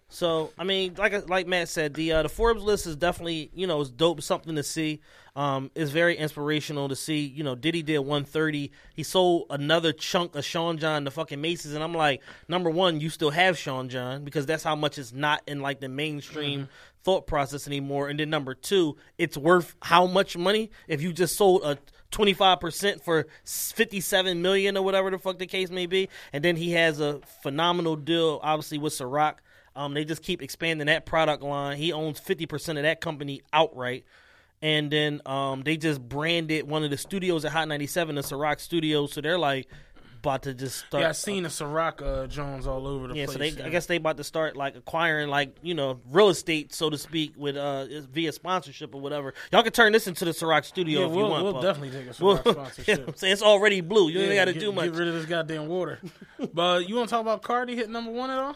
So 0.09 0.51
I 0.59 0.63
mean, 0.63 0.93
like 0.95 1.27
like 1.27 1.47
Matt 1.47 1.69
said, 1.69 1.95
the 1.95 2.11
uh, 2.11 2.21
the 2.23 2.29
Forbes 2.29 2.61
list 2.61 2.85
is 2.85 2.95
definitely 2.95 3.49
you 3.55 3.65
know 3.65 3.81
it's 3.81 3.89
dope, 3.89 4.21
something 4.21 4.55
to 4.55 4.61
see. 4.61 4.99
Um, 5.35 5.71
it's 5.73 5.89
very 5.89 6.15
inspirational 6.15 6.87
to 6.89 6.95
see. 6.95 7.21
You 7.25 7.43
know, 7.43 7.55
Diddy 7.55 7.81
did 7.81 7.97
130. 7.97 8.71
He 8.93 9.01
sold 9.01 9.47
another 9.49 9.91
chunk 9.91 10.35
of 10.35 10.45
Sean 10.45 10.77
John 10.77 11.05
to 11.05 11.11
fucking 11.11 11.41
Macy's, 11.41 11.73
and 11.73 11.83
I'm 11.83 11.95
like, 11.95 12.21
number 12.47 12.69
one, 12.69 12.99
you 13.01 13.09
still 13.09 13.31
have 13.31 13.57
Sean 13.57 13.89
John 13.89 14.23
because 14.23 14.45
that's 14.45 14.63
how 14.63 14.75
much 14.75 14.99
it's 14.99 15.13
not 15.13 15.41
in 15.47 15.61
like 15.61 15.79
the 15.79 15.89
mainstream 15.89 16.69
thought 17.03 17.25
process 17.25 17.65
anymore. 17.65 18.09
And 18.09 18.19
then 18.19 18.29
number 18.29 18.53
two, 18.53 18.97
it's 19.17 19.35
worth 19.35 19.73
how 19.81 20.05
much 20.05 20.37
money 20.37 20.69
if 20.87 21.01
you 21.01 21.11
just 21.11 21.35
sold 21.37 21.63
a 21.63 21.79
25% 22.13 23.03
for 23.03 23.27
57 23.43 24.41
million 24.41 24.77
or 24.77 24.83
whatever 24.83 25.11
the 25.11 25.17
fuck 25.17 25.39
the 25.39 25.47
case 25.47 25.69
may 25.69 25.85
be. 25.85 26.09
And 26.31 26.43
then 26.43 26.55
he 26.55 26.71
has 26.71 26.99
a 26.99 27.19
phenomenal 27.41 27.95
deal, 27.95 28.39
obviously, 28.41 28.77
with 28.77 28.93
Ciroc. 28.93 29.35
Um, 29.75 29.93
they 29.93 30.05
just 30.05 30.21
keep 30.21 30.41
expanding 30.41 30.87
that 30.87 31.05
product 31.05 31.43
line. 31.43 31.77
He 31.77 31.91
owns 31.91 32.21
50% 32.21 32.77
of 32.77 32.83
that 32.83 33.01
company 33.01 33.41
outright. 33.51 34.05
And 34.61 34.89
then 34.89 35.21
um, 35.25 35.63
they 35.63 35.75
just 35.75 36.01
branded 36.01 36.69
one 36.69 36.83
of 36.85 36.89
the 36.89 36.97
studios 36.97 37.43
at 37.43 37.51
Hot 37.51 37.67
97, 37.67 38.15
the 38.15 38.21
Ciroc 38.21 38.61
Studios. 38.61 39.11
So 39.11 39.19
they're 39.19 39.37
like 39.39 39.67
about 40.23 40.43
to 40.43 40.53
just 40.53 40.85
start. 40.87 41.01
Yeah, 41.01 41.09
I 41.09 41.11
seen 41.11 41.43
the 41.43 41.49
Ciroc 41.49 42.01
uh, 42.01 42.27
Jones 42.27 42.65
all 42.65 42.87
over 42.87 43.07
the 43.07 43.15
Yeah, 43.15 43.25
place. 43.25 43.33
so 43.33 43.39
they, 43.61 43.63
I 43.63 43.69
guess 43.69 43.85
they 43.87 43.97
about 43.97 44.17
to 44.17 44.23
start 44.23 44.55
like 44.55 44.75
acquiring 44.75 45.27
like 45.29 45.55
you 45.61 45.73
know 45.73 45.99
real 46.11 46.29
estate, 46.29 46.73
so 46.73 46.89
to 46.89 46.97
speak, 46.97 47.33
with 47.37 47.57
uh 47.57 47.85
via 48.11 48.31
sponsorship 48.31 48.95
or 48.95 49.01
whatever. 49.01 49.33
Y'all 49.51 49.63
can 49.63 49.73
turn 49.73 49.91
this 49.91 50.07
into 50.07 50.23
the 50.25 50.31
Ciroc 50.31 50.63
studio 50.65 51.01
yeah, 51.01 51.05
if 51.07 51.11
we'll, 51.11 51.25
you 51.25 51.31
want. 51.31 51.43
we'll 51.43 51.53
Paul. 51.53 51.61
definitely 51.61 51.91
take 52.05 52.19
a 52.19 52.23
We'll- 52.23 52.37
Ciroc 52.39 52.45
you 52.45 52.53
know 52.53 52.63
sponsorship. 52.63 52.99
what 52.99 53.07
I'm 53.09 53.15
saying? 53.15 53.33
it's 53.33 53.41
already 53.43 53.81
blue. 53.81 54.09
You 54.09 54.19
ain't 54.21 54.29
Yeah, 54.33 54.45
got 54.45 54.53
to 54.53 54.59
do 54.59 54.71
much. 54.71 54.85
Get 54.91 54.95
rid 54.95 55.07
of 55.09 55.13
this 55.15 55.25
goddamn 55.25 55.67
water. 55.67 55.99
but 56.53 56.87
you 56.87 56.95
want 56.95 57.09
to 57.09 57.11
talk 57.13 57.21
about 57.21 57.41
Cardi 57.43 57.75
hit 57.75 57.89
number 57.89 58.11
one 58.11 58.29
at 58.29 58.39
all? 58.39 58.55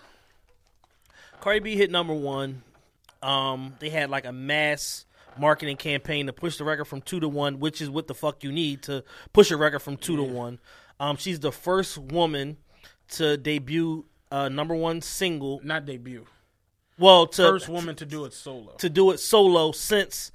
Cardi 1.42 1.60
B 1.60 1.76
hit 1.76 1.92
number 1.92 2.14
one. 2.14 2.64
Um, 3.22 3.76
they 3.80 3.90
had 3.90 4.10
like 4.10 4.26
a 4.26 4.32
mass 4.32 5.06
marketing 5.38 5.78
campaign 5.78 6.26
to 6.28 6.34
push 6.34 6.58
the 6.58 6.64
record 6.64 6.86
from 6.86 7.02
two 7.02 7.20
to 7.20 7.28
one, 7.30 7.60
which 7.60 7.82
is 7.82 7.90
what 7.90 8.08
the 8.08 8.14
fuck 8.16 8.44
you 8.44 8.52
need 8.52 8.82
to 8.84 9.04
push 9.34 9.52
a 9.52 9.58
record 9.58 9.80
from 9.80 9.98
two 9.98 10.16
to 10.16 10.24
one. 10.24 10.60
Um, 11.00 11.18
she's 11.18 11.40
the 11.40 11.52
first 11.52 11.98
woman 11.98 12.58
to 13.10 13.38
debut 13.38 14.06
uh, 14.32 14.50
number 14.50 14.76
one 14.76 15.02
single. 15.02 15.62
Not 15.64 15.86
debut. 15.86 16.26
Well, 17.00 17.28
to 17.28 17.44
First 17.44 17.70
woman 17.70 17.96
to 17.98 18.06
do 18.06 18.26
it 18.26 18.34
solo. 18.34 18.74
to 18.78 18.90
do 18.90 19.12
it 19.12 19.20
solo 19.20 19.72
since 19.72 20.32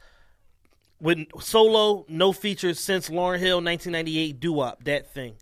with 1.00 1.26
solo 1.40 2.06
no 2.08 2.32
features 2.32 2.78
since 2.78 3.08
Lauryn 3.08 3.40
Hill 3.40 3.56
1998 3.56 4.38
doo 4.38 4.52
wop 4.52 4.84
that 4.84 5.12
thing. 5.12 5.34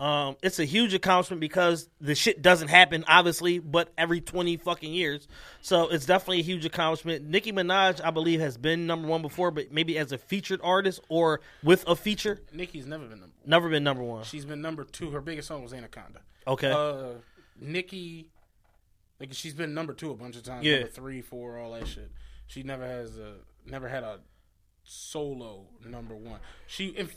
Um, 0.00 0.38
it's 0.42 0.58
a 0.58 0.64
huge 0.64 0.94
accomplishment 0.94 1.40
because 1.40 1.86
the 2.00 2.14
shit 2.14 2.40
doesn't 2.40 2.68
happen 2.68 3.04
obviously, 3.06 3.58
but 3.58 3.92
every 3.98 4.22
20 4.22 4.56
fucking 4.56 4.94
years. 4.94 5.28
So 5.60 5.88
it's 5.88 6.06
definitely 6.06 6.40
a 6.40 6.44
huge 6.44 6.64
accomplishment. 6.64 7.26
Nicki 7.26 7.52
Minaj, 7.52 8.02
I 8.02 8.10
believe, 8.10 8.40
has 8.40 8.56
been 8.56 8.86
number 8.86 9.06
one 9.06 9.20
before, 9.20 9.50
but 9.50 9.70
maybe 9.70 9.98
as 9.98 10.10
a 10.10 10.16
featured 10.16 10.60
artist 10.64 11.00
or 11.10 11.42
with 11.62 11.84
a 11.86 11.94
feature, 11.94 12.40
Nicki's 12.50 12.86
never 12.86 13.04
been 13.04 13.20
number. 13.20 13.34
never 13.44 13.68
been 13.68 13.84
number 13.84 14.02
one. 14.02 14.24
She's 14.24 14.46
been 14.46 14.62
number 14.62 14.84
two. 14.84 15.10
Her 15.10 15.20
biggest 15.20 15.48
song 15.48 15.62
was 15.62 15.74
Anaconda. 15.74 16.20
Okay. 16.46 16.70
Uh, 16.70 17.18
Nicki, 17.60 18.30
like 19.20 19.34
she's 19.34 19.52
been 19.52 19.74
number 19.74 19.92
two 19.92 20.10
a 20.10 20.14
bunch 20.14 20.34
of 20.34 20.44
times. 20.44 20.64
Yeah. 20.64 20.76
Number 20.76 20.88
three, 20.88 21.20
four, 21.20 21.58
all 21.58 21.72
that 21.72 21.86
shit. 21.86 22.10
She 22.46 22.62
never 22.62 22.86
has 22.86 23.18
a 23.18 23.34
never 23.66 23.86
had 23.86 24.02
a 24.02 24.20
solo 24.84 25.66
number 25.86 26.14
one. 26.16 26.40
She, 26.66 26.86
if, 26.88 27.14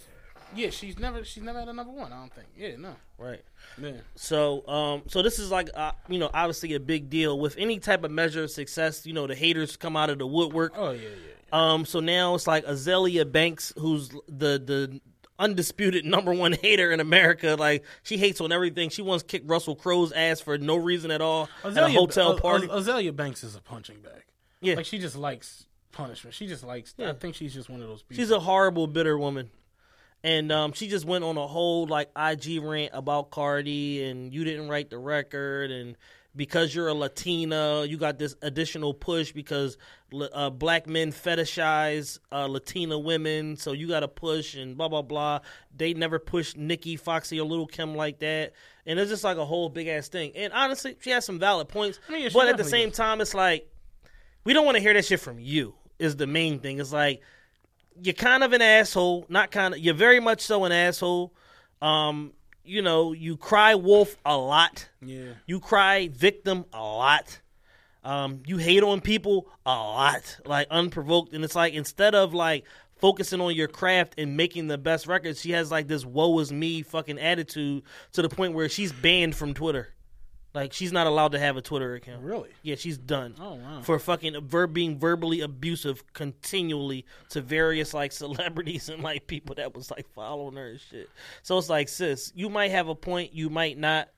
yeah, 0.55 0.69
she's 0.69 0.99
never 0.99 1.23
she's 1.23 1.43
never 1.43 1.59
had 1.59 1.67
a 1.69 1.73
number 1.73 1.91
one. 1.91 2.11
I 2.11 2.17
don't 2.19 2.33
think. 2.33 2.47
Yeah, 2.57 2.75
no. 2.77 2.95
right. 3.17 3.41
Yeah. 3.81 3.91
So, 4.15 4.67
um, 4.67 5.03
so 5.07 5.21
this 5.21 5.39
is 5.39 5.51
like, 5.51 5.69
uh, 5.73 5.93
you 6.07 6.19
know, 6.19 6.29
obviously 6.33 6.73
a 6.73 6.79
big 6.79 7.09
deal 7.09 7.39
with 7.39 7.55
any 7.57 7.79
type 7.79 8.03
of 8.03 8.11
measure 8.11 8.43
of 8.43 8.51
success. 8.51 9.05
You 9.05 9.13
know, 9.13 9.27
the 9.27 9.35
haters 9.35 9.77
come 9.77 9.95
out 9.95 10.09
of 10.09 10.19
the 10.19 10.27
woodwork. 10.27 10.73
Oh 10.75 10.91
yeah, 10.91 11.01
yeah. 11.01 11.33
Um, 11.51 11.85
so 11.85 11.99
now 11.99 12.35
it's 12.35 12.47
like 12.47 12.65
Azealia 12.65 13.31
Banks, 13.31 13.73
who's 13.77 14.09
the 14.27 14.59
the 14.59 15.01
undisputed 15.39 16.05
number 16.05 16.33
one 16.33 16.53
hater 16.53 16.91
in 16.91 16.99
America. 16.99 17.55
Like 17.59 17.83
she 18.03 18.17
hates 18.17 18.41
on 18.41 18.51
everything. 18.51 18.89
She 18.89 19.01
once 19.01 19.23
kicked 19.23 19.49
Russell 19.49 19.75
Crowe's 19.75 20.11
ass 20.11 20.39
for 20.39 20.57
no 20.57 20.75
reason 20.75 21.11
at 21.11 21.21
all 21.21 21.49
at 21.63 21.77
a 21.77 21.89
hotel 21.89 22.33
Az- 22.33 22.39
party. 22.41 22.67
Azealia 22.67 23.15
Banks 23.15 23.43
is 23.43 23.55
a 23.55 23.61
punching 23.61 24.01
bag. 24.01 24.23
Yeah. 24.61 24.75
Like 24.75 24.85
she 24.85 24.97
just 24.99 25.15
likes 25.15 25.65
punishment. 25.91 26.33
She 26.33 26.47
just 26.47 26.63
likes. 26.63 26.93
Yeah. 26.97 27.09
I 27.11 27.13
think 27.13 27.35
she's 27.35 27.53
just 27.53 27.69
one 27.69 27.81
of 27.81 27.87
those 27.87 28.01
people. 28.01 28.21
She's 28.21 28.31
a 28.31 28.39
horrible, 28.39 28.87
bitter 28.87 29.17
woman. 29.17 29.49
And 30.23 30.51
um, 30.51 30.71
she 30.71 30.87
just 30.87 31.05
went 31.05 31.23
on 31.23 31.37
a 31.37 31.47
whole 31.47 31.85
like 31.85 32.09
IG 32.15 32.61
rant 32.63 32.91
about 32.93 33.31
Cardi 33.31 34.05
and 34.05 34.33
you 34.33 34.43
didn't 34.43 34.69
write 34.69 34.89
the 34.89 34.97
record 34.97 35.69
and 35.71 35.97
because 36.35 36.73
you're 36.73 36.87
a 36.87 36.93
Latina, 36.93 37.85
you 37.85 37.97
got 37.97 38.17
this 38.17 38.35
additional 38.41 38.93
push 38.93 39.31
because 39.31 39.77
uh, 40.33 40.49
black 40.49 40.87
men 40.87 41.11
fetishize 41.11 42.19
uh, 42.31 42.47
Latina 42.47 42.97
women, 42.97 43.55
so 43.55 43.71
you 43.71 43.87
got 43.87 44.01
to 44.01 44.07
push 44.07 44.55
and 44.55 44.77
blah 44.77 44.87
blah 44.87 45.01
blah. 45.01 45.39
They 45.75 45.93
never 45.93 46.19
pushed 46.19 46.57
Nicki, 46.57 46.95
Foxy, 46.95 47.39
or 47.39 47.45
Lil' 47.45 47.67
Kim 47.67 47.95
like 47.95 48.19
that, 48.19 48.53
and 48.85 48.99
it's 48.99 49.11
just 49.11 49.23
like 49.23 49.37
a 49.37 49.45
whole 49.45 49.69
big 49.69 49.87
ass 49.87 50.07
thing. 50.07 50.31
And 50.35 50.51
honestly, 50.53 50.97
she 50.99 51.11
has 51.11 51.25
some 51.25 51.39
valid 51.39 51.67
points, 51.67 51.99
I 52.09 52.13
mean, 52.13 52.21
yeah, 52.23 52.29
but 52.33 52.47
at 52.47 52.57
the 52.57 52.63
same 52.63 52.89
does. 52.89 52.97
time, 52.97 53.21
it's 53.21 53.33
like 53.33 53.69
we 54.43 54.53
don't 54.53 54.65
want 54.65 54.75
to 54.75 54.81
hear 54.81 54.93
that 54.93 55.05
shit 55.05 55.19
from 55.19 55.39
you. 55.39 55.75
Is 55.99 56.15
the 56.15 56.27
main 56.27 56.59
thing. 56.59 56.79
It's 56.79 56.91
like 56.91 57.21
you're 58.01 58.13
kind 58.13 58.43
of 58.43 58.53
an 58.53 58.61
asshole, 58.61 59.25
not 59.29 59.51
kind 59.51 59.73
of. 59.73 59.79
You're 59.79 59.93
very 59.93 60.19
much 60.19 60.41
so 60.41 60.65
an 60.65 60.71
asshole. 60.71 61.33
Um, 61.81 62.33
you 62.63 62.81
know, 62.81 63.11
you 63.11 63.37
cry 63.37 63.75
wolf 63.75 64.15
a 64.25 64.37
lot. 64.37 64.89
yeah. 65.01 65.33
You 65.45 65.59
cry 65.59 66.07
victim 66.07 66.65
a 66.73 66.81
lot. 66.81 67.39
Um, 68.03 68.43
you 68.45 68.57
hate 68.57 68.83
on 68.83 69.01
people 69.01 69.47
a 69.65 69.71
lot, 69.71 70.39
like 70.45 70.67
unprovoked. 70.69 71.33
And 71.33 71.43
it's 71.43 71.55
like 71.55 71.73
instead 71.73 72.15
of 72.15 72.33
like 72.33 72.65
focusing 72.97 73.41
on 73.41 73.55
your 73.55 73.67
craft 73.67 74.15
and 74.17 74.35
making 74.37 74.67
the 74.67 74.77
best 74.77 75.07
records, 75.07 75.41
she 75.41 75.51
has 75.51 75.71
like 75.71 75.87
this 75.87 76.05
"woe 76.05 76.39
is 76.39 76.51
me" 76.51 76.81
fucking 76.81 77.19
attitude 77.19 77.83
to 78.13 78.21
the 78.21 78.29
point 78.29 78.53
where 78.53 78.69
she's 78.69 78.91
banned 78.91 79.35
from 79.35 79.53
Twitter. 79.53 79.92
Like 80.53 80.71
she's 80.71 80.91
not 80.91 81.07
allowed 81.07 81.31
to 81.31 81.39
have 81.39 81.57
a 81.57 81.61
Twitter 81.61 81.95
account. 81.95 82.21
Really? 82.21 82.49
Yeah, 82.61 82.75
she's 82.75 82.97
done. 82.97 83.35
Oh, 83.39 83.55
wow. 83.55 83.81
For 83.81 83.97
fucking 83.97 84.47
ver- 84.47 84.67
being 84.67 84.99
verbally 84.99 85.41
abusive 85.41 86.03
continually 86.13 87.05
to 87.29 87.41
various 87.41 87.93
like 87.93 88.11
celebrities 88.23 88.89
and 88.89 89.01
like 89.01 89.25
people 89.25 89.55
that 89.55 89.73
was 89.73 89.89
like 89.89 90.07
following 90.13 90.55
her 90.55 90.69
and 90.69 90.79
shit. 90.79 91.09
So 91.41 91.57
it's 91.57 91.69
like, 91.69 91.89
sis, 91.89 92.31
you 92.35 92.49
might 92.49 92.71
have 92.71 92.87
a 92.87 92.95
point, 92.95 93.33
you 93.33 93.49
might 93.49 93.77
not. 93.77 94.09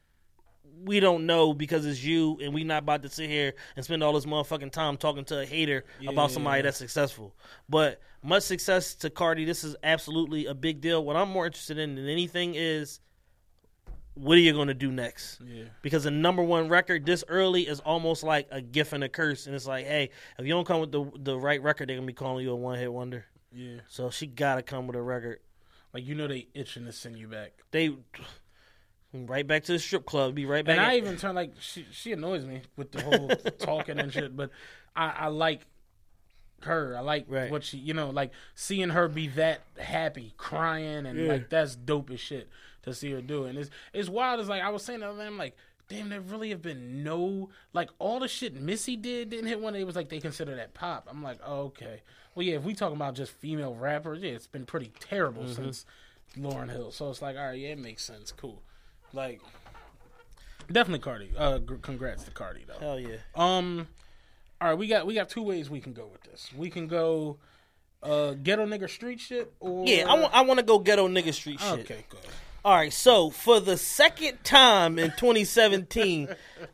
We 0.83 0.99
don't 0.99 1.25
know 1.25 1.53
because 1.53 1.85
it's 1.85 2.03
you, 2.03 2.37
and 2.43 2.53
we 2.53 2.65
not 2.65 2.83
about 2.83 3.01
to 3.03 3.09
sit 3.09 3.29
here 3.29 3.53
and 3.77 3.85
spend 3.85 4.03
all 4.03 4.11
this 4.11 4.25
motherfucking 4.25 4.71
time 4.71 4.97
talking 4.97 5.23
to 5.25 5.39
a 5.39 5.45
hater 5.45 5.85
about 6.05 6.31
somebody 6.31 6.63
that's 6.63 6.77
successful. 6.77 7.33
But 7.69 8.01
much 8.21 8.43
success 8.43 8.93
to 8.95 9.09
Cardi. 9.09 9.45
This 9.45 9.63
is 9.63 9.77
absolutely 9.83 10.47
a 10.47 10.53
big 10.53 10.81
deal. 10.81 11.05
What 11.05 11.15
I'm 11.15 11.29
more 11.29 11.45
interested 11.45 11.77
in 11.77 11.95
than 11.95 12.09
anything 12.09 12.55
is 12.55 12.99
what 14.15 14.37
are 14.37 14.41
you 14.41 14.53
going 14.53 14.69
to 14.69 14.73
do 14.73 14.91
next? 14.91 15.39
Yeah. 15.45 15.65
Because 15.81 16.05
a 16.05 16.11
number 16.11 16.41
one 16.41 16.69
record 16.69 17.05
this 17.05 17.23
early 17.27 17.67
is 17.67 17.79
almost 17.81 18.23
like 18.23 18.47
a 18.49 18.61
gift 18.61 18.93
and 18.93 19.03
a 19.03 19.09
curse, 19.09 19.45
and 19.45 19.55
it's 19.55 19.67
like, 19.67 19.85
hey, 19.85 20.09
if 20.39 20.45
you 20.45 20.53
don't 20.53 20.65
come 20.65 20.79
with 20.81 20.91
the 20.91 21.09
the 21.19 21.37
right 21.37 21.61
record, 21.61 21.89
they're 21.89 21.97
gonna 21.97 22.07
be 22.07 22.13
calling 22.13 22.43
you 22.43 22.51
a 22.51 22.55
one 22.55 22.79
hit 22.79 22.91
wonder. 22.91 23.25
Yeah. 23.51 23.79
So 23.87 24.09
she 24.09 24.25
gotta 24.27 24.61
come 24.63 24.87
with 24.87 24.95
a 24.95 25.01
record. 25.01 25.39
Like 25.93 26.05
you 26.05 26.15
know 26.15 26.27
they 26.27 26.47
itching 26.53 26.85
to 26.85 26.91
send 26.91 27.17
you 27.17 27.27
back. 27.27 27.53
They 27.71 27.95
right 29.13 29.47
back 29.47 29.63
to 29.65 29.71
the 29.73 29.79
strip 29.79 30.05
club. 30.05 30.35
Be 30.35 30.45
right 30.45 30.65
back. 30.65 30.77
And 30.77 30.85
I 30.85 30.97
even 30.97 31.17
turn 31.17 31.35
like 31.35 31.53
she 31.59 31.85
she 31.91 32.11
annoys 32.11 32.45
me 32.45 32.61
with 32.75 32.91
the 32.91 33.01
whole 33.01 33.27
talking 33.59 33.99
and 33.99 34.11
shit, 34.11 34.35
but 34.35 34.49
I, 34.95 35.09
I 35.09 35.27
like 35.27 35.67
her. 36.61 36.95
I 36.97 37.01
like 37.01 37.25
Right. 37.27 37.51
what 37.51 37.63
she 37.63 37.77
you 37.77 37.93
know, 37.93 38.09
like 38.09 38.31
seeing 38.55 38.89
her 38.89 39.07
be 39.07 39.27
that 39.29 39.61
happy, 39.77 40.33
crying 40.37 41.05
and 41.05 41.27
like 41.27 41.49
that's 41.49 41.75
dope 41.75 42.11
as 42.11 42.19
shit 42.19 42.49
to 42.85 42.93
see 42.93 43.11
her 43.11 43.21
do. 43.21 43.45
it. 43.45 43.49
And 43.49 43.59
it's 43.59 43.69
it's 43.93 44.09
wild 44.09 44.39
as 44.39 44.47
like 44.49 44.61
I 44.63 44.69
was 44.69 44.83
saying 44.83 45.01
the 45.01 45.09
other 45.09 45.19
day, 45.19 45.27
I'm 45.27 45.37
like, 45.37 45.55
damn, 45.89 46.09
there 46.09 46.21
really 46.21 46.49
have 46.49 46.61
been 46.61 47.03
no 47.03 47.49
like 47.73 47.89
all 47.99 48.19
the 48.19 48.27
shit 48.27 48.55
Missy 48.55 48.95
did 48.95 49.29
didn't 49.29 49.47
hit 49.47 49.59
one. 49.59 49.75
It 49.75 49.83
was 49.85 49.95
like 49.95 50.09
they 50.09 50.19
consider 50.19 50.55
that 50.55 50.73
pop. 50.73 51.07
I'm 51.11 51.21
like, 51.21 51.39
oh, 51.45 51.63
okay. 51.65 52.01
Well 52.33 52.45
yeah, 52.45 52.55
if 52.55 52.63
we 52.63 52.73
talking 52.73 52.95
about 52.95 53.15
just 53.15 53.31
female 53.33 53.75
rappers, 53.75 54.21
yeah, 54.21 54.31
it's 54.31 54.47
been 54.47 54.65
pretty 54.65 54.91
terrible 54.99 55.43
Mm-hmm. 55.43 55.53
since 55.63 55.85
Lauryn 56.37 56.69
Hill. 56.69 56.91
So 56.91 57.09
it's 57.09 57.21
like, 57.21 57.37
all 57.37 57.45
right, 57.47 57.57
yeah, 57.59 57.69
it 57.69 57.79
makes 57.79 58.03
sense. 58.03 58.31
Cool. 58.31 58.61
Like 59.13 59.39
Definitely 60.71 60.99
Cardi. 60.99 61.31
Uh, 61.37 61.59
congrats 61.81 62.23
to 62.23 62.31
Cardi 62.31 62.65
though. 62.67 62.79
hell 62.79 62.99
yeah. 62.99 63.17
Um, 63.35 63.87
all 64.59 64.69
right, 64.69 64.77
we 64.77 64.87
got 64.87 65.05
we 65.05 65.13
got 65.13 65.29
two 65.29 65.43
ways 65.43 65.69
we 65.69 65.79
can 65.79 65.93
go 65.93 66.07
with 66.11 66.23
this. 66.23 66.49
We 66.57 66.69
can 66.69 66.87
go 66.87 67.37
uh 68.01 68.31
ghetto 68.33 68.65
nigga 68.65 68.89
street 68.89 69.19
shit 69.19 69.53
or 69.59 69.85
Yeah, 69.87 70.05
I 70.09 70.19
want 70.19 70.33
I 70.33 70.41
want 70.41 70.59
to 70.59 70.65
go 70.65 70.79
ghetto 70.79 71.07
nigga 71.07 71.33
street 71.33 71.59
shit. 71.59 71.79
Okay, 71.81 72.05
good. 72.09 72.19
All 72.65 72.73
right, 72.73 72.91
so 72.91 73.29
for 73.29 73.59
the 73.59 73.77
second 73.77 74.43
time 74.43 74.97
in 74.97 75.11
2017, 75.11 76.29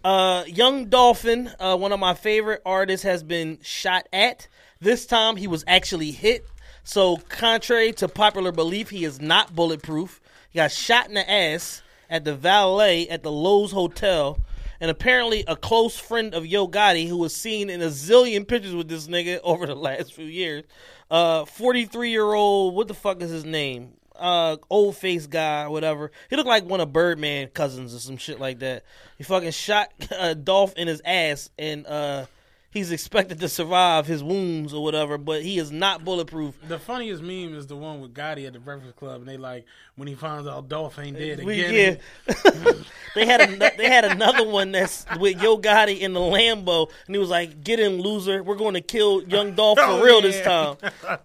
uh, 0.05 0.45
Young 0.47 0.85
Dolphin, 0.85 1.51
uh, 1.59 1.75
one 1.75 1.91
of 1.91 1.99
my 1.99 2.13
favorite 2.13 2.61
artists, 2.65 3.03
has 3.03 3.23
been 3.23 3.59
shot 3.61 4.07
at. 4.13 4.47
This 4.79 5.05
time 5.05 5.35
he 5.35 5.47
was 5.47 5.65
actually 5.67 6.11
hit. 6.11 6.47
So, 6.85 7.17
contrary 7.17 7.91
to 7.91 8.07
popular 8.07 8.53
belief, 8.53 8.89
he 8.89 9.03
is 9.03 9.19
not 9.19 9.53
bulletproof. 9.53 10.21
He 10.49 10.59
got 10.59 10.71
shot 10.71 11.09
in 11.09 11.15
the 11.15 11.29
ass 11.29 11.81
at 12.09 12.23
the 12.23 12.37
valet 12.37 13.09
at 13.09 13.21
the 13.21 13.29
Loews 13.29 13.71
Hotel. 13.71 14.39
And 14.79 14.89
apparently, 14.89 15.43
a 15.45 15.57
close 15.57 15.97
friend 15.97 16.33
of 16.33 16.45
Yo 16.45 16.69
Gotti, 16.69 17.05
who 17.05 17.17
was 17.17 17.35
seen 17.35 17.69
in 17.69 17.81
a 17.81 17.87
zillion 17.87 18.47
pictures 18.47 18.73
with 18.73 18.87
this 18.87 19.07
nigga 19.07 19.41
over 19.43 19.67
the 19.67 19.75
last 19.75 20.13
few 20.13 20.23
years, 20.23 20.63
uh, 21.09 21.43
43 21.43 22.11
year 22.11 22.31
old, 22.31 22.75
what 22.75 22.87
the 22.87 22.93
fuck 22.93 23.21
is 23.21 23.29
his 23.29 23.43
name? 23.43 23.91
Uh 24.22 24.57
old 24.69 24.95
face 24.95 25.28
guy 25.28 25.63
or 25.63 25.72
whatever. 25.72 26.11
He 26.30 26.36
looked 26.36 26.47
like 26.47 26.65
one 26.65 26.80
of 26.80 26.93
Birdman 26.93 27.49
cousins 27.49 27.93
or 27.93 27.99
some 27.99 28.17
shit 28.17 28.39
like 28.39 28.59
that. 28.59 28.84
He 29.17 29.24
fucking 29.24 29.51
shot 29.51 29.91
uh, 30.17 30.34
Dolph 30.34 30.76
in 30.76 30.88
his 30.88 31.01
ass 31.03 31.49
and 31.57 31.86
uh 31.86 32.26
he's 32.72 32.91
expected 32.91 33.39
to 33.41 33.47
survive 33.49 34.07
his 34.07 34.24
wounds 34.24 34.74
or 34.74 34.84
whatever, 34.84 35.17
but 35.17 35.43
he 35.43 35.59
is 35.59 35.72
not 35.72 36.03
bulletproof. 36.03 36.55
The 36.67 36.80
funniest 36.80 37.22
meme 37.22 37.53
is 37.53 37.67
the 37.67 37.76
one 37.76 38.01
with 38.01 38.13
Gotti 38.13 38.47
at 38.47 38.53
the 38.53 38.59
Breakfast 38.59 38.95
Club, 38.95 39.22
and 39.22 39.28
they 39.30 39.38
like 39.38 39.65
when 39.95 40.07
he 40.07 40.15
finds 40.15 40.47
out 40.47 40.67
Dolph 40.69 40.97
ain't 40.97 41.17
dead 41.17 41.39
again. 41.39 41.99
yeah. 42.28 42.74
they 43.15 43.26
had 43.26 43.41
a, 43.41 43.78
they 43.78 43.88
had 43.89 44.05
another 44.05 44.47
one 44.47 44.72
that's 44.72 45.05
with 45.19 45.41
Yo 45.41 45.57
Gotti 45.57 45.99
in 45.99 46.13
the 46.13 46.19
Lambo, 46.19 46.89
and 47.05 47.15
he 47.15 47.19
was 47.19 47.30
like, 47.30 47.63
"Get 47.63 47.80
in, 47.80 48.01
loser! 48.01 48.41
We're 48.41 48.55
going 48.55 48.74
to 48.74 48.82
kill 48.82 49.22
young 49.24 49.53
Dolph 49.53 49.78
for 49.78 49.86
Oh, 49.86 50.01
real 50.01 50.22
this 50.22 50.41
time." 50.41 50.78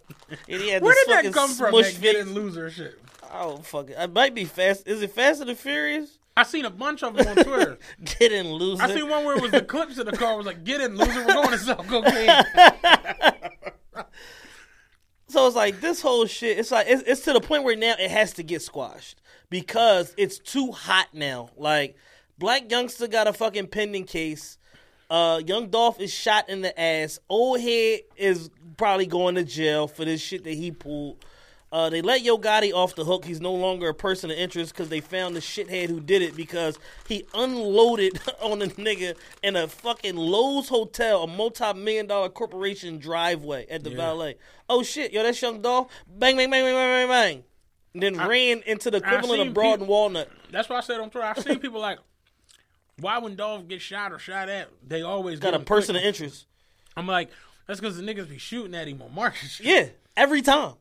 And 0.48 0.60
he 0.60 0.70
had 0.70 0.82
Where 0.82 0.92
this 0.92 1.06
did 1.22 1.26
that 1.26 1.32
come 1.32 1.50
from? 1.50 1.72
That 1.72 1.98
get 2.00 2.16
in 2.16 2.34
loser 2.34 2.68
shit. 2.68 2.98
Oh 3.32 3.58
fuck 3.58 3.90
it! 3.90 3.96
It 3.96 4.12
might 4.12 4.34
be 4.34 4.44
fast. 4.44 4.88
Is 4.88 5.00
it 5.00 5.12
Fast 5.12 5.40
and 5.40 5.48
the 5.48 5.54
Furious? 5.54 6.18
I 6.36 6.42
seen 6.42 6.64
a 6.66 6.70
bunch 6.70 7.02
of 7.02 7.16
them 7.16 7.26
on 7.26 7.44
Twitter. 7.44 7.78
Get 8.18 8.32
in, 8.32 8.52
loser. 8.52 8.82
I 8.82 8.94
seen 8.94 9.08
one 9.08 9.24
where 9.24 9.36
it 9.36 9.42
was 9.42 9.50
the 9.52 9.62
clips 9.62 9.98
of 9.98 10.06
the 10.06 10.12
car 10.12 10.36
was 10.36 10.46
like, 10.46 10.64
"Get 10.64 10.80
in, 10.80 10.96
loser, 10.96 11.24
we're 11.26 11.34
going 11.34 11.50
to 11.50 11.58
sell 11.58 11.76
cocaine." 11.76 12.30
So 15.28 15.46
it's 15.46 15.56
like 15.56 15.80
this 15.80 16.00
whole 16.00 16.24
shit. 16.26 16.58
It's 16.58 16.70
like 16.70 16.86
it's, 16.88 17.02
it's 17.02 17.20
to 17.22 17.32
the 17.32 17.40
point 17.40 17.64
where 17.64 17.76
now 17.76 17.94
it 17.98 18.10
has 18.10 18.32
to 18.34 18.42
get 18.42 18.62
squashed 18.62 19.20
because 19.50 20.14
it's 20.16 20.38
too 20.38 20.70
hot 20.72 21.08
now. 21.12 21.50
Like 21.56 21.96
Blac 22.40 22.68
Youngsta 22.70 23.10
got 23.10 23.26
a 23.26 23.32
fucking 23.32 23.66
pending 23.66 24.04
case. 24.04 24.56
Uh, 25.10 25.40
Young 25.44 25.68
Dolph 25.68 26.00
is 26.00 26.12
shot 26.12 26.48
in 26.48 26.62
the 26.62 26.80
ass. 26.80 27.18
Old 27.28 27.60
head 27.60 28.00
is 28.16 28.50
probably 28.76 29.06
going 29.06 29.34
to 29.34 29.44
jail 29.44 29.88
for 29.88 30.04
this 30.04 30.20
shit 30.20 30.44
that 30.44 30.54
he 30.54 30.70
pulled. 30.70 31.24
Uh, 31.72 31.90
they 31.90 32.00
let 32.00 32.22
Yo 32.22 32.38
Gotti 32.38 32.72
off 32.72 32.94
the 32.94 33.04
hook. 33.04 33.24
He's 33.24 33.40
no 33.40 33.52
longer 33.52 33.88
a 33.88 33.94
person 33.94 34.30
of 34.30 34.36
interest 34.38 34.72
because 34.72 34.88
they 34.88 35.00
found 35.00 35.34
the 35.34 35.40
shithead 35.40 35.88
who 35.88 35.98
did 36.00 36.22
it 36.22 36.36
because 36.36 36.78
he 37.08 37.26
unloaded 37.34 38.20
on 38.40 38.62
a 38.62 38.66
nigga 38.66 39.16
in 39.42 39.56
a 39.56 39.66
fucking 39.66 40.14
Loews 40.14 40.68
hotel, 40.68 41.24
a 41.24 41.26
multi-million 41.26 42.06
dollar 42.06 42.28
corporation 42.28 42.98
driveway 42.98 43.66
at 43.68 43.82
the 43.82 43.90
valet. 43.90 44.36
Oh 44.68 44.82
shit, 44.84 45.12
yo, 45.12 45.22
that's 45.24 45.42
Young 45.42 45.60
Dolph. 45.60 45.90
Bang, 46.06 46.36
bang, 46.36 46.48
bang, 46.50 46.64
bang, 46.64 46.74
bang, 46.74 47.08
bang, 47.08 47.08
bang. 47.08 47.44
And 47.94 48.02
then 48.02 48.28
ran 48.28 48.62
into 48.66 48.90
the 48.90 48.98
equivalent 48.98 49.48
of 49.48 49.54
Broad 49.54 49.72
peop- 49.72 49.80
and 49.80 49.88
Walnut. 49.88 50.30
That's 50.52 50.68
why 50.68 50.76
I 50.76 50.80
said 50.80 51.00
on 51.00 51.10
Twitter. 51.10 51.26
I've 51.26 51.38
seen 51.42 51.58
people 51.58 51.80
like, 51.80 51.98
why 53.00 53.18
when 53.18 53.34
Dolph 53.36 53.66
gets 53.68 53.82
shot 53.82 54.12
or 54.12 54.18
shot 54.18 54.48
at, 54.48 54.68
they 54.86 55.02
always 55.02 55.40
Got 55.40 55.54
a 55.54 55.58
person 55.60 55.94
quick. 55.94 56.04
of 56.04 56.08
interest. 56.08 56.46
I'm 56.96 57.06
like, 57.06 57.30
that's 57.66 57.80
because 57.80 57.96
the 57.96 58.02
niggas 58.02 58.28
be 58.28 58.38
shooting 58.38 58.74
at 58.74 58.86
him 58.86 59.02
on 59.02 59.14
market. 59.14 59.48
shit. 59.48 59.66
Yeah, 59.66 59.86
every 60.16 60.42
time. 60.42 60.74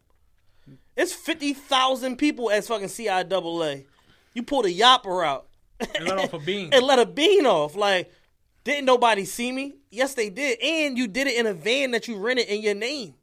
It's 0.96 1.14
fifty 1.14 1.54
thousand 1.54 2.18
people 2.18 2.50
as 2.50 2.68
fucking 2.68 2.88
CIAA. 2.88 3.86
You 4.34 4.43
pulled 4.43 4.66
a 4.66 4.72
yapper 4.74 5.26
out 5.26 5.48
And 5.96 6.06
let 6.06 6.18
off 6.18 6.34
a 6.34 6.39
bean 6.46 6.74
and 6.74 6.84
let 6.84 7.00
a 7.00 7.06
bean 7.06 7.46
off. 7.46 7.76
Like, 7.76 8.12
didn't 8.64 8.86
nobody 8.86 9.26
see 9.26 9.52
me? 9.52 9.76
Yes, 9.91 10.14
they 10.14 10.30
did. 10.30 10.60
And 10.62 10.98
you 10.98 11.08
did 11.08 11.28
it 11.28 11.38
in 11.38 11.48
a 11.48 11.54
van 11.54 11.91
that 11.91 12.08
you 12.08 12.18
rented 12.18 12.48
in 12.48 12.62
your 12.62 12.76
name. 12.76 13.16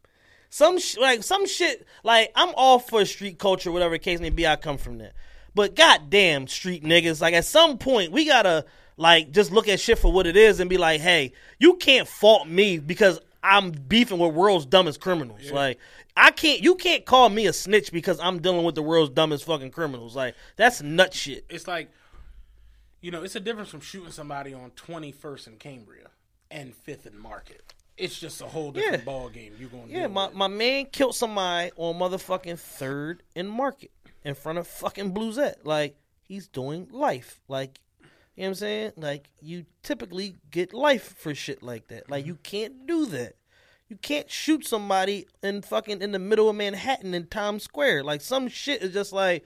Some 0.51 0.79
sh- 0.79 0.99
like 0.99 1.23
some 1.23 1.47
shit. 1.47 1.87
Like 2.05 2.31
I'm 2.35 2.53
all 2.57 2.79
for 2.79 3.05
street 3.05 3.39
culture, 3.39 3.73
whatever 3.73 3.95
the 3.95 3.99
case 3.99 4.21
may 4.21 4.31
be. 4.31 4.47
I 4.47 4.57
come 4.57 4.79
from 4.79 4.99
that. 4.99 5.15
But 5.55 5.75
goddamn, 5.77 6.47
street 6.47 6.83
niggas. 6.85 7.21
Like 7.21 7.35
at 7.35 7.45
some 7.45 7.79
point, 7.79 8.13
we 8.13 8.27
gotta 8.27 8.67
like 8.97 9.31
just 9.33 9.51
look 9.51 9.69
at 9.69 9.81
shit 9.81 9.99
for 9.99 10.13
what 10.13 10.27
it 10.27 10.37
is 10.37 10.61
and 10.61 10.69
be 10.69 10.79
like, 10.79 11.01
hey, 11.01 11.33
you 11.59 11.77
can't 11.77 12.07
fault 12.07 12.47
me 12.47 12.79
because 12.79 13.19
I'm 13.43 13.71
beefing 13.73 14.19
with 14.19 14.35
world's 14.35 14.67
dumbest 14.67 15.01
criminals. 15.01 15.51
Like 15.51 15.79
I 16.17 16.31
can't. 16.31 16.61
You 16.63 16.75
can't 16.75 17.05
call 17.05 17.29
me 17.31 17.47
a 17.47 17.53
snitch 17.53 17.91
because 17.93 18.21
I'm 18.21 18.41
dealing 18.41 18.65
with 18.65 18.75
the 18.75 18.83
world's 18.83 19.13
dumbest 19.15 19.45
fucking 19.45 19.71
criminals. 19.71 20.15
Like 20.15 20.35
that's 20.57 20.83
nut 20.83 21.15
shit. 21.15 21.45
it's 21.49 21.67
like, 21.67 21.91
you 23.01 23.11
know, 23.11 23.23
it's 23.23 23.35
a 23.37 23.41
difference 23.41 23.71
from 23.71 23.81
shooting 23.81 24.11
somebody 24.13 24.53
on 24.55 24.71
21st 24.73 25.47
and 25.49 25.59
Cambria 25.59 26.09
and 26.51 26.75
5th 26.87 27.07
and 27.07 27.19
Market. 27.19 27.73
It's 27.97 28.19
just 28.19 28.41
a 28.41 28.47
whole 28.47 28.73
different 28.73 28.99
Yeah. 29.01 29.05
ball 29.05 29.29
game. 29.29 29.55
You're 29.59 29.69
going 29.69 29.89
to 29.89 29.93
Yeah, 29.93 30.07
my, 30.07 30.31
my 30.31 30.49
man 30.49 30.87
killed 30.87 31.15
somebody 31.15 31.71
on 31.77 31.97
motherfucking 31.99 32.59
third 32.59 33.23
and 33.37 33.51
market 33.51 33.91
in 34.25 34.35
front 34.35 34.59
of 34.59 34.67
fucking 34.67 35.13
Bluesette. 35.13 35.57
Like, 35.65 35.97
he's 36.23 36.49
doing 36.49 36.89
life. 36.91 37.41
Like, 37.49 37.81
you 38.01 38.05
know 38.05 38.09
what 38.45 38.49
I'm 38.49 38.55
saying? 38.55 38.93
Like, 38.97 39.29
you 39.41 39.67
typically 39.83 40.37
get 40.51 40.73
life 40.73 41.15
for 41.19 41.35
shit 41.35 41.63
like 41.63 41.89
that. 41.89 42.11
Like, 42.11 42.25
you 42.27 42.37
can't 42.37 42.87
do 42.87 43.05
that. 43.07 43.35
You 43.93 43.99
can't 43.99 44.31
shoot 44.31 44.67
somebody 44.67 45.27
in 45.43 45.61
fucking 45.61 46.01
in 46.01 46.13
the 46.13 46.19
middle 46.19 46.49
of 46.49 46.57
Manhattan 46.57 47.13
in 47.13 47.27
Times 47.27 47.65
Square. 47.65 48.05
Like, 48.05 48.23
some 48.23 48.49
shit 48.49 48.81
is 48.83 48.95
just 48.95 49.13
like, 49.13 49.45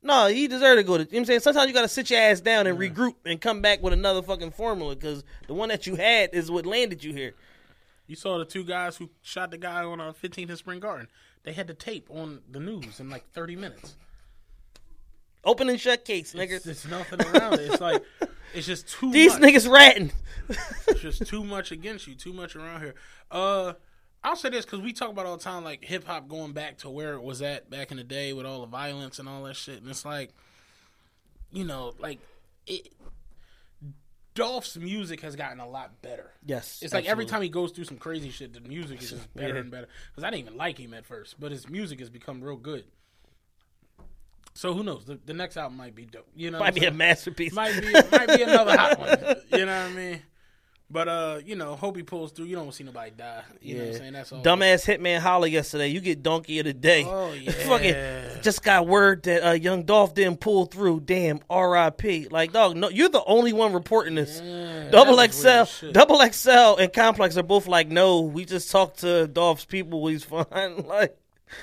no, 0.00 0.28
he 0.28 0.46
deserved 0.46 0.78
to 0.78 0.84
go 0.84 0.96
to. 0.96 1.02
You 1.02 1.06
know 1.06 1.10
what 1.10 1.18
I'm 1.18 1.24
saying? 1.24 1.40
Sometimes 1.40 1.66
you 1.66 1.74
got 1.74 1.82
to 1.82 1.88
sit 1.88 2.08
your 2.08 2.20
ass 2.20 2.40
down 2.40 2.68
and 2.68 2.78
regroup 2.78 3.16
and 3.26 3.40
come 3.40 3.62
back 3.62 3.82
with 3.82 3.92
another 3.92 4.22
fucking 4.22 4.52
formula 4.52 4.94
because 4.94 5.24
the 5.48 5.54
one 5.54 5.70
that 5.70 5.88
you 5.88 5.96
had 5.96 6.32
is 6.32 6.52
what 6.52 6.66
landed 6.66 7.02
you 7.02 7.12
here. 7.12 7.34
You 8.06 8.14
saw 8.14 8.38
the 8.38 8.44
two 8.44 8.62
guys 8.62 8.96
who 8.96 9.10
shot 9.22 9.50
the 9.50 9.58
guy 9.58 9.82
on 9.82 10.00
uh, 10.00 10.12
15th 10.12 10.50
and 10.50 10.58
Spring 10.58 10.78
Garden. 10.78 11.08
They 11.42 11.52
had 11.52 11.66
the 11.66 11.74
tape 11.74 12.06
on 12.10 12.42
the 12.48 12.60
news 12.60 13.00
in 13.00 13.10
like 13.10 13.28
30 13.32 13.56
minutes. 13.56 13.96
Open 15.44 15.68
and 15.68 15.80
shut 15.80 16.04
case, 16.04 16.32
nigga. 16.32 16.64
It's 16.64 16.86
nothing 16.86 17.20
around 17.22 17.54
it. 17.54 17.72
It's 17.72 17.80
like 17.80 18.04
it's 18.54 18.66
just 18.66 18.88
too 18.88 19.10
These 19.12 19.38
much. 19.38 19.42
niggas 19.42 19.70
ratting. 19.70 20.12
It's 20.88 21.00
just 21.00 21.26
too 21.26 21.44
much 21.44 21.70
against 21.72 22.06
you. 22.06 22.14
Too 22.14 22.32
much 22.32 22.56
around 22.56 22.80
here. 22.80 22.94
Uh, 23.30 23.74
I'll 24.24 24.36
say 24.36 24.50
this 24.50 24.64
because 24.64 24.80
we 24.80 24.92
talk 24.92 25.08
about 25.10 25.24
all 25.26 25.36
the 25.36 25.42
time 25.42 25.64
like 25.64 25.84
hip 25.84 26.04
hop 26.04 26.28
going 26.28 26.52
back 26.52 26.78
to 26.78 26.90
where 26.90 27.14
it 27.14 27.22
was 27.22 27.40
at 27.40 27.70
back 27.70 27.90
in 27.90 27.96
the 27.96 28.04
day 28.04 28.32
with 28.32 28.44
all 28.46 28.60
the 28.60 28.66
violence 28.66 29.18
and 29.18 29.28
all 29.28 29.44
that 29.44 29.56
shit. 29.56 29.80
And 29.80 29.88
it's 29.90 30.04
like, 30.04 30.30
you 31.52 31.64
know, 31.64 31.94
like 31.98 32.18
it. 32.66 32.88
Dolph's 34.34 34.76
music 34.76 35.20
has 35.22 35.34
gotten 35.36 35.58
a 35.60 35.68
lot 35.68 36.00
better. 36.02 36.30
Yes, 36.46 36.80
It's 36.82 36.94
like 36.94 37.04
every 37.06 37.26
time 37.26 37.42
he 37.42 37.48
goes 37.48 37.72
through 37.72 37.84
some 37.84 37.96
crazy 37.98 38.30
shit, 38.30 38.52
the 38.54 38.60
music 38.60 39.02
is 39.02 39.10
just 39.10 39.34
better 39.34 39.54
Yeah. 39.54 39.60
and 39.60 39.70
better. 39.70 39.88
Because 40.10 40.22
I 40.24 40.30
didn't 40.30 40.46
even 40.46 40.56
like 40.56 40.78
him 40.78 40.94
at 40.94 41.04
first, 41.04 41.38
but 41.40 41.50
his 41.50 41.68
music 41.68 41.98
has 41.98 42.08
become 42.10 42.40
real 42.40 42.56
good. 42.56 42.84
So 44.60 44.74
who 44.74 44.82
knows? 44.82 45.06
The, 45.06 45.18
the 45.24 45.32
next 45.32 45.56
album 45.56 45.78
might 45.78 45.94
be 45.94 46.04
dope. 46.04 46.28
You 46.36 46.50
know, 46.50 46.58
might 46.58 46.74
be 46.74 46.84
a 46.84 46.90
masterpiece. 46.90 47.54
might 47.54 47.80
be 47.80 47.92
might 47.92 48.28
be 48.28 48.42
another 48.42 48.76
hot 48.76 48.98
one. 48.98 49.36
You 49.58 49.64
know 49.64 49.84
what 49.84 49.90
I 49.90 49.94
mean? 49.94 50.22
But 50.90 51.08
uh, 51.08 51.40
you 51.42 51.56
know, 51.56 51.76
hope 51.76 51.96
he 51.96 52.02
pulls 52.02 52.32
through. 52.32 52.44
You 52.44 52.56
don't 52.56 52.70
see 52.74 52.84
nobody 52.84 53.10
die. 53.10 53.42
You 53.62 53.76
know 53.76 53.84
what 53.84 53.88
I'm 53.88 53.98
saying? 53.98 54.12
That's 54.12 54.32
all. 54.32 54.42
Dumbass 54.42 54.84
Hitman 54.84 55.20
Holler 55.20 55.46
yesterday. 55.46 55.88
You 55.88 56.00
get 56.00 56.22
donkey 56.22 56.58
of 56.58 56.66
the 56.66 56.74
day. 56.74 57.06
Oh, 57.06 57.32
yeah. 57.40 57.52
Fucking 57.52 58.42
just 58.42 58.62
got 58.62 58.86
word 58.86 59.22
that 59.22 59.48
uh, 59.48 59.52
Young 59.52 59.84
Dolph 59.84 60.12
didn't 60.12 60.40
pull 60.40 60.66
through. 60.66 61.00
Damn, 61.00 61.40
R.I.P. 61.48 62.28
Like 62.30 62.52
dog, 62.52 62.76
no, 62.76 62.90
you're 62.90 63.08
the 63.08 63.24
only 63.24 63.54
one 63.54 63.72
reporting 63.72 64.16
this. 64.16 64.40
Double 64.90 65.16
that 65.16 65.32
XL, 65.32 65.46
weird 65.46 65.56
as 65.56 65.70
shit. 65.70 65.94
Double 65.94 66.20
XL, 66.20 66.82
and 66.82 66.92
Complex 66.92 67.38
are 67.38 67.42
both 67.42 67.66
like, 67.66 67.88
no, 67.88 68.20
we 68.20 68.44
just 68.44 68.70
talked 68.70 68.98
to 68.98 69.26
Dolph's 69.26 69.64
people. 69.64 70.06
He's 70.06 70.22
fine. 70.22 70.44
Like 70.86 71.16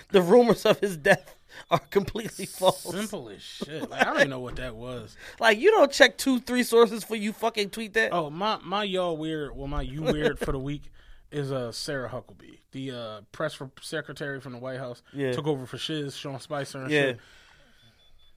the 0.09 0.21
rumors 0.21 0.65
of 0.65 0.79
his 0.79 0.97
death 0.97 1.36
are 1.71 1.79
completely 1.79 2.45
false. 2.45 2.83
Simple 2.83 3.29
as 3.29 3.41
shit. 3.41 3.89
Like 3.89 4.01
I 4.01 4.03
don't 4.05 4.15
even 4.17 4.29
know 4.29 4.39
what 4.39 4.55
that 4.57 4.75
was. 4.75 5.15
Like 5.39 5.59
you 5.59 5.71
don't 5.71 5.91
check 5.91 6.17
two, 6.17 6.39
three 6.39 6.63
sources 6.63 7.03
for 7.03 7.15
you 7.15 7.33
fucking 7.33 7.69
tweet 7.69 7.93
that. 7.93 8.13
Oh 8.13 8.29
my 8.29 8.59
my 8.63 8.83
y'all 8.83 9.17
weird. 9.17 9.55
Well, 9.55 9.67
my 9.67 9.81
you 9.81 10.01
weird 10.03 10.39
for 10.39 10.51
the 10.51 10.59
week 10.59 10.83
is 11.31 11.51
uh 11.51 11.71
Sarah 11.71 12.09
Huckabee, 12.09 12.59
the 12.71 12.91
uh 12.91 13.21
press 13.31 13.53
for 13.53 13.69
secretary 13.81 14.39
from 14.39 14.53
the 14.53 14.59
White 14.59 14.79
House. 14.79 15.01
Yeah. 15.13 15.31
Took 15.33 15.47
over 15.47 15.65
for 15.65 15.77
Shiz, 15.77 16.15
Sean 16.15 16.39
Spicer, 16.39 16.81
and 16.83 16.91
Yeah. 16.91 17.01
shit. 17.01 17.19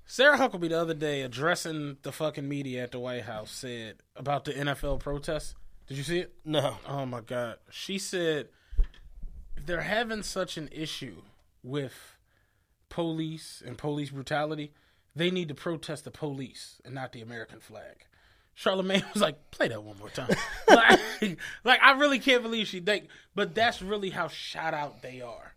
Sarah 0.07 0.37
Huckabee 0.39 0.71
the 0.71 0.81
other 0.81 0.95
day 0.95 1.23
addressing 1.23 1.97
the 2.03 2.11
fucking 2.11 2.49
media 2.49 2.83
at 2.83 2.91
the 2.91 2.99
White 2.99 3.23
House 3.25 3.51
said 3.53 3.97
about 4.17 4.45
the 4.45 4.53
NFL 4.53 4.99
protests. 4.99 5.55
Did 5.87 5.97
you 5.99 6.03
see 6.03 6.19
it? 6.21 6.35
No. 6.45 6.79
Oh 6.89 7.07
my 7.07 7.21
god. 7.21 7.57
She 7.71 7.99
said 7.99 8.49
they're 9.67 9.83
having 9.83 10.23
such 10.23 10.57
an 10.57 10.69
issue 10.73 11.23
with 11.63 12.17
police 12.91 13.63
and 13.65 13.79
police 13.79 14.11
brutality, 14.11 14.73
they 15.17 15.31
need 15.31 15.49
to 15.49 15.55
protest 15.55 16.05
the 16.05 16.11
police 16.11 16.81
and 16.85 16.95
not 16.95 17.13
the 17.13 17.23
American 17.23 17.61
flag. 17.61 18.07
Charlemagne 18.55 19.05
was 19.15 19.23
like, 19.23 19.51
"Play 19.51 19.69
that 19.69 19.83
one 19.83 19.99
more 19.99 20.11
time." 20.11 20.29
like, 20.69 21.39
like, 21.65 21.81
I 21.83 21.93
really 21.93 22.19
can't 22.19 22.43
believe 22.43 22.67
she 22.67 22.81
think, 22.81 23.09
but 23.35 23.55
that's 23.55 23.81
really 23.81 24.11
how 24.11 24.29
shot 24.29 24.75
out 24.75 25.01
they 25.01 25.23
are. 25.23 25.55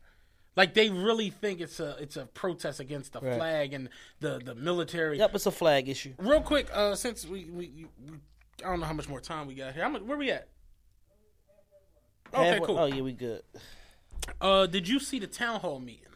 Like 0.56 0.76
they 0.76 0.90
really 0.90 1.32
think 1.32 1.60
it's 1.60 1.80
a 1.80 1.98
it's 2.00 2.16
a 2.16 2.28
protest 2.28 2.80
against 2.80 3.14
the 3.14 3.20
flag 3.20 3.74
and 3.74 3.90
the 4.20 4.40
the 4.44 4.54
military. 4.54 5.18
Yep, 5.18 5.36
it's 5.36 5.46
a 5.48 5.52
flag 5.52 5.90
issue. 5.90 6.14
Real 6.20 6.42
quick, 6.42 6.68
uh, 6.72 6.94
since 6.96 7.26
we, 7.26 7.46
we, 7.46 7.88
we 8.08 8.18
I 8.64 8.70
don't 8.70 8.80
know 8.80 8.86
how 8.86 8.94
much 8.94 9.10
more 9.10 9.20
time 9.20 9.48
we 9.48 9.56
got 9.56 9.74
here. 9.74 9.84
How 9.84 9.90
much, 9.90 10.04
where 10.04 10.18
we 10.18 10.30
at? 10.30 10.48
Okay, 12.34 12.46
Halfway- 12.46 12.68
cool. 12.68 12.78
Oh 12.80 12.86
yeah, 12.86 13.02
we 13.02 13.14
good. 13.14 13.42
Uh, 14.40 14.68
did 14.68 14.88
you 14.88 15.00
see 15.00 15.20
the 15.20 15.28
town 15.28 15.60
hall 15.60 15.80
meeting? 15.80 16.13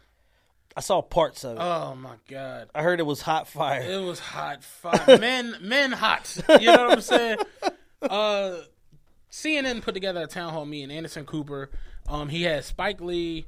I 0.77 0.79
saw 0.81 1.01
parts 1.01 1.43
of 1.43 1.57
it. 1.57 1.59
Oh 1.59 1.95
my 1.95 2.15
god, 2.29 2.69
I 2.75 2.83
heard 2.83 2.99
it 2.99 3.05
was 3.05 3.21
hot 3.21 3.47
fire. 3.47 3.81
it 3.81 3.99
was 3.99 4.19
hot. 4.19 4.63
Fire. 4.63 5.17
men, 5.19 5.55
men, 5.59 5.91
hot. 5.91 6.37
You 6.61 6.67
know 6.67 6.83
what 6.83 6.91
I'm 6.93 7.01
saying? 7.01 7.37
Uh, 7.99 8.59
CNN 9.31 9.81
put 9.81 9.95
together 9.95 10.21
a 10.21 10.27
town 10.27 10.53
hall 10.53 10.67
meeting. 10.67 10.95
Anderson 10.95 11.25
Cooper. 11.25 11.71
Um, 12.07 12.29
he 12.29 12.43
had 12.43 12.63
Spike 12.63 13.01
Lee, 13.01 13.47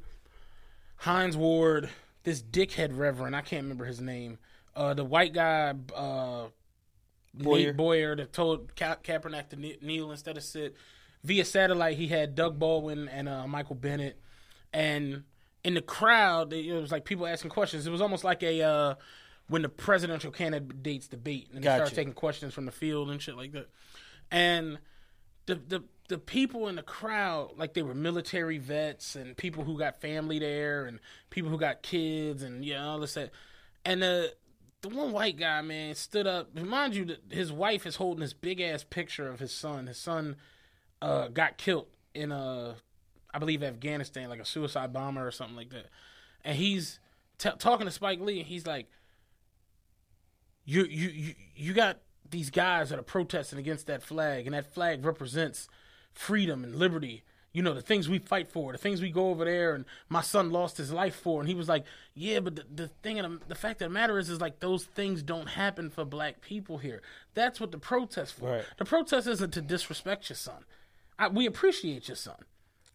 Hines 0.95 1.37
Ward, 1.37 1.87
this 2.23 2.41
dickhead 2.41 2.97
reverend. 2.97 3.35
I 3.35 3.41
can't 3.41 3.61
remember 3.61 3.85
his 3.85 4.01
name. 4.01 4.39
Uh, 4.75 4.95
the 4.95 5.05
white 5.05 5.33
guy. 5.33 5.75
Uh, 5.95 6.47
Boyer. 7.35 7.67
Nate 7.67 7.77
Boyer 7.77 8.15
that 8.15 8.33
told 8.33 8.75
Ka- 8.75 8.97
Kaepernick 9.03 9.49
to 9.49 9.55
kne- 9.55 9.81
kneel 9.83 10.09
instead 10.11 10.35
of 10.35 10.43
sit. 10.43 10.75
Via 11.23 11.45
satellite, 11.45 11.95
he 11.95 12.07
had 12.07 12.33
Doug 12.33 12.57
Baldwin 12.57 13.07
and 13.07 13.29
uh, 13.29 13.45
Michael 13.47 13.75
Bennett, 13.75 14.19
and 14.73 15.23
in 15.63 15.73
the 15.73 15.81
crowd, 15.81 16.53
it 16.53 16.71
was 16.73 16.91
like 16.91 17.05
people 17.05 17.27
asking 17.27 17.51
questions. 17.51 17.85
It 17.85 17.91
was 17.91 18.01
almost 18.01 18.23
like 18.23 18.43
a 18.43 18.61
uh, 18.61 18.95
when 19.47 19.61
the 19.61 19.69
presidential 19.69 20.31
candidates 20.31 21.07
debate, 21.07 21.49
and 21.49 21.59
they 21.59 21.65
Gotcha. 21.65 21.77
started 21.77 21.95
taking 21.95 22.13
questions 22.13 22.53
from 22.53 22.65
the 22.65 22.71
field 22.71 23.09
and 23.09 23.21
shit 23.21 23.35
like 23.35 23.51
that. 23.51 23.69
And 24.31 24.79
the 25.45 25.55
the 25.55 25.83
the 26.07 26.17
people 26.17 26.67
in 26.67 26.75
the 26.75 26.83
crowd, 26.83 27.51
like 27.57 27.73
they 27.73 27.83
were 27.83 27.93
military 27.93 28.57
vets 28.57 29.15
and 29.15 29.35
people 29.35 29.63
who 29.63 29.77
got 29.77 29.99
family 29.99 30.39
there, 30.39 30.85
and 30.85 30.99
people 31.29 31.49
who 31.49 31.57
got 31.57 31.81
kids, 31.81 32.43
and 32.43 32.63
yeah, 32.63 32.85
all 32.85 32.99
this 32.99 33.15
that. 33.15 33.31
And 33.85 34.01
the 34.01 34.33
the 34.81 34.89
one 34.89 35.11
white 35.11 35.37
guy, 35.37 35.61
man, 35.61 35.95
stood 35.95 36.25
up. 36.25 36.55
Mind 36.55 36.95
you, 36.95 37.15
his 37.29 37.51
wife 37.51 37.85
is 37.85 37.97
holding 37.97 38.21
this 38.21 38.33
big 38.33 38.61
ass 38.61 38.83
picture 38.83 39.29
of 39.29 39.39
his 39.39 39.51
son. 39.51 39.87
His 39.87 39.97
son 39.97 40.37
uh, 41.01 41.27
got 41.27 41.57
killed 41.57 41.87
in 42.13 42.31
uh, 42.31 42.75
I 43.33 43.39
believe 43.39 43.63
Afghanistan, 43.63 44.29
like 44.29 44.39
a 44.39 44.45
suicide 44.45 44.93
bomber 44.93 45.25
or 45.25 45.31
something 45.31 45.55
like 45.55 45.69
that. 45.69 45.87
And 46.43 46.57
he's 46.57 46.99
t- 47.37 47.49
talking 47.57 47.85
to 47.85 47.91
Spike 47.91 48.19
Lee, 48.19 48.39
and 48.39 48.47
he's 48.47 48.65
like, 48.65 48.87
"You, 50.65 50.85
you, 50.85 51.09
you, 51.09 51.33
you 51.55 51.73
got 51.73 51.99
these 52.29 52.49
guys 52.49 52.89
that 52.89 52.99
are 52.99 53.03
protesting 53.03 53.59
against 53.59 53.87
that 53.87 54.03
flag, 54.03 54.45
and 54.45 54.53
that 54.53 54.73
flag 54.73 55.03
represents 55.03 55.67
freedom 56.13 56.63
and 56.63 56.75
liberty. 56.75 57.23
You 57.51 57.63
know, 57.63 57.73
the 57.73 57.81
things 57.81 58.07
we 58.07 58.19
fight 58.19 58.47
for, 58.47 58.71
the 58.71 58.77
things 58.77 59.01
we 59.01 59.09
go 59.09 59.29
over 59.31 59.43
there, 59.43 59.73
and 59.73 59.85
my 60.07 60.21
son 60.21 60.51
lost 60.51 60.77
his 60.77 60.93
life 60.93 61.15
for. 61.15 61.39
And 61.39 61.49
he 61.49 61.55
was 61.55 61.67
like, 61.67 61.83
Yeah, 62.13 62.41
but 62.41 62.55
the, 62.55 62.65
the 62.73 62.87
thing, 62.87 63.17
and 63.17 63.39
the 63.47 63.55
fact 63.55 63.81
of 63.81 63.89
the 63.89 63.93
matter 63.93 64.19
is, 64.19 64.29
is 64.29 64.39
like 64.39 64.59
those 64.59 64.85
things 64.85 65.23
don't 65.23 65.49
happen 65.49 65.89
for 65.89 66.05
black 66.05 66.41
people 66.41 66.77
here. 66.77 67.01
That's 67.33 67.59
what 67.59 67.71
the 67.71 67.79
protest 67.79 68.35
for. 68.35 68.51
Right. 68.51 68.65
The 68.77 68.85
protest 68.85 69.27
isn't 69.27 69.51
to 69.51 69.61
disrespect 69.61 70.29
your 70.29 70.37
son. 70.37 70.63
I, 71.17 71.27
we 71.27 71.47
appreciate 71.47 72.07
your 72.07 72.15
son. 72.15 72.37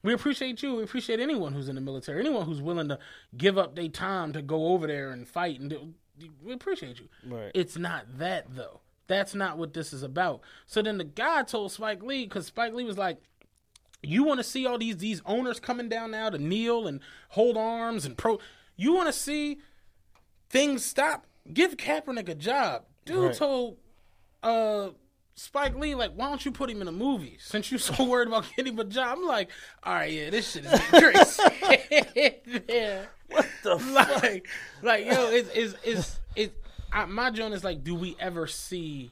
We 0.04 0.12
appreciate 0.12 0.62
you. 0.62 0.76
We 0.76 0.82
appreciate 0.84 1.18
anyone 1.18 1.52
who's 1.54 1.68
in 1.68 1.74
the 1.74 1.80
military, 1.80 2.20
anyone 2.20 2.46
who's 2.46 2.62
willing 2.62 2.88
to 2.88 2.98
give 3.36 3.58
up 3.58 3.74
their 3.74 3.88
time 3.88 4.32
to 4.34 4.42
go 4.42 4.68
over 4.68 4.86
there 4.86 5.10
and 5.10 5.26
fight. 5.26 5.58
And 5.58 5.70
do, 5.70 5.94
we 6.42 6.52
appreciate 6.52 7.00
you. 7.00 7.08
Right. 7.26 7.50
It's 7.54 7.76
not 7.76 8.18
that 8.18 8.54
though. 8.54 8.80
That's 9.06 9.34
not 9.34 9.58
what 9.58 9.74
this 9.74 9.92
is 9.92 10.02
about. 10.02 10.40
So 10.66 10.80
then 10.82 10.98
the 10.98 11.04
guy 11.04 11.42
told 11.42 11.72
Spike 11.72 12.02
Lee 12.02 12.24
because 12.24 12.46
Spike 12.46 12.72
Lee 12.74 12.84
was 12.84 12.96
like, 12.98 13.18
"You 14.02 14.22
want 14.24 14.40
to 14.40 14.44
see 14.44 14.66
all 14.66 14.78
these 14.78 14.98
these 14.98 15.20
owners 15.26 15.58
coming 15.58 15.88
down 15.88 16.10
now 16.12 16.30
to 16.30 16.38
kneel 16.38 16.86
and 16.86 17.00
hold 17.30 17.56
arms 17.56 18.04
and 18.06 18.16
pro? 18.16 18.38
You 18.76 18.94
want 18.94 19.08
to 19.08 19.12
see 19.12 19.58
things 20.50 20.84
stop? 20.84 21.26
Give 21.52 21.76
Kaepernick 21.76 22.28
a 22.28 22.34
job." 22.34 22.84
Dude 23.04 23.16
Right. 23.24 23.34
told 23.34 23.78
uh 24.42 24.90
Spike 25.36 25.74
Lee, 25.76 25.94
like, 25.96 26.12
why 26.14 26.28
don't 26.28 26.44
you 26.44 26.52
put 26.52 26.70
him 26.70 26.80
in 26.80 26.86
a 26.88 26.92
movie? 26.92 27.36
Since 27.40 27.70
you're 27.72 27.80
so 27.80 28.04
worried 28.08 28.28
about 28.28 28.44
getting 28.56 28.78
a 28.78 28.84
job, 28.84 29.18
I'm 29.18 29.26
like, 29.26 29.50
all 29.82 29.94
right, 29.94 30.12
yeah, 30.12 30.30
this 30.30 30.52
shit 30.52 30.64
is 30.64 30.80
crazy. 30.90 32.62
yeah. 32.68 33.02
What 33.28 33.46
the 33.64 33.74
like, 33.76 34.46
like, 34.82 35.06
yo, 35.06 35.30
it's 35.30 35.48
it's 35.54 35.74
it's 35.82 36.20
it. 36.36 36.54
I, 36.92 37.06
my 37.06 37.30
joint 37.30 37.52
is 37.54 37.64
like, 37.64 37.82
do 37.82 37.94
we 37.96 38.14
ever 38.20 38.46
see? 38.46 39.10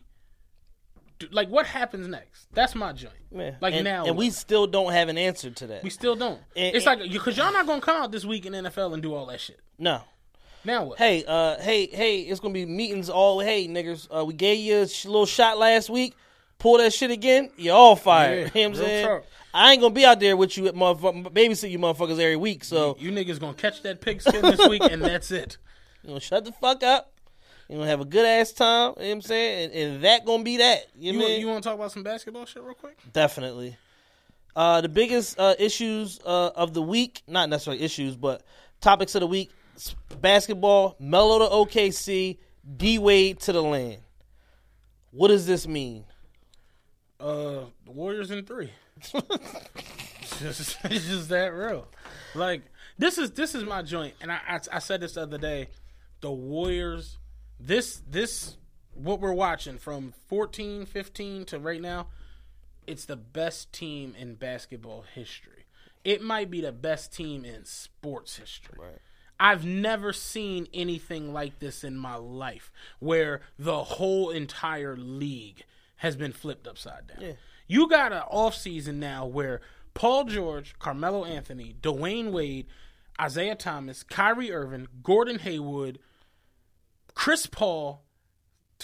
Do, 1.19 1.27
like, 1.33 1.49
what 1.49 1.67
happens 1.67 2.07
next? 2.07 2.47
That's 2.53 2.75
my 2.77 2.93
joint. 2.93 3.15
Man. 3.33 3.57
Like 3.61 3.75
and, 3.75 3.83
now, 3.85 4.05
and 4.05 4.17
we 4.17 4.31
still 4.31 4.67
don't 4.69 4.93
have 4.93 5.09
an 5.09 5.19
answer 5.19 5.51
to 5.51 5.67
that. 5.69 5.83
we 5.83 5.91
still 5.91 6.15
don't. 6.15 6.41
And- 6.55 6.77
it's 6.77 6.87
like 6.87 7.01
because 7.01 7.37
y'all 7.37 7.53
not 7.53 7.67
gonna 7.67 7.81
come 7.81 8.01
out 8.01 8.13
this 8.13 8.25
week 8.25 8.47
in 8.47 8.53
NFL 8.53 8.93
and 8.95 9.03
do 9.03 9.13
all 9.15 9.27
that 9.27 9.41
shit. 9.41 9.59
no. 9.79 10.03
Now 10.65 10.85
what? 10.85 10.99
Hey, 10.99 11.25
uh, 11.27 11.59
hey, 11.59 11.87
hey, 11.87 12.21
it's 12.21 12.41
gonna 12.41 12.55
be 12.55 12.67
meetings 12.67 13.11
all. 13.11 13.41
Hey, 13.41 13.67
niggers, 13.67 14.07
uh, 14.17 14.25
we 14.25 14.35
gave 14.35 14.59
you 14.59 14.79
a 14.83 14.89
sh- 14.89 15.07
little 15.07 15.27
shot 15.27 15.59
last 15.59 15.91
week. 15.91 16.15
Pull 16.59 16.79
that 16.79 16.93
shit 16.93 17.11
again. 17.11 17.51
You're 17.57 17.75
all 17.75 17.97
fired. 17.97 18.53
Yeah, 18.55 18.61
you 18.63 18.69
know 18.69 18.69
what 18.71 18.79
I'm 18.79 18.85
saying? 18.87 19.07
talk. 19.07 19.25
I 19.55 19.73
ain't 19.73 19.81
gonna 19.81 19.95
be 19.95 20.05
out 20.05 20.21
there 20.21 20.37
with 20.37 20.57
you, 20.57 20.69
at 20.69 20.75
motherfucker, 20.75 21.25
babysit 21.33 21.71
you 21.71 21.79
motherfuckers 21.79 22.13
every 22.13 22.37
week. 22.37 22.65
So 22.65 22.97
you 22.99 23.11
niggas 23.11 23.41
gonna 23.41 23.55
catch 23.55 23.83
that 23.83 24.01
pigskin 24.01 24.41
this 24.43 24.67
week, 24.69 24.83
and 24.83 25.03
that's 25.03 25.31
it. 25.31 25.59
you 26.03 26.11
know, 26.11 26.19
shut 26.19 26.45
the 26.45 26.53
fuck 26.53 26.83
up. 26.83 27.13
You 27.69 27.77
gonna 27.79 27.91
have 27.91 28.01
a 28.01 28.05
good 28.07 28.25
ass 28.25 28.53
time. 28.53 28.95
You 28.97 29.03
know 29.03 29.09
what 29.09 29.13
I'm 29.15 29.23
saying? 29.23 29.65
And, 29.73 29.75
and 29.75 30.05
that 30.05 30.25
gonna 30.25 30.43
be 30.43 30.59
that. 30.59 30.87
You, 30.95 31.13
You, 31.13 31.19
know 31.19 31.25
what 31.25 31.33
I 31.33 31.37
you 31.37 31.47
want 31.49 31.63
to 31.63 31.69
talk 31.69 31.79
about 31.79 31.93
some 31.93 32.03
basketball 32.03 32.47
shit 32.47 32.63
real 32.63 32.75
quick? 32.75 32.99
Definitely. 33.13 33.77
Uh, 34.55 34.81
the 34.83 34.89
biggest 34.89 35.39
uh, 35.39 35.55
issues 35.59 36.21
uh, 36.25 36.51
of 36.55 36.75
the 36.75 36.83
week, 36.83 37.23
not 37.27 37.49
necessarily 37.49 37.83
issues, 37.83 38.17
but 38.17 38.43
topics 38.81 39.15
of 39.15 39.21
the 39.21 39.27
week: 39.27 39.51
basketball, 40.21 40.97
Melo 40.99 41.39
to 41.39 41.47
OKC, 41.47 42.39
D 42.77 42.99
Wade 42.99 43.41
to 43.41 43.53
the 43.53 43.63
land. 43.63 43.99
What 45.11 45.29
does 45.29 45.47
this 45.47 45.67
mean? 45.67 46.05
Uh, 47.21 47.67
the 47.85 47.93
Warriors 47.93 48.31
in 48.31 48.45
three. 48.45 48.71
it's, 48.97 50.41
just, 50.41 50.79
it's 50.85 51.07
just 51.07 51.29
that 51.29 51.53
real. 51.53 51.87
Like 52.35 52.63
this 52.99 53.19
is 53.19 53.33
this 53.33 53.55
is 53.55 53.65
my 53.65 53.83
joint, 53.83 54.15
and 54.21 54.33
I, 54.33 54.41
I 54.49 54.61
I 54.73 54.79
said 54.79 55.01
this 55.01 55.15
the 55.15 55.23
other 55.23 55.39
day. 55.39 55.69
The 56.21 56.31
Warriors, 56.31 57.19
this 57.59 58.03
this 58.09 58.57
what 58.95 59.21
we're 59.21 59.33
watching 59.33 59.79
from 59.79 60.13
14, 60.29 60.85
15 60.85 61.45
to 61.47 61.59
right 61.59 61.81
now, 61.81 62.09
it's 62.87 63.07
the 63.07 63.17
best 63.17 63.73
team 63.73 64.15
in 64.19 64.35
basketball 64.35 65.05
history. 65.15 65.65
It 66.05 66.23
might 66.23 66.51
be 66.51 66.61
the 66.61 66.73
best 66.73 67.13
team 67.13 67.45
in 67.45 67.65
sports 67.65 68.37
history. 68.37 68.79
I've 69.43 69.67
never 69.67 70.13
seen 70.13 70.69
anything 70.73 71.33
like 71.33 71.59
this 71.59 71.83
in 71.83 71.97
my 71.97 72.15
life 72.15 72.71
where 73.01 73.41
the 73.59 73.83
whole 73.83 74.31
entire 74.31 74.97
league 74.97 75.65
has 75.97 76.15
been 76.15 76.33
flipped 76.33 76.69
upside 76.69 77.09
down. 77.09 77.35
You 77.67 77.89
got 77.89 78.13
an 78.13 78.23
offseason 78.33 78.95
now 78.95 79.27
where 79.27 79.61
Paul 79.95 80.27
George, 80.27 80.79
Carmelo 80.79 81.25
Anthony, 81.25 81.75
Dwyane 81.83 82.31
Wade, 82.31 82.69
Isaiah 83.21 83.57
Thomas, 83.57 84.05
Kyrie 84.05 84.53
Irving, 84.53 84.87
Gordon 85.03 85.41
Hayward, 85.41 85.99
Chris 87.15 87.47
Paul, 87.47 88.05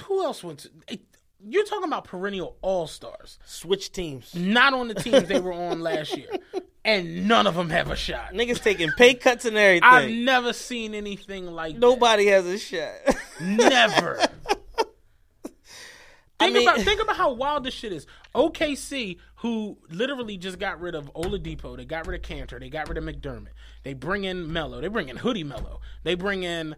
who 0.07 0.25
else 0.25 0.43
went 0.43 0.59
to 0.61 0.71
eh, 0.89 0.97
you're 1.41 1.65
talking 1.65 1.87
about 1.87 2.05
perennial 2.05 2.57
all 2.63 2.87
stars, 2.89 3.39
Switch 3.45 3.93
teams. 3.93 4.35
not 4.35 4.75
on 4.75 4.89
the 4.89 4.95
teams 4.95 5.29
they 5.29 5.39
were 5.41 5.53
on 5.53 5.81
last 5.81 6.17
year, 6.17 6.29
and 6.85 7.29
none 7.29 7.47
of 7.47 7.55
them 7.55 7.71
have 7.71 7.91
a 7.91 7.97
shot. 7.97 8.33
Niggas 8.33 8.63
taking 8.63 8.91
pay 8.97 9.15
cuts 9.15 9.45
and 9.45 9.57
everything. 9.57 9.85
I've 9.85 10.11
never 10.11 10.53
seen 10.53 10.95
anything 10.95 11.47
like 11.47 11.75
that. 11.75 11.81
Nobody 11.81 12.27
has 12.27 12.47
a 12.47 12.59
shot. 12.59 12.95
Never. 13.41 14.21
Think 16.39 16.55
mean- 16.55 16.69
about 16.69 16.81
think 16.81 17.03
about 17.03 17.17
how 17.17 17.33
wild 17.33 17.65
this 17.65 17.75
shit 17.75 17.93
is. 17.93 18.07
OKC, 18.35 19.19
who 19.37 19.77
literally 19.91 20.37
just 20.37 20.59
got 20.59 20.81
rid 20.81 20.95
of 20.95 21.13
Oladipo, 21.15 21.77
they 21.77 21.85
got 21.85 22.07
rid 22.07 22.21
of 22.21 22.29
Kanter, 22.29 22.61
they 22.61 22.69
got 22.69 22.89
rid 22.89 22.97
of 22.97 23.03
McDermott. 23.03 23.49
They 23.83 23.95
bring 23.95 24.25
in 24.25 24.53
Melo, 24.53 24.81
they 24.81 24.89
bring 24.89 25.09
in 25.09 25.17
Hoodie 25.17 25.43
Melo, 25.43 25.81
they 26.05 26.15
bring 26.15 26.45
in 26.45 26.77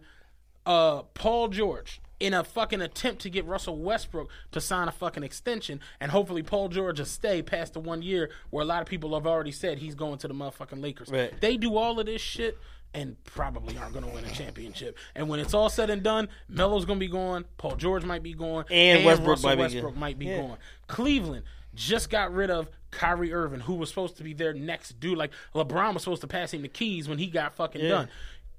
uh, 0.65 1.03
Paul 1.13 1.47
George 1.49 2.01
in 2.19 2.33
a 2.35 2.43
fucking 2.43 2.81
attempt 2.81 3.21
to 3.23 3.29
get 3.31 3.45
Russell 3.45 3.77
Westbrook 3.77 4.29
to 4.51 4.61
sign 4.61 4.87
a 4.87 4.91
fucking 4.91 5.23
extension, 5.23 5.79
and 5.99 6.11
hopefully 6.11 6.43
Paul 6.43 6.69
George 6.69 6.99
will 6.99 7.05
stay 7.07 7.41
past 7.41 7.73
the 7.73 7.79
one 7.79 8.03
year 8.03 8.29
where 8.51 8.61
a 8.61 8.65
lot 8.65 8.81
of 8.81 8.87
people 8.87 9.13
have 9.15 9.25
already 9.25 9.51
said 9.51 9.79
he's 9.79 9.95
going 9.95 10.19
to 10.19 10.27
the 10.27 10.33
motherfucking 10.35 10.81
Lakers. 10.83 11.09
Right. 11.09 11.33
They 11.41 11.57
do 11.57 11.75
all 11.77 11.99
of 11.99 12.05
this 12.05 12.21
shit 12.21 12.57
and 12.93 13.15
probably 13.23 13.75
aren't 13.77 13.93
going 13.93 14.05
to 14.05 14.11
win 14.11 14.23
a 14.25 14.31
championship. 14.31 14.97
And 15.15 15.29
when 15.29 15.39
it's 15.39 15.53
all 15.53 15.69
said 15.69 15.89
and 15.89 16.03
done, 16.03 16.27
Melo's 16.47 16.85
going 16.85 16.99
to 16.99 17.05
be 17.05 17.11
gone, 17.11 17.45
Paul 17.57 17.75
George 17.77 18.03
might 18.05 18.21
be 18.21 18.33
gone, 18.33 18.65
And 18.69 19.03
Westbrook 19.05 19.29
Russell 19.29 19.49
might 19.49 19.55
be 19.55 19.61
Westbrook 19.61 19.95
might 19.97 20.19
be 20.19 20.25
Yeah. 20.27 20.37
gone. 20.41 20.57
Cleveland 20.87 21.45
just 21.73 22.09
got 22.09 22.33
rid 22.33 22.51
of 22.51 22.69
Kyrie 22.91 23.31
Irving, 23.33 23.61
who 23.61 23.75
was 23.75 23.87
supposed 23.89 24.17
to 24.17 24.23
be 24.23 24.33
their 24.33 24.53
next 24.53 24.99
dude. 24.99 25.17
Like 25.17 25.31
LeBron 25.55 25.93
was 25.93 26.03
supposed 26.03 26.21
to 26.21 26.27
pass 26.27 26.53
him 26.53 26.61
the 26.61 26.67
keys 26.67 27.07
when 27.07 27.17
he 27.17 27.27
got 27.27 27.55
fucking 27.55 27.81
Yeah. 27.81 27.89
done. 27.89 28.09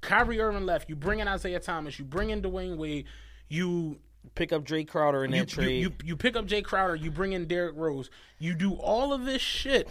Kyrie 0.03 0.39
Irving 0.39 0.65
left. 0.65 0.89
You 0.89 0.95
bring 0.95 1.19
in 1.19 1.27
Isaiah 1.27 1.59
Thomas. 1.59 1.97
You 1.97 2.05
bring 2.05 2.29
in 2.29 2.41
Dwyane 2.41 2.77
Wade. 2.77 3.05
You 3.49 3.97
Pick 4.35 4.53
up 4.53 4.63
Drake 4.63 4.89
Crowder 4.89 5.25
in 5.25 5.31
that 5.31 5.37
you, 5.37 5.45
trade. 5.45 5.81
you, 5.81 5.89
you 5.89 5.93
you 6.05 6.17
pick 6.17 6.35
up 6.35 6.47
Jae 6.47 6.63
Crowder. 6.63 6.95
You 6.95 7.11
bring 7.11 7.33
in 7.33 7.45
Derrick 7.45 7.75
Rose. 7.75 8.09
You 8.39 8.55
do 8.55 8.73
all 8.73 9.13
of 9.13 9.25
this 9.25 9.41
shit. 9.41 9.87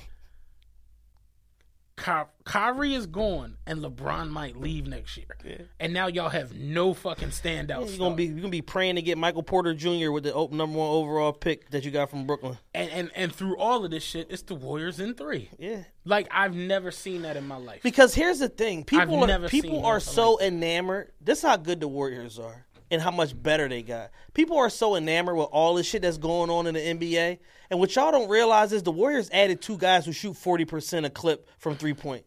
Ky- 2.02 2.28
Kyrie 2.44 2.94
is 2.94 3.06
gone, 3.06 3.56
and 3.66 3.80
LeBron 3.80 4.28
might 4.28 4.56
leave 4.56 4.88
next 4.88 5.16
year. 5.16 5.68
And 5.78 5.92
now 5.92 6.08
y'all 6.08 6.30
have 6.30 6.52
no 6.52 6.94
fucking 6.94 7.28
standout. 7.28 7.88
you're 7.88 7.98
gonna 7.98 8.16
be 8.16 8.24
you're 8.24 8.36
gonna 8.36 8.48
be 8.48 8.60
praying 8.62 8.96
to 8.96 9.02
get 9.02 9.18
Michael 9.18 9.42
Porter 9.44 9.72
Jr. 9.72 10.10
with 10.10 10.24
the 10.24 10.32
number 10.50 10.78
one 10.78 10.88
overall 10.88 11.32
pick 11.32 11.70
that 11.70 11.84
you 11.84 11.90
got 11.92 12.10
from 12.10 12.26
Brooklyn. 12.26 12.58
and, 12.74 12.90
and 12.90 13.10
and 13.14 13.34
through 13.34 13.56
all 13.56 13.84
of 13.84 13.90
this 13.90 14.02
shit, 14.02 14.26
it's 14.30 14.42
the 14.42 14.54
Warriors 14.56 14.98
in 14.98 15.14
three. 15.14 15.50
Yeah. 15.58 15.84
Like 16.04 16.26
I've 16.32 16.54
never 16.54 16.90
seen 16.90 17.22
that 17.22 17.36
in 17.36 17.46
my 17.46 17.56
life. 17.56 17.82
Because 17.82 18.14
here's 18.14 18.40
the 18.40 18.48
thing, 18.48 18.84
people 18.84 19.22
are, 19.22 19.26
never 19.26 19.48
people 19.48 19.86
are 19.86 20.00
so 20.00 20.40
enamored. 20.40 21.12
This 21.20 21.38
is 21.38 21.44
how 21.44 21.56
good 21.56 21.80
the 21.80 21.88
Warriors 21.88 22.38
are 22.38 22.66
and 22.92 23.00
how 23.00 23.10
much 23.10 23.40
better 23.42 23.68
they 23.68 23.82
got. 23.82 24.10
People 24.34 24.58
are 24.58 24.70
so 24.70 24.94
enamored 24.94 25.36
with 25.36 25.48
all 25.50 25.74
this 25.74 25.86
shit 25.86 26.02
that's 26.02 26.18
going 26.18 26.50
on 26.50 26.66
in 26.66 26.74
the 26.74 26.80
NBA. 26.80 27.38
And 27.70 27.80
what 27.80 27.96
y'all 27.96 28.12
don't 28.12 28.28
realize 28.28 28.70
is 28.70 28.82
the 28.82 28.92
Warriors 28.92 29.30
added 29.32 29.62
two 29.62 29.78
guys 29.78 30.04
who 30.04 30.12
shoot 30.12 30.34
40% 30.34 31.06
a 31.06 31.10
clip 31.10 31.48
from 31.58 31.74
three 31.74 31.94
point. 31.94 32.26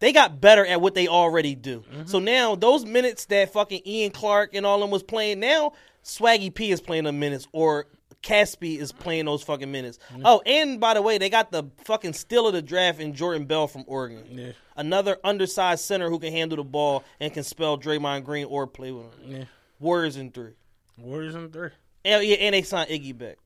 They 0.00 0.12
got 0.12 0.40
better 0.40 0.64
at 0.66 0.80
what 0.80 0.94
they 0.94 1.06
already 1.06 1.54
do. 1.54 1.80
Mm-hmm. 1.80 2.06
So 2.06 2.18
now 2.18 2.56
those 2.56 2.84
minutes 2.84 3.26
that 3.26 3.52
fucking 3.52 3.82
Ian 3.86 4.10
Clark 4.10 4.54
and 4.54 4.64
all 4.64 4.80
them 4.80 4.90
was 4.90 5.02
playing, 5.02 5.40
now 5.40 5.74
Swaggy 6.02 6.52
P 6.52 6.72
is 6.72 6.80
playing 6.80 7.04
the 7.04 7.12
minutes 7.12 7.46
or 7.52 7.86
Casspi 8.22 8.78
is 8.78 8.90
playing 8.90 9.26
those 9.26 9.42
fucking 9.42 9.70
minutes. 9.70 9.98
Mm-hmm. 10.12 10.22
Oh, 10.24 10.42
and 10.46 10.80
by 10.80 10.94
the 10.94 11.02
way, 11.02 11.18
they 11.18 11.28
got 11.28 11.52
the 11.52 11.64
fucking 11.84 12.14
steal 12.14 12.46
of 12.46 12.54
the 12.54 12.62
draft 12.62 13.00
in 13.00 13.14
Jordan 13.14 13.44
Bell 13.44 13.66
from 13.66 13.84
Oregon. 13.86 14.54
Another 14.76 15.18
undersized 15.22 15.84
center 15.84 16.08
who 16.08 16.18
can 16.18 16.32
handle 16.32 16.56
the 16.56 16.64
ball 16.64 17.04
and 17.20 17.32
can 17.32 17.44
spell 17.44 17.78
Draymond 17.78 18.24
Green 18.24 18.46
or 18.46 18.66
play 18.66 18.92
with 18.92 19.04
him. 19.04 19.30
Yeah. 19.30 19.44
Warriors 19.78 20.16
in 20.16 20.30
three. 20.30 20.54
Warriors 20.96 21.34
in 21.34 21.50
three. 21.50 21.70
And, 22.04 22.24
yeah, 22.24 22.36
and 22.36 22.54
they 22.54 22.62
signed 22.62 22.90
Iggy 22.90 23.16
back. 23.16 23.38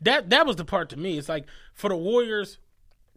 That 0.00 0.30
that 0.30 0.46
was 0.46 0.56
the 0.56 0.64
part 0.64 0.88
to 0.90 0.96
me. 0.96 1.18
It's 1.18 1.28
like 1.28 1.46
for 1.74 1.88
the 1.88 1.96
Warriors 1.96 2.58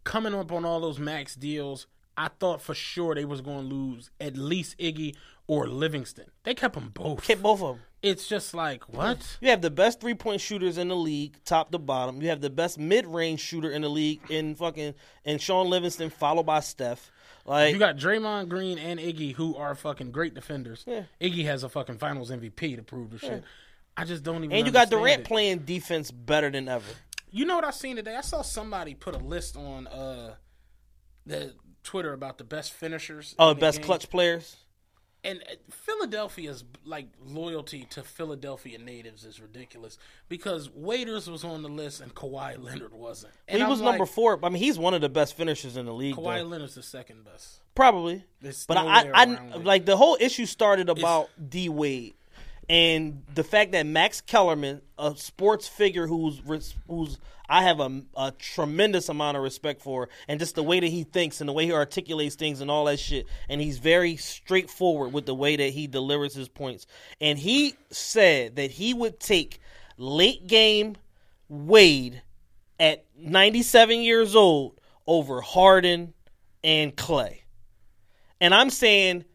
coming 0.04 0.34
up 0.34 0.52
on 0.52 0.66
all 0.66 0.80
those 0.80 1.00
max 1.00 1.36
deals. 1.36 1.88
I 2.18 2.30
thought 2.40 2.62
for 2.62 2.76
sure 2.76 3.16
they 3.16 3.26
was 3.26 3.42
going 3.42 3.70
to 3.70 3.76
lose 3.76 4.12
at 4.20 4.38
least 4.38 4.78
Iggy 4.78 5.16
or 5.48 5.68
Livingston. 5.68 6.26
They 6.44 6.54
kept 6.54 6.76
them 6.76 6.92
both. 6.94 7.24
Kept 7.24 7.42
both 7.42 7.62
of 7.62 7.76
them. 7.76 7.86
It's 8.02 8.28
just 8.28 8.54
like 8.54 8.90
what? 8.90 9.38
You 9.42 9.50
have 9.50 9.62
the 9.62 9.70
best 9.70 10.02
three 10.02 10.14
point 10.14 10.42
shooters 10.42 10.78
in 10.78 10.88
the 10.90 10.96
league, 10.96 11.38
top 11.46 11.72
to 11.72 11.78
bottom. 11.78 12.22
You 12.22 12.30
have 12.30 12.42
the 12.42 12.50
best 12.50 12.78
mid 12.78 13.06
range 13.06 13.40
shooter 13.40 13.72
in 13.72 13.84
the 13.84 13.90
league 13.90 14.22
in 14.30 14.56
fucking 14.56 14.94
and 15.26 15.42
Shaun 15.42 15.70
Livingston, 15.70 16.10
followed 16.10 16.46
by 16.46 16.60
Steph. 16.60 17.12
Like 17.46 17.74
You 17.74 17.80
got 17.80 17.98
Draymond 17.98 18.50
Green 18.50 18.78
and 18.78 19.00
Iggy 19.00 19.34
who 19.34 19.56
are 19.56 19.76
fucking 19.76 20.12
great 20.12 20.34
defenders. 20.34 20.84
Yeah. 20.88 21.04
Iggy 21.20 21.46
has 21.46 21.64
a 21.64 21.70
fucking 21.70 21.98
Finals 21.98 22.32
MVP 22.32 22.76
to 22.76 22.84
prove 22.84 23.12
the 23.12 23.20
shit. 23.20 23.44
I 23.98 24.06
just 24.06 24.24
don't 24.24 24.44
even. 24.44 24.52
And 24.56 24.66
you 24.66 24.72
got 24.72 24.90
Durant 24.90 25.22
it. 25.22 25.26
playing 25.28 25.60
defense 25.60 26.12
better 26.12 26.50
than 26.50 26.68
ever. 26.68 26.86
You 27.30 27.46
know 27.46 27.56
what 27.56 27.66
I 27.66 27.72
seen 27.72 27.96
today? 27.96 28.16
I 28.16 28.22
saw 28.22 28.42
somebody 28.42 28.94
put 28.94 29.16
a 29.16 29.20
list 29.20 29.56
on 29.58 29.88
uh 29.88 30.36
the 31.26 31.54
Twitter 31.84 32.14
about 32.14 32.38
the 32.38 32.44
best 32.44 32.74
finishers. 32.74 33.36
Oh, 33.40 33.54
the 33.54 33.60
best 33.60 33.80
game. 33.80 33.86
clutch 33.86 34.10
players. 34.10 34.58
And 35.24 35.40
uh, 35.50 35.54
Philadelphia's 35.70 36.64
like 36.84 37.08
loyalty 37.24 37.86
to 37.92 38.02
Philadelphia 38.02 38.80
natives 38.80 39.24
is 39.24 39.40
ridiculous 39.40 39.98
because 40.30 40.70
Waiters 40.72 41.30
was 41.30 41.44
on 41.44 41.62
the 41.62 41.70
list 41.70 42.02
and 42.02 42.14
Kawhi 42.16 42.62
Leonard 42.64 42.94
wasn't. 42.94 43.34
And 43.48 43.58
he 43.58 43.64
I'm 43.64 43.70
was 43.70 43.82
like, 43.82 43.94
number 43.94 44.06
four. 44.08 44.40
I 44.44 44.50
mean, 44.50 44.62
he's 44.62 44.80
one 44.80 44.94
of 44.94 45.02
the 45.02 45.10
best 45.10 45.38
finishers 45.38 45.78
in 45.78 45.86
the 45.86 45.94
league. 45.94 46.16
Kawhi 46.16 46.40
though. 46.40 46.46
Leonard's 46.46 46.76
the 46.76 46.84
second 46.84 47.24
best. 47.24 47.60
Probably. 47.76 48.24
There's 48.42 48.66
But 48.66 48.78
I, 48.78 49.10
I, 49.14 49.24
it. 49.56 49.64
like 49.64 49.86
the 49.86 49.96
whole 49.98 50.18
issue 50.20 50.46
started 50.46 50.90
about 50.90 51.30
D 51.50 51.70
Wade 51.70 52.16
and 52.72 53.24
the 53.36 53.44
fact 53.44 53.74
that 53.74 53.86
Max 53.86 54.22
Kellerman, 54.22 54.82
a 54.98 55.14
sports 55.18 55.68
figure 55.68 56.08
who's 56.08 56.42
who's 56.88 57.18
I 57.50 57.64
have 57.64 57.82
a, 57.82 58.02
a 58.16 58.32
tremendous 58.32 59.10
amount 59.10 59.36
of 59.36 59.44
respect 59.44 59.82
for, 59.82 60.08
and 60.30 60.40
just 60.40 60.56
the 60.56 60.64
way 60.64 60.80
that 60.80 60.88
he 60.88 61.04
thinks 61.04 61.42
and 61.42 61.50
the 61.50 61.54
way 61.54 61.66
he 61.66 61.74
articulates 61.74 62.36
things 62.36 62.62
and 62.62 62.72
all 62.72 62.86
that 62.86 62.98
shit, 62.98 63.28
and 63.50 63.60
he's 63.60 63.78
very 63.78 64.16
straightforward 64.16 65.12
with 65.12 65.26
the 65.26 65.36
way 65.36 65.58
that 65.58 65.72
he 65.72 65.86
delivers 65.86 66.34
his 66.34 66.48
points. 66.48 66.88
And 67.20 67.38
he 67.38 67.76
said 67.90 68.56
that 68.56 68.72
he 68.72 68.94
would 68.94 69.20
take 69.20 69.60
late 69.98 70.48
game 70.48 70.96
Wade 71.50 72.22
at 72.80 73.04
97 73.18 74.00
years 74.00 74.34
old 74.34 74.80
over 75.06 75.42
Harden 75.42 76.14
and 76.64 76.96
Clay. 76.96 77.44
And 78.40 78.56
I'm 78.56 78.70
saying, 78.70 79.26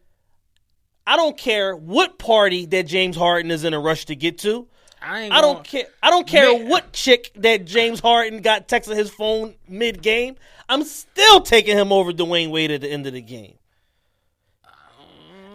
I 1.07 1.15
don't 1.15 1.37
care 1.37 1.73
what 1.73 2.19
party 2.19 2.65
that 2.65 2.85
James 2.85 3.15
Harden 3.15 3.49
is 3.49 3.63
in 3.63 3.73
a 3.73 3.79
rush 3.79 4.05
to 4.05 4.15
get 4.15 4.39
to. 4.39 4.67
I. 5.01 5.29
I 5.31 5.39
don't 5.39 5.63
care. 5.63 5.85
I 6.03 6.09
don't 6.09 6.27
care 6.27 6.51
Man. 6.51 6.67
what 6.67 6.91
chick 6.91 7.31
that 7.35 7.63
James 7.63 8.01
Harden 8.01 8.41
got 8.41 8.67
texting 8.67 8.97
his 8.97 9.09
phone 9.09 9.55
mid 9.69 10.01
game. 10.01 10.35
I'm 10.67 10.83
still 10.83 11.39
taking 11.39 11.77
him 11.77 11.93
over 11.93 12.11
Dwyane 12.11 12.51
Wade 12.51 12.71
at 12.71 12.81
the 12.81 12.91
end 12.91 13.07
of 13.07 13.13
the 13.13 13.21
game. 13.21 13.55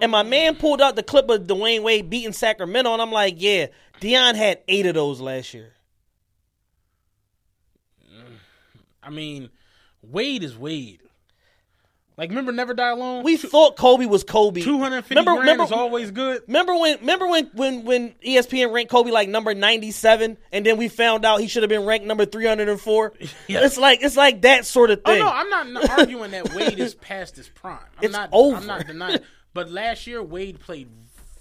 And 0.00 0.10
my 0.10 0.22
man 0.22 0.56
pulled 0.56 0.80
out 0.80 0.96
the 0.96 1.02
clip 1.02 1.28
of 1.28 1.42
Dwyane 1.42 1.82
Wade 1.82 2.08
beating 2.08 2.32
Sacramento, 2.32 2.90
and 2.90 3.02
I'm 3.02 3.12
like, 3.12 3.34
yeah, 3.36 3.66
Dion 4.00 4.34
had 4.34 4.60
eight 4.68 4.86
of 4.86 4.94
those 4.94 5.20
last 5.20 5.52
year. 5.52 5.74
I 9.02 9.10
mean, 9.10 9.50
Wade 10.00 10.44
is 10.44 10.56
Wade. 10.56 11.02
Like, 12.22 12.30
remember 12.30 12.52
Never 12.52 12.72
Die 12.72 12.88
Alone? 12.88 13.24
We 13.24 13.36
thought 13.36 13.76
Kobe 13.76 14.06
was 14.06 14.22
Kobe. 14.22 14.60
two 14.60 14.78
hundred 14.78 15.02
fifty 15.02 15.16
Remember- 15.16 15.32
grand 15.32 15.40
remember- 15.58 15.64
is 15.64 15.72
always 15.72 16.12
good. 16.12 16.42
Remember 16.46 16.76
when? 16.76 17.00
Remember 17.00 17.26
when? 17.26 17.46
When? 17.52 17.84
When 17.84 18.14
ESPN 18.24 18.72
ranked 18.72 18.92
Kobe 18.92 19.10
like 19.10 19.28
number 19.28 19.54
ninety-seven, 19.54 20.38
and 20.52 20.64
then 20.64 20.76
we 20.76 20.86
found 20.86 21.24
out 21.24 21.40
he 21.40 21.48
should 21.48 21.64
have 21.64 21.68
been 21.68 21.84
ranked 21.84 22.06
number 22.06 22.24
three 22.24 22.46
hundred 22.46 22.68
and 22.68 22.80
four. 22.80 23.12
Yeah. 23.48 23.64
It's 23.64 23.76
like 23.76 24.04
it's 24.04 24.16
like 24.16 24.42
that 24.42 24.66
sort 24.66 24.90
of 24.90 25.02
thing. 25.02 25.20
Oh 25.20 25.24
no, 25.24 25.32
I'm 25.32 25.72
not 25.72 25.90
arguing 25.98 26.30
that 26.30 26.54
Wade 26.54 26.78
is 26.78 26.94
past 27.00 27.34
his 27.34 27.48
prime. 27.48 27.80
I'm 27.98 28.04
It's 28.04 28.12
not. 28.12 28.28
over. 28.30 28.56
I'm 28.56 28.66
not 28.68 28.86
denying. 28.86 29.18
But 29.52 29.72
last 29.72 30.06
year 30.06 30.22
Wade 30.22 30.60
played. 30.60 30.88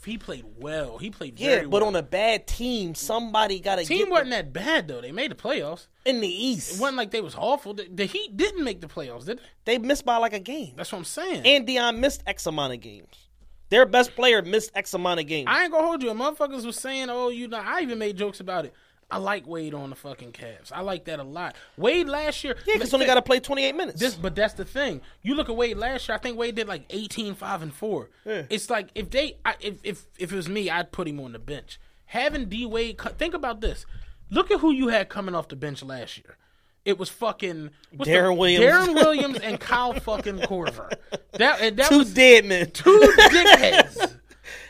He 0.05 0.17
played 0.17 0.45
well. 0.57 0.97
He 0.97 1.11
played 1.11 1.39
yeah, 1.39 1.61
but 1.61 1.69
well. 1.69 1.85
on 1.85 1.95
a 1.95 2.01
bad 2.01 2.47
team, 2.47 2.95
somebody 2.95 3.59
got 3.59 3.77
to 3.77 3.85
team 3.85 4.09
wasn't 4.09 4.31
that 4.31 4.51
bad 4.51 4.87
though. 4.87 4.99
They 5.01 5.11
made 5.11 5.31
the 5.31 5.35
playoffs. 5.35 5.87
in 6.05 6.21
the 6.21 6.27
East. 6.27 6.75
It 6.75 6.81
wasn't 6.81 6.97
like 6.97 7.11
they 7.11 7.21
was 7.21 7.35
awful. 7.35 7.73
The, 7.75 7.87
the 7.93 8.05
Heat 8.05 8.35
didn't 8.35 8.63
make 8.63 8.81
the 8.81 8.87
playoffs, 8.87 9.25
did 9.25 9.39
they? 9.65 9.77
they 9.77 9.77
missed 9.77 10.03
by 10.05 10.17
like 10.17 10.33
a 10.33 10.39
game, 10.39 10.73
That's 10.75 10.91
what 10.91 10.99
I'm 10.99 11.05
saying. 11.05 11.43
and 11.45 11.67
Dion 11.67 11.99
missed 11.99 12.23
X 12.25 12.45
amount 12.47 12.73
of 12.73 12.79
games. 12.81 13.27
Their 13.69 13.85
best 13.85 14.15
player 14.15 14.41
missed 14.41 14.71
X 14.75 14.93
amount 14.93 15.19
of 15.21 15.27
games. 15.27 15.47
I 15.49 15.63
ain't 15.63 15.71
gonna 15.71 15.85
hold 15.85 16.03
you. 16.03 16.09
Motherfuckers 16.11 16.65
was 16.65 16.75
saying, 16.77 17.09
"Oh, 17.09 17.29
you 17.29 17.47
know." 17.47 17.57
I 17.63 17.81
even 17.81 17.99
made 17.99 18.17
jokes 18.17 18.39
about 18.41 18.65
it. 18.65 18.73
I 19.11 19.17
like 19.17 19.45
Wade 19.45 19.73
on 19.73 19.89
the 19.89 19.95
fucking 19.95 20.31
Cavs. 20.31 20.71
I 20.71 20.81
like 20.81 21.05
that 21.05 21.19
a 21.19 21.23
lot. 21.23 21.55
Wade 21.77 22.07
last 22.07 22.43
year, 22.43 22.55
yeah, 22.65 22.75
because 22.75 22.93
only 22.93 23.05
got 23.05 23.15
to 23.15 23.21
play 23.21 23.39
twenty-eight 23.39 23.75
minutes. 23.75 23.99
This, 23.99 24.15
but 24.15 24.35
that's 24.35 24.53
the 24.53 24.65
thing. 24.65 25.01
You 25.21 25.35
look 25.35 25.49
at 25.49 25.55
Wade 25.55 25.77
last 25.77 26.07
year. 26.07 26.15
I 26.15 26.19
think 26.19 26.37
Wade 26.37 26.55
did 26.55 26.67
like 26.67 26.85
18, 26.89 27.35
5, 27.35 27.61
and 27.61 27.73
four. 27.73 28.09
It's 28.25 28.69
like 28.69 28.89
if 28.95 29.09
they, 29.09 29.37
I, 29.45 29.55
if 29.59 29.75
if 29.83 30.05
if 30.17 30.31
it 30.31 30.35
was 30.35 30.47
me, 30.49 30.69
I'd 30.69 30.91
put 30.91 31.07
him 31.07 31.19
on 31.19 31.33
the 31.33 31.39
bench. 31.39 31.79
Having 32.05 32.45
D 32.49 32.65
Wade, 32.65 32.99
think 33.17 33.33
about 33.33 33.61
this. 33.61 33.85
Look 34.29 34.49
at 34.51 34.59
who 34.61 34.71
you 34.71 34.87
had 34.87 35.09
coming 35.09 35.35
off 35.35 35.49
the 35.49 35.55
bench 35.55 35.83
last 35.83 36.17
year. 36.17 36.37
It 36.83 36.97
was 36.97 37.09
fucking 37.09 37.69
what's 37.95 38.09
the- 38.09 38.15
Deron 38.17 38.37
Williams. 38.37 38.65
Deron 38.65 38.95
Williams, 38.95 39.37
and 39.39 39.59
Kyle 39.59 39.93
fucking 39.99 40.39
Korver. 40.39 40.91
That 41.33 41.75
that 41.77 41.89
two 41.89 41.99
was 41.99 42.13
dead 42.13 42.45
men. 42.45 42.71
two 42.71 43.13
dickheads. 43.17 44.15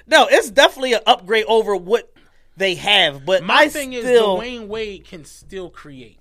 No, 0.07 0.27
it's 0.29 0.51
definitely 0.51 0.93
an 0.93 0.99
upgrade 1.05 1.45
over 1.47 1.73
what 1.75 2.11
they 2.61 2.75
have. 2.75 3.25
But 3.25 3.43
My 3.43 3.61
I 3.61 3.67
thing 3.69 3.91
still, 3.93 4.39
is, 4.41 4.47
Dwyane 4.47 4.67
Wade 4.67 5.05
can 5.05 5.25
still 5.25 5.69
create. 5.69 6.17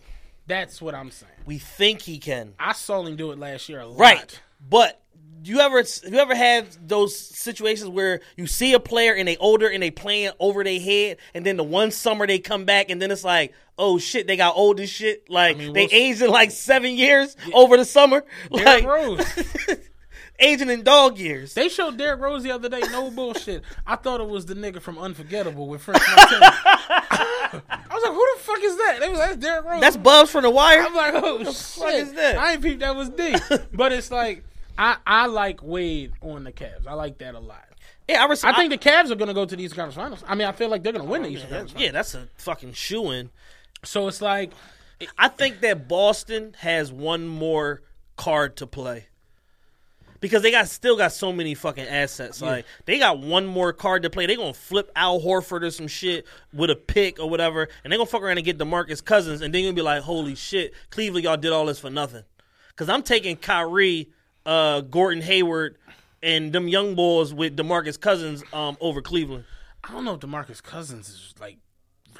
That's 0.46 0.82
what 0.82 0.94
I'm 0.94 1.10
saying. 1.10 1.30
we 1.46 1.58
think 1.58 2.02
he 2.02 2.18
can. 2.18 2.54
I 2.58 2.72
saw 2.72 3.04
him 3.06 3.14
do 3.16 3.30
it 3.30 3.38
last 3.38 3.68
year 3.68 3.80
a 3.80 3.86
lot. 3.86 3.98
Right. 3.98 4.40
But 4.68 5.00
do 5.42 5.50
you 5.52 5.60
ever 5.60 5.78
you 5.78 6.18
ever 6.18 6.34
have 6.34 6.76
those 6.86 7.16
situations 7.16 7.88
where 7.88 8.20
you 8.36 8.46
see 8.46 8.72
a 8.74 8.80
player 8.80 9.14
and 9.14 9.26
they 9.28 9.36
older 9.38 9.68
and 9.68 9.82
they 9.82 9.90
playing 9.90 10.32
over 10.40 10.62
their 10.64 10.80
head 10.80 11.16
and 11.34 11.46
then 11.46 11.56
the 11.56 11.62
one 11.64 11.90
summer 11.92 12.26
they 12.26 12.38
come 12.40 12.64
back 12.64 12.90
and 12.90 13.00
then 13.00 13.10
it's 13.10 13.24
like, 13.24 13.54
oh 13.78 13.96
shit, 13.98 14.26
they 14.26 14.36
got 14.36 14.56
old 14.56 14.80
as 14.80 14.90
shit. 14.90 15.30
Like 15.30 15.56
mean, 15.56 15.72
they 15.72 15.82
we'll- 15.82 15.88
aged 15.92 16.22
in 16.22 16.30
like 16.30 16.50
seven 16.50 16.94
years 16.96 17.36
over 17.54 17.76
the 17.76 17.84
summer. 17.84 18.24
Derrick 18.52 18.82
Like 18.82 18.84
Rose. 18.84 19.24
aging 20.40 20.70
in 20.70 20.82
dog 20.82 21.18
years. 21.18 21.54
They 21.54 21.68
showed 21.68 21.96
Derrick 21.96 22.20
Rose 22.20 22.42
the 22.42 22.50
other 22.50 22.68
day. 22.68 22.80
No 22.90 23.10
bullshit. 23.10 23.62
I 23.86 23.96
thought 23.96 24.20
it 24.20 24.28
was 24.28 24.46
the 24.46 24.54
nigga 24.54 24.80
from 24.80 24.98
Unforgettable 24.98 25.68
with 25.68 25.82
French 25.82 26.02
Montana. 26.16 26.56
I 27.62 27.80
was 27.92 28.02
like, 28.02 28.12
who 28.12 28.26
the 28.36 28.40
fuck 28.40 28.62
is 28.62 28.76
that? 28.76 28.98
They 29.00 29.08
was 29.08 29.18
like, 29.18 29.30
that's 29.30 29.42
Derrick 29.42 29.64
Rose. 29.64 29.80
That's 29.80 29.96
Bubs 29.96 30.30
from 30.30 30.42
the 30.42 30.50
wire. 30.50 30.82
I'm 30.82 30.94
like, 30.94 31.14
oh 31.14 31.38
shit. 31.44 31.54
fuck 31.54 31.94
is 31.94 32.12
that? 32.14 32.38
I 32.38 32.52
ain't 32.52 32.62
peeped 32.62 32.80
that 32.80 32.96
was 32.96 33.08
D. 33.10 33.36
but 33.72 33.92
it's 33.92 34.10
like 34.10 34.44
I 34.78 34.96
I 35.06 35.26
like 35.26 35.62
Wade 35.62 36.12
on 36.22 36.44
the 36.44 36.52
Cavs. 36.52 36.86
I 36.86 36.94
like 36.94 37.18
that 37.18 37.34
a 37.34 37.40
lot. 37.40 37.64
yeah, 38.08 38.22
I, 38.22 38.26
res- 38.28 38.44
I 38.44 38.54
think 38.54 38.70
the 38.70 38.78
Cavs 38.78 39.10
are 39.10 39.16
gonna 39.16 39.34
go 39.34 39.44
to 39.44 39.56
the 39.56 39.62
Eastern 39.62 39.76
Conference 39.76 39.96
Finals. 39.96 40.24
I 40.26 40.34
mean, 40.34 40.48
I 40.48 40.52
feel 40.52 40.68
like 40.68 40.82
they're 40.82 40.92
gonna 40.92 41.04
win 41.04 41.22
the 41.22 41.28
oh, 41.28 41.32
Eastern 41.32 41.50
Conference 41.50 41.72
Finals. 41.72 41.86
yeah, 41.86 41.92
that's 41.92 42.14
a 42.14 42.28
fucking 42.36 42.72
shoe 42.72 43.10
in. 43.10 43.30
So 43.84 44.08
it's 44.08 44.22
like 44.22 44.52
I 45.18 45.28
think 45.28 45.60
that 45.60 45.88
Boston 45.88 46.54
has 46.58 46.92
one 46.92 47.26
more 47.26 47.82
card 48.16 48.56
to 48.58 48.66
play. 48.66 49.06
Because 50.20 50.42
they 50.42 50.50
got 50.50 50.68
still 50.68 50.96
got 50.96 51.12
so 51.12 51.32
many 51.32 51.54
fucking 51.54 51.86
assets. 51.86 52.42
Like 52.42 52.66
they 52.84 52.98
got 52.98 53.20
one 53.20 53.46
more 53.46 53.72
card 53.72 54.02
to 54.02 54.10
play. 54.10 54.26
They 54.26 54.36
gonna 54.36 54.52
flip 54.52 54.90
Al 54.94 55.20
Horford 55.20 55.62
or 55.62 55.70
some 55.70 55.88
shit 55.88 56.26
with 56.52 56.70
a 56.70 56.76
pick 56.76 57.18
or 57.18 57.28
whatever, 57.28 57.68
and 57.82 57.92
they 57.92 57.96
gonna 57.96 58.06
fuck 58.06 58.22
around 58.22 58.36
and 58.36 58.44
get 58.44 58.58
Demarcus 58.58 59.02
Cousins, 59.02 59.40
and 59.40 59.54
then 59.54 59.62
gonna 59.62 59.74
be 59.74 59.82
like, 59.82 60.02
"Holy 60.02 60.34
shit, 60.34 60.74
Cleveland, 60.90 61.24
y'all 61.24 61.36
did 61.36 61.52
all 61.52 61.66
this 61.66 61.78
for 61.78 61.90
nothing." 61.90 62.24
Because 62.68 62.88
I'm 62.88 63.02
taking 63.02 63.36
Kyrie, 63.36 64.10
uh, 64.44 64.82
Gordon 64.82 65.22
Hayward, 65.22 65.76
and 66.22 66.52
them 66.52 66.68
young 66.68 66.94
boys 66.94 67.32
with 67.32 67.56
Demarcus 67.56 67.98
Cousins 67.98 68.44
um, 68.52 68.76
over 68.80 69.00
Cleveland. 69.00 69.44
I 69.84 69.92
don't 69.92 70.04
know 70.04 70.14
if 70.14 70.20
Demarcus 70.20 70.62
Cousins 70.62 71.08
is 71.08 71.34
like 71.40 71.58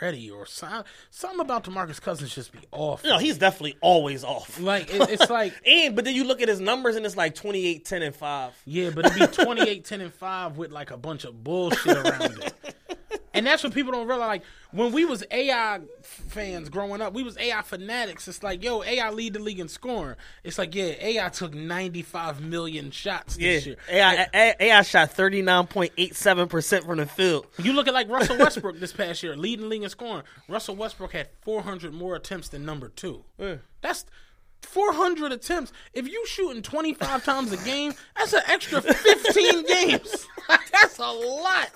ready 0.00 0.30
or 0.30 0.46
some- 0.46 0.84
something 1.10 1.40
about 1.40 1.64
Demarcus 1.64 2.00
Cousins 2.00 2.34
just 2.34 2.52
be 2.52 2.60
off. 2.72 3.04
No, 3.04 3.18
he's 3.18 3.38
definitely 3.38 3.76
always 3.80 4.24
off. 4.24 4.58
like 4.60 4.92
it, 4.92 5.08
it's 5.10 5.30
like 5.30 5.52
And 5.66 5.94
but 5.96 6.04
then 6.04 6.14
you 6.14 6.24
look 6.24 6.40
at 6.42 6.48
his 6.48 6.60
numbers 6.60 6.96
and 6.96 7.04
it's 7.06 7.16
like 7.16 7.34
28, 7.34 7.84
10, 7.84 8.02
and 8.02 8.14
five. 8.14 8.52
Yeah, 8.64 8.90
but 8.90 9.06
it'd 9.06 9.18
be 9.36 9.44
28, 9.44 9.84
10, 9.84 10.00
and 10.00 10.12
5 10.14 10.56
with 10.56 10.70
like 10.70 10.90
a 10.90 10.96
bunch 10.96 11.24
of 11.24 11.42
bullshit 11.44 11.96
around 11.96 12.38
it. 12.42 12.54
And 13.32 13.46
that's 13.46 13.62
what 13.62 13.72
people 13.72 13.92
don't 13.92 14.08
realize. 14.08 14.26
Like 14.26 14.42
when 14.72 14.90
we 14.92 15.04
was 15.04 15.24
AI 15.30 15.80
fans 16.02 16.68
growing 16.68 17.00
up, 17.00 17.12
we 17.14 17.22
was 17.22 17.38
AI 17.38 17.62
fanatics. 17.62 18.26
It's 18.26 18.42
like, 18.42 18.62
yo, 18.64 18.82
AI 18.82 19.10
lead 19.10 19.34
the 19.34 19.38
league 19.38 19.60
in 19.60 19.68
scoring. 19.68 20.16
It's 20.42 20.58
like, 20.58 20.74
yeah, 20.74 20.94
AI 21.00 21.28
took 21.28 21.54
ninety 21.54 22.02
five 22.02 22.40
million 22.40 22.90
shots 22.90 23.36
this 23.36 23.66
Yeah, 23.66 23.70
year. 23.72 23.76
AI, 23.88 24.16
Like, 24.16 24.28
AI, 24.34 24.56
AI 24.58 24.82
shot 24.82 25.12
thirty 25.12 25.42
nine 25.42 25.66
point 25.68 25.92
eight 25.96 26.16
seven 26.16 26.48
percent 26.48 26.84
from 26.84 26.98
the 26.98 27.06
field. 27.06 27.46
you 27.58 27.72
look 27.72 27.86
at 27.86 27.94
like 27.94 28.08
Russell 28.08 28.36
Westbrook 28.38 28.80
this 28.80 28.92
past 28.92 29.22
year, 29.22 29.36
leading 29.36 29.64
the 29.64 29.68
league 29.68 29.82
in 29.84 29.90
scoring. 29.90 30.24
Russell 30.48 30.74
Westbrook 30.76 31.12
had 31.12 31.28
four 31.42 31.62
hundred 31.62 31.94
more 31.94 32.16
attempts 32.16 32.48
than 32.48 32.64
number 32.64 32.88
two. 32.88 33.24
That's 33.80 34.04
400 34.62 35.32
attempts. 35.32 35.72
If 35.94 36.06
you 36.06 36.26
shooting 36.26 36.62
25 36.62 37.24
times 37.24 37.50
a 37.50 37.56
game, 37.64 37.94
that's 38.16 38.34
an 38.34 38.42
extra 38.46 38.82
15 38.82 39.64
games. 39.66 40.26
that's 40.48 40.98
a 40.98 41.10
lot. 41.10 41.70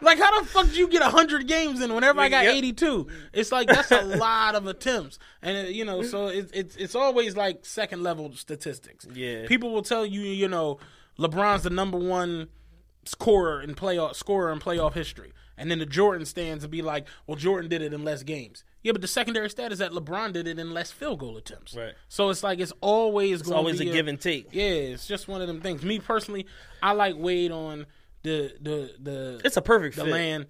Like, 0.00 0.18
how 0.18 0.40
the 0.40 0.46
fuck 0.46 0.66
did 0.66 0.76
you 0.76 0.88
get 0.88 1.02
100 1.02 1.46
games 1.46 1.80
in 1.80 1.94
whenever 1.94 2.20
I 2.20 2.28
got 2.28 2.44
Yep. 2.44 2.54
82? 2.54 3.06
It's 3.32 3.50
like, 3.52 3.68
that's 3.68 3.90
a 3.90 4.02
lot 4.16 4.54
of 4.54 4.66
attempts. 4.66 5.18
And, 5.42 5.66
uh, 5.66 5.70
you 5.70 5.84
know, 5.84 6.02
so 6.02 6.28
it, 6.28 6.50
it's 6.52 6.76
it's 6.76 6.94
always 6.94 7.36
like 7.36 7.64
second 7.66 8.02
level 8.02 8.32
statistics. 8.34 9.06
Yeah. 9.12 9.46
People 9.46 9.72
will 9.72 9.82
tell 9.82 10.06
you, 10.06 10.20
you 10.20 10.48
know, 10.48 10.78
LeBron's 11.18 11.62
the 11.64 11.70
number 11.70 11.98
one 11.98 12.48
scorer 13.04 13.60
in 13.62 13.74
playoff 13.74 14.14
scorer 14.14 14.52
in 14.52 14.60
playoff 14.60 14.94
history. 14.94 15.32
And 15.56 15.68
then 15.70 15.80
the 15.80 15.86
Jordan 15.86 16.24
stands 16.24 16.62
and 16.62 16.70
be 16.70 16.82
like, 16.82 17.08
well, 17.26 17.36
Jordan 17.36 17.68
did 17.68 17.82
it 17.82 17.92
in 17.92 18.04
less 18.04 18.22
games. 18.22 18.62
Yeah, 18.84 18.92
but 18.92 19.00
the 19.02 19.08
secondary 19.08 19.50
stat 19.50 19.72
is 19.72 19.80
that 19.80 19.90
LeBron 19.90 20.32
did 20.32 20.46
it 20.46 20.56
in 20.56 20.72
less 20.72 20.92
field 20.92 21.18
goal 21.18 21.36
attempts. 21.36 21.74
Right. 21.74 21.94
So 22.08 22.30
it's 22.30 22.44
like 22.44 22.60
it's 22.60 22.72
always 22.80 23.40
It's 23.40 23.50
always 23.50 23.80
a 23.80 23.84
be 23.84 23.90
give 23.90 24.06
and 24.06 24.20
take. 24.20 24.50
Yeah, 24.52 24.62
it's 24.70 25.08
just 25.08 25.26
one 25.26 25.40
of 25.40 25.48
them 25.48 25.60
things. 25.60 25.82
Me 25.82 25.98
personally, 25.98 26.46
I 26.80 26.92
like 26.92 27.16
Wade 27.18 27.50
on 27.50 27.86
the 28.28 28.52
the 28.60 28.94
the 29.00 29.40
It's 29.44 29.56
a 29.56 29.62
perfect 29.62 29.96
the 29.96 30.04
fit. 30.04 30.10
land. 30.12 30.46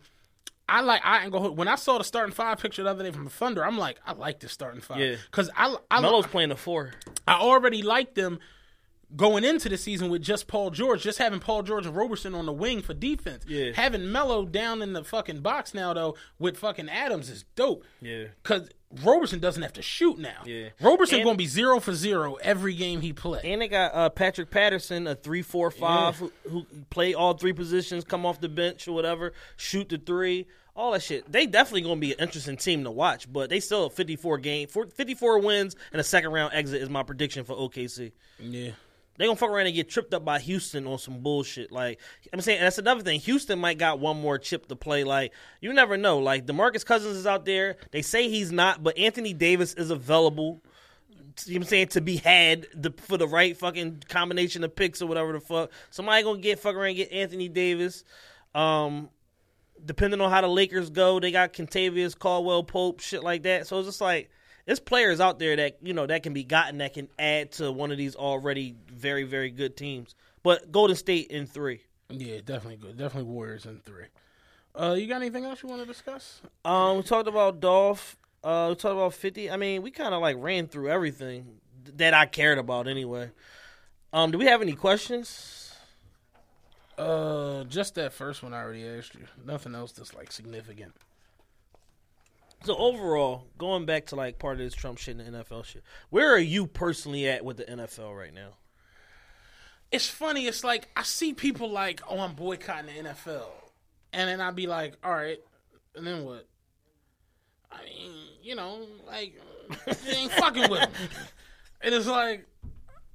I 0.68 0.82
like 0.82 1.00
I 1.04 1.22
ain't 1.24 1.32
gonna 1.32 1.50
when 1.52 1.68
I 1.68 1.76
saw 1.76 1.96
the 1.98 2.04
starting 2.04 2.34
five 2.34 2.58
picture 2.58 2.82
the 2.82 2.90
other 2.90 3.02
day 3.04 3.10
from 3.10 3.24
the 3.24 3.30
Thunder, 3.30 3.64
I'm 3.64 3.78
like, 3.78 3.98
I 4.04 4.12
like 4.12 4.40
this 4.40 4.52
starting 4.52 4.80
five. 4.82 4.98
Yeah. 4.98 5.16
Cause 5.30 5.48
I 5.56 5.74
I, 5.90 6.00
Melo's 6.00 6.26
playing 6.26 6.50
the 6.50 6.56
four. 6.56 6.92
I 7.26 7.34
already 7.38 7.82
liked 7.82 8.14
them 8.14 8.38
going 9.16 9.42
into 9.44 9.68
the 9.68 9.76
season 9.78 10.10
with 10.10 10.22
just 10.22 10.46
Paul 10.46 10.70
George, 10.70 11.02
just 11.02 11.18
having 11.18 11.40
Paul 11.40 11.62
George 11.62 11.86
and 11.86 11.96
Roberson 11.96 12.34
on 12.34 12.46
the 12.46 12.52
wing 12.52 12.82
for 12.82 12.94
defense. 12.94 13.44
Yeah. 13.48 13.72
Having 13.74 14.12
Melo 14.12 14.44
down 14.44 14.82
in 14.82 14.92
the 14.92 15.02
fucking 15.04 15.40
box 15.40 15.72
now 15.74 15.94
though 15.94 16.14
with 16.38 16.58
fucking 16.58 16.88
Adams 16.88 17.30
is 17.30 17.44
dope. 17.56 17.84
Yeah. 18.02 18.24
Cause 18.42 18.68
Roberson 19.02 19.38
doesn't 19.38 19.62
have 19.62 19.74
to 19.74 19.82
shoot 19.82 20.18
now. 20.18 20.42
Yeah. 20.46 20.68
Roberson 20.80 21.16
And- 21.16 21.24
gonna 21.24 21.36
be 21.38 21.46
zero 21.46 21.80
for 21.80 21.94
zero 21.94 22.34
every 22.36 22.74
game 22.74 23.00
he 23.00 23.12
plays. 23.12 23.42
And 23.44 23.60
they 23.62 23.68
got 23.68 23.94
uh, 23.94 24.08
Patrick 24.10 24.50
Patterson, 24.50 25.06
a 25.06 25.14
three, 25.14 25.42
four, 25.42 25.70
five, 25.70 26.16
who, 26.18 26.32
who 26.48 26.66
play 26.90 27.14
all 27.14 27.34
three 27.34 27.52
positions, 27.52 28.04
come 28.04 28.24
off 28.26 28.40
the 28.40 28.48
bench 28.48 28.88
or 28.88 28.92
whatever, 28.92 29.32
shoot 29.56 29.88
the 29.90 29.98
three, 29.98 30.46
all 30.74 30.92
that 30.92 31.02
shit. 31.02 31.30
They 31.30 31.46
definitely 31.46 31.82
going 31.82 31.96
to 31.96 32.00
be 32.00 32.12
an 32.12 32.18
interesting 32.20 32.56
team 32.56 32.84
to 32.84 32.90
watch, 32.90 33.30
but 33.30 33.50
they 33.50 33.60
still 33.60 33.86
a 33.86 33.90
54 33.90 34.38
game, 34.38 34.68
54 34.68 35.38
wins 35.40 35.76
and 35.92 36.00
a 36.00 36.04
second 36.04 36.30
round 36.32 36.54
exit 36.54 36.80
is 36.80 36.88
my 36.88 37.02
prediction 37.02 37.44
for 37.44 37.56
OKC. 37.56 38.12
yeah. 38.38 38.70
They 39.18 39.26
gonna 39.26 39.36
fuck 39.36 39.50
around 39.50 39.66
and 39.66 39.74
get 39.74 39.88
tripped 39.88 40.14
up 40.14 40.24
by 40.24 40.38
Houston 40.38 40.86
on 40.86 40.98
some 40.98 41.20
bullshit. 41.20 41.72
Like 41.72 42.00
I'm 42.32 42.40
saying, 42.40 42.60
that's 42.60 42.78
another 42.78 43.02
thing. 43.02 43.18
Houston 43.20 43.58
might 43.58 43.76
got 43.76 43.98
one 43.98 44.20
more 44.20 44.38
chip 44.38 44.66
to 44.68 44.76
play. 44.76 45.02
Like 45.04 45.32
you 45.60 45.72
never 45.72 45.96
know. 45.96 46.18
Like 46.18 46.46
Demarcus 46.46 46.86
Cousins 46.86 47.16
is 47.16 47.26
out 47.26 47.44
there. 47.44 47.76
They 47.90 48.00
say 48.00 48.28
he's 48.28 48.52
not, 48.52 48.82
but 48.82 48.96
Anthony 48.96 49.34
Davis 49.34 49.74
is 49.74 49.90
available. 49.90 50.62
You 51.44 51.54
know 51.54 51.58
what 51.58 51.66
I'm 51.66 51.68
saying 51.68 51.88
to 51.88 52.00
be 52.00 52.16
had 52.16 52.66
the, 52.74 52.92
for 52.96 53.16
the 53.16 53.28
right 53.28 53.56
fucking 53.56 54.04
combination 54.08 54.64
of 54.64 54.74
picks 54.74 55.02
or 55.02 55.06
whatever 55.06 55.32
the 55.32 55.40
fuck. 55.40 55.70
Somebody 55.90 56.22
gonna 56.22 56.38
get 56.38 56.60
fuck 56.60 56.76
around 56.76 56.88
and 56.88 56.96
get 56.96 57.12
Anthony 57.12 57.48
Davis. 57.48 58.04
Um, 58.54 59.08
depending 59.84 60.20
on 60.20 60.30
how 60.30 60.40
the 60.40 60.48
Lakers 60.48 60.90
go, 60.90 61.18
they 61.20 61.30
got 61.32 61.52
Kentavious, 61.52 62.16
Caldwell 62.16 62.62
Pope, 62.62 63.00
shit 63.00 63.22
like 63.22 63.42
that. 63.42 63.66
So 63.66 63.78
it's 63.78 63.88
just 63.88 64.00
like 64.00 64.30
there's 64.68 64.80
players 64.80 65.18
out 65.18 65.38
there 65.38 65.56
that 65.56 65.78
you 65.80 65.94
know 65.94 66.06
that 66.06 66.22
can 66.22 66.34
be 66.34 66.44
gotten 66.44 66.78
that 66.78 66.92
can 66.92 67.08
add 67.18 67.52
to 67.52 67.72
one 67.72 67.90
of 67.90 67.96
these 67.96 68.14
already 68.14 68.76
very 68.92 69.24
very 69.24 69.48
good 69.48 69.78
teams. 69.78 70.14
But 70.42 70.70
Golden 70.70 70.94
State 70.94 71.28
in 71.28 71.46
three. 71.46 71.80
Yeah, 72.10 72.40
definitely 72.44 72.76
good. 72.76 72.98
Definitely 72.98 73.32
Warriors 73.32 73.64
in 73.64 73.78
three. 73.78 74.04
Uh, 74.74 74.94
you 74.98 75.06
got 75.06 75.22
anything 75.22 75.46
else 75.46 75.62
you 75.62 75.70
want 75.70 75.80
to 75.80 75.86
discuss? 75.86 76.42
Um, 76.66 76.98
we 76.98 77.02
talked 77.02 77.28
about 77.28 77.60
Dolph. 77.60 78.18
Uh, 78.44 78.66
we 78.68 78.74
talked 78.74 78.92
about 78.92 79.14
Fifty. 79.14 79.50
I 79.50 79.56
mean, 79.56 79.80
we 79.80 79.90
kind 79.90 80.12
of 80.12 80.20
like 80.20 80.36
ran 80.38 80.66
through 80.66 80.90
everything 80.90 81.60
that 81.96 82.12
I 82.12 82.26
cared 82.26 82.58
about 82.58 82.88
anyway. 82.88 83.30
Um, 84.12 84.32
do 84.32 84.36
we 84.36 84.44
have 84.44 84.60
any 84.60 84.74
questions? 84.74 85.74
Uh, 86.98 87.64
just 87.64 87.94
that 87.94 88.12
first 88.12 88.42
one 88.42 88.52
I 88.52 88.62
already 88.62 88.86
asked 88.86 89.14
you. 89.14 89.24
Nothing 89.46 89.74
else 89.74 89.92
that's 89.92 90.12
like 90.12 90.30
significant. 90.30 90.94
So 92.64 92.76
overall, 92.76 93.46
going 93.56 93.86
back 93.86 94.06
to 94.06 94.16
like 94.16 94.38
part 94.38 94.54
of 94.54 94.58
this 94.58 94.74
Trump 94.74 94.98
shit 94.98 95.16
and 95.16 95.34
the 95.34 95.44
NFL 95.44 95.64
shit, 95.64 95.82
where 96.10 96.32
are 96.32 96.38
you 96.38 96.66
personally 96.66 97.28
at 97.28 97.44
with 97.44 97.56
the 97.56 97.64
NFL 97.64 98.16
right 98.16 98.34
now? 98.34 98.54
It's 99.90 100.08
funny. 100.08 100.46
It's 100.46 100.64
like 100.64 100.88
I 100.96 101.02
see 101.02 101.32
people 101.32 101.70
like, 101.70 102.02
"Oh, 102.08 102.18
I'm 102.18 102.34
boycotting 102.34 102.94
the 102.94 103.10
NFL," 103.10 103.46
and 104.12 104.28
then 104.28 104.40
I'd 104.40 104.56
be 104.56 104.66
like, 104.66 104.96
"All 105.02 105.12
right," 105.12 105.38
and 105.94 106.06
then 106.06 106.24
what? 106.24 106.46
I 107.70 107.84
mean, 107.84 108.12
you 108.42 108.54
know, 108.54 108.86
like 109.06 109.34
you 109.86 110.12
ain't 110.12 110.32
fucking 110.32 110.70
with 110.70 110.80
them. 110.80 110.92
And 111.80 111.94
it's 111.94 112.08
like, 112.08 112.44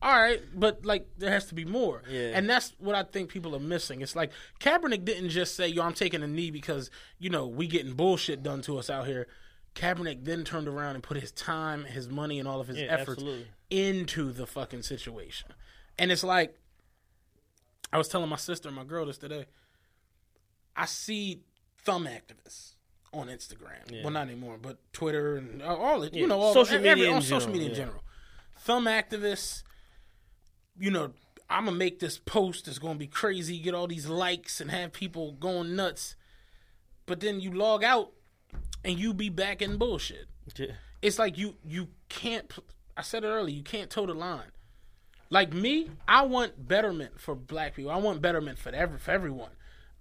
all 0.03 0.19
right, 0.19 0.41
but 0.53 0.85
like 0.85 1.07
there 1.17 1.31
has 1.31 1.45
to 1.45 1.55
be 1.55 1.63
more. 1.63 2.03
Yeah. 2.09 2.31
And 2.33 2.49
that's 2.49 2.73
what 2.77 2.93
I 2.93 3.03
think 3.03 3.29
people 3.29 3.55
are 3.55 3.59
missing. 3.59 4.01
It's 4.01 4.17
like 4.17 4.31
Kaepernick 4.59 5.05
didn't 5.05 5.29
just 5.29 5.55
say, 5.55 5.67
"Yo, 5.67 5.81
I'm 5.81 5.93
taking 5.93 6.21
a 6.21 6.27
knee 6.27 6.51
because 6.51 6.91
you 7.19 7.29
know 7.29 7.47
we 7.47 7.67
getting 7.67 7.93
bullshit 7.93 8.43
done 8.43 8.61
to 8.63 8.77
us 8.77 8.89
out 8.89 9.07
here." 9.07 9.27
Kaepernick 9.75 10.25
then 10.25 10.43
turned 10.43 10.67
around 10.67 10.95
and 10.95 11.03
put 11.03 11.17
his 11.17 11.31
time, 11.31 11.85
his 11.85 12.09
money, 12.09 12.37
and 12.37 12.47
all 12.47 12.59
of 12.59 12.67
his 12.67 12.77
Yeah, 12.77 12.87
efforts 12.87 13.21
absolutely. 13.23 13.47
into 13.69 14.33
the 14.33 14.45
fucking 14.45 14.83
situation. 14.83 15.49
And 15.97 16.11
it's 16.11 16.23
like 16.23 16.59
I 17.93 17.97
was 17.97 18.09
telling 18.09 18.29
my 18.29 18.35
sister 18.35 18.67
and 18.67 18.75
my 18.75 18.83
girl 18.83 19.05
this 19.05 19.17
today. 19.17 19.45
I 20.75 20.85
see 20.85 21.43
thumb 21.85 22.07
activists 22.07 22.73
on 23.13 23.27
Instagram. 23.27 24.03
Well, 24.03 24.11
not 24.11 24.27
anymore, 24.27 24.57
but 24.61 24.79
Twitter 24.91 25.37
and 25.37 25.61
all 25.61 26.03
it. 26.03 26.13
You 26.13 26.27
know, 26.27 26.39
all 26.39 26.53
social 26.53 26.79
media 26.79 27.09
in 27.09 27.15
on 27.15 27.21
social 27.21 27.51
media 27.51 27.67
in 27.67 27.71
yeah. 27.71 27.77
general. 27.77 28.03
Thumb 28.59 28.85
activists. 28.85 29.63
You 30.77 30.91
know, 30.91 31.11
I'm 31.49 31.65
gonna 31.65 31.77
make 31.77 31.99
this 31.99 32.17
post 32.17 32.65
that's 32.65 32.79
gonna 32.79 32.99
be 32.99 33.07
crazy, 33.07 33.59
get 33.59 33.73
all 33.73 33.87
these 33.87 34.07
likes, 34.07 34.59
and 34.59 34.71
have 34.71 34.93
people 34.93 35.33
going 35.33 35.75
nuts. 35.75 36.15
But 37.05 37.19
then 37.19 37.39
you 37.39 37.51
log 37.51 37.83
out, 37.83 38.13
and 38.83 38.99
you 38.99 39.13
be 39.13 39.29
back 39.29 39.61
in 39.61 39.77
bullshit. 39.77 40.27
It's 41.01 41.19
like 41.19 41.37
you 41.37 41.55
you 41.65 41.89
can't 42.09 42.51
i 42.95 43.01
said 43.01 43.23
it 43.23 43.27
earlier 43.27 43.55
you 43.55 43.63
can't 43.63 43.89
toe 43.89 44.05
the 44.05 44.13
line. 44.13 44.51
Like 45.29 45.53
me 45.53 45.89
i 46.07 46.23
want 46.23 46.67
betterment 46.67 47.19
for 47.19 47.35
black 47.35 47.75
people. 47.75 47.91
I 47.91 47.97
want 47.97 48.21
betterment 48.21 48.59
for 48.59 48.69
every 48.69 48.99
for 48.99 49.11
everyone. 49.11 49.51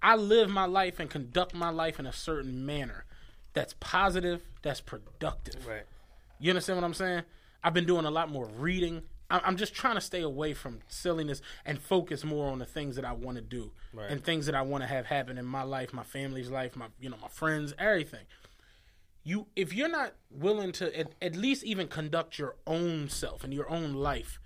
I 0.02 0.16
live 0.16 0.50
my 0.50 0.64
life 0.64 0.98
and 0.98 1.08
conduct 1.08 1.54
my 1.54 1.70
life 1.70 2.00
in 2.00 2.06
a 2.06 2.12
certain 2.12 2.66
manner 2.66 3.04
that's 3.52 3.74
positive 3.80 4.42
that's 4.62 4.80
productive. 4.80 5.66
Right. 5.66 5.84
you 6.38 6.50
understand 6.50 6.78
what 6.80 6.84
i'm 6.84 6.94
saying? 6.94 7.22
I've 7.64 7.74
been 7.74 7.86
doing 7.86 8.04
a 8.04 8.10
lot 8.10 8.30
more 8.30 8.46
reading 8.46 9.02
i'm 9.44 9.56
just 9.56 9.74
trying 9.74 9.94
to 9.94 10.00
stay 10.00 10.20
away 10.22 10.52
from 10.54 10.80
silliness 10.88 11.40
and 11.64 11.78
focus 11.80 12.24
more 12.24 12.50
on 12.50 12.58
the 12.58 12.64
things 12.66 12.96
that 12.96 13.04
i 13.04 13.12
want 13.12 13.36
to 13.36 13.42
do 13.42 13.70
and 14.10 14.24
things 14.24 14.46
that 14.46 14.54
i 14.54 14.62
want 14.62 14.82
to 14.82 14.88
have 14.88 15.06
happen 15.06 15.38
in 15.38 15.44
my 15.44 15.62
life 15.62 15.92
my 15.92 16.02
family's 16.04 16.50
life 16.50 16.76
my 16.76 16.86
you 17.00 17.08
know 17.10 17.16
my 17.20 17.28
friends 17.28 17.74
everything. 17.78 18.26
You 19.24 19.46
if 19.54 19.72
you're 19.72 19.88
not 19.88 20.14
willing 20.30 20.72
to 20.72 20.98
at, 20.98 21.12
at 21.22 21.36
least 21.36 21.62
even 21.64 21.86
conduct 21.86 22.38
your 22.38 22.56
own 22.66 23.08
self 23.08 23.44
and 23.44 23.54
your 23.54 23.70
own 23.70 23.94
life 23.94 24.40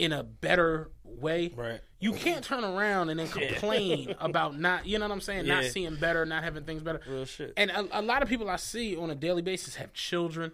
in 0.00 0.12
a 0.12 0.22
better 0.24 0.90
way 1.04 1.52
Right. 1.56 1.80
you 2.00 2.12
can't 2.12 2.44
turn 2.44 2.64
around 2.64 3.08
and 3.08 3.18
then 3.20 3.28
complain 3.28 4.14
about 4.20 4.58
not 4.58 4.84
you 4.84 4.98
know 4.98 5.06
what 5.06 5.12
i'm 5.12 5.20
saying 5.20 5.46
not 5.46 5.64
seeing 5.64 5.94
better 5.96 6.26
not 6.26 6.42
having 6.44 6.64
things 6.64 6.82
better. 6.82 7.00
Real 7.08 7.24
shit. 7.24 7.52
and 7.56 7.70
a, 7.70 8.00
a 8.00 8.02
lot 8.02 8.22
of 8.22 8.28
people 8.28 8.50
i 8.50 8.56
see 8.56 8.96
on 8.96 9.10
a 9.10 9.14
daily 9.14 9.42
basis 9.42 9.76
have 9.76 9.92
children 9.94 10.52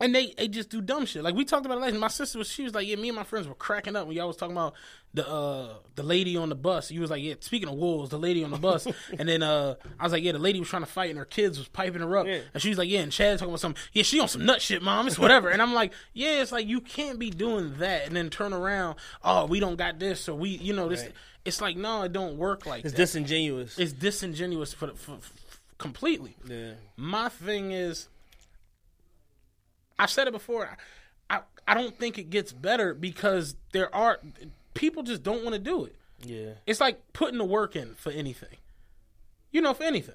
and 0.00 0.14
they, 0.14 0.32
they 0.36 0.48
just 0.48 0.70
do 0.70 0.80
dumb 0.80 1.06
shit. 1.06 1.22
Like 1.22 1.34
we 1.34 1.44
talked 1.44 1.66
about 1.66 1.78
it 1.78 1.80
last. 1.80 1.94
My 1.94 2.08
sister 2.08 2.38
was 2.38 2.48
she 2.48 2.62
was 2.62 2.74
like, 2.74 2.86
yeah, 2.86 2.96
me 2.96 3.08
and 3.08 3.16
my 3.16 3.24
friends 3.24 3.48
were 3.48 3.54
cracking 3.54 3.96
up 3.96 4.06
when 4.06 4.16
y'all 4.16 4.28
was 4.28 4.36
talking 4.36 4.56
about 4.56 4.74
the 5.14 5.28
uh 5.28 5.74
the 5.96 6.02
lady 6.02 6.36
on 6.36 6.50
the 6.50 6.54
bus. 6.54 6.90
You 6.90 7.00
was 7.00 7.10
like, 7.10 7.22
yeah, 7.22 7.34
speaking 7.40 7.68
of 7.68 7.74
wolves, 7.74 8.10
the 8.10 8.18
lady 8.18 8.44
on 8.44 8.50
the 8.50 8.58
bus. 8.58 8.86
and 9.18 9.28
then 9.28 9.42
uh 9.42 9.74
I 9.98 10.04
was 10.04 10.12
like, 10.12 10.22
yeah, 10.22 10.32
the 10.32 10.38
lady 10.38 10.60
was 10.60 10.68
trying 10.68 10.82
to 10.82 10.88
fight 10.88 11.10
and 11.10 11.18
her 11.18 11.24
kids 11.24 11.58
was 11.58 11.68
piping 11.68 12.00
her 12.00 12.16
up. 12.16 12.26
Yeah. 12.26 12.40
And 12.54 12.62
she 12.62 12.68
was 12.68 12.78
like, 12.78 12.88
yeah, 12.88 13.00
and 13.00 13.10
Chad 13.10 13.38
talking 13.38 13.50
about 13.50 13.60
something. 13.60 13.82
Yeah, 13.92 14.04
she 14.04 14.20
on 14.20 14.28
some 14.28 14.44
nut 14.44 14.62
shit, 14.62 14.82
mom. 14.82 15.08
It's 15.08 15.18
whatever. 15.18 15.48
and 15.48 15.60
I'm 15.60 15.74
like, 15.74 15.92
yeah, 16.12 16.42
it's 16.42 16.52
like 16.52 16.68
you 16.68 16.80
can't 16.80 17.18
be 17.18 17.30
doing 17.30 17.74
that 17.78 18.06
and 18.06 18.14
then 18.14 18.30
turn 18.30 18.52
around. 18.52 18.96
Oh, 19.24 19.46
we 19.46 19.58
don't 19.58 19.76
got 19.76 19.98
this 19.98 20.28
or 20.28 20.34
we, 20.36 20.50
you 20.50 20.74
know, 20.74 20.88
this. 20.88 21.08
It's 21.44 21.60
like 21.60 21.76
no, 21.76 22.02
it 22.02 22.12
don't 22.12 22.36
work 22.36 22.66
like 22.66 22.82
that. 22.82 22.88
It's 22.88 22.96
that. 22.96 23.02
disingenuous. 23.02 23.78
It's 23.78 23.92
disingenuous 23.92 24.74
for, 24.74 24.88
for, 24.88 25.16
for 25.16 25.32
completely. 25.78 26.36
yeah. 26.46 26.72
My 26.96 27.28
thing 27.28 27.72
is, 27.72 28.08
I've 29.98 30.10
said 30.10 30.28
it 30.28 30.32
before. 30.32 30.76
I, 31.30 31.36
I, 31.36 31.40
I 31.66 31.74
don't 31.74 31.98
think 31.98 32.18
it 32.18 32.30
gets 32.30 32.52
better 32.52 32.94
because 32.94 33.56
there 33.72 33.94
are 33.94 34.20
people 34.74 35.02
just 35.02 35.22
don't 35.22 35.42
want 35.42 35.54
to 35.54 35.58
do 35.58 35.84
it. 35.84 35.96
Yeah. 36.22 36.52
It's 36.66 36.80
like 36.80 37.12
putting 37.12 37.38
the 37.38 37.44
work 37.44 37.76
in 37.76 37.94
for 37.94 38.10
anything. 38.10 38.56
You 39.50 39.60
know, 39.60 39.74
for 39.74 39.84
anything. 39.84 40.14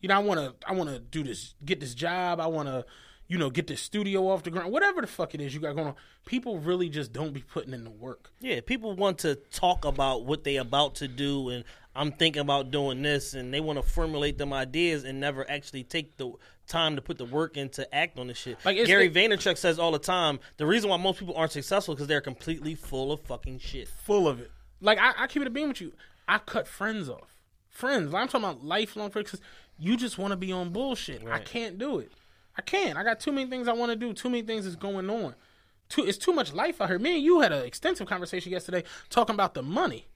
You 0.00 0.08
know, 0.08 0.16
I 0.16 0.18
want 0.18 0.40
to 0.40 0.68
I 0.68 0.72
want 0.72 0.90
to 0.90 0.98
do 0.98 1.22
this, 1.22 1.54
get 1.64 1.80
this 1.80 1.94
job. 1.94 2.40
I 2.40 2.46
want 2.46 2.68
to, 2.68 2.84
you 3.28 3.38
know, 3.38 3.50
get 3.50 3.68
this 3.68 3.80
studio 3.80 4.28
off 4.28 4.42
the 4.42 4.50
ground. 4.50 4.72
Whatever 4.72 5.00
the 5.00 5.06
fuck 5.06 5.34
it 5.34 5.40
is 5.40 5.54
you 5.54 5.60
got 5.60 5.76
going 5.76 5.88
on. 5.88 5.94
People 6.26 6.58
really 6.58 6.88
just 6.88 7.12
don't 7.12 7.32
be 7.32 7.40
putting 7.40 7.72
in 7.72 7.84
the 7.84 7.90
work. 7.90 8.30
Yeah, 8.40 8.60
people 8.60 8.94
want 8.94 9.18
to 9.18 9.36
talk 9.36 9.84
about 9.84 10.24
what 10.24 10.44
they 10.44 10.56
about 10.56 10.96
to 10.96 11.08
do, 11.08 11.50
and 11.50 11.64
I'm 11.94 12.10
thinking 12.12 12.42
about 12.42 12.70
doing 12.70 13.02
this, 13.02 13.34
and 13.34 13.54
they 13.54 13.60
want 13.60 13.80
to 13.80 13.88
formulate 13.88 14.38
them 14.38 14.52
ideas 14.52 15.04
and 15.04 15.20
never 15.20 15.48
actually 15.48 15.84
take 15.84 16.16
the 16.16 16.32
time 16.72 16.96
to 16.96 17.02
put 17.02 17.18
the 17.18 17.24
work 17.24 17.56
in 17.56 17.68
to 17.70 17.94
act 17.94 18.18
on 18.18 18.26
the 18.26 18.34
shit. 18.34 18.58
Like, 18.64 18.74
it's- 18.74 18.88
Gary 18.88 19.06
it- 19.06 19.14
Vaynerchuk 19.14 19.56
says 19.58 19.78
all 19.78 19.92
the 19.92 19.98
time, 19.98 20.40
the 20.56 20.66
reason 20.66 20.90
why 20.90 20.96
most 20.96 21.18
people 21.20 21.34
aren't 21.36 21.52
successful 21.52 21.94
because 21.94 22.08
they're 22.08 22.20
completely 22.20 22.74
full 22.74 23.12
of 23.12 23.20
fucking 23.20 23.58
shit. 23.60 23.88
full 23.88 24.26
of 24.26 24.40
it. 24.40 24.50
Like 24.80 24.98
I, 24.98 25.12
I 25.16 25.26
keep 25.28 25.42
it 25.42 25.46
a 25.48 25.50
beam 25.50 25.68
with 25.68 25.80
you. 25.80 25.92
I 26.26 26.38
cut 26.38 26.66
friends 26.66 27.08
off. 27.08 27.36
Friends. 27.70 28.12
Like, 28.12 28.22
I'm 28.22 28.28
talking 28.28 28.44
about 28.48 28.64
lifelong 28.64 29.10
friends. 29.10 29.30
'cause 29.30 29.40
you 29.78 29.96
just 29.96 30.18
want 30.18 30.32
to 30.32 30.36
be 30.36 30.50
on 30.52 30.70
bullshit. 30.70 31.22
I 31.26 31.38
can't 31.38 31.78
do 31.78 31.98
it. 31.98 32.10
I 32.56 32.62
can't. 32.62 32.98
I 32.98 33.02
got 33.04 33.20
too 33.20 33.32
many 33.32 33.48
things 33.48 33.66
I 33.68 33.72
want 33.72 33.90
to 33.90 33.96
do. 33.96 34.12
Too 34.12 34.28
many 34.28 34.42
things 34.42 34.66
is 34.66 34.76
going 34.76 35.08
on. 35.08 35.34
Too, 35.88 36.04
it's 36.04 36.18
too 36.18 36.32
much 36.32 36.52
life 36.52 36.80
out 36.80 36.88
here. 36.88 36.98
Me 36.98 37.16
and 37.16 37.24
you 37.24 37.40
had 37.40 37.52
an 37.52 37.64
extensive 37.64 38.06
conversation 38.06 38.50
yesterday 38.52 38.82
talking 39.10 39.34
about 39.34 39.54
the 39.54 39.62
money, 39.62 40.06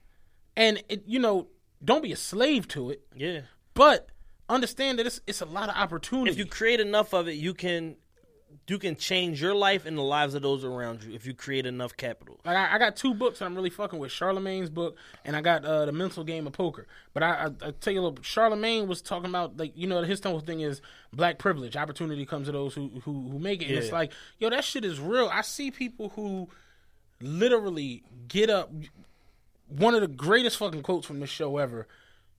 and 0.56 0.82
it, 0.88 1.02
you 1.06 1.18
know, 1.18 1.48
don't 1.84 2.02
be 2.02 2.12
a 2.12 2.16
slave 2.16 2.66
to 2.68 2.90
it, 2.90 3.02
Yeah. 3.16 3.40
but 3.74 4.08
understand 4.48 4.98
that 4.98 5.06
it's 5.06 5.20
it's 5.26 5.40
a 5.40 5.46
lot 5.46 5.68
of 5.68 5.76
opportunity. 5.76 6.30
If 6.30 6.38
you 6.38 6.46
create 6.46 6.80
enough 6.80 7.12
of 7.12 7.28
it, 7.28 7.34
you 7.34 7.54
can 7.54 7.96
you 8.68 8.78
can 8.78 8.96
change 8.96 9.40
your 9.40 9.54
life 9.54 9.86
and 9.86 9.96
the 9.96 10.02
lives 10.02 10.34
of 10.34 10.42
those 10.42 10.64
around 10.64 11.04
you 11.04 11.14
if 11.14 11.26
you 11.26 11.34
create 11.34 11.66
enough 11.66 11.96
capital. 11.96 12.40
Like 12.44 12.56
I, 12.56 12.74
I 12.74 12.78
got 12.78 12.96
two 12.96 13.14
books 13.14 13.38
that 13.38 13.44
I'm 13.44 13.54
really 13.54 13.70
fucking 13.70 13.98
with: 13.98 14.10
Charlemagne's 14.10 14.70
book, 14.70 14.96
and 15.24 15.36
I 15.36 15.40
got 15.40 15.64
uh, 15.64 15.86
the 15.86 15.92
Mental 15.92 16.24
Game 16.24 16.46
of 16.46 16.52
Poker. 16.52 16.86
But 17.12 17.22
I, 17.22 17.30
I, 17.30 17.46
I 17.68 17.70
tell 17.72 17.92
you, 17.92 18.00
a 18.00 18.02
little, 18.02 18.22
Charlemagne 18.22 18.88
was 18.88 19.02
talking 19.02 19.28
about 19.28 19.56
like 19.56 19.72
you 19.76 19.86
know 19.86 20.02
his 20.02 20.22
whole 20.22 20.40
thing 20.40 20.60
is 20.60 20.80
black 21.12 21.38
privilege. 21.38 21.76
Opportunity 21.76 22.26
comes 22.26 22.46
to 22.46 22.52
those 22.52 22.74
who 22.74 23.00
who, 23.04 23.28
who 23.30 23.38
make 23.38 23.62
it. 23.62 23.68
And 23.68 23.78
it's 23.78 23.92
like 23.92 24.12
yo, 24.38 24.50
that 24.50 24.64
shit 24.64 24.84
is 24.84 24.98
real. 24.98 25.28
I 25.32 25.42
see 25.42 25.70
people 25.70 26.10
who 26.10 26.48
literally 27.20 28.02
get 28.28 28.50
up. 28.50 28.72
One 29.68 29.94
of 29.94 30.00
the 30.00 30.08
greatest 30.08 30.58
fucking 30.58 30.82
quotes 30.82 31.06
from 31.06 31.20
this 31.20 31.30
show 31.30 31.56
ever. 31.58 31.88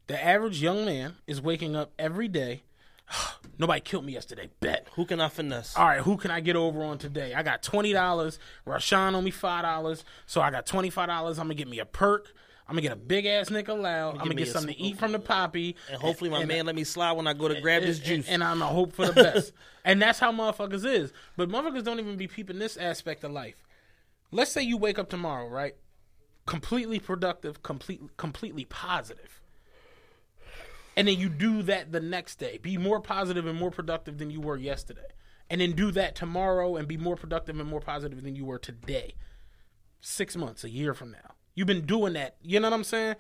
The 0.07 0.23
average 0.23 0.61
young 0.61 0.85
man 0.85 1.15
is 1.27 1.41
waking 1.41 1.75
up 1.75 1.91
every 1.99 2.27
day. 2.27 2.63
Nobody 3.59 3.81
killed 3.81 4.05
me 4.05 4.13
yesterday. 4.13 4.49
Bet. 4.59 4.88
Who 4.95 5.05
can 5.05 5.19
I 5.19 5.29
finesse? 5.29 5.75
All 5.75 5.85
right, 5.85 5.99
who 6.01 6.17
can 6.17 6.31
I 6.31 6.39
get 6.39 6.55
over 6.55 6.84
on 6.84 6.97
today? 6.97 7.34
I 7.34 7.43
got 7.43 7.63
twenty 7.63 7.91
dollars. 7.93 8.39
Rashawn 8.65 9.15
on 9.15 9.23
me 9.23 9.31
five 9.31 9.63
dollars, 9.63 10.03
so 10.25 10.41
I 10.41 10.51
got 10.51 10.65
twenty 10.65 10.89
five 10.89 11.07
dollars. 11.07 11.39
I'm 11.39 11.45
gonna 11.45 11.55
get 11.55 11.67
me 11.67 11.79
a 11.79 11.85
perk. 11.85 12.34
I'm 12.69 12.73
gonna 12.73 12.81
get 12.81 12.91
a 12.91 12.97
big 12.97 13.25
ass 13.25 13.49
nickel 13.49 13.85
out. 13.85 14.13
I'm 14.15 14.19
gonna 14.19 14.35
get 14.35 14.49
something 14.49 14.73
to 14.75 14.79
eat 14.81 14.97
from 14.97 15.13
the 15.13 15.19
poppy, 15.19 15.77
and 15.89 16.01
hopefully 16.01 16.29
my 16.29 16.39
and- 16.39 16.47
man 16.49 16.65
let 16.65 16.75
me 16.75 16.84
slide 16.84 17.13
when 17.13 17.25
I 17.25 17.34
go 17.34 17.47
to 17.47 17.59
grab 17.61 17.81
this 17.81 17.99
juice. 17.99 18.27
And, 18.27 18.43
I'm 18.43 18.59
gonna 18.59 18.73
hope 18.73 18.93
for 18.93 19.05
the 19.07 19.13
best. 19.23 19.53
and 19.85 20.01
that's 20.01 20.19
how 20.19 20.31
motherfuckers 20.34 20.85
is. 20.85 21.13
But 21.38 21.49
motherfuckers 21.49 21.84
don't 21.85 21.99
even 21.99 22.17
be 22.17 22.27
peeping 22.27 22.59
this 22.59 22.75
aspect 22.77 23.23
of 23.23 23.31
life. 23.31 23.63
Let's 24.31 24.51
say 24.51 24.61
you 24.63 24.75
wake 24.77 24.99
up 24.99 25.09
tomorrow, 25.09 25.47
right? 25.47 25.75
Completely 26.45 26.99
productive, 26.99 27.63
complete, 27.63 28.01
completely 28.17 28.65
positive. 28.65 29.41
And 30.97 31.07
then 31.07 31.19
you 31.19 31.29
do 31.29 31.61
that 31.61 31.91
the 31.91 31.99
next 31.99 32.37
day. 32.39 32.57
Be 32.57 32.75
more 32.77 32.99
positive 32.99 33.45
and 33.45 33.57
more 33.57 33.69
productive 33.69 34.17
than 34.17 34.31
you 34.31 34.41
were 34.41 34.57
yesterday. 34.57 35.05
And 35.47 35.61
then 35.61 35.73
do 35.73 35.91
that 35.91 36.15
tomorrow 36.15 36.75
and 36.75 36.87
be 36.87 36.97
more 36.97 37.15
productive 37.15 37.59
and 37.59 37.69
more 37.69 37.79
positive 37.79 38.23
than 38.23 38.35
you 38.35 38.45
were 38.45 38.57
today. 38.57 39.13
Six 40.01 40.35
months, 40.35 40.63
a 40.63 40.69
year 40.69 40.95
from 40.95 41.11
now. 41.11 41.35
You've 41.53 41.67
been 41.67 41.85
doing 41.85 42.13
that. 42.13 42.37
You 42.41 42.59
know 42.59 42.69
what 42.69 42.75
I'm 42.75 42.83
saying? 42.83 43.15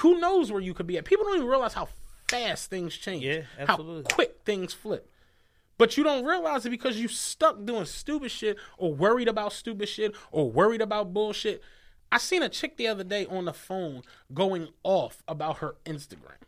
Who 0.00 0.20
knows 0.20 0.52
where 0.52 0.60
you 0.60 0.74
could 0.74 0.86
be 0.86 0.98
at? 0.98 1.06
People 1.06 1.24
don't 1.24 1.36
even 1.36 1.48
realize 1.48 1.72
how 1.72 1.88
fast 2.28 2.68
things 2.68 2.94
change. 2.94 3.24
Yeah, 3.24 3.42
absolutely. 3.58 4.04
How 4.10 4.14
quick 4.14 4.40
things 4.44 4.74
flip. 4.74 5.10
But 5.78 5.96
you 5.96 6.04
don't 6.04 6.26
realize 6.26 6.66
it 6.66 6.70
because 6.70 6.98
you 6.98 7.08
stuck 7.08 7.64
doing 7.64 7.86
stupid 7.86 8.30
shit 8.30 8.58
or 8.76 8.94
worried 8.94 9.28
about 9.28 9.54
stupid 9.54 9.88
shit 9.88 10.14
or 10.30 10.50
worried 10.50 10.82
about 10.82 11.14
bullshit. 11.14 11.62
I 12.12 12.18
seen 12.18 12.42
a 12.42 12.48
chick 12.48 12.76
the 12.76 12.86
other 12.86 13.02
day 13.02 13.26
on 13.26 13.46
the 13.46 13.54
phone 13.54 14.02
going 14.32 14.68
off 14.82 15.22
about 15.26 15.58
her 15.58 15.76
Instagram. 15.86 16.43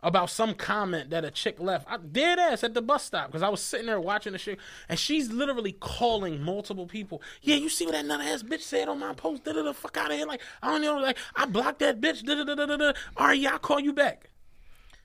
About 0.00 0.30
some 0.30 0.54
comment 0.54 1.10
that 1.10 1.24
a 1.24 1.30
chick 1.30 1.58
left. 1.58 1.86
I 1.90 1.96
dead 1.96 2.38
ass 2.38 2.62
at 2.62 2.72
the 2.72 2.80
bus 2.80 3.02
stop 3.02 3.26
because 3.26 3.42
I 3.42 3.48
was 3.48 3.60
sitting 3.60 3.86
there 3.86 4.00
watching 4.00 4.32
the 4.32 4.38
shit, 4.38 4.60
and 4.88 4.96
she's 4.96 5.32
literally 5.32 5.72
calling 5.72 6.40
multiple 6.40 6.86
people. 6.86 7.20
Yeah, 7.42 7.56
you 7.56 7.68
see 7.68 7.84
what 7.84 7.92
that 7.92 8.06
nut 8.06 8.20
ass 8.20 8.44
bitch 8.44 8.60
said 8.60 8.88
on 8.88 9.00
my 9.00 9.12
post? 9.12 9.42
Da 9.42 9.52
da 9.52 9.62
da. 9.62 9.72
Fuck 9.72 9.96
out 9.96 10.12
of 10.12 10.16
here! 10.16 10.26
Like 10.26 10.40
I 10.62 10.70
don't 10.70 10.82
know. 10.82 10.98
Like 10.98 11.18
I 11.34 11.46
blocked 11.46 11.80
that 11.80 12.00
bitch. 12.00 12.24
Da 12.24 12.36
da 12.36 12.44
da 12.44 12.54
da 12.54 12.76
da. 12.76 12.92
All 13.16 13.26
right, 13.26 13.38
yeah, 13.38 13.54
I'll 13.54 13.58
call 13.58 13.80
you 13.80 13.92
back. 13.92 14.30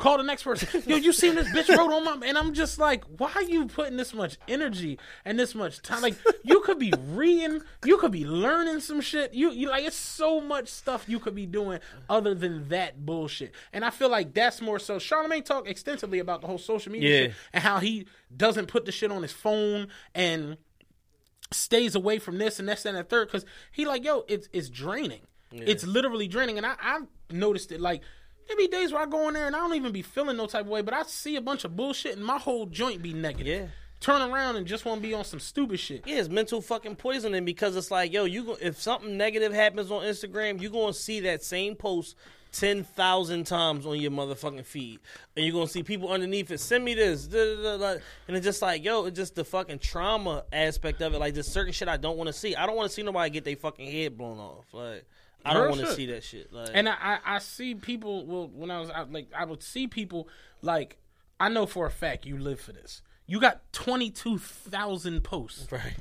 Call 0.04 0.18
the 0.18 0.24
next 0.24 0.44
person. 0.44 0.84
Yo, 0.86 0.98
you 0.98 1.14
seen 1.14 1.36
this 1.36 1.48
bitch 1.48 1.70
wrote 1.70 1.94
on 1.94 2.04
my 2.04 2.28
and 2.28 2.38
I'm 2.38 2.54
just 2.54 2.78
like, 2.78 3.06
why 3.06 3.32
are 3.36 3.44
you 3.44 3.68
putting 3.68 3.96
this 3.96 4.14
much 4.14 4.38
energy 4.50 5.00
and 5.24 5.40
this 5.40 5.56
much 5.56 5.82
time? 5.82 6.02
Like 6.02 6.16
you 6.44 6.60
could 6.60 6.78
be 6.78 6.92
reading, 7.08 7.62
you 7.86 7.98
could 7.98 8.12
be 8.12 8.26
learning 8.26 8.82
some 8.82 9.00
shit. 9.00 9.34
You 9.34 9.52
you 9.52 9.70
like 9.70 9.86
it's 9.86 9.96
so 9.96 10.42
much 10.42 10.68
stuff 10.68 11.06
you 11.08 11.20
could 11.20 11.36
be 11.36 11.46
doing 11.46 11.80
other 12.10 12.36
than 12.36 12.68
that 12.68 13.06
bullshit. 13.06 13.54
And 13.72 13.86
I 13.86 13.92
feel 13.92 14.10
like 14.10 14.34
that's 14.34 14.60
more 14.60 14.78
so 14.78 15.00
Charlemagne 15.00 15.44
talked 15.44 15.70
extensively 15.70 16.20
about 16.20 16.42
the 16.42 16.48
whole 16.48 16.58
social 16.58 16.92
media 16.92 17.10
Yeah. 17.10 17.28
shit 17.28 17.36
and 17.54 17.64
how 17.64 17.80
he 17.80 18.06
doesn't 18.36 18.66
put 18.68 18.84
the 18.84 18.92
shit 18.92 19.10
on 19.10 19.22
his 19.22 19.32
phone 19.32 19.88
and 20.14 20.58
stays 21.52 21.96
away 21.96 22.20
from 22.20 22.40
this 22.40 22.60
and 22.60 22.68
that's 22.68 22.84
that, 22.84 22.90
and 22.90 22.98
that 22.98 23.10
third 23.10 23.30
because 23.30 23.46
he 23.72 23.86
like 23.86 24.04
yo 24.04 24.26
it's 24.28 24.50
it's 24.52 24.68
draining 24.68 25.22
it's 25.52 25.86
literally 25.86 26.28
draining 26.28 26.58
and 26.58 26.66
I, 26.66 26.74
i've 26.82 27.06
noticed 27.30 27.72
it 27.72 27.80
like 27.80 28.02
there 28.48 28.58
be 28.58 28.68
days 28.68 28.92
where 28.92 29.02
i 29.02 29.06
go 29.06 29.28
in 29.28 29.34
there 29.34 29.48
and 29.48 29.56
i 29.56 29.60
don't 29.60 29.76
even 29.76 29.92
be 29.92 30.02
feeling 30.02 30.38
no 30.38 30.46
type 30.46 30.62
of 30.66 30.68
way 30.68 30.82
but 30.82 30.94
i 30.94 31.04
see 31.04 31.36
a 31.36 31.42
bunch 31.42 31.64
of 31.64 31.76
bullshit 31.76 32.16
and 32.16 32.26
my 32.26 32.38
whole 32.38 32.66
joint 32.66 33.02
be 33.02 33.14
negative 33.14 33.62
Yeah. 33.64 33.68
turn 34.00 34.22
around 34.22 34.56
and 34.58 34.66
just 34.68 34.86
want 34.86 35.02
to 35.02 35.08
be 35.08 35.14
on 35.14 35.24
some 35.26 35.40
stupid 35.40 35.80
shit 35.80 36.04
Yeah, 36.06 36.20
it's 36.20 36.30
mental 36.30 36.62
fucking 36.62 36.96
poisoning 36.98 37.46
because 37.46 37.76
it's 37.76 37.90
like, 37.92 38.12
yo, 38.12 38.26
you 38.26 38.44
go, 38.44 38.58
if 38.62 38.82
something 38.82 39.16
negative 39.18 39.54
happens 39.54 39.90
on 39.92 40.04
Instagram, 40.04 40.62
you 40.62 40.70
gonna 40.70 40.94
see 40.94 41.22
that 41.22 41.44
same 41.44 41.76
post 41.76 42.16
ten 42.52 42.84
thousand 42.84 43.46
times 43.46 43.84
on 43.86 44.00
your 44.00 44.12
motherfucking 44.12 44.66
feed, 44.66 45.00
and 45.36 45.44
you're 45.46 45.54
gonna 45.54 45.66
see 45.68 45.82
people 45.82 46.10
underneath 46.12 46.52
it. 46.52 46.60
Send 46.60 46.84
me 46.86 46.94
this, 46.94 47.26
da, 47.26 47.56
da, 47.64 47.78
da, 47.78 47.98
and 48.28 48.38
it's 48.38 48.44
just 48.46 48.62
like, 48.62 48.84
yo, 48.84 49.06
it's 49.06 49.16
just 49.18 49.34
the 49.36 49.44
fucking 49.44 49.80
trauma 49.80 50.44
aspect 50.54 51.02
of 51.02 51.14
it. 51.16 51.20
Like, 51.20 51.34
there's 51.34 51.48
certain 51.48 51.74
shit 51.74 51.88
I 51.88 51.98
don't 51.98 52.16
want 52.18 52.28
to 52.28 52.34
see. 52.34 52.56
I 52.56 52.66
don't 52.68 52.76
want 52.76 52.90
to 52.90 52.94
see 52.94 53.02
nobody 53.02 53.30
get 53.32 53.44
their 53.46 53.56
fucking 53.56 53.90
head 53.92 54.18
blown 54.18 54.38
off. 54.38 54.66
Like, 54.72 55.04
I 55.46 55.54
don't 55.54 55.70
want 55.70 55.82
to 55.82 55.94
see 55.94 56.06
that 56.08 56.24
shit. 56.24 56.52
Like, 56.54 56.70
And 56.74 56.88
I, 56.88 56.96
I, 57.00 57.20
I 57.26 57.40
see 57.40 57.76
people. 57.76 58.26
Well, 58.26 58.50
when 58.54 58.72
I 58.72 58.80
was 58.80 58.90
out, 58.90 59.12
like, 59.12 59.28
I 59.36 59.46
would 59.46 59.62
see 59.64 59.88
people 59.88 60.28
like 60.62 60.98
I 61.40 61.50
know 61.50 61.66
for 61.66 61.86
a 61.86 61.92
fact 61.92 62.26
you 62.26 62.38
live 62.38 62.60
for 62.60 62.72
this. 62.72 63.02
You 63.28 63.40
got 63.40 63.62
twenty 63.74 64.10
two 64.10 64.38
thousand 64.38 65.24
posts. 65.24 65.72
right. 65.72 65.96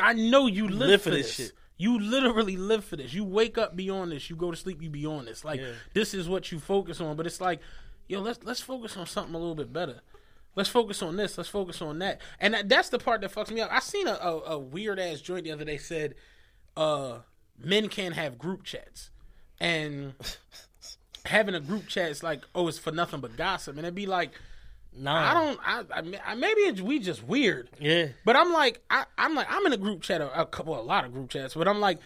I 0.00 0.14
know 0.14 0.46
you 0.46 0.68
live, 0.68 0.88
live 0.88 1.02
for 1.02 1.10
for 1.10 1.16
this. 1.16 1.36
this 1.36 1.46
shit. 1.48 1.52
You 1.78 1.98
literally 2.00 2.56
live 2.56 2.84
for 2.84 2.96
this. 2.96 3.12
You 3.12 3.24
wake 3.24 3.58
up 3.58 3.76
beyond 3.76 4.12
this. 4.12 4.30
You 4.30 4.36
go 4.36 4.50
to 4.50 4.56
sleep. 4.56 4.80
You 4.82 4.88
beyond 4.90 5.28
this. 5.28 5.44
Like 5.44 5.60
this 5.92 6.14
is 6.14 6.28
what 6.28 6.50
you 6.50 6.58
focus 6.58 7.00
on. 7.00 7.16
But 7.16 7.26
it's 7.26 7.40
like, 7.40 7.60
yo, 8.08 8.20
let's 8.20 8.42
let's 8.44 8.60
focus 8.60 8.96
on 8.96 9.06
something 9.06 9.34
a 9.34 9.38
little 9.38 9.54
bit 9.54 9.72
better. 9.72 10.00
Let's 10.54 10.70
focus 10.70 11.02
on 11.02 11.16
this. 11.16 11.36
Let's 11.36 11.50
focus 11.50 11.82
on 11.82 11.98
that. 11.98 12.22
And 12.40 12.54
that, 12.54 12.68
that's 12.70 12.88
the 12.88 12.98
part 12.98 13.20
that 13.20 13.32
fucks 13.32 13.50
me 13.50 13.60
up. 13.60 13.70
I 13.70 13.80
seen 13.80 14.08
a, 14.08 14.14
a, 14.14 14.40
a 14.52 14.58
weird 14.58 14.98
ass 14.98 15.20
joint 15.20 15.44
the 15.44 15.52
other 15.52 15.66
day 15.66 15.76
said, 15.76 16.14
uh, 16.78 17.18
men 17.62 17.88
can't 17.88 18.14
have 18.14 18.38
group 18.38 18.64
chats, 18.64 19.10
and 19.60 20.14
having 21.24 21.54
a 21.54 21.60
group 21.60 21.86
chat 21.88 22.10
is 22.10 22.22
like, 22.22 22.42
oh, 22.54 22.68
it's 22.68 22.78
for 22.78 22.92
nothing 22.92 23.20
but 23.20 23.36
gossip, 23.36 23.76
and 23.76 23.84
it'd 23.86 23.94
be 23.94 24.06
like. 24.06 24.30
Nah. 24.98 25.30
I 25.30 25.34
don't. 25.34 25.60
I, 25.62 26.20
I, 26.26 26.34
maybe 26.36 26.62
it's, 26.62 26.80
we 26.80 26.98
just 27.00 27.22
weird. 27.22 27.68
Yeah. 27.78 28.06
But 28.24 28.34
I'm 28.34 28.50
like, 28.50 28.80
I, 28.88 29.04
I'm 29.18 29.34
like, 29.34 29.46
I'm 29.50 29.66
in 29.66 29.74
a 29.74 29.76
group 29.76 30.00
chat, 30.00 30.22
a, 30.22 30.40
a 30.40 30.46
couple, 30.46 30.74
a 30.74 30.80
lot 30.80 31.04
of 31.04 31.12
group 31.12 31.28
chats. 31.28 31.52
But 31.52 31.68
I'm 31.68 31.80
like, 31.80 31.98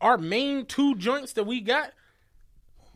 our 0.00 0.16
main 0.16 0.64
two 0.64 0.94
joints 0.94 1.32
that 1.32 1.42
we 1.42 1.60
got, 1.60 1.90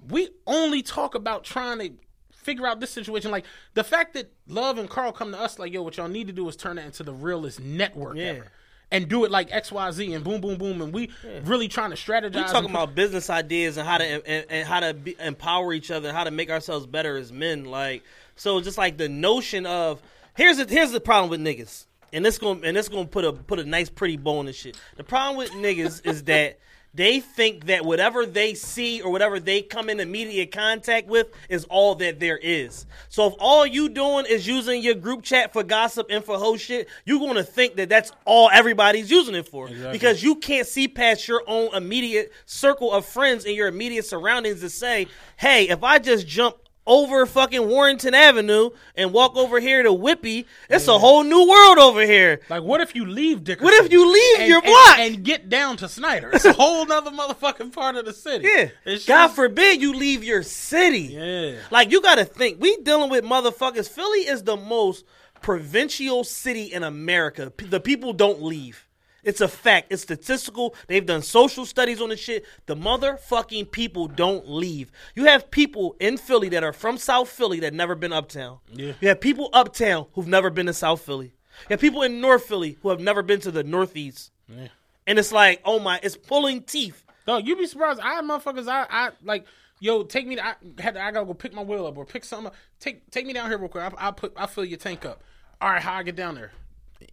we 0.09 0.29
only 0.47 0.83
talk 0.83 1.17
about 1.17 1.43
trying 1.43 1.81
to 1.81 1.91
figure 2.33 2.65
out 2.65 2.79
this 2.79 2.91
situation. 2.91 3.33
Like 3.33 3.45
the 3.75 3.83
fact 3.83 4.15
that 4.15 4.33
Love 4.47 4.79
and 4.79 4.89
Carl 4.89 5.11
come 5.11 5.33
to 5.33 5.41
us, 5.41 5.59
like, 5.59 5.73
yo, 5.73 5.83
what 5.83 5.97
y'all 5.97 6.07
need 6.07 6.29
to 6.29 6.33
do 6.33 6.49
is 6.49 6.55
turn 6.55 6.79
it 6.79 6.85
into 6.85 7.03
the 7.03 7.13
realest 7.13 7.59
network 7.59 8.17
Yeah. 8.19 8.25
ever, 8.25 8.53
and 8.91 9.09
do 9.09 9.25
it 9.25 9.31
like 9.31 9.53
X, 9.53 9.71
Y, 9.71 9.91
Z, 9.93 10.13
and 10.15 10.25
boom, 10.25 10.41
boom, 10.41 10.59
boom, 10.59 10.83
and 10.83 10.93
we 10.93 11.11
really 11.45 11.69
trying 11.69 11.91
to 11.91 11.97
strategize. 11.97 12.35
We 12.35 12.53
talking 12.53 12.71
about 12.71 12.95
business 12.95 13.31
ideas 13.31 13.77
and 13.77 13.87
how 13.87 13.99
to 13.99 14.05
and, 14.05 14.47
and 14.49 14.69
how 14.69 14.81
to 14.81 14.95
be, 14.95 15.17
empower 15.21 15.73
each 15.73 15.91
other 15.91 16.09
and 16.09 16.17
how 16.17 16.25
to 16.25 16.31
make 16.31 16.51
ourselves 16.51 16.87
better 16.87 17.17
as 17.17 17.33
men. 17.33 17.65
Like 17.65 18.03
so, 18.37 18.61
just 18.61 18.79
like 18.79 18.97
the 18.97 19.09
notion 19.09 19.67
of 19.67 20.03
here's 20.35 20.57
the, 20.57 20.65
here's 20.67 20.93
the 20.93 21.01
problem 21.01 21.31
with 21.31 21.41
niggas, 21.41 21.87
and 22.13 22.25
this 22.25 22.39
going 22.39 22.65
and 22.65 22.77
this 22.77 22.89
going 22.89 23.05
to 23.05 23.11
put 23.11 23.25
a 23.25 23.33
put 23.33 23.59
a 23.59 23.65
nice 23.65 23.89
pretty 23.89 24.17
bow 24.17 24.39
on 24.39 24.47
this 24.47 24.57
shit. 24.57 24.79
The 24.97 25.05
problem 25.05 25.37
with 25.37 25.51
niggas 25.51 26.07
is 26.07 26.25
that. 26.25 26.59
They 26.93 27.21
think 27.21 27.67
that 27.67 27.85
whatever 27.85 28.27
they 28.27 28.55
see 28.55 29.01
or 29.01 29.13
whatever 29.13 29.39
they 29.39 29.63
come 29.63 29.89
in 29.89 30.01
immediate 30.01 30.51
contact 30.51 31.07
with 31.07 31.29
is 31.49 31.65
all 31.67 31.95
that 31.97 32.19
there 32.19 32.37
is. 32.37 32.85
So 33.09 33.29
if 33.29 33.35
all 33.39 33.65
you 33.65 33.89
doing 33.89 34.27
is 34.27 34.47
using 34.47 34.83
your 34.83 34.95
group 34.95 35.23
chat 35.23 35.53
for 35.53 35.63
gossip 35.63 36.09
and 36.11 36.25
for 36.25 36.37
hoe 36.37 36.57
shit, 36.57 36.89
you're 37.05 37.21
going 37.21 37.37
to 37.37 37.45
think 37.45 37.77
that 37.77 37.89
that's 37.89 38.11
all 38.25 38.51
everybody's 38.53 39.11
using 39.11 39.37
it 39.37 39.47
for. 39.47 39.69
Because 39.93 40.23
you 40.23 40.35
can't 40.37 40.67
see 40.67 40.89
past 40.89 41.29
your 41.29 41.43
own 41.47 41.75
immediate 41.75 42.33
circle 42.45 42.93
of 42.93 43.07
friends 43.07 43.45
and 43.45 43.55
your 43.55 43.69
immediate 43.69 44.05
surroundings 44.05 44.61
to 44.61 44.69
say, 44.69 45.07
hey, 45.37 45.69
if 45.69 45.85
I 45.85 46.01
just 46.01 46.27
jump 46.27 46.57
over 46.91 47.25
fucking 47.25 47.69
Warrington 47.69 48.15
Avenue 48.15 48.71
and 48.97 49.13
walk 49.13 49.37
over 49.37 49.61
here 49.61 49.83
to 49.85 49.91
Whippy, 49.91 50.45
it's 50.69 50.89
a 50.89 50.99
whole 50.99 51.23
new 51.23 51.49
world 51.49 51.79
over 51.79 52.03
here. 52.05 52.41
Like, 52.51 52.65
what 52.65 52.81
if 52.81 52.97
you 52.97 53.07
leave 53.07 53.45
Dickerson? 53.45 53.65
What 53.65 53.85
if 53.85 53.93
you 53.93 54.13
leave 54.13 54.41
and- 54.41 54.49
your 54.49 54.59
and- 54.59 54.67
block? 54.67 54.99
and, 54.99 55.25
get 55.25 55.49
down 55.49 55.77
to 55.79 55.89
Snyder? 55.89 56.31
It's 56.33 56.45
a 56.45 56.53
whole 56.53 56.85
nother 56.85 57.13
motherfucking 57.13 57.73
part 57.73 57.95
of 57.95 58.05
the 58.07 58.13
city. 58.13 58.49
Yeah. 58.53 58.69
It's 58.85 59.07
God 59.07 59.27
just- 59.27 59.37
forbid 59.37 59.81
you 59.81 59.95
leave 59.95 60.25
your 60.25 60.43
city. 60.43 61.13
Yeah. 61.13 61.55
Like 61.71 61.93
you 61.93 62.03
gotta 62.03 62.25
think, 62.25 62.61
we 62.61 62.77
dealing 62.79 63.09
with 63.09 63.25
motherfuckers. 63.25 63.89
Philly 63.89 64.21
is 64.27 64.43
the 64.43 64.57
most 64.57 65.05
provincial 65.41 66.25
city 66.25 66.65
in 66.65 66.83
America. 66.83 67.53
The 67.57 67.81
people 67.81 68.13
don't 68.13 68.43
leave. 68.43 68.87
It's 69.23 69.41
a 69.41 69.49
fact. 69.49 69.93
It's 69.93 70.03
statistical. 70.03 70.75
They've 70.87 71.05
done 71.05 71.23
social 71.23 71.67
studies 71.67 72.01
on 72.01 72.09
the 72.09 72.17
shit. 72.17 72.45
The 72.67 72.77
motherfucking 72.77 73.71
people 73.71 74.09
don't 74.09 74.49
leave. 74.49 74.91
You 75.15 75.25
have 75.27 75.51
people 75.51 75.97
in 76.01 76.17
Philly 76.17 76.49
that 76.51 76.65
are 76.65 76.73
from 76.73 76.99
South 76.99 77.29
Philly 77.29 77.61
that 77.61 77.75
never 77.75 77.95
been 77.95 78.13
uptown. 78.13 78.59
Yeah. 78.73 78.93
You 79.01 79.09
have 79.09 79.21
people 79.21 79.51
uptown 79.53 80.07
who've 80.15 80.29
never 80.29 80.51
been 80.51 80.67
to 80.67 80.75
South 80.75 81.03
Philly. 81.03 81.33
You 81.63 81.75
have 81.75 81.81
people 81.81 82.03
in 82.03 82.21
North 82.21 82.45
Philly 82.45 82.79
who 82.83 82.89
have 82.89 83.01
never 83.01 83.23
been 83.23 83.41
to 83.41 83.51
the 83.51 83.63
Northeast. 83.65 84.33
Yeah. 84.49 84.69
And 85.07 85.19
it's 85.19 85.33
like, 85.33 85.61
oh 85.65 85.79
my, 85.79 86.01
it's 86.03 86.17
pulling 86.17 86.63
teeth. 86.63 87.05
Dog, 87.27 87.47
you'd 87.47 87.59
be 87.59 87.67
surprised. 87.67 88.01
I 88.03 88.21
motherfuckers. 88.23 88.69
I, 88.69 88.87
I 88.89 89.11
like, 89.23 89.45
yo, 89.79 90.03
take 90.03 90.27
me. 90.27 90.37
To, 90.37 90.45
I 90.45 90.55
had. 90.79 90.95
To, 90.95 91.03
I 91.03 91.11
gotta 91.11 91.27
go 91.27 91.35
pick 91.35 91.53
my 91.53 91.63
wheel 91.63 91.87
up 91.87 91.97
or 91.97 92.05
pick 92.05 92.25
something 92.25 92.47
up. 92.47 92.55
Take, 92.79 93.11
take 93.11 93.27
me 93.27 93.33
down 93.33 93.49
here 93.49 93.59
real 93.59 93.69
quick. 93.69 93.85
I, 93.85 93.93
I'll 93.99 94.13
put. 94.13 94.33
I'll 94.37 94.47
fill 94.47 94.65
your 94.65 94.79
tank 94.79 95.05
up. 95.05 95.23
All 95.61 95.71
right, 95.71 95.83
how 95.83 95.95
I 95.95 96.03
get 96.03 96.17
down 96.17 96.35
there? 96.35 96.53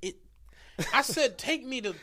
It. 0.02 0.16
I 0.94 1.02
said, 1.02 1.38
take 1.38 1.66
me 1.66 1.82
to 1.82 1.96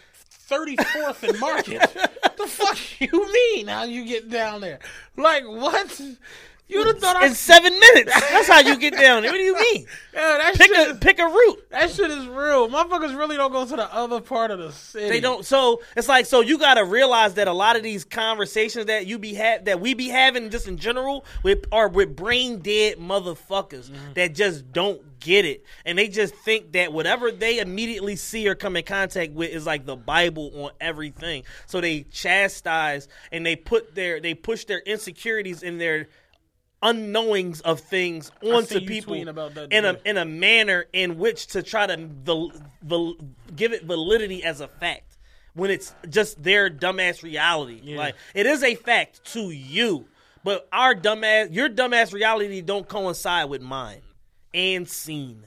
34th 0.48 1.28
and 1.28 1.40
Market. 1.40 1.80
the 2.36 2.46
fuck 2.46 2.78
you 3.00 3.32
mean? 3.32 3.68
How 3.68 3.84
you 3.84 4.04
get 4.04 4.30
down 4.30 4.60
there? 4.60 4.78
Like 5.16 5.44
what? 5.44 6.00
You 6.66 6.78
would 6.78 6.86
have 6.86 6.98
thought 6.98 7.16
I 7.16 7.26
In 7.26 7.34
seven 7.34 7.78
minutes. 7.78 8.12
That's 8.30 8.48
how 8.48 8.60
you 8.60 8.78
get 8.78 8.94
down. 8.94 9.22
What 9.22 9.32
do 9.32 9.38
you 9.38 9.54
mean? 9.54 9.86
yeah, 10.14 10.50
Pick 10.54 10.70
a 10.70 10.80
is, 10.80 10.98
pick 10.98 11.18
a 11.18 11.24
route. 11.24 11.70
that 11.70 11.90
shit 11.90 12.10
is 12.10 12.26
real. 12.26 12.68
Motherfuckers 12.70 13.16
really 13.16 13.36
don't 13.36 13.52
go 13.52 13.66
to 13.66 13.76
the 13.76 13.94
other 13.94 14.20
part 14.20 14.50
of 14.50 14.58
the 14.58 14.72
city. 14.72 15.08
They 15.10 15.20
don't. 15.20 15.44
So 15.44 15.82
it's 15.94 16.08
like 16.08 16.24
so 16.24 16.40
you 16.40 16.58
got 16.58 16.74
to 16.74 16.84
realize 16.84 17.34
that 17.34 17.48
a 17.48 17.52
lot 17.52 17.76
of 17.76 17.82
these 17.82 18.04
conversations 18.04 18.86
that 18.86 19.06
you 19.06 19.18
be 19.18 19.34
ha- 19.34 19.58
that 19.64 19.80
we 19.80 19.92
be 19.92 20.08
having 20.08 20.48
just 20.48 20.66
in 20.66 20.78
general 20.78 21.26
with 21.42 21.66
are 21.70 21.88
with 21.88 22.16
brain 22.16 22.60
dead 22.60 22.96
motherfuckers 22.98 23.90
mm-hmm. 23.90 24.14
that 24.14 24.34
just 24.34 24.72
don't 24.72 25.20
get 25.20 25.44
it, 25.44 25.64
and 25.84 25.98
they 25.98 26.08
just 26.08 26.34
think 26.34 26.72
that 26.72 26.94
whatever 26.94 27.30
they 27.30 27.58
immediately 27.58 28.16
see 28.16 28.48
or 28.48 28.54
come 28.54 28.76
in 28.76 28.84
contact 28.84 29.32
with 29.32 29.50
is 29.50 29.66
like 29.66 29.84
the 29.84 29.96
Bible 29.96 30.50
on 30.64 30.70
everything. 30.80 31.42
So 31.66 31.82
they 31.82 32.04
chastise 32.04 33.08
and 33.30 33.44
they 33.44 33.54
put 33.54 33.94
their 33.94 34.18
they 34.18 34.32
push 34.32 34.64
their 34.64 34.80
insecurities 34.80 35.62
in 35.62 35.76
their 35.76 36.08
unknowings 36.84 37.60
of 37.62 37.80
things 37.80 38.30
onto 38.54 38.74
people 38.86 39.14
in 39.72 39.84
a 39.84 39.98
in 40.04 40.16
a 40.18 40.24
manner 40.24 40.84
in 40.92 41.18
which 41.18 41.48
to 41.48 41.62
try 41.62 41.86
to 41.86 41.96
val- 41.96 42.52
val- 42.82 43.16
give 43.56 43.72
it 43.72 43.84
validity 43.84 44.44
as 44.44 44.60
a 44.60 44.68
fact 44.68 45.16
when 45.54 45.70
it's 45.70 45.94
just 46.08 46.42
their 46.42 46.68
dumbass 46.70 47.22
reality. 47.22 47.80
Like 47.96 48.14
it 48.34 48.46
is 48.46 48.62
a 48.62 48.74
fact 48.74 49.24
to 49.32 49.50
you, 49.50 50.06
but 50.44 50.68
our 50.72 50.94
dumbass, 50.94 51.52
your 51.52 51.68
dumbass 51.68 52.12
reality 52.12 52.60
don't 52.60 52.86
coincide 52.86 53.48
with 53.48 53.62
mine 53.62 54.02
and 54.52 54.88
seen. 54.88 55.46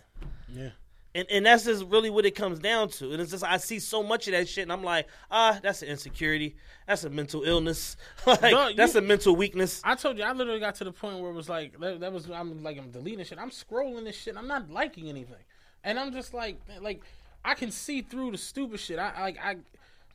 Yeah. 0.50 0.70
And, 1.18 1.28
and 1.32 1.46
that's 1.48 1.64
just 1.66 1.84
really 1.86 2.10
what 2.12 2.26
it 2.26 2.36
comes 2.36 2.60
down 2.60 2.90
to. 2.90 3.12
And 3.12 3.20
it's 3.22 3.32
just 3.32 3.44
I 3.44 3.58
see 3.58 3.80
so 3.80 4.04
much 4.04 4.28
of 4.28 4.34
that 4.34 4.48
shit, 4.48 4.62
and 4.64 4.72
I'm 4.72 4.84
like, 4.84 5.08
ah, 5.32 5.60
that's 5.64 5.82
an 5.82 5.88
insecurity. 5.90 6.56
That's 6.88 7.04
a 7.06 7.10
mental 7.10 7.44
illness. 7.44 7.98
like 8.28 8.40
Dog, 8.42 8.76
that's 8.78 8.94
you- 8.94 9.00
a 9.00 9.04
mental 9.04 9.36
weakness. 9.36 9.82
I 9.84 9.96
told 9.96 10.18
you, 10.18 10.24
I 10.24 10.32
literally 10.34 10.60
got 10.60 10.76
to 10.76 10.84
the 10.84 10.92
point 10.92 11.20
where 11.20 11.32
it 11.32 11.34
was 11.34 11.50
like 11.50 11.80
that, 11.80 12.00
that 12.02 12.14
was 12.14 12.30
I'm 12.30 12.62
like 12.64 12.78
I'm 12.78 12.92
deleting 12.92 13.26
shit. 13.26 13.40
I'm 13.40 13.50
scrolling 13.50 14.04
this 14.06 14.16
shit. 14.16 14.38
I'm 14.38 14.48
not 14.48 14.70
liking 14.70 15.10
anything, 15.10 15.44
and 15.84 15.98
I'm 16.00 16.14
just 16.14 16.34
like 16.34 16.60
like 16.82 17.02
I 17.44 17.56
can 17.56 17.72
see 17.72 18.02
through 18.04 18.32
the 18.32 18.38
stupid 18.38 18.80
shit. 18.80 19.00
I 19.00 19.20
like 19.22 19.38
I. 19.44 19.58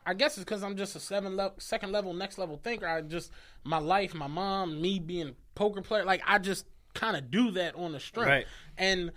I 0.04 0.14
guess 0.14 0.36
it's 0.36 0.44
because 0.44 0.64
I'm 0.64 0.76
just 0.76 0.96
a 0.96 1.00
seven 1.00 1.36
level, 1.36 1.54
second 1.58 1.92
level, 1.92 2.12
next 2.12 2.36
level 2.36 2.56
thinker. 2.64 2.88
I 2.88 3.02
just 3.02 3.30
my 3.62 3.78
life, 3.78 4.14
my 4.14 4.26
mom, 4.26 4.80
me 4.82 4.98
being 4.98 5.36
poker 5.54 5.80
player. 5.80 6.04
Like 6.04 6.22
I 6.26 6.38
just 6.38 6.66
kind 6.94 7.16
of 7.16 7.30
do 7.30 7.52
that 7.52 7.76
on 7.76 7.92
the 7.92 8.00
strength, 8.00 8.28
Right. 8.28 8.46
and 8.76 9.12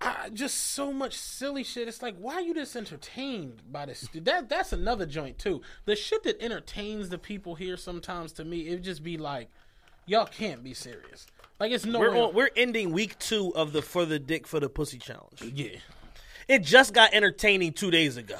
I, 0.00 0.28
just 0.32 0.72
so 0.72 0.92
much 0.92 1.16
silly 1.16 1.64
shit. 1.64 1.88
It's 1.88 2.02
like, 2.02 2.16
why 2.18 2.34
are 2.34 2.40
you 2.40 2.54
just 2.54 2.76
entertained 2.76 3.62
by 3.70 3.86
this? 3.86 4.08
That 4.14 4.48
that's 4.48 4.72
another 4.72 5.06
joint 5.06 5.38
too. 5.38 5.62
The 5.84 5.96
shit 5.96 6.22
that 6.24 6.40
entertains 6.42 7.08
the 7.08 7.18
people 7.18 7.54
here 7.54 7.76
sometimes 7.76 8.32
to 8.32 8.44
me, 8.44 8.68
it 8.68 8.82
just 8.82 9.02
be 9.02 9.16
like, 9.16 9.48
y'all 10.06 10.26
can't 10.26 10.62
be 10.62 10.74
serious. 10.74 11.26
Like 11.58 11.72
it's 11.72 11.86
no. 11.86 12.00
We're 12.00 12.16
on, 12.16 12.34
we're 12.34 12.50
ending 12.56 12.92
week 12.92 13.18
two 13.18 13.54
of 13.54 13.72
the 13.72 13.82
for 13.82 14.04
the 14.04 14.18
dick 14.18 14.46
for 14.46 14.60
the 14.60 14.68
pussy 14.68 14.98
challenge. 14.98 15.40
yeah. 15.42 15.78
It 16.48 16.62
just 16.62 16.92
got 16.92 17.14
entertaining 17.14 17.72
two 17.72 17.90
days 17.90 18.16
ago. 18.16 18.36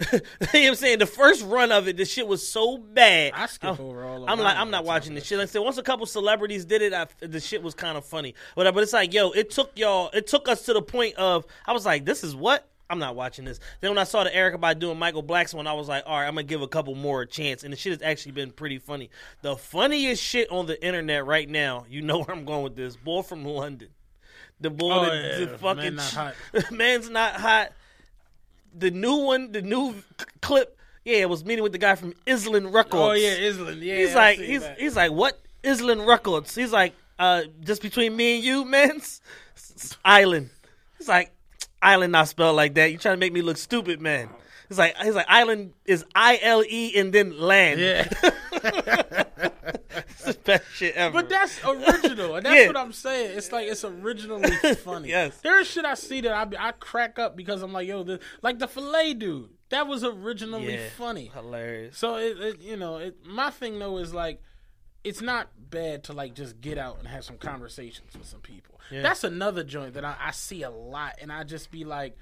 you 0.12 0.18
know 0.18 0.20
what 0.50 0.54
I'm 0.54 0.74
saying? 0.74 0.98
The 0.98 1.06
first 1.06 1.44
run 1.44 1.70
of 1.70 1.86
it, 1.86 1.96
the 1.96 2.04
shit 2.04 2.26
was 2.26 2.46
so 2.46 2.78
bad. 2.78 3.32
I 3.34 3.46
skip 3.46 3.70
I'm- 3.70 3.80
over 3.80 4.04
all 4.04 4.22
of 4.24 4.28
it. 4.28 4.32
I'm 4.32 4.40
like, 4.40 4.56
I'm 4.56 4.70
not 4.70 4.84
watching 4.84 5.14
this 5.14 5.24
shit. 5.24 5.38
Like 5.38 5.48
I 5.48 5.50
said, 5.50 5.60
once 5.60 5.78
a 5.78 5.82
couple 5.82 6.04
celebrities 6.06 6.64
did 6.64 6.82
it, 6.82 6.92
I, 6.92 7.06
the 7.20 7.40
shit 7.40 7.62
was 7.62 7.74
kind 7.74 7.96
of 7.96 8.04
funny. 8.04 8.34
But 8.56 8.66
uh, 8.66 8.72
but 8.72 8.82
it's 8.82 8.92
like, 8.92 9.14
yo, 9.14 9.30
it 9.30 9.50
took 9.50 9.70
y'all, 9.76 10.10
it 10.12 10.26
took 10.26 10.48
us 10.48 10.62
to 10.62 10.72
the 10.72 10.82
point 10.82 11.14
of, 11.14 11.46
I 11.66 11.72
was 11.72 11.86
like, 11.86 12.04
this 12.04 12.24
is 12.24 12.34
what. 12.34 12.68
I'm 12.90 12.98
not 12.98 13.16
watching 13.16 13.46
this. 13.46 13.60
Then 13.80 13.92
when 13.92 13.98
I 13.98 14.04
saw 14.04 14.24
the 14.24 14.34
Erica 14.34 14.58
by 14.58 14.74
doing 14.74 14.98
Michael 14.98 15.22
Black's 15.22 15.54
one, 15.54 15.66
I 15.66 15.72
was 15.72 15.88
like, 15.88 16.04
all 16.06 16.18
right, 16.18 16.26
I'm 16.26 16.34
gonna 16.34 16.42
give 16.42 16.60
a 16.60 16.68
couple 16.68 16.94
more 16.94 17.22
a 17.22 17.26
chance. 17.26 17.64
And 17.64 17.72
the 17.72 17.78
shit 17.78 17.92
has 17.92 18.02
actually 18.02 18.32
been 18.32 18.50
pretty 18.50 18.78
funny. 18.78 19.08
The 19.40 19.56
funniest 19.56 20.22
shit 20.22 20.50
on 20.50 20.66
the 20.66 20.84
internet 20.84 21.24
right 21.24 21.48
now, 21.48 21.86
you 21.88 22.02
know 22.02 22.18
where 22.18 22.30
I'm 22.30 22.44
going 22.44 22.62
with 22.62 22.76
this. 22.76 22.94
Boy 22.94 23.22
from 23.22 23.44
London. 23.46 23.88
The 24.64 24.70
boy 24.70 24.92
Oh, 24.92 25.04
that 25.04 25.14
yeah, 25.22 25.38
the 25.40 25.46
Man 25.46 25.58
fucking 25.58 25.94
Not 25.96 26.12
Hot. 26.14 26.34
man's 26.72 27.10
not 27.10 27.34
hot. 27.34 27.72
The 28.76 28.90
new 28.90 29.16
one, 29.16 29.52
the 29.52 29.60
new 29.60 29.94
clip, 30.40 30.78
yeah, 31.04 31.18
it 31.18 31.28
was 31.28 31.44
meeting 31.44 31.62
with 31.62 31.72
the 31.72 31.78
guy 31.78 31.94
from 31.96 32.14
Island 32.26 32.72
Records. 32.72 32.94
Oh 32.94 33.12
yeah, 33.12 33.36
Island. 33.48 33.82
Yeah, 33.82 33.96
he's 33.98 34.12
I 34.12 34.14
like, 34.16 34.38
he's 34.38 34.62
that. 34.62 34.80
he's 34.80 34.96
like, 34.96 35.12
what 35.12 35.38
Island 35.62 36.06
Records? 36.06 36.54
He's 36.54 36.72
like, 36.72 36.94
uh, 37.18 37.42
just 37.60 37.82
between 37.82 38.16
me 38.16 38.36
and 38.36 38.44
you, 38.44 38.64
man, 38.64 38.92
s- 38.96 39.20
s- 39.54 39.96
Island. 40.04 40.48
He's 40.96 41.08
like, 41.08 41.30
Island 41.82 42.12
not 42.12 42.28
spelled 42.28 42.56
like 42.56 42.72
that. 42.74 42.90
You 42.90 42.96
trying 42.96 43.16
to 43.16 43.20
make 43.20 43.32
me 43.34 43.42
look 43.42 43.58
stupid, 43.58 44.00
man? 44.00 44.30
He's 44.70 44.78
like, 44.78 44.96
he's 44.96 45.14
like, 45.14 45.26
Island 45.28 45.74
is 45.84 46.06
I 46.14 46.38
L 46.42 46.64
E 46.66 46.96
and 46.98 47.12
then 47.12 47.38
land. 47.38 47.80
yeah. 47.80 48.08
it's 49.90 50.22
the 50.24 50.34
best 50.44 50.64
shit 50.74 50.94
ever. 50.94 51.12
But 51.12 51.28
that's 51.28 51.58
original, 51.64 52.36
and 52.36 52.46
that's 52.46 52.60
Yeah. 52.62 52.66
what 52.68 52.76
I'm 52.76 52.92
saying. 52.92 53.36
It's 53.36 53.52
like 53.52 53.68
it's 53.68 53.84
originally 53.84 54.50
funny. 54.84 55.08
Yes. 55.08 55.38
there's 55.42 55.66
shit 55.68 55.84
I 55.84 55.94
see 55.94 56.20
that 56.22 56.32
I 56.32 56.44
be, 56.44 56.56
I 56.58 56.72
crack 56.72 57.18
up 57.18 57.36
because 57.36 57.62
I'm 57.62 57.72
like, 57.72 57.86
yo, 57.88 58.02
this, 58.02 58.20
like 58.42 58.58
the 58.58 58.68
fillet 58.68 59.14
dude. 59.14 59.50
That 59.70 59.86
was 59.88 60.04
originally 60.04 60.74
Yeah. 60.74 60.88
funny. 60.96 61.30
hilarious. 61.34 61.96
So 61.98 62.16
it, 62.16 62.38
it 62.40 62.60
you 62.60 62.76
know, 62.76 62.98
it, 62.98 63.16
my 63.26 63.50
thing 63.50 63.78
though 63.78 63.98
is 63.98 64.14
like, 64.14 64.40
it's 65.02 65.20
not 65.20 65.48
bad 65.70 66.04
to 66.04 66.12
like 66.12 66.34
just 66.34 66.60
get 66.60 66.78
out 66.78 66.98
and 66.98 67.08
have 67.08 67.24
some 67.24 67.36
conversations 67.38 68.12
with 68.16 68.26
some 68.26 68.40
people. 68.40 68.80
That's 68.90 69.24
another 69.24 69.64
joint 69.64 69.94
that 69.94 70.04
I, 70.04 70.14
I 70.20 70.30
see 70.30 70.62
a 70.62 70.70
lot, 70.70 71.14
and 71.20 71.32
I 71.32 71.42
just 71.44 71.70
be 71.70 71.84
like, 71.84 72.16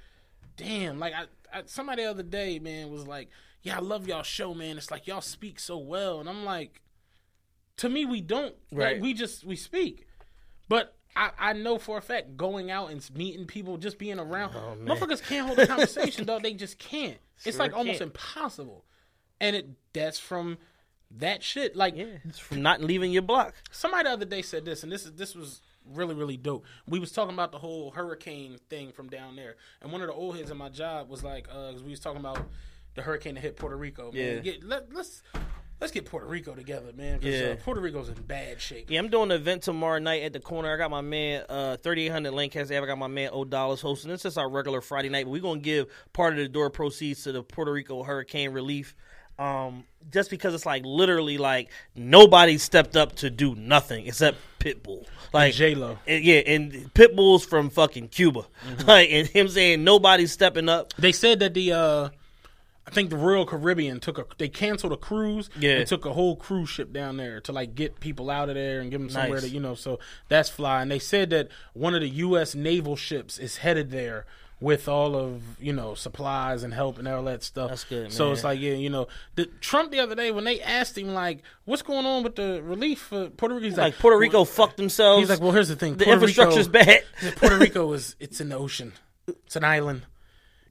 damn, 0.56 0.98
like 0.98 1.12
I, 1.12 1.24
I 1.58 1.62
somebody 1.66 2.02
the 2.04 2.10
other 2.10 2.22
day, 2.22 2.58
man, 2.58 2.90
was 2.90 3.06
like, 3.06 3.28
yeah, 3.62 3.76
I 3.76 3.80
love 3.80 4.08
y'all 4.08 4.22
show, 4.22 4.54
man. 4.54 4.78
It's 4.78 4.90
like 4.90 5.06
y'all 5.06 5.20
speak 5.20 5.60
so 5.60 5.76
well, 5.78 6.20
and 6.20 6.28
I'm 6.28 6.44
like, 6.44 6.80
to 7.82 7.88
me, 7.88 8.04
we 8.04 8.20
don't. 8.20 8.54
Right. 8.72 8.94
Like, 8.94 9.02
we 9.02 9.14
just 9.14 9.44
we 9.44 9.56
speak, 9.56 10.06
but. 10.68 10.96
I, 11.14 11.30
I 11.38 11.52
know 11.52 11.76
for 11.76 11.98
a 11.98 12.00
fact 12.00 12.38
going 12.38 12.70
out 12.70 12.90
and 12.90 13.06
meeting 13.14 13.44
people, 13.44 13.76
just 13.76 13.98
being 13.98 14.18
around, 14.18 14.54
motherfuckers 14.54 15.22
can't 15.22 15.46
hold 15.46 15.58
a 15.58 15.66
conversation, 15.66 16.24
though. 16.24 16.38
They 16.38 16.54
just 16.54 16.78
can't. 16.78 17.18
It's 17.44 17.58
like 17.58 17.74
almost 17.74 17.98
can't. 17.98 18.08
impossible, 18.08 18.86
and 19.38 19.54
it 19.54 19.68
that's 19.92 20.18
from 20.18 20.56
that 21.18 21.42
shit. 21.42 21.76
Like 21.76 21.96
Yeah, 21.96 22.06
it's 22.24 22.38
from 22.38 22.62
not 22.62 22.80
leaving 22.80 23.12
your 23.12 23.20
block. 23.20 23.54
somebody 23.70 24.04
the 24.04 24.10
other 24.10 24.24
day 24.24 24.40
said 24.40 24.64
this, 24.64 24.82
and 24.82 24.90
this 24.90 25.04
is 25.04 25.12
this 25.12 25.34
was 25.34 25.60
really 25.84 26.14
really 26.14 26.38
dope. 26.38 26.64
We 26.86 26.98
was 26.98 27.12
talking 27.12 27.34
about 27.34 27.52
the 27.52 27.58
whole 27.58 27.90
hurricane 27.90 28.56
thing 28.70 28.92
from 28.92 29.08
down 29.08 29.36
there, 29.36 29.56
and 29.82 29.92
one 29.92 30.00
of 30.00 30.06
the 30.06 30.14
old 30.14 30.36
heads 30.36 30.50
in 30.50 30.56
my 30.56 30.70
job 30.70 31.10
was 31.10 31.22
like, 31.22 31.46
uh, 31.52 31.72
we 31.84 31.90
was 31.90 32.00
talking 32.00 32.20
about 32.20 32.38
the 32.94 33.02
hurricane 33.02 33.34
that 33.34 33.40
hit 33.40 33.56
Puerto 33.56 33.76
Rico. 33.76 34.12
Man. 34.12 34.14
Yeah. 34.14 34.38
Get, 34.38 34.64
let, 34.64 34.94
let's 34.94 35.22
let's 35.82 35.92
get 35.92 36.06
Puerto 36.06 36.26
Rico 36.26 36.54
together, 36.54 36.92
man. 36.96 37.18
'cause, 37.18 37.28
Yeah. 37.28 37.40
uh, 37.48 37.56
Puerto 37.56 37.80
Rico's 37.80 38.08
in 38.08 38.14
bad 38.14 38.60
shape. 38.60 38.90
Yeah, 38.90 39.00
I'm 39.00 39.08
doing 39.10 39.30
an 39.30 39.36
event 39.36 39.62
tomorrow 39.62 39.98
night 39.98 40.22
at 40.22 40.32
the 40.32 40.40
corner. 40.40 40.72
I 40.72 40.76
got 40.78 40.90
my 40.90 41.00
man 41.02 41.44
uh 41.50 41.76
3800 41.76 42.30
Lancaster. 42.32 42.82
I 42.82 42.86
got 42.86 42.96
my 42.98 43.08
man 43.08 43.30
O 43.32 43.44
Dollars 43.44 43.80
hosting. 43.82 44.10
This 44.10 44.24
is 44.24 44.38
our 44.38 44.48
regular 44.48 44.80
Friday 44.80 45.10
night, 45.10 45.24
but 45.26 45.32
we're 45.32 45.42
gonna 45.42 45.60
give 45.60 45.88
part 46.14 46.32
of 46.32 46.38
the 46.38 46.48
door 46.48 46.70
proceeds 46.70 47.24
to 47.24 47.32
the 47.32 47.42
Puerto 47.42 47.72
Rico 47.72 48.02
hurricane 48.02 48.50
relief. 48.52 48.94
Um, 49.38 49.84
just 50.12 50.30
because 50.30 50.54
it's 50.54 50.66
like 50.66 50.84
literally 50.84 51.38
like 51.38 51.70
nobody 51.96 52.58
stepped 52.58 52.96
up 52.96 53.16
to 53.16 53.30
do 53.30 53.54
nothing 53.54 54.06
except 54.06 54.36
Pitbull. 54.60 55.06
Like 55.32 55.54
J-Lo. 55.54 55.98
and- 56.06 56.22
yeah, 56.22 56.40
and 56.46 56.70
Pitbull's 56.94 57.44
from 57.44 57.70
fucking 57.70 58.08
Cuba. 58.08 58.46
Like 58.86 59.10
and 59.10 59.26
him 59.26 59.48
saying 59.48 59.82
nobody's 59.82 60.30
stepping 60.32 60.68
up. 60.68 60.92
They 60.98 61.12
said 61.12 61.40
that 61.40 61.54
the 61.54 61.72
uh 61.72 62.08
I 62.86 62.90
think 62.90 63.10
the 63.10 63.16
Royal 63.16 63.46
Caribbean 63.46 64.00
took 64.00 64.18
a 64.18 64.26
they 64.38 64.48
canceled 64.48 64.92
a 64.92 64.96
cruise 64.96 65.48
Yeah. 65.58 65.78
and 65.78 65.86
took 65.86 66.04
a 66.04 66.12
whole 66.12 66.34
cruise 66.36 66.68
ship 66.68 66.92
down 66.92 67.16
there 67.16 67.40
to 67.42 67.52
like 67.52 67.74
get 67.74 68.00
people 68.00 68.28
out 68.30 68.48
of 68.48 68.56
there 68.56 68.80
and 68.80 68.90
give 68.90 69.00
them 69.00 69.08
somewhere 69.10 69.40
Nice. 69.40 69.48
to 69.48 69.54
you 69.54 69.60
know 69.60 69.74
so 69.74 69.98
that's 70.28 70.48
fly 70.48 70.82
and 70.82 70.90
they 70.90 70.98
said 70.98 71.30
that 71.30 71.48
one 71.74 71.94
of 71.94 72.00
the 72.00 72.08
US 72.08 72.54
naval 72.56 72.96
ships 72.96 73.38
is 73.38 73.58
headed 73.58 73.90
there 73.92 74.26
with 74.60 74.88
all 74.88 75.16
of 75.16 75.42
you 75.60 75.72
know 75.72 75.94
supplies 75.94 76.62
and 76.62 76.72
help 76.72 76.96
and 76.98 77.08
all 77.08 77.24
that 77.24 77.42
stuff. 77.42 77.68
That's 77.70 77.82
good, 77.84 78.12
So 78.12 78.30
it's 78.30 78.44
like 78.44 78.60
yeah, 78.60 78.74
you 78.74 78.90
know, 78.90 79.08
the 79.34 79.46
Trump 79.60 79.90
the 79.90 79.98
other 79.98 80.14
day 80.14 80.30
when 80.30 80.44
they 80.44 80.60
asked 80.60 80.96
him 80.96 81.08
like, 81.14 81.42
"What's 81.64 81.82
going 81.82 82.06
on 82.06 82.22
with 82.22 82.36
the 82.36 82.62
relief 82.62 83.00
for 83.00 83.28
Puerto 83.30 83.56
Rico?" 83.56 83.64
He's 83.66 83.76
Like 83.76 83.98
Puerto 83.98 84.16
Rico 84.16 84.38
well, 84.38 84.44
fucked 84.44 84.76
themselves. 84.76 85.22
He's 85.22 85.30
like, 85.30 85.40
"Well, 85.40 85.50
here's 85.50 85.66
the 85.66 85.74
thing. 85.74 85.96
the 85.96 86.04
Puerto 86.04 86.20
infrastructure's 86.20 86.68
Rico, 86.68 86.84
bad. 86.84 87.02
Puerto 87.38 87.58
Rico 87.58 87.92
is 87.92 88.14
it's 88.20 88.40
in 88.40 88.50
the 88.50 88.56
ocean. 88.56 88.92
It's 89.26 89.56
an 89.56 89.64
island. 89.64 90.02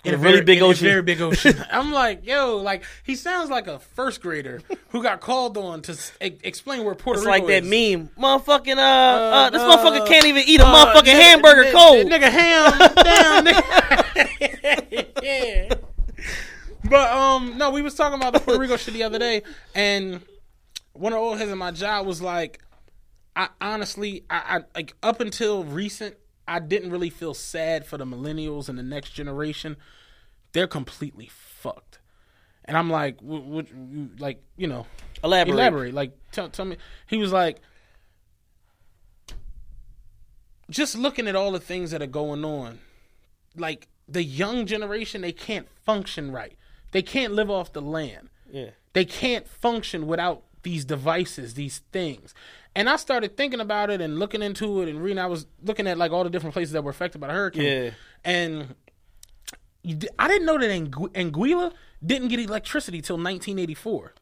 In 0.04 0.16
a 0.16 0.18
really 0.18 0.42
big 0.42 0.58
in 0.58 0.64
a 0.64 0.68
ocean. 0.68 0.88
very 0.88 1.02
big 1.04 1.22
ocean. 1.28 1.64
I'm 1.72 1.92
like, 1.92 2.26
yo, 2.26 2.58
like 2.58 2.84
he 3.04 3.16
sounds 3.16 3.50
like 3.52 3.68
a 3.68 3.78
first 3.80 4.22
grader 4.22 4.62
who 4.90 5.04
got 5.04 5.22
called 5.22 5.58
on 5.58 5.82
to 5.84 5.92
s- 5.92 6.12
e- 6.22 6.38
explain 6.44 6.84
where 6.84 6.96
Puerto 6.96 7.20
It's 7.20 7.26
Rico 7.28 7.38
like 7.38 7.48
that 7.48 7.64
is. 7.64 7.70
meme, 7.70 8.10
motherfucking 8.18 8.78
uh, 8.78 8.82
uh, 8.82 9.50
this 9.52 9.62
uh, 9.62 9.78
motherfucker 9.78 10.08
can't 10.08 10.26
even 10.26 10.44
eat 10.48 10.60
a 10.60 10.66
Uh, 10.66 10.74
motherfucking 10.94 11.04
nigga- 11.04 11.22
hamburger 11.22 11.64
nigga- 11.66 11.72
cold. 11.72 12.08
Nigga 12.08 12.30
ham 12.30 12.94
down. 12.96 13.46
Nigga. 13.46 15.08
yeah. 15.24 15.74
But 16.90 17.12
um, 17.12 17.58
no, 17.58 17.70
we 17.72 17.82
was 17.82 17.94
talking 17.96 18.20
about 18.20 18.34
the 18.34 18.40
Puerto 18.40 18.60
Rico 18.60 18.76
shit 18.78 18.94
the 18.94 19.04
other 19.04 19.20
day, 19.20 19.44
and 19.76 20.22
one 20.94 21.14
of 21.14 21.18
the 21.18 21.22
old 21.24 21.38
heads 21.38 21.52
in 21.52 21.58
my 21.58 21.72
job 21.72 22.06
was 22.08 22.22
like, 22.22 22.60
I 23.36 23.50
honestly, 23.62 24.24
I, 24.30 24.58
I 24.58 24.60
like 24.76 24.94
up 25.04 25.20
until 25.22 25.64
recent, 25.64 26.16
I 26.56 26.60
didn't 26.60 26.92
really 26.92 27.10
feel 27.10 27.34
sad 27.34 27.86
for 27.86 27.98
the 27.98 28.06
millennials 28.06 28.70
and 28.70 28.78
the 28.78 28.84
next 28.84 29.12
generation 29.12 29.78
they're 30.54 30.68
completely 30.68 31.30
fucked. 31.32 32.00
And 32.66 32.78
I'm 32.78 32.90
like, 32.90 33.22
what, 33.22 33.44
what, 33.44 33.68
you- 33.70 34.10
like, 34.20 34.44
you 34.58 34.68
know, 34.68 34.86
Elaborate. 35.24 35.54
elaborate. 35.54 35.94
Like, 35.94 36.12
tell, 36.32 36.50
tell 36.50 36.66
me. 36.66 36.78
He 37.08 37.18
was 37.18 37.32
like, 37.32 37.62
just 40.70 40.96
looking 40.98 41.28
at 41.28 41.36
all 41.36 41.52
the 41.52 41.60
things 41.60 41.92
that 41.92 42.02
are 42.02 42.08
going 42.08 42.46
on, 42.46 42.80
like 43.56 43.88
the 44.08 44.24
young 44.24 44.66
generation, 44.66 45.22
they 45.22 45.32
can't 45.32 45.68
function 45.86 46.32
right. 46.32 46.58
They 46.92 47.02
can't 47.02 47.34
live 47.34 47.50
off 47.50 47.74
the 47.74 47.82
land. 47.82 48.30
Yeah. 48.52 48.72
They 48.94 49.06
can't 49.06 49.48
function 49.48 50.08
without 50.08 50.44
these 50.64 50.86
devices, 50.86 51.54
these 51.56 51.80
things. 51.92 52.34
And 52.76 52.90
I 52.90 52.96
started 52.96 53.36
thinking 53.36 53.60
about 53.60 53.90
it 53.90 54.00
and 54.02 54.18
looking 54.18 54.42
into 54.42 54.82
it 54.82 54.88
and 54.90 55.02
reading. 55.04 55.20
I 55.20 55.26
was 55.26 55.46
looking 55.64 55.88
at 55.88 55.98
like 55.98 56.12
all 56.12 56.24
the 56.24 56.30
different 56.30 56.54
places 56.54 56.72
that 56.74 56.84
were 56.84 56.92
affected 56.92 57.20
by 57.20 57.28
the 57.28 57.34
hurricane. 57.34 57.64
Yeah. 57.86 57.92
And 58.24 58.76
I 60.20 60.28
didn't 60.28 60.46
know 60.46 60.58
that 60.58 60.70
Angu- 60.70 61.10
Anguilla 61.14 61.74
didn't 62.06 62.30
get 62.30 62.40
electricity 62.40 63.02
till 63.02 63.16
1984. 63.18 64.14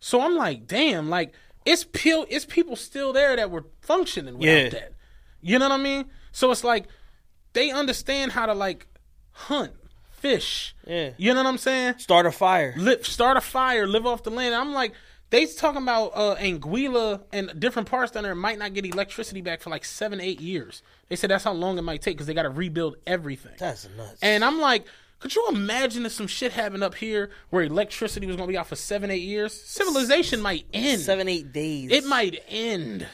So 0.00 0.20
I'm 0.20 0.34
like, 0.36 0.66
damn, 0.66 1.08
like 1.08 1.32
it's 1.64 1.84
pil- 1.84 2.26
it's 2.28 2.44
people 2.44 2.76
still 2.76 3.12
there 3.12 3.36
that 3.36 3.50
were 3.50 3.64
functioning 3.80 4.38
without 4.38 4.52
Yeah. 4.52 4.68
that. 4.70 4.92
You 5.40 5.58
know 5.58 5.68
what 5.68 5.80
I 5.80 5.82
mean? 5.82 6.06
So 6.32 6.50
it's 6.50 6.64
like 6.64 6.86
they 7.52 7.70
understand 7.70 8.32
how 8.32 8.46
to 8.46 8.54
like 8.54 8.86
hunt, 9.30 9.72
fish. 10.10 10.74
Yeah. 10.86 11.10
You 11.16 11.32
know 11.32 11.42
what 11.42 11.48
I'm 11.48 11.58
saying? 11.58 11.98
Start 11.98 12.26
a 12.26 12.32
fire. 12.32 12.74
Live, 12.76 13.06
start 13.06 13.36
a 13.36 13.40
fire, 13.40 13.86
live 13.86 14.06
off 14.06 14.24
the 14.24 14.30
land. 14.30 14.54
I'm 14.54 14.72
like, 14.74 14.92
they 15.32 15.46
talking 15.46 15.82
about 15.82 16.12
uh, 16.14 16.36
Anguilla 16.36 17.22
and 17.32 17.58
different 17.58 17.88
parts 17.88 18.12
down 18.12 18.22
there 18.22 18.34
might 18.34 18.58
not 18.58 18.74
get 18.74 18.84
electricity 18.84 19.40
back 19.40 19.62
for 19.62 19.70
like 19.70 19.82
seven, 19.82 20.20
eight 20.20 20.42
years. 20.42 20.82
They 21.08 21.16
said 21.16 21.30
that's 21.30 21.44
how 21.44 21.54
long 21.54 21.78
it 21.78 21.82
might 21.82 22.02
take 22.02 22.16
because 22.16 22.26
they 22.26 22.34
got 22.34 22.42
to 22.42 22.50
rebuild 22.50 22.96
everything. 23.06 23.54
That's 23.58 23.88
nuts. 23.96 24.18
And 24.20 24.44
I'm 24.44 24.60
like, 24.60 24.84
could 25.20 25.34
you 25.34 25.48
imagine 25.48 26.04
if 26.04 26.12
some 26.12 26.26
shit 26.26 26.52
happened 26.52 26.84
up 26.84 26.94
here 26.94 27.30
where 27.48 27.62
electricity 27.62 28.26
was 28.26 28.36
going 28.36 28.46
to 28.46 28.52
be 28.52 28.58
out 28.58 28.66
for 28.66 28.76
seven, 28.76 29.10
eight 29.10 29.22
years? 29.22 29.58
Civilization 29.58 30.42
might 30.42 30.66
end. 30.74 31.00
Seven, 31.00 31.28
eight 31.28 31.50
days. 31.50 31.90
It 31.90 32.04
might 32.04 32.42
end. 32.50 33.06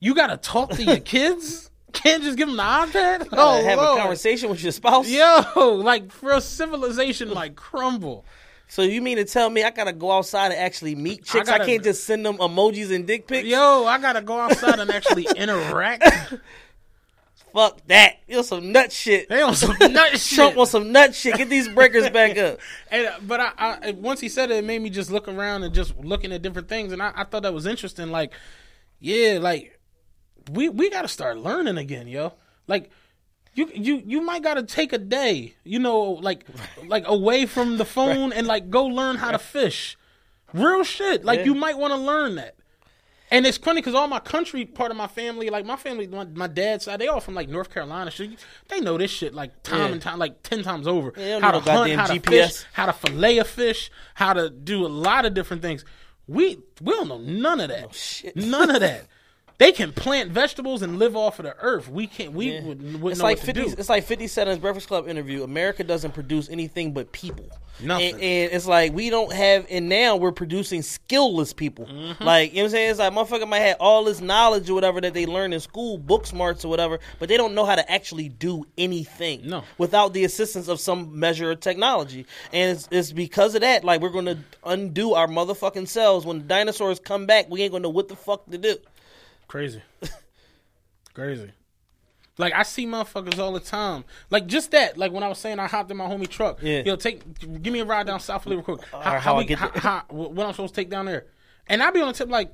You 0.00 0.14
got 0.14 0.28
to 0.28 0.38
talk 0.38 0.70
to 0.70 0.82
your 0.82 1.00
kids? 1.00 1.70
Can't 1.92 2.22
just 2.22 2.38
give 2.38 2.48
them 2.48 2.56
the 2.56 2.62
iPad? 2.62 3.28
Oh, 3.32 3.62
have 3.62 3.76
Lord. 3.78 3.98
a 3.98 4.00
conversation 4.00 4.48
with 4.48 4.62
your 4.62 4.72
spouse. 4.72 5.06
Yo, 5.06 5.80
like, 5.82 6.10
for 6.10 6.32
a 6.32 6.40
civilization 6.40 7.30
like 7.30 7.56
crumble. 7.56 8.24
So 8.68 8.82
you 8.82 9.00
mean 9.00 9.16
to 9.16 9.24
tell 9.24 9.48
me 9.48 9.62
I 9.62 9.70
gotta 9.70 9.92
go 9.92 10.10
outside 10.10 10.52
and 10.52 10.60
actually 10.60 10.94
meet 10.94 11.24
chicks? 11.24 11.48
I, 11.48 11.58
gotta- 11.58 11.66
can't 11.66 11.84
just 11.84 12.04
send 12.04 12.26
them 12.26 12.36
emojis 12.38 12.94
and 12.94 13.06
dick 13.06 13.26
pics. 13.26 13.46
Yo, 13.46 13.84
I 13.84 13.98
gotta 14.00 14.20
go 14.22 14.38
outside 14.38 14.78
and 14.78 14.90
actually 14.90 15.26
interact. 15.36 16.34
Fuck 17.56 17.86
that. 17.86 18.16
You 18.28 18.42
some 18.42 18.70
nut 18.70 18.92
shit. 18.92 19.30
They 19.30 19.40
on 19.40 19.54
some 19.54 19.74
nut 19.80 20.18
shit. 20.18 20.36
Trump 20.36 20.58
on 20.58 20.66
some 20.66 20.92
nut 20.92 21.14
shit. 21.14 21.36
Get 21.36 21.48
these 21.48 21.68
breakers 21.68 22.10
back 22.10 22.36
up. 22.36 22.58
And, 22.90 23.06
uh, 23.06 23.12
but 23.22 23.40
I, 23.40 23.52
I, 23.58 23.90
once 23.92 24.20
he 24.20 24.28
said 24.28 24.50
it, 24.50 24.58
it 24.58 24.64
made 24.64 24.82
me 24.82 24.90
just 24.90 25.10
look 25.10 25.26
around 25.26 25.62
and 25.62 25.74
just 25.74 25.96
looking 25.96 26.32
at 26.32 26.42
different 26.42 26.68
things, 26.68 26.92
and 26.92 27.02
I, 27.02 27.12
I 27.16 27.24
thought 27.24 27.42
that 27.44 27.54
was 27.54 27.66
interesting. 27.66 28.10
Like, 28.10 28.32
yeah, 29.00 29.38
like 29.40 29.80
we 30.52 30.68
we 30.68 30.90
got 30.90 31.02
to 31.02 31.08
start 31.08 31.38
learning 31.38 31.78
again, 31.78 32.06
yo. 32.08 32.34
Like, 32.68 32.90
you 33.56 33.70
you 33.74 34.02
you 34.06 34.20
might 34.20 34.42
got 34.42 34.54
to 34.54 34.62
take 34.62 34.92
a 34.92 34.98
day, 34.98 35.56
you 35.64 35.78
know, 35.80 36.00
like 36.02 36.44
like 36.86 37.04
away 37.08 37.46
from 37.46 37.78
the 37.78 37.84
phone 37.96 38.32
and 38.32 38.46
like 38.46 38.70
go 38.70 38.84
learn 38.86 39.16
how 39.16 39.32
to 39.32 39.38
fish. 39.38 39.96
Real 40.52 40.84
shit. 40.84 41.24
Like 41.24 41.44
you 41.44 41.54
might 41.54 41.76
want 41.76 41.92
to 41.92 41.96
learn 41.98 42.36
that. 42.36 42.54
And 43.28 43.44
it's 43.44 43.58
funny 43.58 43.80
because 43.80 43.94
all 43.96 44.06
my 44.06 44.20
country 44.20 44.64
part 44.64 44.92
of 44.92 44.96
my 44.96 45.08
family, 45.08 45.50
like 45.50 45.66
my 45.66 45.74
family, 45.74 46.06
my, 46.06 46.24
my 46.26 46.46
dad's 46.46 46.84
side, 46.84 47.00
they 47.00 47.08
all 47.08 47.18
from 47.18 47.34
like 47.34 47.48
North 47.48 47.74
Carolina. 47.74 48.12
So 48.12 48.24
they 48.68 48.78
know 48.80 48.96
this 48.96 49.10
shit 49.10 49.34
like 49.34 49.64
time 49.64 49.80
Yeah. 49.80 49.86
and 49.94 50.00
time, 50.00 50.18
like 50.20 50.44
ten 50.44 50.62
times 50.62 50.86
over. 50.86 51.12
how 51.16 51.50
to 51.50 51.58
hunt, 51.58 51.64
goddamn 51.64 51.98
how 51.98 52.06
to 52.06 52.20
GPS. 52.20 52.28
fish, 52.28 52.64
how 52.72 52.86
to 52.86 52.92
fillet 52.92 53.38
a 53.38 53.44
fish, 53.44 53.90
how 54.14 54.32
to 54.32 54.48
do 54.48 54.86
a 54.86 54.88
lot 54.88 55.24
of 55.26 55.34
different 55.34 55.62
things. 55.62 55.84
We 56.28 56.58
we 56.80 56.92
don't 56.92 57.08
know 57.08 57.18
none 57.18 57.58
of 57.60 57.68
that. 57.70 57.94
shit. 57.94 58.36
None 58.36 58.70
of 58.70 58.80
that. 58.80 59.06
They 59.58 59.72
can 59.72 59.92
plant 59.92 60.30
vegetables 60.32 60.82
and 60.82 60.98
live 60.98 61.16
off 61.16 61.38
of 61.38 61.44
the 61.46 61.56
earth. 61.58 61.88
We 61.88 62.06
can't. 62.06 62.32
We 62.32 62.52
Yeah. 62.52 62.62
wouldn't, 62.62 63.00
wouldn't 63.00 63.10
It's 63.12 63.18
know 63.20 63.24
like 63.24 63.38
what 63.38 63.46
fifty. 63.46 63.62
to 63.62 63.68
do. 63.70 63.74
It's 63.78 63.88
like 63.88 64.04
Fifty 64.04 64.26
Cent 64.26 64.48
in 64.48 64.54
his 64.56 64.60
Breakfast 64.60 64.86
Club 64.88 65.08
interview. 65.08 65.42
America 65.44 65.82
doesn't 65.82 66.12
produce 66.12 66.50
anything 66.50 66.92
but 66.92 67.10
people. 67.12 67.46
Nothing. 67.80 68.14
And, 68.14 68.22
and 68.22 68.52
it's 68.52 68.66
like 68.66 68.92
we 68.94 69.08
don't 69.10 69.32
have, 69.32 69.66
and 69.70 69.88
now 69.88 70.16
we're 70.16 70.32
producing 70.32 70.80
skillless 70.82 71.54
people. 71.56 71.86
Mm-hmm. 71.86 72.22
Like 72.22 72.50
you 72.52 72.56
know 72.56 72.62
what 72.62 72.66
I'm 72.66 72.70
saying? 72.72 72.90
It's 72.90 72.98
like 72.98 73.12
motherfucker 73.14 73.48
might 73.48 73.60
have 73.60 73.76
all 73.80 74.04
this 74.04 74.20
knowledge 74.20 74.68
or 74.68 74.74
whatever 74.74 75.00
that 75.00 75.14
they 75.14 75.24
learn 75.26 75.52
in 75.54 75.60
school, 75.60 75.96
book 75.98 76.26
smarts 76.26 76.64
or 76.64 76.68
whatever, 76.68 77.00
but 77.18 77.28
they 77.30 77.36
don't 77.38 77.54
know 77.54 77.64
how 77.64 77.76
to 77.76 77.90
actually 77.92 78.28
do 78.28 78.66
anything. 78.76 79.40
No. 79.48 79.62
without 79.78 80.12
the 80.12 80.24
assistance 80.24 80.68
of 80.68 80.80
some 80.80 81.18
measure 81.18 81.50
of 81.50 81.60
technology. 81.60 82.26
And 82.52 82.76
it's, 82.76 82.88
it's 82.90 83.12
because 83.12 83.54
of 83.54 83.60
that. 83.62 83.84
Like 83.84 84.00
we're 84.02 84.10
going 84.10 84.26
to 84.26 84.38
undo 84.64 85.14
our 85.14 85.28
motherfucking 85.28 85.88
selves 85.88 86.24
when 86.26 86.38
the 86.38 86.44
dinosaurs 86.44 86.98
come 86.98 87.24
back. 87.26 87.48
We 87.50 87.62
ain't 87.62 87.70
going 87.72 87.82
to 87.82 87.88
know 87.88 87.92
what 87.92 88.08
the 88.08 88.16
fuck 88.16 88.50
to 88.50 88.58
do. 88.58 88.76
Crazy. 89.48 89.82
Crazy. 91.14 91.50
Like 92.38 92.52
I 92.52 92.62
see 92.64 92.86
motherfuckers 92.86 93.38
all 93.38 93.52
the 93.52 93.60
time. 93.60 94.04
Like 94.28 94.46
just 94.46 94.70
that. 94.72 94.98
Like 94.98 95.12
when 95.12 95.22
I 95.22 95.28
was 95.28 95.38
saying 95.38 95.58
I 95.58 95.66
hopped 95.66 95.90
in 95.90 95.96
my 95.96 96.06
homie 96.06 96.28
truck. 96.28 96.58
Yeah. 96.62 96.82
Yo, 96.84 96.96
take 96.96 97.22
give 97.62 97.72
me 97.72 97.80
a 97.80 97.84
ride 97.84 98.06
down 98.06 98.20
South 98.20 98.44
Philly 98.44 98.56
real 98.56 98.64
quick. 98.64 98.80
Uh, 98.92 99.00
how, 99.00 99.14
Or 99.14 99.18
how 99.18 99.34
I 99.36 99.38
we- 99.38 99.44
get 99.46 99.58
how, 99.58 99.68
there. 99.70 99.80
how- 99.82 100.04
what 100.08 100.46
I'm 100.46 100.52
supposed 100.52 100.74
to 100.74 100.80
take 100.80 100.90
down 100.90 101.06
there? 101.06 101.26
And 101.66 101.82
I 101.82 101.90
be 101.90 102.00
on 102.00 102.08
the 102.08 102.14
tip 102.14 102.28
like. 102.28 102.52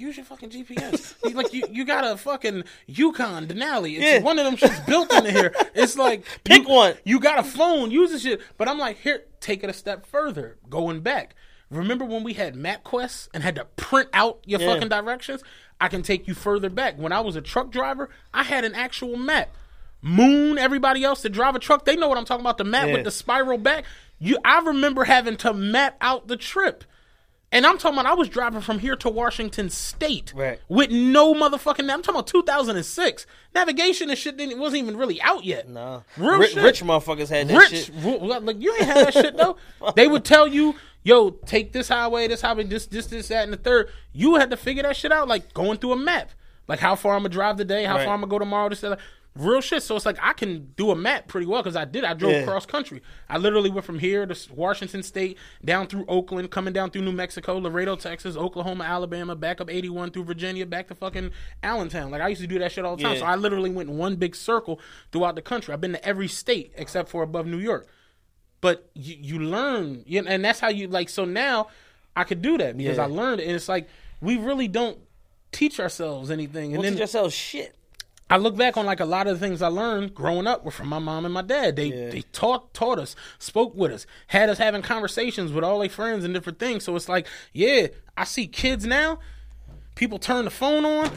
Use 0.00 0.16
your 0.16 0.26
fucking 0.26 0.50
GPS. 0.50 1.34
Like 1.34 1.52
you, 1.52 1.64
you 1.72 1.84
got 1.84 2.04
a 2.04 2.16
fucking 2.16 2.62
Yukon 2.86 3.48
Denali. 3.48 3.96
It's 3.96 4.04
Yeah. 4.04 4.20
one 4.20 4.38
of 4.38 4.44
them 4.44 4.56
shits 4.56 4.86
built 4.86 5.12
into 5.12 5.32
here. 5.32 5.52
It's 5.74 5.98
like 5.98 6.24
Pick 6.44 6.68
you, 6.68 6.72
one. 6.72 6.94
You 7.04 7.18
got 7.18 7.40
a 7.40 7.42
phone, 7.42 7.90
use 7.90 8.12
the 8.12 8.20
shit. 8.20 8.40
But 8.58 8.68
I'm 8.68 8.78
like, 8.78 8.98
here, 8.98 9.24
take 9.40 9.64
it 9.64 9.70
a 9.70 9.72
step 9.72 10.06
further. 10.06 10.56
Going 10.70 11.00
back. 11.00 11.34
Remember 11.68 12.04
when 12.04 12.22
we 12.22 12.34
had 12.34 12.54
MapQuest 12.54 13.30
and 13.34 13.42
had 13.42 13.56
to 13.56 13.64
print 13.74 14.08
out 14.12 14.38
your 14.46 14.60
Yeah. 14.60 14.72
fucking 14.72 14.88
directions? 14.88 15.42
I 15.80 15.88
can 15.88 16.02
take 16.02 16.26
you 16.26 16.34
further 16.34 16.68
back. 16.70 16.96
When 16.98 17.12
I 17.12 17.20
was 17.20 17.36
a 17.36 17.40
truck 17.40 17.70
driver, 17.70 18.08
I 18.34 18.42
had 18.42 18.64
an 18.64 18.74
actual 18.74 19.16
map. 19.16 19.50
Moon, 20.00 20.58
everybody 20.58 21.02
else 21.04 21.22
that 21.22 21.30
drive 21.30 21.56
a 21.56 21.58
truck, 21.58 21.84
they 21.84 21.96
know 21.96 22.08
what 22.08 22.18
I'm 22.18 22.24
talking 22.24 22.44
about. 22.44 22.58
The 22.58 22.64
map 22.64 22.86
Yeah. 22.88 22.94
with 22.94 23.04
the 23.04 23.10
spiral 23.10 23.58
back. 23.58 23.84
You, 24.20 24.38
I 24.44 24.60
remember 24.60 25.04
having 25.04 25.36
to 25.38 25.52
map 25.52 25.96
out 26.00 26.28
the 26.28 26.36
trip. 26.36 26.84
And 27.50 27.64
I'm 27.66 27.78
talking 27.78 27.98
about 27.98 28.10
I 28.10 28.14
was 28.14 28.28
driving 28.28 28.60
from 28.60 28.78
here 28.80 28.94
to 28.96 29.08
Washington 29.08 29.70
State 29.70 30.32
Right. 30.36 30.60
with 30.68 30.90
no 30.90 31.32
motherfucking. 31.32 31.90
I'm 31.90 32.02
talking 32.02 32.10
about 32.16 32.26
2006. 32.26 33.26
Navigation 33.54 34.10
and 34.10 34.18
shit 34.18 34.36
didn't, 34.36 34.58
wasn't 34.58 34.82
even 34.82 34.96
really 34.98 35.20
out 35.22 35.44
yet. 35.44 35.66
No, 35.68 36.04
real 36.18 36.38
rich, 36.38 36.52
shit. 36.52 36.62
rich 36.62 36.82
motherfuckers 36.82 37.28
had 37.30 37.48
that 37.48 37.56
Rich, 37.56 37.86
shit. 37.86 38.42
like 38.44 38.60
you 38.60 38.74
ain't 38.74 38.84
had 38.84 39.06
that 39.06 39.14
shit 39.14 39.36
though. 39.36 39.56
They 39.96 40.06
would 40.06 40.26
tell 40.26 40.46
you, 40.46 40.74
"Yo, 41.02 41.30
take 41.30 41.72
this 41.72 41.88
highway, 41.88 42.28
this 42.28 42.40
highway, 42.42 42.64
this, 42.64 42.86
this, 42.86 43.06
this, 43.06 43.28
that, 43.28 43.44
and 43.44 43.52
the 43.52 43.56
third. 43.56 43.88
You 44.12 44.36
had 44.36 44.50
to 44.50 44.56
figure 44.56 44.82
that 44.82 44.96
shit 44.96 45.12
out, 45.12 45.28
like 45.28 45.54
going 45.54 45.78
through 45.78 45.92
a 45.92 45.96
map, 45.96 46.30
like 46.66 46.80
how 46.80 46.94
far 46.96 47.14
I'm 47.14 47.20
gonna 47.20 47.30
drive 47.30 47.56
today, 47.56 47.84
how 47.84 47.96
Right. 47.96 48.04
far 48.04 48.14
I'm 48.14 48.20
gonna 48.20 48.30
go 48.30 48.38
tomorrow. 48.38 48.68
This, 48.68 48.80
that, 48.82 48.98
real 49.36 49.60
shit. 49.60 49.82
So 49.84 49.94
it's 49.94 50.04
like 50.04 50.18
I 50.20 50.32
can 50.32 50.72
do 50.76 50.90
a 50.90 50.96
map 50.96 51.28
pretty 51.28 51.46
well 51.46 51.62
because 51.62 51.76
I 51.76 51.84
did. 51.84 52.02
I 52.02 52.12
drove 52.14 52.32
Yeah. 52.32 52.44
cross 52.44 52.66
country. 52.66 53.00
I 53.28 53.38
literally 53.38 53.70
went 53.70 53.86
from 53.86 54.00
here 54.00 54.26
to 54.26 54.36
Washington 54.52 55.02
State, 55.04 55.38
down 55.64 55.86
through 55.86 56.04
Oakland, 56.08 56.50
coming 56.50 56.72
down 56.72 56.90
through 56.90 57.02
New 57.02 57.12
Mexico, 57.12 57.56
Laredo, 57.58 57.94
Texas, 57.94 58.36
Oklahoma, 58.36 58.82
Alabama, 58.84 59.36
back 59.36 59.60
up 59.60 59.70
81 59.70 60.10
through 60.10 60.24
Virginia, 60.24 60.66
back 60.66 60.88
to 60.88 60.94
fucking 60.96 61.30
Allentown. 61.62 62.10
Like 62.10 62.20
I 62.20 62.28
used 62.28 62.40
to 62.40 62.48
do 62.48 62.58
that 62.58 62.72
shit 62.72 62.84
all 62.84 62.96
the 62.96 63.02
time. 63.04 63.12
Yeah. 63.14 63.20
So 63.20 63.26
I 63.26 63.36
literally 63.36 63.70
went 63.70 63.88
in 63.90 63.96
one 63.96 64.16
big 64.16 64.34
circle 64.34 64.80
throughout 65.12 65.36
the 65.36 65.42
country. 65.42 65.72
I've 65.72 65.80
been 65.80 65.92
to 65.92 66.04
every 66.04 66.28
state 66.28 66.72
except 66.76 67.08
for 67.08 67.22
above 67.22 67.46
New 67.46 67.58
York. 67.58 67.86
But 68.60 68.88
you, 68.94 69.16
you 69.20 69.38
learn, 69.38 70.02
you 70.06 70.24
and 70.26 70.44
that's 70.44 70.60
how 70.60 70.68
you 70.68 70.88
like. 70.88 71.08
So 71.08 71.24
now 71.24 71.68
I 72.16 72.24
could 72.24 72.42
do 72.42 72.58
that 72.58 72.76
because 72.76 72.96
Yeah. 72.96 73.04
I 73.04 73.06
learned 73.06 73.40
it, 73.40 73.46
and 73.46 73.54
it's 73.54 73.68
like 73.68 73.88
we 74.20 74.36
really 74.36 74.68
don't 74.68 74.98
teach 75.52 75.78
ourselves 75.80 76.30
anything. 76.30 76.66
And 76.66 76.74
Don't 76.74 76.82
then 76.82 76.92
teach 76.94 77.00
yourself 77.00 77.32
shit. 77.32 77.74
I 78.30 78.36
look 78.36 78.56
back 78.56 78.76
on 78.76 78.84
like 78.84 79.00
a 79.00 79.06
lot 79.06 79.26
of 79.26 79.38
the 79.40 79.46
things 79.46 79.62
I 79.62 79.68
learned 79.68 80.14
growing 80.14 80.46
up 80.46 80.62
were 80.64 80.70
from 80.70 80.88
my 80.88 80.98
mom 80.98 81.24
and 81.24 81.32
my 81.32 81.40
dad. 81.42 81.76
They 81.76 81.86
Yeah. 81.86 82.10
they 82.10 82.22
taught 82.32 82.74
taught 82.74 82.98
us, 82.98 83.16
spoke 83.38 83.74
with 83.74 83.92
us, 83.92 84.06
had 84.26 84.50
us 84.50 84.58
having 84.58 84.82
conversations 84.82 85.50
with 85.52 85.64
all 85.64 85.78
their 85.78 85.88
friends 85.88 86.24
and 86.24 86.34
different 86.34 86.58
things. 86.58 86.84
So 86.84 86.94
it's 86.96 87.08
like, 87.08 87.26
yeah, 87.52 87.86
I 88.16 88.24
see 88.24 88.46
kids 88.46 88.84
now. 88.84 89.20
People 89.94 90.18
turn 90.18 90.44
the 90.44 90.50
phone 90.50 90.84
on 90.84 91.10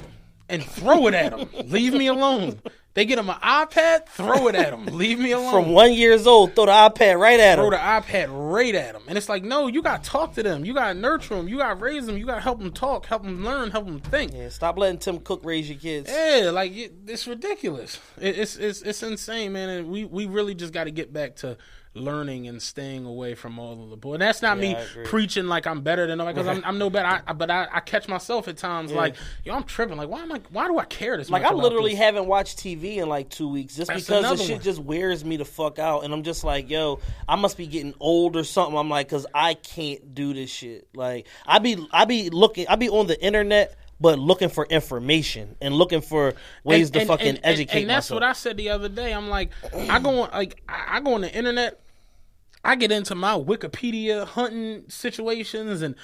and 0.47 0.63
throw 0.63 1.07
it 1.07 1.13
at 1.13 1.31
them. 1.37 1.49
Leave 1.69 1.93
me 1.93 2.07
alone. 2.07 2.61
They 2.93 3.05
get 3.05 3.15
them 3.15 3.29
an 3.29 3.37
iPad, 3.37 4.07
throw 4.07 4.49
it 4.49 4.55
at 4.55 4.71
them. 4.71 4.85
Leave 4.97 5.17
me 5.17 5.31
alone. 5.31 5.51
From 5.51 5.71
one 5.71 5.93
years 5.93 6.27
old, 6.27 6.55
throw 6.55 6.65
the 6.65 6.71
iPad 6.73 7.17
right 7.17 7.39
at 7.39 7.55
throw 7.55 7.67
him. 7.67 7.71
the 7.71 7.77
iPad 7.77 8.27
right 8.29 8.75
at 8.75 8.93
them. 8.93 9.03
And 9.07 9.17
it's 9.17 9.29
like, 9.29 9.43
no, 9.43 9.67
you 9.67 9.81
got 9.81 10.03
to 10.03 10.09
talk 10.09 10.33
to 10.33 10.43
them. 10.43 10.65
You 10.65 10.73
got 10.73 10.89
to 10.89 10.93
nurture 10.93 11.35
them. 11.35 11.47
You 11.47 11.57
got 11.57 11.69
to 11.69 11.75
raise 11.75 12.05
them. 12.05 12.17
You 12.17 12.25
got 12.25 12.35
to 12.35 12.41
help 12.41 12.59
them 12.59 12.71
talk, 12.71 13.05
help 13.05 13.23
them 13.23 13.45
learn, 13.45 13.71
help 13.71 13.85
them 13.85 14.01
think. 14.01 14.33
Yeah, 14.33 14.49
stop 14.49 14.77
letting 14.77 14.99
Tim 14.99 15.19
Cook 15.19 15.41
raise 15.45 15.69
your 15.69 15.79
kids. 15.79 16.09
Yeah, 16.09 16.51
like 16.51 16.75
it, 16.75 16.93
it's 17.07 17.27
ridiculous. 17.27 17.99
It, 18.19 18.37
it's 18.37 18.57
it's 18.57 18.81
it's 18.81 19.03
insane, 19.03 19.53
man. 19.53 19.69
And 19.69 19.89
we 19.89 20.03
we 20.03 20.25
really 20.25 20.53
just 20.53 20.73
got 20.73 20.83
to 20.83 20.91
get 20.91 21.13
back 21.13 21.37
to 21.37 21.57
learning 21.93 22.47
and 22.47 22.61
staying 22.61 23.05
away 23.05 23.35
from 23.35 23.59
all 23.59 23.83
of 23.83 23.89
the 23.89 23.97
boy. 23.97 24.13
And 24.13 24.21
that's 24.21 24.41
not 24.41 24.57
Yeah, 24.59 24.75
me 24.95 25.03
preaching 25.03 25.47
like 25.47 25.67
I'm 25.67 25.81
better 25.81 26.07
than 26.07 26.19
nobody 26.19 26.35
because 26.35 26.47
I'm, 26.57 26.63
I'm 26.65 26.77
no 26.77 26.89
better. 26.89 27.21
I, 27.27 27.33
but 27.33 27.51
I, 27.51 27.67
I 27.71 27.79
catch 27.81 28.07
myself 28.07 28.47
at 28.47 28.55
times 28.57 28.93
like, 28.93 29.15
yo, 29.43 29.53
I'm 29.53 29.63
tripping. 29.63 29.97
Like, 29.97 30.07
why 30.07 30.21
am 30.21 30.31
I? 30.31 30.39
Why 30.51 30.67
do 30.67 30.77
I 30.79 30.85
care 30.85 31.17
this 31.17 31.29
Like 31.29 31.41
much? 31.43 31.51
I 31.51 31.53
literally 31.55 31.91
this? 31.91 31.99
haven't 31.99 32.27
watched 32.27 32.59
TV 32.59 32.97
in 32.97 33.09
like 33.09 33.29
two 33.29 33.49
weeks 33.49 33.75
just 33.75 33.89
That's 33.89 34.05
because 34.05 34.37
the 34.39 34.43
shit 34.45 34.51
one. 34.57 34.61
just 34.61 34.79
wears 34.79 35.25
me 35.25 35.35
the 35.37 35.45
fuck 35.45 35.79
out, 35.79 36.05
and 36.05 36.13
I'm 36.13 36.23
just 36.23 36.43
like, 36.45 36.69
yo, 36.69 36.99
I 37.27 37.35
must 37.35 37.57
be 37.57 37.67
getting 37.67 37.93
old 37.99 38.37
or 38.37 38.45
something. 38.45 38.77
I'm 38.77 38.89
like, 38.89 39.09
cause 39.09 39.25
I 39.33 39.55
can't 39.55 40.15
do 40.15 40.33
this 40.33 40.49
shit. 40.49 40.87
Like 40.95 41.27
I 41.45 41.59
be 41.59 41.85
I 41.91 42.05
be 42.05 42.29
looking, 42.29 42.67
I 42.69 42.77
be 42.77 42.87
on 42.89 43.07
the 43.07 43.21
internet, 43.21 43.75
but 43.99 44.17
looking 44.17 44.47
for 44.49 44.65
information 44.65 45.57
and 45.61 45.73
looking 45.75 45.99
for 46.01 46.35
ways 46.63 46.87
And- 46.87 46.93
to 46.93 46.99
and- 47.01 47.07
fucking 47.09 47.27
and- 47.27 47.39
educate 47.43 47.81
And 47.81 47.89
that's 47.89 48.05
myself. 48.09 48.21
what 48.21 48.23
I 48.29 48.33
said 48.33 48.55
the 48.55 48.69
other 48.69 48.87
day. 48.87 49.13
I'm 49.13 49.29
like, 49.29 49.51
I 49.89 49.99
go 49.99 50.21
on 50.21 50.31
like 50.31 50.61
I 50.69 51.01
go 51.01 51.15
on 51.15 51.21
the 51.21 51.33
internet. 51.35 51.79
I 52.63 52.75
get 52.75 52.91
into 52.91 53.15
my 53.15 53.33
Wikipedia 53.33 54.25
hunting 54.25 54.83
situations 54.87 55.81
and 55.81 55.95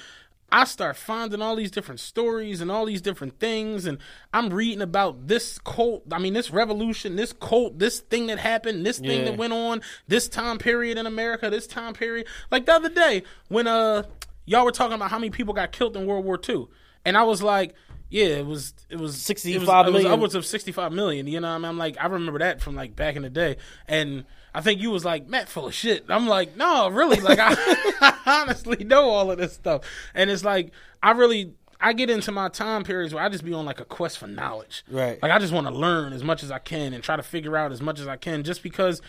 I 0.50 0.64
start 0.64 0.96
finding 0.96 1.42
all 1.42 1.56
these 1.56 1.70
different 1.70 2.00
stories 2.00 2.62
and 2.62 2.70
all 2.70 2.86
these 2.86 3.02
different 3.02 3.38
things 3.38 3.84
and 3.84 3.98
I'm 4.32 4.48
reading 4.48 4.80
about 4.80 5.28
this 5.28 5.58
cult, 5.58 6.04
I 6.10 6.18
mean 6.18 6.32
this 6.32 6.50
revolution, 6.50 7.16
this 7.16 7.34
cult, 7.34 7.78
this 7.78 8.00
thing 8.00 8.28
that 8.28 8.38
happened, 8.38 8.86
this 8.86 8.98
thing 8.98 9.20
Yeah. 9.20 9.24
that 9.26 9.36
went 9.36 9.52
on, 9.52 9.82
this 10.08 10.26
time 10.26 10.56
period 10.58 10.96
in 10.96 11.06
America, 11.06 11.50
this 11.50 11.66
time 11.66 11.92
period. 11.92 12.26
Like 12.50 12.64
the 12.64 12.72
other 12.72 12.88
day 12.88 13.24
when 13.48 13.66
uh 13.66 14.04
y'all 14.46 14.64
were 14.64 14.72
talking 14.72 14.94
about 14.94 15.10
how 15.10 15.18
many 15.18 15.30
people 15.30 15.52
got 15.52 15.70
killed 15.72 15.96
in 15.96 16.06
World 16.06 16.24
War 16.24 16.40
II. 16.48 16.66
And 17.04 17.16
I 17.16 17.22
was 17.24 17.42
like, 17.42 17.74
yeah, 18.08 18.26
it 18.26 18.46
was 18.46 18.72
it 18.88 18.96
was 18.98 19.20
65 19.20 19.86
it 19.88 19.92
was, 19.92 20.02
it 20.02 20.06
was 20.06 20.12
upwards 20.12 20.34
of 20.34 20.46
65 20.46 20.92
million. 20.92 21.26
You 21.26 21.40
know 21.40 21.48
what 21.48 21.54
I 21.56 21.58
mean? 21.58 21.64
I'm 21.66 21.78
like, 21.78 21.96
I 22.00 22.06
remember 22.06 22.38
that 22.38 22.62
from 22.62 22.74
like 22.74 22.96
back 22.96 23.16
in 23.16 23.22
the 23.22 23.28
day. 23.30 23.58
And 23.86 24.24
I 24.58 24.60
think 24.60 24.80
you 24.80 24.90
was 24.90 25.04
like, 25.04 25.28
Matt, 25.28 25.48
full 25.48 25.68
of 25.68 25.74
shit. 25.74 26.06
I'm 26.08 26.26
like, 26.26 26.56
no, 26.56 26.88
really. 26.88 27.20
Like, 27.20 27.38
I, 27.40 28.18
honestly 28.26 28.82
know 28.82 29.08
all 29.08 29.30
of 29.30 29.38
this 29.38 29.52
stuff. 29.52 29.82
And 30.16 30.28
it's 30.30 30.42
like, 30.42 30.72
I 31.00 31.12
really, 31.12 31.54
I 31.80 31.92
get 31.92 32.10
into 32.10 32.32
my 32.32 32.48
time 32.48 32.82
periods 32.82 33.14
where 33.14 33.22
I 33.22 33.28
just 33.28 33.44
be 33.44 33.52
on 33.52 33.64
like 33.64 33.78
a 33.78 33.84
quest 33.84 34.18
for 34.18 34.26
knowledge. 34.26 34.82
Right. 34.90 35.22
Like, 35.22 35.30
I 35.30 35.38
just 35.38 35.52
want 35.52 35.68
to 35.68 35.72
learn 35.72 36.12
as 36.12 36.24
much 36.24 36.42
as 36.42 36.50
I 36.50 36.58
can 36.58 36.92
and 36.92 37.04
try 37.04 37.14
to 37.14 37.22
figure 37.22 37.56
out 37.56 37.70
as 37.70 37.80
much 37.80 38.00
as 38.00 38.08
I 38.08 38.16
can 38.16 38.42
just 38.42 38.64
because, 38.64 39.00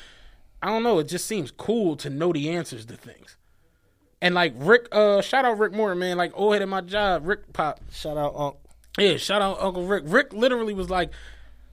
I 0.62 0.68
don't 0.68 0.84
know, 0.84 1.00
it 1.00 1.08
just 1.08 1.26
seems 1.26 1.50
cool 1.50 1.96
to 1.96 2.12
know 2.12 2.32
the 2.32 2.52
answers 2.52 2.86
to 2.86 2.96
things. 2.96 3.36
And 4.22 4.36
like 4.36 4.54
Rick, 4.56 4.88
uh, 4.92 5.24
shout 5.24 5.46
out 5.46 5.58
Rick 5.58 5.74
Moore, 5.74 5.96
man. 5.96 6.16
Like 6.16 6.32
old 6.36 6.54
head 6.54 6.62
at 6.62 6.70
my 6.70 6.82
job, 6.82 7.28
Rick 7.28 7.54
Pop. 7.54 7.80
Shout 7.92 8.18
out, 8.18 8.36
Unc. 8.36 8.56
Yeah, 9.00 9.18
shout 9.18 9.42
out 9.42 9.58
Uncle 9.60 9.88
Rick. 9.88 10.04
Rick 10.06 10.32
literally 10.32 10.76
was 10.76 10.92
like, 10.92 11.10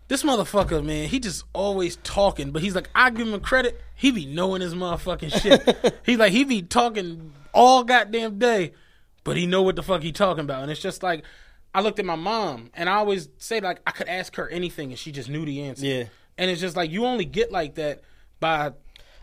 this 0.08 0.22
motherfucker, 0.22 0.84
man, 0.84 1.08
he 1.08 1.18
just 1.18 1.44
always 1.52 1.96
talking, 1.96 2.52
but 2.52 2.62
he's 2.62 2.74
like, 2.74 2.88
I 2.94 3.10
give 3.10 3.26
him 3.26 3.40
credit. 3.40 3.80
He 3.94 4.10
be 4.12 4.26
knowing 4.26 4.60
his 4.60 4.74
motherfucking 4.74 5.40
shit. 5.40 5.98
he's 6.06 6.18
like, 6.18 6.32
he 6.32 6.44
be 6.44 6.62
talking 6.62 7.32
all 7.52 7.82
goddamn 7.82 8.38
day, 8.38 8.72
but 9.24 9.36
he 9.36 9.46
know 9.46 9.62
what 9.62 9.76
the 9.76 9.82
fuck 9.82 10.02
he 10.02 10.12
talking 10.12 10.44
about. 10.44 10.62
And 10.62 10.70
it's 10.70 10.80
just 10.80 11.02
like, 11.02 11.24
I 11.74 11.80
looked 11.80 11.98
at 11.98 12.04
my 12.04 12.14
mom, 12.14 12.70
and 12.74 12.88
I 12.88 12.94
always 12.94 13.28
say 13.38 13.60
like, 13.60 13.80
I 13.86 13.90
could 13.90 14.08
ask 14.08 14.36
her 14.36 14.48
anything, 14.48 14.90
and 14.90 14.98
she 14.98 15.12
just 15.12 15.28
knew 15.28 15.44
the 15.44 15.62
answer. 15.62 15.84
Yeah. 15.84 16.04
And 16.38 16.50
it's 16.50 16.60
just 16.60 16.76
like 16.76 16.90
you 16.90 17.04
only 17.04 17.24
get 17.24 17.50
like 17.50 17.74
that 17.74 18.02
by 18.38 18.72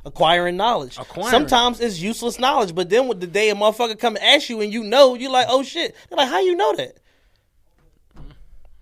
acquiring 0.06 0.58
knowledge. 0.58 0.98
Acquiring. 0.98 1.32
Sometimes 1.32 1.80
it's 1.80 2.00
useless 2.00 2.40
knowledge, 2.40 2.76
but 2.76 2.90
then 2.90 3.08
with 3.08 3.22
the 3.22 3.28
day 3.28 3.50
a 3.50 3.56
motherfucker 3.56 3.98
come 3.98 4.16
and 4.16 4.26
ask 4.26 4.50
you 4.50 4.62
and 4.62 4.74
you 4.74 4.84
know, 4.84 5.16
you're 5.16 5.32
like, 5.32 5.48
oh 5.50 5.64
shit. 5.64 5.96
They're 6.10 6.18
like, 6.18 6.30
how 6.30 6.42
you 6.42 6.56
know 6.56 6.76
that? 6.76 6.98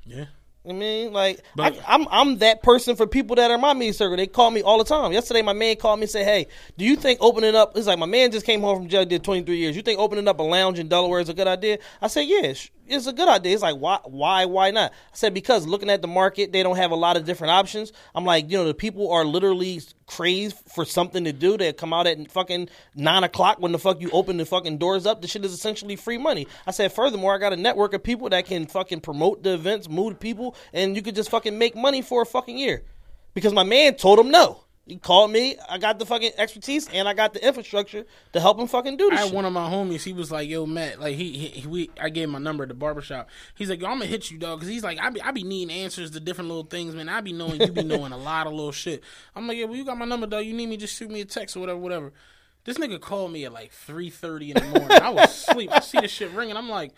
yeah. 0.06 0.26
I 0.68 0.74
mean, 0.74 1.12
like 1.12 1.42
But- 1.56 1.80
I, 1.88 1.96
I'm 1.96 2.08
I'm 2.12 2.38
that 2.40 2.62
person 2.62 2.96
for 2.96 3.08
people 3.08 3.36
that 3.38 3.50
are 3.50 3.58
my 3.58 3.74
media 3.74 3.94
circle. 3.94 4.16
They 4.16 4.28
call 4.28 4.52
me 4.52 4.62
all 4.62 4.78
the 4.78 4.84
time. 4.84 5.12
Yesterday, 5.12 5.42
my 5.42 5.54
man 5.54 5.76
called 5.78 6.00
me 6.00 6.04
and 6.04 6.12
said, 6.12 6.24
"Hey, 6.26 6.48
do 6.78 6.86
you 6.86 6.96
think 6.96 7.20
opening 7.22 7.56
up?" 7.56 7.76
It's 7.76 7.88
like 7.88 7.98
my 7.98 8.06
man 8.06 8.32
just 8.32 8.46
came 8.46 8.62
home 8.62 8.78
from 8.78 8.88
jail, 8.88 9.04
did 9.06 9.24
23 9.24 9.58
years. 9.58 9.76
You 9.76 9.82
think 9.82 10.00
opening 10.00 10.28
up 10.28 10.40
a 10.40 10.44
lounge 10.44 10.78
in 10.78 10.88
Delaware 10.88 11.20
is 11.20 11.30
a 11.30 11.34
good 11.34 11.48
idea? 11.48 11.80
I 12.00 12.08
said, 12.08 12.28
"Yeah, 12.28 12.54
it's- 12.92 13.08
a 13.08 13.14
good 13.14 13.28
idea." 13.28 13.54
It's 13.54 13.64
like, 13.64 13.78
why, 13.78 14.00
why, 14.04 14.46
why 14.46 14.72
not? 14.72 14.92
I 14.92 15.16
said 15.16 15.34
because 15.34 15.66
looking 15.66 15.90
at 15.90 16.02
the 16.02 16.08
market, 16.08 16.52
they 16.52 16.64
don't 16.64 16.76
have 16.78 16.92
a 16.92 16.96
lot 16.96 17.18
of 17.18 17.26
different 17.26 17.52
options. 17.52 17.92
I'm 18.14 18.26
like, 18.26 18.50
you 18.52 18.58
know, 18.58 18.66
the 18.66 18.74
people 18.74 19.12
are 19.12 19.26
literally 19.26 19.82
crazed 20.08 20.58
for 20.74 20.86
something 20.86 21.24
to 21.24 21.32
do. 21.34 21.58
They 21.58 21.72
come 21.74 21.94
out 21.94 22.06
at 22.06 22.32
fucking 22.32 22.70
nine 22.96 23.24
o'clock 23.24 23.60
when 23.60 23.72
the 23.72 23.80
fuck 23.80 24.02
you 24.02 24.10
open 24.12 24.38
the 24.38 24.46
fucking 24.46 24.78
doors 24.78 25.06
up. 25.06 25.22
The 25.22 25.28
shit 25.28 25.46
is 25.46 25.54
essentially 25.54 25.96
free 25.96 26.18
money. 26.18 26.48
I 26.68 26.72
said, 26.72 26.92
furthermore, 26.92 27.34
I 27.34 27.38
got 27.38 27.54
a 27.54 27.58
network 27.58 27.94
of 27.94 28.04
people 28.04 28.30
that 28.30 28.46
can 28.46 28.68
fucking 28.68 29.02
promote 29.02 29.44
the 29.44 29.54
events, 29.54 29.90
move 29.90 30.20
people, 30.20 30.56
and 30.74 30.96
you 30.96 31.02
could 31.02 31.16
just 31.16 31.30
fucking 31.30 31.58
make 31.58 31.76
money 31.76 32.02
for 32.02 32.22
a 32.22 32.26
fucking 32.26 32.58
year. 32.58 32.84
Because 33.34 33.54
my 33.54 33.64
man 33.64 33.96
told 33.96 34.20
him 34.20 34.30
no. 34.30 34.66
He 34.88 34.98
called 34.98 35.32
me. 35.32 35.56
I 35.70 35.78
got 35.78 36.00
the 36.00 36.06
fucking 36.06 36.32
expertise 36.38 36.90
and 36.90 37.08
I 37.08 37.14
got 37.14 37.34
the 37.34 37.46
infrastructure 37.46 38.04
to 38.34 38.40
help 38.40 38.60
him 38.60 38.68
fucking 38.68 38.98
do 38.98 39.10
this. 39.10 39.20
I 39.20 39.22
had 39.22 39.28
shit. 39.28 39.36
one 39.36 39.46
of 39.46 39.54
my 39.54 39.70
homies. 39.70 40.04
He 40.04 40.12
was 40.12 40.32
like, 40.32 40.50
"Yo, 40.50 40.66
Matt, 40.66 41.00
like 41.00 41.16
he, 41.16 41.32
he, 41.32 41.68
we, 41.68 41.90
I 42.02 42.10
gave 42.10 42.26
him 42.26 42.32
my 42.32 42.40
number 42.40 42.64
at 42.64 42.70
the 42.70 42.76
barbershop. 42.76 43.30
He's 43.56 43.70
like, 43.70 43.80
"Yo, 43.80 43.88
I'm 43.88 44.00
gonna 44.00 44.08
hit 44.08 44.32
you, 44.32 44.40
dog," 44.40 44.60
because 44.60 44.70
he's 44.70 44.84
like, 44.84 45.00
"I 45.00 45.10
be, 45.12 45.22
I 45.22 45.32
be 45.32 45.44
needing 45.44 45.76
answers 45.76 46.12
to 46.12 46.20
different 46.20 46.50
little 46.50 46.66
things, 46.66 46.96
man. 46.96 47.10
I 47.10 47.22
be 47.22 47.32
knowing 47.32 47.62
you 47.62 47.72
be 47.72 47.84
knowing 47.84 48.12
a 48.12 48.18
lot 48.18 48.48
of 48.48 48.54
little 48.54 48.72
shit." 48.72 49.04
I'm 49.36 49.48
like, 49.48 49.58
"Yeah, 49.58 49.66
well, 49.66 49.76
you 49.76 49.86
got 49.86 49.98
my 49.98 50.06
number, 50.06 50.26
dog. 50.26 50.46
You 50.46 50.54
need 50.54 50.68
me, 50.68 50.78
just 50.78 50.98
shoot 50.98 51.12
me 51.12 51.22
a 51.22 51.26
text 51.26 51.56
or 51.56 51.60
whatever, 51.60 51.80
whatever." 51.80 52.12
This 52.64 52.78
nigga 52.78 53.00
called 53.00 53.32
me 53.32 53.46
at 53.46 53.54
like 53.54 53.72
3:30 53.72 54.50
in 54.50 54.54
the 54.56 54.80
morning. 54.80 55.00
I 55.00 55.10
was 55.10 55.30
asleep. 55.30 55.72
I 55.72 55.80
see 55.80 56.00
this 56.00 56.12
shit 56.12 56.32
ringing. 56.32 56.58
I'm 56.58 56.70
like, 56.70 56.92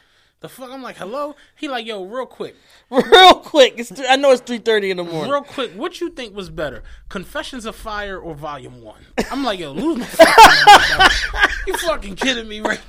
"The 0.43 0.49
fuck?" 0.49 0.69
I'm 0.69 0.83
like, 0.83 0.97
"Hello?" 0.97 1.35
He 1.55 1.67
like, 1.67 1.87
"Yo, 1.87 2.03
real 2.03 2.27
quick, 2.27 2.55
Real 2.91 3.35
quick. 3.35 3.75
It's 3.77 3.89
th- 3.89 4.07
I 4.07 4.17
know 4.17 4.31
it's 4.31 4.41
three 4.41 4.59
thirty 4.59 4.91
in 4.91 4.97
the 4.97 5.03
morning. 5.03 5.31
real 5.31 5.41
quick, 5.41 5.71
what 5.71 5.99
you 5.99 6.11
think 6.11 6.35
was 6.35 6.51
better, 6.51 6.83
Confessions 7.09 7.65
of 7.65 7.75
Fire 7.75 8.19
or 8.19 8.35
Volume 8.35 8.83
One? 8.83 9.01
I'm 9.31 9.43
like, 9.43 9.59
yo, 9.59 9.71
lose 9.71 9.97
my 9.97 10.05
fucking 10.05 10.99
mind. 10.99 11.49
You 11.67 11.77
fucking 11.77 12.17
kidding 12.17 12.47
me 12.47 12.59
right 12.59 12.81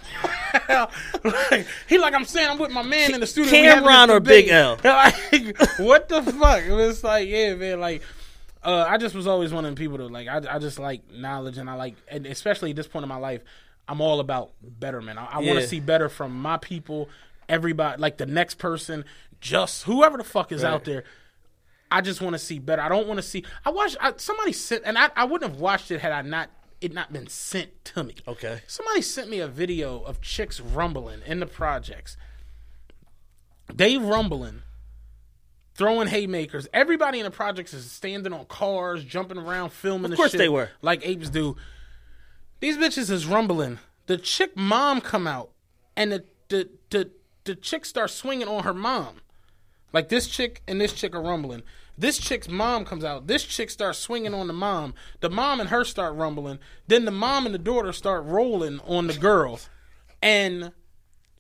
now? 0.69 0.89
like, 1.25 1.65
he 1.89 1.97
like, 1.97 2.13
I'm 2.13 2.25
saying, 2.25 2.51
I'm 2.51 2.59
with 2.59 2.73
my 2.73 2.83
man 2.83 3.15
in 3.15 3.21
the 3.21 3.27
studio. 3.27 3.53
Cam'ron 3.53 4.09
or 4.09 4.19
Big. 4.19 4.49
L? 4.49 4.79
Like, 4.83 5.57
what 5.79 6.09
the 6.09 6.21
fuck? 6.23 6.65
It 6.65 6.73
was 6.73 7.05
like, 7.05 7.29
yeah, 7.29 7.55
man, 7.55 7.81
like. 7.81 8.03
Uh, 8.63 8.87
I 8.89 8.97
just 8.97 9.15
was 9.15 9.27
always 9.27 9.53
one 9.53 9.67
of 9.67 9.69
them 9.69 9.75
people 9.75 9.99
to 9.99 10.07
like. 10.07 10.27
I, 10.27 10.57
I 10.57 10.59
just 10.59 10.79
like 10.79 11.03
knowledge, 11.13 11.59
and 11.59 11.69
I 11.69 11.75
like, 11.75 11.97
and 12.09 12.27
especially 12.27 12.71
at 12.71 12.77
this 12.77 12.89
point 12.89 13.03
in 13.03 13.11
my 13.11 13.19
life, 13.19 13.43
I'm 13.87 14.01
all 14.01 14.21
about 14.21 14.53
betterment. 14.63 15.19
I, 15.19 15.27
I 15.33 15.39
want 15.41 15.61
to 15.61 15.69
see 15.69 15.81
better 15.81 16.09
from 16.09 16.33
my 16.41 16.57
people, 16.57 17.11
everybody, 17.49 18.01
like 18.01 18.19
the 18.19 18.27
next 18.27 18.59
person, 18.59 19.05
just 19.41 19.85
whoever 19.85 20.17
the 20.17 20.25
fuck 20.25 20.53
is 20.53 20.65
out 20.65 20.85
there. 20.85 21.05
I 21.91 22.01
just 22.01 22.21
want 22.21 22.35
to 22.35 22.39
see 22.39 22.59
better. 22.59 22.83
I 22.83 22.89
don't 22.89 23.07
want 23.07 23.19
to 23.19 23.23
see. 23.23 23.45
I 23.65 23.71
watched 23.71 23.97
I, 24.01 24.15
somebody 24.17 24.53
sent, 24.53 24.83
and 24.85 24.99
I, 24.99 25.11
I 25.15 25.25
wouldn't 25.25 25.51
have 25.51 25.61
watched 25.61 25.91
it 25.91 26.01
had 26.01 26.13
I 26.13 26.23
not 26.23 26.51
it 26.81 26.93
not 26.93 27.13
been 27.13 27.27
sent 27.29 27.85
to 27.87 28.05
me. 28.05 28.17
Okay. 28.27 28.61
Somebody 28.67 29.01
sent 29.03 29.31
me 29.31 29.39
a 29.41 29.49
video 29.49 30.01
of 30.03 30.21
chicks 30.21 30.61
rumbling 30.61 31.21
in 31.25 31.41
the 31.41 31.47
projects. 31.47 32.17
They 33.73 33.97
rumbling, 33.97 34.63
throwing 35.75 36.09
haymakers. 36.09 36.67
Everybody 36.75 37.21
in 37.21 37.25
the 37.25 37.31
projects 37.31 37.73
is 37.73 37.91
standing 37.91 38.33
on 38.33 38.45
cars, 38.47 39.05
jumping 39.05 39.39
around, 39.39 39.71
filming. 39.71 40.07
Of 40.07 40.11
the 40.11 40.17
course 40.17 40.33
shit 40.33 40.39
they 40.39 40.49
were. 40.49 40.71
like 40.83 41.07
apes 41.07 41.31
do. 41.31 41.57
These 42.61 42.77
bitches 42.77 43.11
is 43.11 43.27
rumbling. 43.27 43.79
The 44.07 44.19
chick 44.19 44.57
mom 44.57 45.01
come 45.01 45.27
out, 45.27 45.51
and 45.97 46.13
the 46.13 46.25
the 46.49 46.69
the, 46.91 47.11
the 47.45 47.55
chick 47.55 47.85
starts 47.85 48.15
swinging 48.15 48.49
on 48.49 48.65
her 48.65 48.75
mom. 48.75 49.21
Like 49.93 50.09
this 50.09 50.27
chick 50.27 50.63
and 50.67 50.81
this 50.81 50.93
chick 50.93 51.15
are 51.15 51.23
rumbling. 51.23 51.63
This 51.97 52.19
chick's 52.19 52.49
mom 52.49 52.85
comes 52.85 53.05
out. 53.05 53.29
This 53.29 53.45
chick 53.45 53.71
starts 53.71 53.99
swinging 53.99 54.35
on 54.35 54.49
the 54.49 54.53
mom. 54.53 54.95
The 55.21 55.31
mom 55.31 55.61
and 55.61 55.69
her 55.69 55.85
start 55.85 56.17
rumbling. 56.17 56.59
Then 56.89 57.05
the 57.05 57.13
mom 57.13 57.47
and 57.47 57.55
the 57.55 57.61
daughter 57.61 57.93
start 57.93 58.25
rolling 58.25 58.81
on 58.81 59.07
the 59.07 59.15
girl. 59.15 59.61
And 60.21 60.73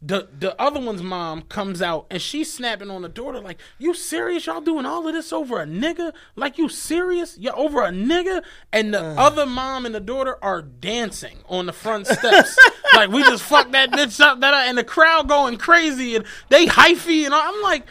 the 0.06 0.28
the 0.38 0.60
other 0.60 0.80
one's 0.80 1.02
mom 1.02 1.42
comes 1.42 1.80
out 1.80 2.06
and 2.10 2.20
she's 2.20 2.52
snapping 2.52 2.90
on 2.90 3.00
the 3.00 3.08
daughter 3.08 3.40
like, 3.40 3.58
"You 3.78 3.94
serious? 3.94 4.44
Y'all 4.44 4.60
doing 4.60 4.84
all 4.84 5.08
of 5.08 5.14
this 5.14 5.32
over 5.32 5.62
a 5.62 5.66
nigga? 5.66 6.12
Like 6.36 6.58
you 6.58 6.68
serious? 6.68 7.38
You're 7.38 7.58
over 7.58 7.82
a 7.82 7.90
nigga?" 7.90 8.42
And 8.70 8.92
the 8.92 9.02
uh. 9.02 9.14
other 9.16 9.46
mom 9.46 9.86
and 9.86 9.94
the 9.94 10.00
daughter 10.00 10.36
are 10.42 10.60
dancing 10.60 11.38
on 11.48 11.64
the 11.64 11.72
front 11.72 12.06
steps, 12.06 12.58
like 12.94 13.08
we 13.10 13.22
just 13.22 13.44
fucked 13.44 13.72
that 13.72 13.92
bitch 13.92 14.20
up. 14.20 14.40
That 14.40 14.68
and 14.68 14.76
the 14.76 14.84
crowd 14.84 15.26
going 15.26 15.56
crazy 15.56 16.16
and 16.16 16.26
they 16.50 16.66
hyphy 16.66 17.24
and 17.24 17.32
all. 17.32 17.40
I'm 17.42 17.62
like, 17.62 17.86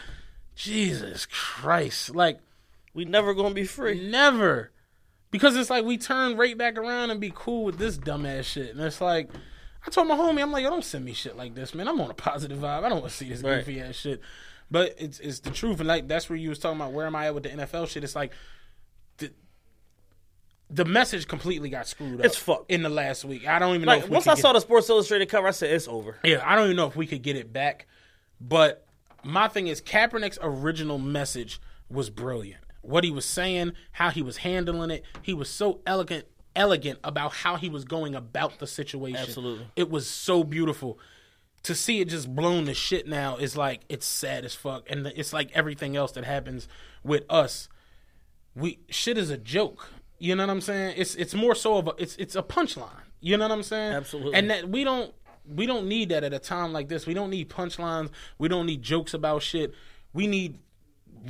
Jesus 0.54 1.26
Christ, 1.26 2.14
like 2.14 2.38
We 2.94 3.04
never 3.04 3.34
gonna 3.34 3.54
be 3.54 3.64
free. 3.64 4.08
never. 4.08 4.70
Because 5.32 5.56
it's 5.56 5.68
like 5.68 5.84
we 5.84 5.98
turn 5.98 6.36
right 6.36 6.56
back 6.56 6.78
around 6.78 7.10
and 7.10 7.20
be 7.20 7.32
cool 7.34 7.64
with 7.64 7.76
this 7.76 7.98
dumbass 7.98 8.44
shit. 8.44 8.70
And 8.70 8.80
it's 8.80 9.00
like, 9.00 9.30
I 9.86 9.90
told 9.90 10.08
my 10.08 10.16
homie, 10.16 10.40
I'm 10.42 10.50
like, 10.50 10.62
yo, 10.64 10.70
don't 10.70 10.84
send 10.84 11.04
me 11.04 11.12
shit 11.12 11.36
like 11.36 11.54
this, 11.54 11.74
man. 11.74 11.88
I'm 11.88 12.00
on 12.00 12.10
a 12.10 12.14
positive 12.14 12.58
vibe. 12.58 12.84
I 12.84 12.88
don't 12.88 13.00
want 13.00 13.10
to 13.10 13.16
see 13.16 13.28
this 13.28 13.42
Right. 13.42 13.58
goofy 13.64 13.80
ass 13.80 13.94
shit. 13.96 14.20
But 14.70 14.94
it's 14.98 15.20
it's 15.20 15.40
the 15.40 15.50
truth. 15.50 15.78
And 15.80 15.86
like 15.88 16.08
that's 16.08 16.28
where 16.30 16.38
you 16.38 16.48
was 16.48 16.58
talking 16.58 16.80
about 16.80 16.92
where 16.92 17.06
am 17.06 17.14
I 17.14 17.26
at 17.26 17.34
with 17.34 17.42
the 17.42 17.50
NFL 17.50 17.86
shit. 17.88 18.02
It's 18.02 18.16
like 18.16 18.32
the 19.18 19.30
the 20.70 20.84
message 20.86 21.28
completely 21.28 21.68
got 21.68 21.86
screwed 21.86 22.20
up 22.20 22.26
It's 22.26 22.36
fucked. 22.36 22.70
in 22.70 22.82
the 22.82 22.88
last 22.88 23.24
week. 23.24 23.46
I 23.46 23.58
don't 23.58 23.74
even 23.74 23.86
know 23.86 23.92
Like 23.96 24.04
we 24.04 24.10
once 24.10 24.26
I 24.26 24.34
saw 24.34 24.52
the 24.54 24.60
Sports 24.60 24.88
Illustrated 24.88 25.28
cover, 25.28 25.46
I 25.48 25.50
said 25.52 25.70
it's 25.70 25.86
over. 25.86 26.16
yeah, 26.24 26.42
I 26.44 26.56
don't 26.56 26.64
even 26.64 26.76
know 26.76 26.86
if 26.86 26.96
we 26.96 27.06
could 27.06 27.22
get 27.22 27.36
it 27.36 27.52
back. 27.52 27.86
But 28.40 28.86
my 29.22 29.48
thing 29.48 29.66
is 29.68 29.80
Kaepernick's 29.82 30.38
original 30.42 30.98
message 30.98 31.60
was 31.90 32.08
brilliant. 32.10 32.62
What 32.80 33.04
he 33.04 33.10
was 33.10 33.24
saying, 33.26 33.72
how 33.92 34.10
he 34.10 34.22
was 34.22 34.38
handling 34.38 34.90
it, 34.90 35.04
he 35.22 35.34
was 35.34 35.48
so 35.50 35.80
elegant 35.86 36.24
elegant 36.56 36.98
about 37.04 37.32
how 37.32 37.56
he 37.56 37.68
was 37.68 37.84
going 37.84 38.14
about 38.14 38.58
the 38.58 38.66
situation. 38.66 39.16
Absolutely. 39.16 39.66
It 39.76 39.90
was 39.90 40.08
so 40.08 40.44
beautiful. 40.44 40.98
To 41.64 41.74
see 41.74 42.00
it 42.00 42.08
just 42.08 42.34
blown 42.34 42.66
to 42.66 42.74
shit 42.74 43.08
now 43.08 43.36
is 43.36 43.56
like 43.56 43.82
it's 43.88 44.04
sad 44.04 44.44
as 44.44 44.54
fuck, 44.54 44.90
and 44.90 45.06
it's 45.06 45.32
like 45.32 45.50
everything 45.52 45.96
else 45.96 46.12
that 46.12 46.24
happens 46.24 46.68
with 47.02 47.24
us. 47.30 47.68
We 48.54 48.80
shit 48.90 49.16
is 49.16 49.30
a 49.30 49.38
joke. 49.38 49.88
You 50.18 50.36
know 50.36 50.42
what 50.44 50.50
I'm 50.50 50.60
saying? 50.60 50.94
It's 50.98 51.14
it's 51.14 51.34
more 51.34 51.54
so 51.54 51.78
of 51.78 51.88
a 51.88 51.94
it's 51.98 52.16
it's 52.16 52.36
a 52.36 52.42
punchline. 52.42 52.90
You 53.20 53.38
know 53.38 53.44
what 53.44 53.52
I'm 53.52 53.62
saying? 53.62 53.94
Absolutely. 53.94 54.34
And 54.34 54.50
that 54.50 54.68
we 54.68 54.84
don't 54.84 55.14
we 55.46 55.66
don't 55.66 55.86
need 55.86 56.10
that 56.10 56.24
at 56.24 56.32
a 56.32 56.38
time 56.38 56.72
like 56.72 56.88
this. 56.88 57.06
We 57.06 57.14
don't 57.14 57.30
need 57.30 57.48
punchlines. 57.48 58.10
We 58.38 58.48
don't 58.48 58.66
need 58.66 58.82
jokes 58.82 59.14
about 59.14 59.42
shit. 59.42 59.74
We 60.12 60.26
need 60.26 60.58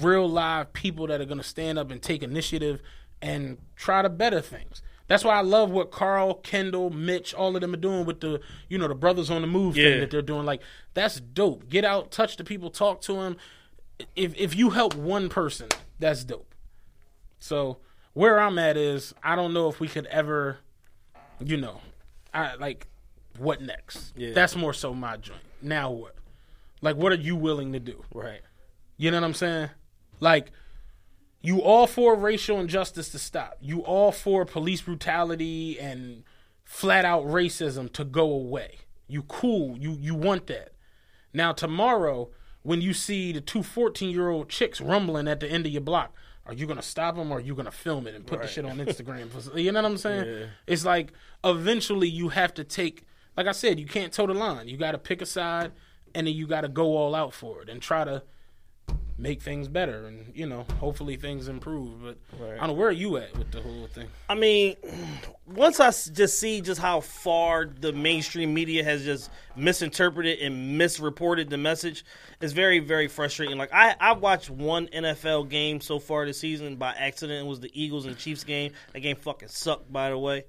real 0.01 0.29
live 0.29 0.73
people 0.73 1.07
that 1.07 1.21
are 1.21 1.25
going 1.25 1.39
to 1.39 1.45
stand 1.45 1.79
up 1.79 1.91
and 1.91 2.03
take 2.03 2.23
initiative 2.23 2.83
and 3.23 3.59
try 3.77 4.03
to 4.03 4.09
better 4.09 4.41
things. 4.41 4.83
That's 5.07 5.23
why 5.23 5.35
I 5.35 5.43
love 5.43 5.71
what 5.71 5.91
Carl, 5.91 6.35
Kendall, 6.35 6.89
Mitch, 6.91 7.35
all 7.35 7.55
of 7.55 7.61
them 7.61 7.75
are 7.75 7.79
doing 7.79 8.07
with 8.07 8.21
the, 8.21 8.41
you 8.71 8.79
know, 8.79 8.89
the 8.89 8.95
brothers 8.95 9.31
on 9.31 9.43
the 9.43 9.47
move 9.47 9.77
Yeah. 9.77 9.91
thing 9.91 10.01
that 10.01 10.11
they're 10.11 10.23
doing. 10.23 10.47
Like 10.47 10.63
that's 10.95 11.21
dope. 11.21 11.69
Get 11.69 11.85
out, 11.85 12.11
touch 12.11 12.37
the 12.37 12.45
people, 12.45 12.71
talk 12.71 13.01
to 13.03 13.15
them. 13.15 13.37
If 14.17 14.35
if 14.37 14.57
you 14.57 14.71
help 14.71 14.95
one 14.95 15.29
person, 15.29 15.69
that's 15.99 16.25
dope. 16.25 16.55
So 17.39 17.79
where 18.15 18.41
I'm 18.41 18.59
at 18.59 18.77
is 18.77 19.15
I 19.23 19.37
don't 19.37 19.53
know 19.53 19.69
if 19.69 19.79
we 19.81 19.89
could 19.89 20.07
ever, 20.07 20.59
you 21.39 21.57
know, 21.57 21.81
I 22.33 22.55
like 22.55 22.87
what 23.39 23.61
next. 23.61 24.13
Yeah. 24.17 24.33
That's 24.33 24.57
more 24.57 24.73
so 24.73 24.95
my 24.95 25.17
joint. 25.19 25.41
Now 25.61 25.91
what? 25.91 26.15
Like 26.81 26.97
what 26.97 27.13
are 27.13 27.17
you 27.17 27.37
willing 27.37 27.73
to 27.75 27.81
do? 27.81 28.03
Right. 28.15 28.41
You 28.97 29.11
know 29.11 29.21
what 29.21 29.27
I'm 29.27 29.35
saying? 29.35 29.69
Like, 30.21 30.51
you 31.45 31.61
all 31.61 31.87
for 31.87 32.17
racial 32.17 32.59
injustice 32.59 33.11
to 33.11 33.19
stop. 33.19 33.59
You 33.61 33.81
all 33.81 34.13
for 34.13 34.47
police 34.47 34.81
brutality 34.81 35.79
and 35.79 36.25
flat 36.65 37.05
out 37.05 37.27
racism 37.27 37.93
to 37.93 38.03
go 38.03 38.33
away. 38.33 38.79
You 39.09 39.25
cool. 39.25 39.77
You 39.77 39.99
you 40.01 40.15
want 40.15 40.47
that. 40.47 40.73
Now 41.35 41.53
tomorrow, 41.53 42.31
when 42.63 42.81
you 42.81 42.95
see 42.95 43.31
the 43.31 43.43
two 43.43 43.63
14 43.63 44.09
year 44.11 44.31
old 44.31 44.49
chicks 44.49 44.81
rumbling 44.81 45.29
at 45.29 45.41
the 45.41 45.47
end 45.47 45.67
of 45.67 45.73
your 45.73 45.83
block, 45.83 46.15
are 46.47 46.55
you 46.55 46.67
gonna 46.67 46.81
stop 46.81 47.15
them 47.17 47.31
or 47.31 47.37
are 47.37 47.41
you 47.43 47.55
gonna 47.55 47.71
film 47.71 48.07
it 48.07 48.15
and 48.15 48.27
put 48.27 48.41
the 48.41 48.49
shit 48.49 48.65
on 48.65 48.79
Instagram? 48.79 49.29
you 49.55 49.71
know 49.71 49.83
what 49.83 49.91
I'm 49.91 49.99
saying? 49.99 50.49
It's 50.67 50.87
like 50.87 51.13
eventually 51.45 52.09
you 52.09 52.31
have 52.31 52.55
to 52.55 52.65
take. 52.65 53.05
Like 53.37 53.49
I 53.49 53.53
said, 53.53 53.79
you 53.79 53.85
can't 53.87 54.15
toe 54.15 54.27
the 54.27 54.33
line. 54.33 54.67
You 54.67 54.79
got 54.79 54.93
to 54.93 54.99
pick 54.99 55.21
a 55.21 55.27
side, 55.27 55.73
and 56.15 56.27
then 56.27 56.35
you 56.35 56.47
got 56.47 56.63
to 56.63 56.69
go 56.69 56.97
all 56.97 57.15
out 57.15 57.35
for 57.35 57.61
it 57.61 57.69
and 57.69 57.83
try 57.83 58.05
to 58.05 58.23
make 59.17 59.41
things 59.41 59.69
better 59.69 60.07
and 60.07 60.33
you 60.35 60.47
know 60.47 60.67
hopefully 60.81 61.17
things 61.17 61.47
improve 61.47 62.03
but 62.03 62.17
i 62.43 62.57
don't 62.57 62.69
know 62.69 62.73
where 62.73 62.89
are 62.89 62.93
you 62.93 63.17
at 63.17 63.37
with 63.39 63.51
the 63.53 63.61
whole 63.61 63.87
thing 63.87 64.09
I 64.29 64.35
mean, 64.35 64.77
once 65.47 65.79
i 65.79 65.91
just 65.91 66.41
see 66.41 66.61
just 66.61 66.81
how 66.81 67.01
far 67.01 67.67
the 67.67 67.93
mainstream 67.93 68.53
media 68.53 68.83
has 68.83 69.05
just 69.05 69.31
misinterpreted 69.57 70.41
and 70.41 70.79
misreported 70.79 71.51
the 71.51 71.59
message, 71.59 72.05
it's 72.41 72.53
very, 72.53 72.79
very 72.79 73.09
frustrating. 73.09 73.59
Like 73.59 73.73
I, 73.73 73.95
I 73.99 74.13
watched 74.13 74.51
one 74.51 74.89
NFL 74.89 75.49
game 75.49 75.81
so 75.81 75.99
far 75.99 76.27
this 76.27 76.39
season 76.39 76.77
by 76.77 76.93
accident. 76.93 77.45
It 77.45 77.49
was 77.49 77.61
the 77.61 77.71
Eagles 77.81 78.07
and 78.07 78.17
Chiefs 78.17 78.45
game. 78.45 78.73
That 78.93 79.01
game 79.01 79.17
fucking 79.17 79.49
sucked, 79.49 79.93
by 79.93 80.11
the 80.11 80.19
way. 80.19 80.45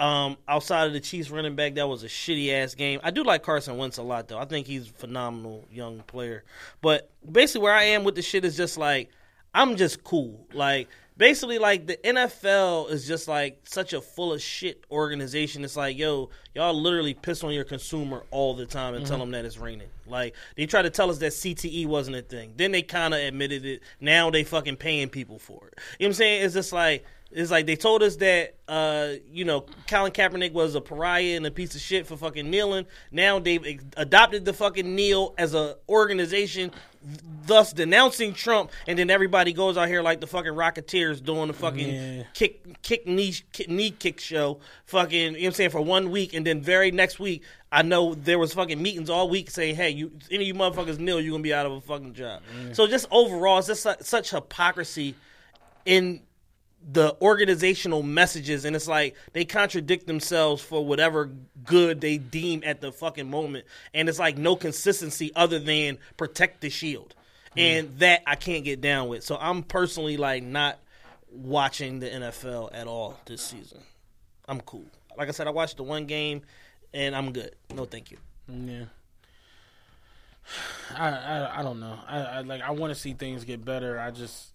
Um, 0.00 0.36
outside 0.48 0.86
of 0.88 0.92
the 0.92 1.00
Chiefs 1.00 1.30
running 1.30 1.54
back, 1.54 1.74
that 1.76 1.88
was 1.88 2.02
a 2.02 2.08
shitty 2.08 2.52
ass 2.52 2.74
game. 2.74 3.00
I 3.02 3.10
do 3.10 3.22
like 3.22 3.42
Carson 3.42 3.76
Wentz 3.76 3.98
a 3.98 4.02
lot 4.02 4.28
though. 4.28 4.38
I 4.38 4.44
think 4.44 4.66
he's 4.66 4.88
a 4.88 4.92
phenomenal 4.92 5.64
young 5.70 6.00
player. 6.00 6.44
But 6.80 7.10
basically, 7.30 7.62
where 7.62 7.74
I 7.74 7.84
am 7.84 8.01
with 8.04 8.14
the 8.14 8.22
shit 8.22 8.44
is 8.44 8.56
just 8.56 8.76
like 8.78 9.10
I'm 9.54 9.76
just 9.76 10.02
cool. 10.02 10.46
Like 10.52 10.88
basically 11.16 11.58
like 11.58 11.86
the 11.86 11.96
NFL 11.98 12.90
is 12.90 13.06
just 13.06 13.28
like 13.28 13.60
such 13.64 13.92
a 13.92 14.00
full 14.00 14.32
of 14.32 14.40
shit 14.40 14.84
organization. 14.90 15.64
It's 15.64 15.76
like, 15.76 15.96
yo, 15.96 16.30
y'all 16.54 16.74
literally 16.74 17.14
piss 17.14 17.44
on 17.44 17.52
your 17.52 17.64
consumer 17.64 18.24
all 18.30 18.54
the 18.54 18.66
time 18.66 18.94
and 18.94 19.06
tell 19.06 19.18
them 19.18 19.30
that 19.32 19.44
it's 19.44 19.58
raining. 19.58 19.88
Like 20.06 20.34
they 20.56 20.66
try 20.66 20.82
to 20.82 20.90
tell 20.90 21.10
us 21.10 21.18
that 21.18 21.32
CTE 21.32 21.86
wasn't 21.86 22.16
a 22.16 22.22
thing. 22.22 22.54
Then 22.56 22.72
they 22.72 22.82
kind 22.82 23.14
of 23.14 23.20
admitted 23.20 23.64
it. 23.64 23.82
Now 24.00 24.30
they 24.30 24.44
fucking 24.44 24.76
paying 24.76 25.08
people 25.08 25.38
for 25.38 25.68
it. 25.68 25.78
You 25.98 26.04
know 26.04 26.06
what 26.06 26.06
I'm 26.08 26.12
saying? 26.14 26.44
It's 26.44 26.54
just 26.54 26.72
like 26.72 27.04
it's 27.34 27.50
like 27.50 27.66
they 27.66 27.76
told 27.76 28.02
us 28.02 28.16
that 28.16 28.56
uh, 28.68 29.12
you 29.30 29.44
know 29.44 29.66
Colin 29.88 30.12
Kaepernick 30.12 30.52
was 30.52 30.74
a 30.74 30.80
pariah 30.80 31.36
and 31.36 31.46
a 31.46 31.50
piece 31.50 31.74
of 31.74 31.80
shit 31.80 32.06
for 32.06 32.16
fucking 32.16 32.50
kneeling. 32.50 32.86
Now 33.10 33.38
they've 33.38 33.80
adopted 33.96 34.44
the 34.44 34.52
fucking 34.52 34.94
kneel 34.94 35.34
as 35.38 35.54
a 35.54 35.76
organization, 35.88 36.72
thus 37.46 37.72
denouncing 37.72 38.32
Trump. 38.34 38.70
And 38.86 38.98
then 38.98 39.10
everybody 39.10 39.52
goes 39.52 39.76
out 39.76 39.88
here 39.88 40.02
like 40.02 40.20
the 40.20 40.26
fucking 40.26 40.52
Rocketeers 40.52 41.22
doing 41.22 41.48
the 41.48 41.52
fucking 41.54 41.94
Yeah. 41.94 42.22
kick 42.34 42.82
kick 42.82 43.06
knee 43.06 43.34
kick, 43.52 43.68
knee 43.68 43.90
kick 43.90 44.20
show. 44.20 44.60
Fucking 44.86 45.18
you 45.18 45.30
know 45.32 45.38
what 45.38 45.46
I'm 45.46 45.52
saying 45.52 45.70
for 45.70 45.80
one 45.80 46.10
week, 46.10 46.34
and 46.34 46.46
then 46.46 46.60
very 46.62 46.90
next 46.90 47.18
week. 47.18 47.42
I 47.70 47.82
know 47.82 48.14
there 48.14 48.38
was 48.38 48.52
fucking 48.52 48.80
meetings 48.82 49.08
all 49.08 49.28
week 49.28 49.50
saying, 49.50 49.76
"Hey, 49.76 49.90
you 49.90 50.12
any 50.30 50.44
of 50.44 50.48
you 50.48 50.54
motherfuckers 50.54 50.98
kneel, 50.98 51.20
you're 51.20 51.32
gonna 51.32 51.42
be 51.42 51.54
out 51.54 51.66
of 51.66 51.72
a 51.72 51.80
fucking 51.80 52.14
job." 52.14 52.42
So 52.72 52.86
just 52.86 53.06
overall, 53.10 53.58
it's 53.58 53.66
just 53.68 53.82
su- 53.82 53.94
such 54.02 54.30
hypocrisy 54.30 55.14
in 55.84 56.20
the 56.90 57.16
organizational 57.20 58.02
messages 58.02 58.64
and 58.64 58.74
it's 58.74 58.88
like 58.88 59.14
they 59.32 59.44
contradict 59.44 60.06
themselves 60.06 60.62
for 60.62 60.84
whatever 60.84 61.30
good 61.64 62.00
they 62.00 62.18
deem 62.18 62.62
at 62.64 62.80
the 62.80 62.90
fucking 62.90 63.30
moment. 63.30 63.66
And 63.94 64.08
it's 64.08 64.18
like 64.18 64.36
no 64.36 64.56
consistency 64.56 65.30
other 65.36 65.58
than 65.58 65.98
protect 66.16 66.60
the 66.60 66.70
shield. 66.70 67.14
Hmm. 67.52 67.60
And 67.60 67.98
that 67.98 68.22
i 68.26 68.34
can't 68.34 68.64
get 68.64 68.80
down 68.80 69.08
with. 69.08 69.22
So 69.22 69.36
i'm 69.40 69.62
personally 69.62 70.16
like 70.16 70.42
not 70.42 70.78
watching 71.30 72.00
the 72.00 72.08
nfl 72.08 72.70
at 72.72 72.86
all 72.86 73.18
this 73.26 73.42
season. 73.42 73.80
I'm 74.48 74.60
cool. 74.60 74.84
Like 75.16 75.28
i 75.28 75.32
said 75.32 75.46
i 75.46 75.50
watched 75.50 75.76
the 75.76 75.84
one 75.84 76.06
game 76.06 76.42
and 76.92 77.14
i'm 77.14 77.32
good. 77.32 77.54
No 77.74 77.84
thank 77.84 78.10
you. 78.10 78.18
Yeah. 78.48 78.84
I 80.96 81.08
i, 81.08 81.60
I 81.60 81.62
don't 81.62 81.78
know. 81.78 81.98
I, 82.08 82.18
I 82.18 82.40
like 82.40 82.62
i 82.62 82.72
want 82.72 82.92
to 82.92 82.98
see 82.98 83.12
things 83.12 83.44
get 83.44 83.64
better. 83.64 84.00
I 84.00 84.10
just 84.10 84.51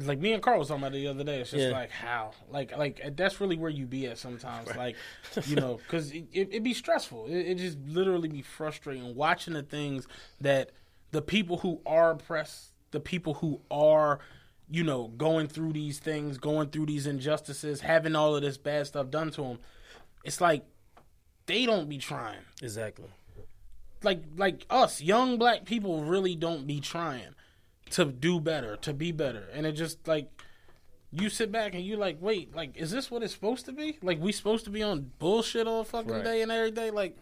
like 0.00 0.18
me 0.18 0.32
and 0.32 0.42
Carl 0.42 0.58
was 0.58 0.68
talking 0.68 0.82
about 0.82 0.94
it 0.94 0.98
the 0.98 1.08
other 1.08 1.24
day. 1.24 1.40
It's 1.40 1.50
just 1.50 1.64
Yeah. 1.64 1.72
like 1.72 1.90
how, 1.90 2.32
like, 2.50 2.76
like 2.76 3.16
that's 3.16 3.40
really 3.40 3.56
where 3.56 3.70
you 3.70 3.86
be 3.86 4.06
at 4.06 4.18
sometimes. 4.18 4.68
Like, 4.74 4.96
you 5.46 5.56
know, 5.56 5.78
because 5.86 6.12
it, 6.12 6.26
it, 6.32 6.48
it 6.52 6.62
be 6.62 6.74
stressful. 6.74 7.26
It, 7.26 7.38
it 7.38 7.54
just 7.58 7.78
literally 7.86 8.28
be 8.28 8.42
frustrating 8.42 9.14
watching 9.14 9.54
the 9.54 9.62
things 9.62 10.06
that 10.40 10.70
the 11.10 11.22
people 11.22 11.58
who 11.58 11.80
are 11.86 12.10
oppressed, 12.12 12.72
the 12.90 13.00
people 13.00 13.34
who 13.34 13.60
are, 13.70 14.18
you 14.70 14.82
know, 14.84 15.08
going 15.08 15.46
through 15.48 15.72
these 15.72 15.98
things, 15.98 16.38
going 16.38 16.70
through 16.70 16.86
these 16.86 17.06
injustices, 17.06 17.80
having 17.82 18.16
all 18.16 18.34
of 18.34 18.42
this 18.42 18.56
bad 18.58 18.86
stuff 18.86 19.10
done 19.10 19.30
to 19.32 19.42
them. 19.42 19.58
It's 20.24 20.40
like 20.40 20.64
they 21.46 21.66
don't 21.66 21.88
be 21.88 21.98
trying 21.98 22.38
exactly 22.62 23.08
like 24.04 24.22
like 24.36 24.66
us 24.70 25.00
young 25.00 25.38
black 25.38 25.64
people 25.64 26.02
really 26.04 26.34
don't 26.34 26.66
be 26.66 26.80
trying 26.80 27.34
to 27.92 28.04
do 28.06 28.40
better 28.40 28.76
to 28.76 28.92
be 28.92 29.12
better. 29.12 29.48
And 29.52 29.64
it 29.66 29.72
just 29.72 30.06
like 30.06 30.28
you 31.10 31.28
sit 31.28 31.52
back 31.52 31.74
and 31.74 31.84
you 31.84 31.96
like 31.96 32.16
wait 32.20 32.54
like 32.56 32.76
is 32.76 32.90
this 32.90 33.10
what 33.10 33.22
it's 33.22 33.32
supposed 33.34 33.64
to 33.66 33.72
be? 33.72 33.98
Like 34.02 34.20
we 34.20 34.32
supposed 34.32 34.64
to 34.64 34.70
be 34.70 34.82
on 34.82 35.10
bullshit 35.18 35.66
all 35.66 35.84
fucking 35.84 36.10
Right. 36.10 36.24
day 36.24 36.42
and 36.42 36.50
every 36.50 36.70
day? 36.70 36.90
Like 36.90 37.16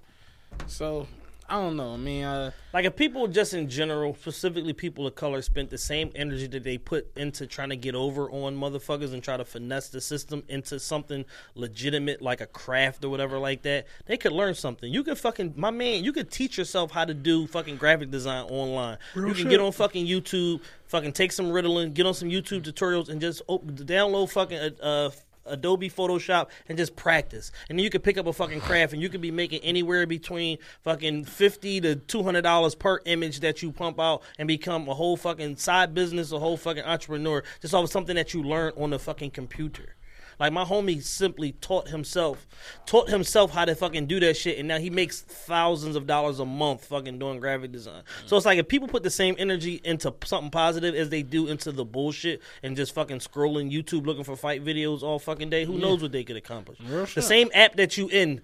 so 0.66 1.06
i 1.50 1.54
don't 1.54 1.76
know 1.76 1.94
i 1.94 1.96
mean 1.96 2.24
uh 2.24 2.50
Like 2.72 2.84
if 2.84 2.94
people 2.94 3.26
just 3.26 3.52
in 3.52 3.68
general, 3.68 4.14
specifically 4.14 4.72
people 4.72 5.04
of 5.06 5.16
color, 5.16 5.42
spent 5.42 5.70
the 5.70 5.78
same 5.78 6.12
energy 6.14 6.46
that 6.46 6.62
they 6.62 6.78
put 6.78 7.10
into 7.16 7.46
trying 7.48 7.70
to 7.70 7.76
get 7.76 7.96
over 7.96 8.30
on 8.30 8.56
motherfuckers 8.56 9.12
and 9.12 9.22
try 9.24 9.36
to 9.36 9.44
finesse 9.44 9.88
the 9.88 10.00
system 10.00 10.44
into 10.48 10.78
something 10.78 11.24
legitimate 11.56 12.22
like 12.22 12.40
a 12.40 12.46
craft 12.46 13.04
or 13.04 13.08
whatever 13.08 13.38
like 13.38 13.62
that, 13.62 13.86
they 14.06 14.16
could 14.16 14.30
learn 14.32 14.54
something. 14.54 14.92
You 14.92 15.02
could 15.02 15.18
fucking 15.18 15.54
my 15.56 15.70
man, 15.70 16.04
you 16.04 16.12
could 16.12 16.30
teach 16.30 16.56
yourself 16.58 16.92
how 16.92 17.04
to 17.04 17.12
do 17.14 17.48
fucking 17.48 17.76
graphic 17.76 18.10
design 18.12 18.44
online. 18.44 18.98
you 19.16 19.34
can 19.34 19.48
get 19.48 19.58
on 19.60 19.72
fucking 19.72 20.06
YouTube, 20.06 20.60
fucking 20.86 21.12
take 21.12 21.32
some 21.32 21.46
Ritalin, 21.46 21.92
get 21.92 22.06
on 22.06 22.14
some 22.14 22.28
YouTube 22.30 22.62
tutorials 22.62 23.08
and 23.08 23.20
just 23.20 23.42
op- 23.48 23.66
download 23.66 24.30
fucking 24.30 24.58
uh 24.80 25.10
Adobe 25.50 25.90
Photoshop 25.90 26.48
and 26.68 26.78
just 26.78 26.96
practice. 26.96 27.52
And 27.68 27.78
then 27.78 27.84
you 27.84 27.90
could 27.90 28.02
pick 28.02 28.18
up 28.18 28.26
a 28.26 28.32
fucking 28.32 28.60
craft 28.60 28.92
and 28.92 29.02
you 29.02 29.08
could 29.08 29.20
be 29.20 29.30
making 29.30 29.60
anywhere 29.62 30.06
between 30.06 30.58
fucking 30.82 31.24
fifty 31.24 31.80
to 31.80 31.96
two 31.96 32.22
hundred 32.22 32.42
dollars 32.42 32.74
per 32.74 33.00
image 33.04 33.40
that 33.40 33.62
you 33.62 33.72
pump 33.72 34.00
out 34.00 34.22
and 34.38 34.46
become 34.46 34.88
a 34.88 34.94
whole 34.94 35.16
fucking 35.16 35.56
side 35.56 35.94
business, 35.94 36.32
a 36.32 36.38
whole 36.38 36.56
fucking 36.56 36.84
entrepreneur, 36.84 37.42
just 37.60 37.74
off 37.74 37.84
of 37.84 37.90
something 37.90 38.16
that 38.16 38.34
you 38.34 38.42
learn 38.42 38.72
on 38.76 38.90
the 38.90 38.98
fucking 38.98 39.30
computer. 39.30 39.96
Like 40.40 40.54
my 40.54 40.64
homie 40.64 41.02
simply 41.02 41.52
taught 41.52 41.88
himself, 41.88 42.46
taught 42.86 43.10
himself 43.10 43.52
how 43.52 43.66
to 43.66 43.74
fucking 43.74 44.06
do 44.06 44.18
that 44.20 44.38
shit, 44.38 44.58
and 44.58 44.66
now 44.66 44.78
he 44.78 44.88
makes 44.88 45.20
thousands 45.20 45.96
of 45.96 46.06
dollars 46.06 46.40
a 46.40 46.46
month 46.46 46.86
fucking 46.86 47.18
doing 47.18 47.38
graphic 47.40 47.72
design. 47.72 48.02
Mm-hmm. 48.02 48.26
So 48.28 48.36
it's 48.38 48.46
like 48.46 48.58
if 48.58 48.66
people 48.66 48.88
put 48.88 49.02
the 49.02 49.10
same 49.10 49.36
energy 49.38 49.82
into 49.84 50.14
something 50.24 50.50
positive 50.50 50.94
as 50.94 51.10
they 51.10 51.22
do 51.22 51.46
into 51.48 51.72
the 51.72 51.84
bullshit 51.84 52.40
and 52.62 52.74
just 52.74 52.94
fucking 52.94 53.18
scrolling 53.18 53.70
YouTube 53.70 54.06
looking 54.06 54.24
for 54.24 54.34
fight 54.34 54.64
videos 54.64 55.02
all 55.02 55.18
fucking 55.18 55.50
day, 55.50 55.66
who 55.66 55.78
knows 55.78 56.00
what 56.00 56.12
they 56.12 56.24
could 56.24 56.36
accomplish? 56.36 56.78
The 57.14 57.22
same 57.22 57.50
app 57.52 57.76
that 57.76 57.98
you 57.98 58.08
in, 58.08 58.40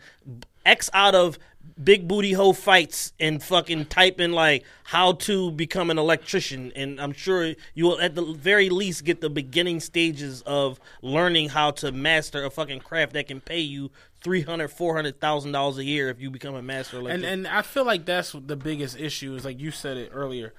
X 0.67 0.91
out 0.93 1.15
of 1.15 1.39
big 1.83 2.09
booty 2.09 2.33
hoe 2.33 2.53
fights 2.53 3.13
and 3.21 3.43
fucking 3.43 3.87
type 3.87 4.21
in 4.21 4.33
like 4.33 4.65
how 4.85 5.13
to 5.13 5.51
become 5.53 5.91
an 5.91 5.99
electrician 5.99 6.73
and 6.75 7.01
I'm 7.01 7.13
sure 7.13 7.55
you 7.75 7.85
will 7.85 8.01
at 8.01 8.15
the 8.15 8.23
very 8.23 8.71
least 8.71 9.05
get 9.05 9.21
the 9.21 9.31
beginning 9.31 9.81
stages 9.81 10.43
of 10.43 10.79
learning 11.03 11.51
how 11.51 11.73
to 11.73 11.93
master 11.93 12.45
a 12.45 12.51
fucking 12.51 12.81
craft 12.81 13.13
that 13.15 13.27
can 13.27 13.41
pay 13.41 13.61
you 13.61 13.91
three 14.23 14.43
hundred, 14.43 14.69
four 14.69 14.95
hundred 14.97 15.21
thousand 15.21 15.53
dollars 15.53 15.79
a 15.79 15.85
year 15.85 16.09
if 16.09 16.21
you 16.21 16.31
become 16.31 16.55
a 16.55 16.63
master 16.63 16.97
and 16.99 17.07
electrician. 17.07 17.47
and 17.47 17.49
I 17.49 17.63
feel 17.63 17.85
like 17.85 18.05
that's 18.05 18.33
the 18.33 18.57
biggest 18.57 18.99
issue 18.99 19.35
is 19.35 19.45
like 19.45 19.61
you 19.61 19.71
said 19.71 19.97
it 19.97 20.11
earlier. 20.13 20.53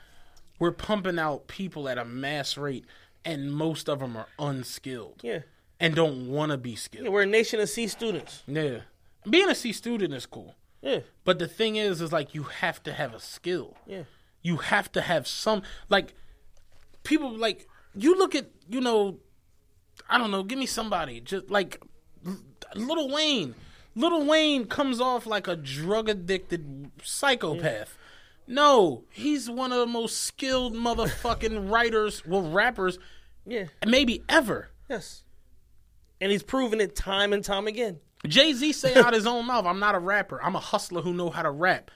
We're 0.60 0.72
pumping 0.72 1.20
out 1.20 1.48
people 1.48 1.88
at 1.88 1.98
a 1.98 2.06
mass 2.06 2.58
rate, 2.58 2.86
and 3.24 3.54
most 3.54 3.88
of 3.88 4.00
them 4.00 4.18
are 4.18 4.28
unskilled 4.40 5.20
yeah. 5.22 5.40
and 5.80 5.94
don't 5.94 6.30
want 6.30 6.52
to 6.52 6.58
be 6.58 6.76
skilled. 6.76 7.02
yeah, 7.02 7.02
skilled. 7.04 7.14
we're 7.14 7.22
a 7.24 7.28
nation 7.28 7.60
of 7.60 7.70
C 7.70 7.88
students. 7.88 8.44
Yeah, 8.48 8.80
being 9.30 9.50
a 9.50 9.56
C 9.56 9.72
student 9.72 10.14
is 10.14 10.26
cool, 10.26 10.56
Yeah, 10.82 10.99
but 11.24 11.40
the 11.40 11.48
thing 11.48 11.76
is, 11.76 12.02
is 12.02 12.12
like 12.14 12.34
you 12.36 12.44
have 12.44 12.82
to 12.84 12.94
have 12.94 13.14
a 13.14 13.20
skill. 13.20 13.76
yeah. 13.86 14.04
You 14.44 14.58
have 14.58 14.91
to 14.94 15.02
have 15.02 15.28
some 15.28 15.64
like 15.90 16.14
people 17.04 17.36
like 17.36 17.68
you 17.95 18.18
look 18.18 18.34
at 18.36 18.49
you 18.70 18.80
know 18.80 19.20
I 20.10 20.18
don't 20.18 20.32
know. 20.32 20.44
Give 20.44 20.58
me 20.60 20.68
somebody 20.68 21.20
just 21.20 21.49
like 21.49 21.82
Lil 22.76 23.10
Wayne. 23.10 23.56
Lil 23.95 24.26
Wayne 24.26 24.66
comes 24.68 25.02
off 25.02 25.26
like 25.26 25.48
a 25.48 25.56
drug 25.56 26.08
addicted 26.08 26.91
psychopath. 27.04 27.98
No, 28.48 29.04
he's 29.10 29.49
one 29.49 29.74
of 29.74 29.80
the 29.80 29.88
most 29.88 30.22
skilled 30.22 30.74
motherfucking 30.74 31.70
writers, 31.72 32.26
well, 32.26 32.49
rappers, 32.49 32.98
Yeah. 33.45 33.66
maybe 33.86 34.24
ever. 34.30 34.70
Yes. 34.90 35.24
And 36.22 36.32
he's 36.32 36.44
proven 36.44 36.80
it 36.80 36.95
time 36.95 37.34
and 37.34 37.44
time 37.44 37.68
again. 37.68 37.99
Jay 38.26 38.53
Z 38.53 38.73
say 38.73 38.95
out 38.95 39.14
his 39.14 39.27
own 39.27 39.45
mouth, 39.45 39.65
"I'm 39.65 39.80
not 39.80 39.95
a 39.95 39.99
rapper. 39.99 40.41
I'm 40.41 40.56
a 40.56 40.60
hustler 40.60 41.02
who 41.02 41.14
know 41.14 41.30
how 41.30 41.44
to 41.44 41.52
rap." 41.52 41.91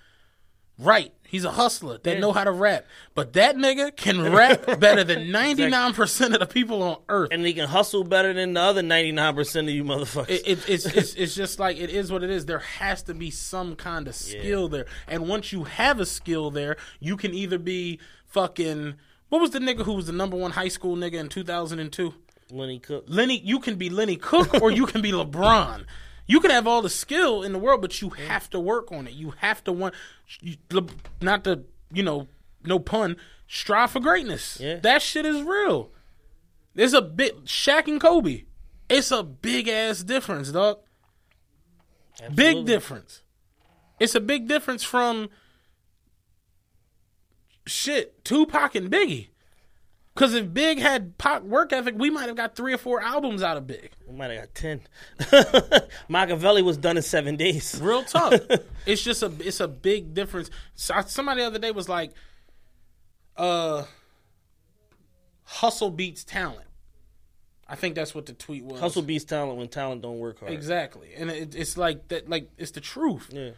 Right, 0.78 1.14
he's 1.28 1.46
a 1.46 1.52
hustler 1.52 2.00
that 2.04 2.20
know 2.20 2.32
how 2.32 2.44
to 2.44 2.52
rap, 2.52 2.86
but 3.14 3.34
that 3.34 3.56
nigga 3.56 3.96
can 3.96 4.34
rap 4.34 4.66
better 4.80 5.04
than 5.04 5.30
99 5.30 5.94
percent 5.94 6.34
of 6.34 6.40
the 6.40 6.48
people 6.48 6.82
on 6.82 6.98
earth. 7.08 7.30
And 7.32 7.46
he 7.46 7.54
can 7.54 7.68
hustle 7.68 8.04
better 8.04 8.34
than 8.34 8.54
the 8.54 8.62
other 8.62 8.82
99% 8.82 9.60
of 9.60 9.70
you 9.70 9.84
motherfuckers. 9.84 10.30
It, 10.30 10.48
it, 10.48 10.70
it's, 10.70 10.86
it's 10.98 11.14
it's 11.14 11.36
just 11.36 11.60
like 11.60 11.78
it 11.78 11.92
is 11.92 12.12
what 12.12 12.24
it 12.24 12.32
is. 12.32 12.48
There 12.48 12.60
has 12.60 13.04
to 13.04 13.14
be 13.14 13.30
some 13.30 13.76
kind 13.76 14.08
of 14.08 14.16
skill 14.16 14.70
there, 14.70 14.88
and 15.08 15.28
once 15.28 15.52
you 15.52 15.66
have 15.66 16.00
a 16.00 16.06
skill 16.06 16.50
there, 16.50 16.78
you 17.00 17.16
can 17.16 17.34
either 17.34 17.60
be 17.60 18.00
fucking. 18.26 18.96
What 19.30 19.40
was 19.40 19.52
the 19.52 19.60
nigga 19.60 19.84
who 19.84 19.94
was 19.94 20.08
the 20.08 20.14
number 20.14 20.36
one 20.36 20.52
high 20.52 20.68
school 20.68 20.98
nigga 20.98 21.14
in 21.14 21.30
2002? 21.30 22.14
Lenny 22.50 22.80
Cooke. 22.80 23.06
Lenny, 23.08 23.40
you 23.40 23.60
can 23.60 23.76
be 23.76 23.90
Lenny 23.90 24.16
Cooke 24.18 24.62
or 24.62 24.72
you 24.72 24.86
can 24.86 25.02
be 25.02 25.12
LeBron. 25.14 25.86
You 26.28 26.40
can 26.40 26.52
have 26.52 26.68
all 26.68 26.82
the 26.82 26.90
skill 26.90 27.44
in 27.44 27.52
the 27.52 27.60
world, 27.60 27.82
but 27.82 28.02
you 28.02 28.10
have 28.10 28.50
to 28.52 28.60
work 28.60 28.92
on 28.92 29.08
it. 29.08 29.14
You 29.14 29.34
have 29.38 29.64
to 29.66 29.72
want, 29.72 29.96
you, 30.40 30.56
not 31.22 31.44
to, 31.44 31.64
you 31.92 32.04
know, 32.04 32.28
no 32.64 32.80
pun, 32.80 33.18
strive 33.48 33.92
for 33.92 34.00
greatness. 34.00 34.60
Yeah. 34.60 34.78
That 34.78 35.02
shit 35.02 35.26
is 35.26 35.42
real. 35.42 35.92
There's 36.74 36.94
a 36.94 37.02
bit, 37.02 37.46
Shaq 37.46 37.88
and 37.88 38.00
Kobe. 38.00 38.46
It's 38.90 39.12
a 39.12 39.24
big 39.24 39.68
ass 39.68 40.04
difference, 40.04 40.52
dog. 40.52 40.80
Big 42.34 42.66
difference. 42.66 43.24
It's 44.00 44.16
a 44.16 44.20
big 44.20 44.48
difference 44.48 44.84
from 44.84 45.30
shit, 47.66 48.24
Tupac 48.24 48.76
and 48.76 48.92
Biggie. 48.92 49.30
Because 50.22 50.36
if 50.36 50.54
Big 50.54 50.78
had 50.78 51.18
Pac 51.18 51.42
work 51.42 51.74
ethic, 51.74 51.96
we 51.98 52.12
might 52.12 52.28
have 52.28 52.36
got 52.36 52.56
three 52.56 52.76
or 52.76 52.78
four 52.78 53.02
albums 53.02 53.42
out 53.42 53.58
of 53.58 53.66
Big. 53.66 53.90
We 54.08 54.16
might 54.16 54.30
have 54.30 54.42
got 54.42 54.54
10. 54.54 54.82
Makaveli 56.12 56.62
was 56.62 56.78
done 56.78 56.96
in 56.96 57.02
seven 57.02 57.38
days. 57.38 57.80
Real 57.82 58.04
tough. 58.04 58.40
it's 58.86 59.02
just 59.02 59.24
a 59.24 59.34
it's 59.40 59.60
a 59.60 59.68
big 59.68 60.14
difference. 60.14 60.52
So, 60.76 60.94
somebody 61.08 61.42
the 61.42 61.48
other 61.48 61.58
day 61.58 61.72
was 61.72 61.90
like, 61.90 62.12
uh, 63.36 63.86
hustle 65.44 65.90
beats 65.90 66.24
talent. 66.24 66.68
I 67.68 67.74
think 67.74 67.96
that's 67.96 68.14
what 68.14 68.28
the 68.28 68.34
tweet 68.34 68.64
was. 68.64 68.80
Hustle 68.80 69.02
beats 69.02 69.26
talent 69.26 69.58
when 69.58 69.70
talent 69.70 70.04
don't 70.04 70.20
work 70.20 70.42
hard. 70.42 70.52
exactly, 70.52 71.16
and 71.18 71.32
it, 71.32 71.56
it's 71.56 71.78
like 71.78 72.10
that. 72.10 72.30
Like 72.30 72.48
it's 72.60 72.72
the 72.72 72.82
truth. 72.82 73.32
Yeah. 73.32 73.52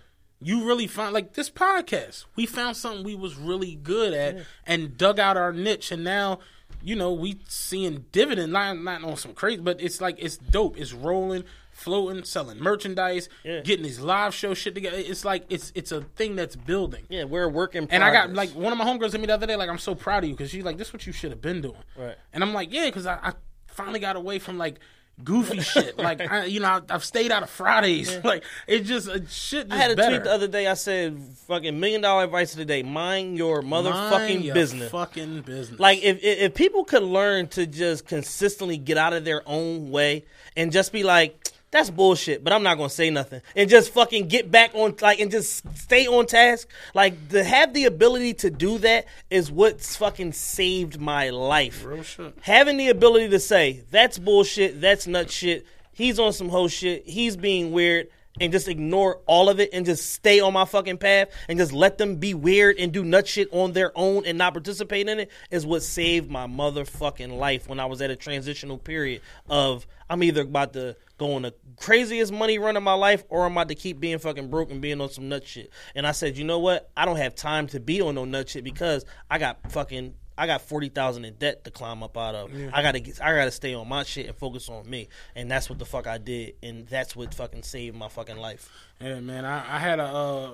You 0.44 0.66
really 0.66 0.88
found 0.88 1.14
like 1.14 1.34
this 1.34 1.50
podcast. 1.50 2.26
We 2.36 2.46
found 2.46 2.78
something 2.78 3.04
we 3.04 3.16
was 3.16 3.36
really 3.36 3.76
good 3.76 4.14
at 4.14 4.38
and 4.66 4.98
dug 4.98 5.20
out 5.20 5.38
our 5.38 5.52
niche, 5.54 5.92
and 5.92 6.04
now 6.04 6.40
you 6.82 6.96
know 6.96 7.14
we 7.14 7.40
seeing 7.48 8.06
dividend. 8.12 8.52
Not 8.54 8.78
not 8.80 9.04
on 9.04 9.18
some 9.18 9.34
crazy, 9.34 9.62
but 9.62 9.82
it's 9.82 10.02
like 10.02 10.18
it's 10.20 10.38
dope. 10.38 10.78
It's 10.78 10.94
rolling, 10.94 11.44
floating, 11.72 12.24
selling 12.24 12.60
merchandise, 12.60 13.30
Yeah. 13.44 13.62
getting 13.62 13.84
these 13.84 14.00
live 14.00 14.34
show 14.34 14.54
shit 14.54 14.76
together. 14.76 14.98
It's 14.98 15.24
like 15.26 15.46
it's 15.50 15.72
it's 15.76 15.92
a 15.92 16.02
thing 16.02 16.36
that's 16.36 16.56
building. 16.56 17.06
Yeah, 17.10 17.24
we're 17.24 17.50
working. 17.50 17.88
And 17.90 18.04
I 18.04 18.12
got 18.12 18.34
like 18.34 18.50
one 18.52 18.72
of 18.74 18.78
my 18.78 18.86
homegirls 18.86 19.12
hit 19.14 19.22
me 19.22 19.28
the 19.28 19.34
other 19.34 19.48
day, 19.48 19.56
like 19.56 19.70
I'm 19.70 19.78
so 19.78 19.96
proud 19.96 20.24
of 20.24 20.30
you 20.30 20.36
because 20.36 20.52
she's 20.52 20.64
like, 20.66 20.78
this 20.78 20.88
is 20.88 20.94
what 20.94 21.06
you 21.08 21.14
should 21.14 21.32
have 21.32 21.42
been 21.42 21.62
doing. 21.62 21.84
Right. 21.98 22.16
And 22.34 22.44
I'm 22.44 22.54
like, 22.54 22.72
yeah, 22.74 22.86
because 22.88 23.06
I, 23.06 23.16
I 23.22 23.34
finally 23.68 24.00
got 24.00 24.16
away 24.16 24.40
from 24.40 24.58
like 24.58 24.80
goofy 25.22 25.60
shit. 25.62 25.98
Like 25.98 26.22
I, 26.22 26.46
you 26.46 26.60
know, 26.60 26.68
I, 26.68 26.82
I've 26.90 27.04
stayed 27.04 27.32
out 27.32 27.44
of 27.44 27.50
Fridays. 27.50 28.12
Like 28.24 28.44
it 28.68 28.82
just 28.82 29.10
uh, 29.10 29.20
shit. 29.28 29.68
Just 29.68 29.72
I 29.72 29.76
had 29.76 29.92
a 29.92 29.96
better. 29.96 30.16
tweet 30.16 30.24
the 30.24 30.32
other 30.32 30.48
day. 30.48 30.68
I 30.68 30.76
said, 30.76 31.20
"Fucking 31.48 31.78
million 31.80 32.02
dollar 32.02 32.24
advice 32.24 32.54
of 32.54 32.60
the 32.60 32.66
day: 32.66 32.82
mind 32.84 33.38
your 33.38 33.62
motherfucking 33.62 34.12
Mind 34.12 34.46
your 34.46 34.54
business." 34.54 34.92
Fucking 34.92 35.42
business. 35.42 35.80
Like 35.80 36.02
if, 36.04 36.24
if 36.24 36.40
if 36.40 36.54
people 36.54 36.86
could 36.86 37.04
learn 37.04 37.48
to 37.50 37.66
just 37.68 38.08
consistently 38.08 38.78
get 38.78 38.98
out 38.98 39.14
of 39.14 39.26
their 39.26 39.42
own 39.46 39.92
way 39.92 40.26
and 40.56 40.72
just 40.72 40.92
be 40.94 41.04
like, 41.04 41.43
that's 41.74 41.90
bullshit, 41.90 42.44
but 42.44 42.54
I'm 42.54 42.62
not 42.62 42.78
gonna 42.78 42.90
say 42.90 43.10
nothing, 43.10 43.42
and 43.56 43.68
just 43.68 43.92
fucking 43.92 44.28
get 44.28 44.52
back 44.52 44.76
on 44.76 44.96
like 45.02 45.20
and 45.20 45.32
just 45.32 45.68
stay 45.76 46.06
on 46.06 46.28
task. 46.28 46.70
Like 46.94 47.30
to 47.30 47.44
have 47.44 47.74
the 47.74 47.86
ability 47.86 48.36
to 48.36 48.52
do 48.52 48.78
that 48.78 49.06
is 49.32 49.52
what's 49.52 49.96
fucking 49.96 50.34
saved 50.34 51.02
my 51.02 51.32
life. 51.32 51.84
Real 51.84 52.04
shit. 52.04 52.36
Having 52.42 52.78
the 52.78 52.90
ability 52.90 53.30
to 53.30 53.40
say 53.40 53.84
that's 53.90 54.20
bullshit, 54.20 54.82
that's 54.82 55.08
nut 55.08 55.32
shit. 55.32 55.66
He's 55.94 56.20
on 56.20 56.32
some 56.32 56.50
hoe 56.50 56.68
shit. 56.68 57.08
He's 57.08 57.36
being 57.36 57.72
weird. 57.72 58.08
And 58.40 58.52
just 58.52 58.68
ignore 58.68 59.22
all 59.28 59.48
of 59.48 59.60
it 59.60 59.70
and 59.74 59.86
just 59.86 60.12
stay 60.12 60.40
on 60.40 60.54
my 60.54 60.66
fucking 60.66 60.98
path 60.98 61.30
and 61.48 61.60
just 61.60 61.72
let 61.72 62.00
them 62.00 62.16
be 62.16 62.34
weird 62.34 62.78
and 62.80 62.92
do 62.92 63.04
nut 63.04 63.28
shit 63.28 63.48
on 63.52 63.74
their 63.74 63.92
own 63.96 64.26
and 64.26 64.40
not 64.40 64.54
participate 64.54 65.08
in 65.08 65.20
it 65.20 65.30
is 65.52 65.68
what 65.68 65.84
saved 65.84 66.32
my 66.32 66.48
motherfucking 66.48 67.38
life 67.38 67.70
when 67.70 67.80
I 67.80 67.86
was 67.86 68.02
at 68.02 68.10
a 68.10 68.16
transitional 68.16 68.80
period 68.80 69.22
of 69.50 69.86
I'm 70.10 70.24
either 70.24 70.42
about 70.42 70.74
to 70.74 70.96
go 71.18 71.36
on 71.36 71.44
the 71.44 71.54
craziest 71.78 72.32
money 72.32 72.58
run 72.58 72.76
of 72.76 72.84
my 72.84 72.94
life 72.94 73.24
or 73.30 73.46
I'm 73.46 73.52
about 73.52 73.70
to 73.70 73.76
keep 73.76 74.00
being 74.00 74.20
fucking 74.20 74.50
broke 74.50 74.72
and 74.72 74.82
being 74.82 75.00
on 75.00 75.10
some 75.10 75.30
nut 75.30 75.46
shit. 75.46 75.72
And 75.96 76.06
I 76.08 76.12
said, 76.12 76.38
you 76.38 76.44
know 76.44 76.60
what? 76.60 76.90
I 76.98 77.06
don't 77.06 77.18
have 77.18 77.36
time 77.36 77.68
to 77.68 77.80
be 77.80 78.02
on 78.02 78.16
no 78.16 78.26
nut 78.26 78.50
shit 78.50 78.64
because 78.64 79.06
I 79.30 79.38
got 79.38 79.72
fucking 79.72 80.16
I 80.38 80.48
got 80.48 80.62
forty 80.62 80.90
thousand 80.90 81.26
in 81.26 81.36
debt 81.36 81.64
to 81.66 81.72
climb 81.72 82.02
up 82.04 82.18
out 82.18 82.36
of. 82.36 82.52
I 82.74 82.82
gotta 82.82 83.00
get, 83.00 83.22
I 83.22 83.34
gotta 83.36 83.52
stay 83.52 83.74
on 83.74 83.88
my 83.88 84.04
shit 84.04 84.28
and 84.28 84.36
focus 84.36 84.70
on 84.70 84.90
me, 84.90 85.10
and 85.36 85.50
that's 85.50 85.70
what 85.70 85.80
the 85.80 85.86
fuck 85.86 86.08
I 86.08 86.18
did, 86.18 86.56
and 86.64 86.88
that's 86.88 87.16
what 87.16 87.34
fucking 87.34 87.64
saved 87.64 87.96
my 87.96 88.08
fucking 88.10 88.38
life. 88.38 88.70
Yeah, 89.00 89.20
man. 89.20 89.46
I, 89.46 89.76
I 89.76 89.80
had 89.80 90.00
a 90.00 90.06
uh, 90.06 90.52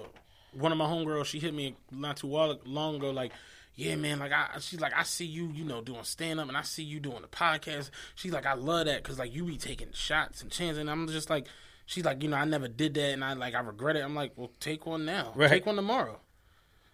one 0.53 0.71
of 0.71 0.77
my 0.77 0.85
homegirls. 0.85 1.25
She 1.25 1.39
hit 1.39 1.53
me 1.53 1.75
not 1.91 2.17
too 2.17 2.27
long 2.27 2.95
ago. 2.95 3.11
Like, 3.11 3.31
yeah, 3.75 3.95
man. 3.95 4.19
Like, 4.19 4.31
I 4.33 4.57
she's 4.59 4.81
like, 4.81 4.93
I 4.95 5.03
see 5.03 5.25
you, 5.25 5.49
you 5.53 5.63
know, 5.63 5.81
doing 5.81 6.03
stand 6.03 6.39
up, 6.39 6.47
and 6.47 6.57
I 6.57 6.63
see 6.63 6.83
you 6.83 6.99
doing 6.99 7.21
the 7.21 7.27
podcast. 7.27 7.89
She's 8.15 8.33
like, 8.33 8.45
I 8.45 8.53
love 8.53 8.85
that 8.85 9.01
because 9.03 9.19
like 9.19 9.33
you 9.33 9.45
be 9.45 9.57
taking 9.57 9.93
shots 9.93 10.41
and 10.41 10.51
chances. 10.51 10.79
And 10.79 10.89
I'm 10.89 11.07
just 11.07 11.29
like, 11.29 11.47
she's 11.85 12.03
like, 12.03 12.21
you 12.21 12.29
know, 12.29 12.37
I 12.37 12.45
never 12.45 12.67
did 12.67 12.95
that, 12.95 13.13
and 13.13 13.23
I 13.23 13.33
like 13.33 13.55
I 13.55 13.61
regret 13.61 13.95
it. 13.95 14.03
I'm 14.03 14.15
like, 14.15 14.33
well, 14.35 14.51
take 14.59 14.85
one 14.85 15.05
now. 15.05 15.31
Right. 15.35 15.49
Take 15.49 15.65
one 15.65 15.77
tomorrow. 15.77 16.19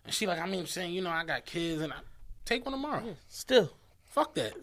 And 0.03 0.13
she 0.13 0.27
like, 0.27 0.39
I 0.39 0.45
mean, 0.45 0.59
I'm 0.59 0.67
saying, 0.67 0.93
you 0.93 1.01
know, 1.01 1.09
I 1.09 1.25
got 1.25 1.45
kids, 1.45 1.81
and 1.81 1.91
I 1.91 1.97
take 2.45 2.65
one 2.65 2.73
tomorrow. 2.73 3.15
Still, 3.27 3.71
Fuck 4.03 4.35
that. 4.35 4.53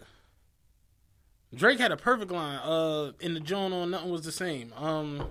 Drake 1.54 1.78
had 1.78 1.92
a 1.92 1.96
perfect 1.98 2.30
line. 2.30 2.58
Uh, 2.58 3.12
in 3.20 3.34
the 3.34 3.40
joint 3.40 3.74
on 3.74 3.90
nothing 3.90 4.10
was 4.10 4.24
the 4.24 4.32
same. 4.32 4.72
Um, 4.74 5.28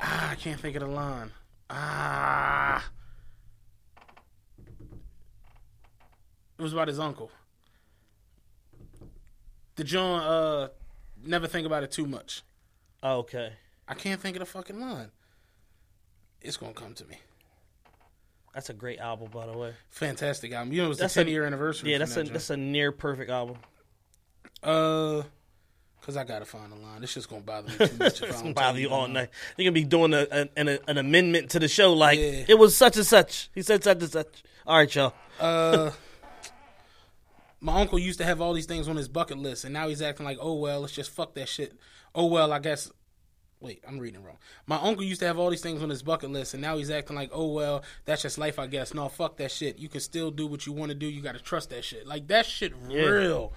ah, 0.00 0.30
I 0.32 0.34
can't 0.34 0.58
think 0.60 0.74
of 0.76 0.82
the 0.82 0.88
line. 0.88 1.30
Ah, 1.70 2.90
it 6.58 6.62
was 6.62 6.72
about 6.72 6.88
his 6.88 6.98
uncle. 6.98 7.30
The 9.76 9.84
John 9.84 10.20
Uh, 10.22 10.68
never 11.22 11.46
think 11.46 11.66
about 11.66 11.82
it 11.84 11.90
too 11.92 12.06
much. 12.06 12.42
okay. 13.02 13.52
I 13.86 13.94
can't 13.94 14.20
think 14.20 14.34
of 14.36 14.40
the 14.40 14.46
fucking 14.46 14.80
line. 14.80 15.10
It's 16.40 16.56
gonna 16.56 16.72
come 16.72 16.94
to 16.94 17.04
me. 17.04 17.18
That's 18.54 18.70
a 18.70 18.74
great 18.74 19.00
album, 19.00 19.30
by 19.32 19.46
the 19.46 19.56
way. 19.58 19.72
Fantastic 19.90 20.52
album. 20.52 20.72
You 20.72 20.80
know, 20.82 20.86
it 20.86 20.88
was 20.90 20.98
That's 20.98 21.14
the 21.14 21.22
a- 21.22 21.24
10 21.24 21.32
year 21.32 21.44
anniversary. 21.44 21.90
Yeah, 21.92 21.98
that's 21.98 22.16
a 22.16 22.22
that 22.22 22.32
that's 22.32 22.50
a 22.50 22.56
near 22.56 22.92
perfect 22.92 23.30
album. 23.30 23.56
Uh, 24.62 25.22
cause 26.00 26.16
I 26.16 26.24
gotta 26.24 26.44
find 26.44 26.72
a 26.72 26.76
line. 26.76 27.00
This 27.00 27.14
just 27.14 27.28
gonna 27.28 27.42
bother 27.42 27.68
me 27.68 27.86
too 27.88 27.96
much. 27.98 28.22
It's 28.22 28.40
gonna 28.42 28.54
bother 28.54 28.78
you 28.78 28.90
all 28.90 29.08
night. 29.08 29.30
You're 29.56 29.64
gonna 29.64 29.72
be 29.72 29.84
doing 29.84 30.14
a, 30.14 30.26
an, 30.30 30.48
an, 30.56 30.78
an 30.86 30.98
amendment 30.98 31.50
to 31.50 31.58
the 31.58 31.68
show, 31.68 31.92
like 31.92 32.18
Yeah. 32.18 32.44
it 32.48 32.58
was 32.58 32.76
such 32.76 32.96
and 32.96 33.04
such. 33.06 33.50
He 33.54 33.62
said 33.62 33.82
such 33.84 34.00
and 34.00 34.10
such. 34.10 34.42
All 34.66 34.78
right, 34.78 34.94
y'all. 34.94 35.12
Uh, 35.40 35.90
my 37.60 37.80
uncle 37.80 37.98
used 37.98 38.18
to 38.20 38.24
have 38.24 38.40
all 38.40 38.52
these 38.52 38.66
things 38.66 38.88
on 38.88 38.96
his 38.96 39.08
bucket 39.08 39.38
list, 39.38 39.64
and 39.64 39.72
now 39.74 39.88
he's 39.88 40.00
acting 40.02 40.24
like, 40.24 40.38
oh 40.40 40.54
well, 40.54 40.80
let's 40.80 40.92
just 40.92 41.10
fuck 41.10 41.34
that 41.34 41.48
shit. 41.48 41.72
Oh 42.14 42.26
well, 42.26 42.52
I 42.52 42.58
guess 42.58 42.90
Wait, 43.64 43.82
I'm 43.88 43.98
reading 43.98 44.22
wrong. 44.22 44.36
My 44.66 44.76
uncle 44.76 45.02
used 45.02 45.20
to 45.20 45.26
have 45.26 45.38
all 45.38 45.48
these 45.48 45.62
things 45.62 45.82
on 45.82 45.88
his 45.88 46.02
bucket 46.02 46.30
list, 46.30 46.52
and 46.52 46.60
now 46.60 46.76
he's 46.76 46.90
acting 46.90 47.16
like, 47.16 47.30
oh 47.32 47.46
well, 47.50 47.82
that's 48.04 48.20
just 48.20 48.36
life, 48.36 48.58
I 48.58 48.66
guess. 48.66 48.92
No, 48.92 49.08
fuck 49.08 49.38
that 49.38 49.50
shit. 49.50 49.78
You 49.78 49.88
can 49.88 50.00
still 50.02 50.30
do 50.30 50.46
what 50.46 50.66
you 50.66 50.74
want 50.74 50.90
to 50.90 50.94
do. 50.94 51.06
You 51.06 51.22
got 51.22 51.32
to 51.34 51.42
trust 51.42 51.70
that 51.70 51.82
shit. 51.82 52.06
Like 52.06 52.28
that 52.28 52.44
shit, 52.44 52.74
real. 52.86 53.54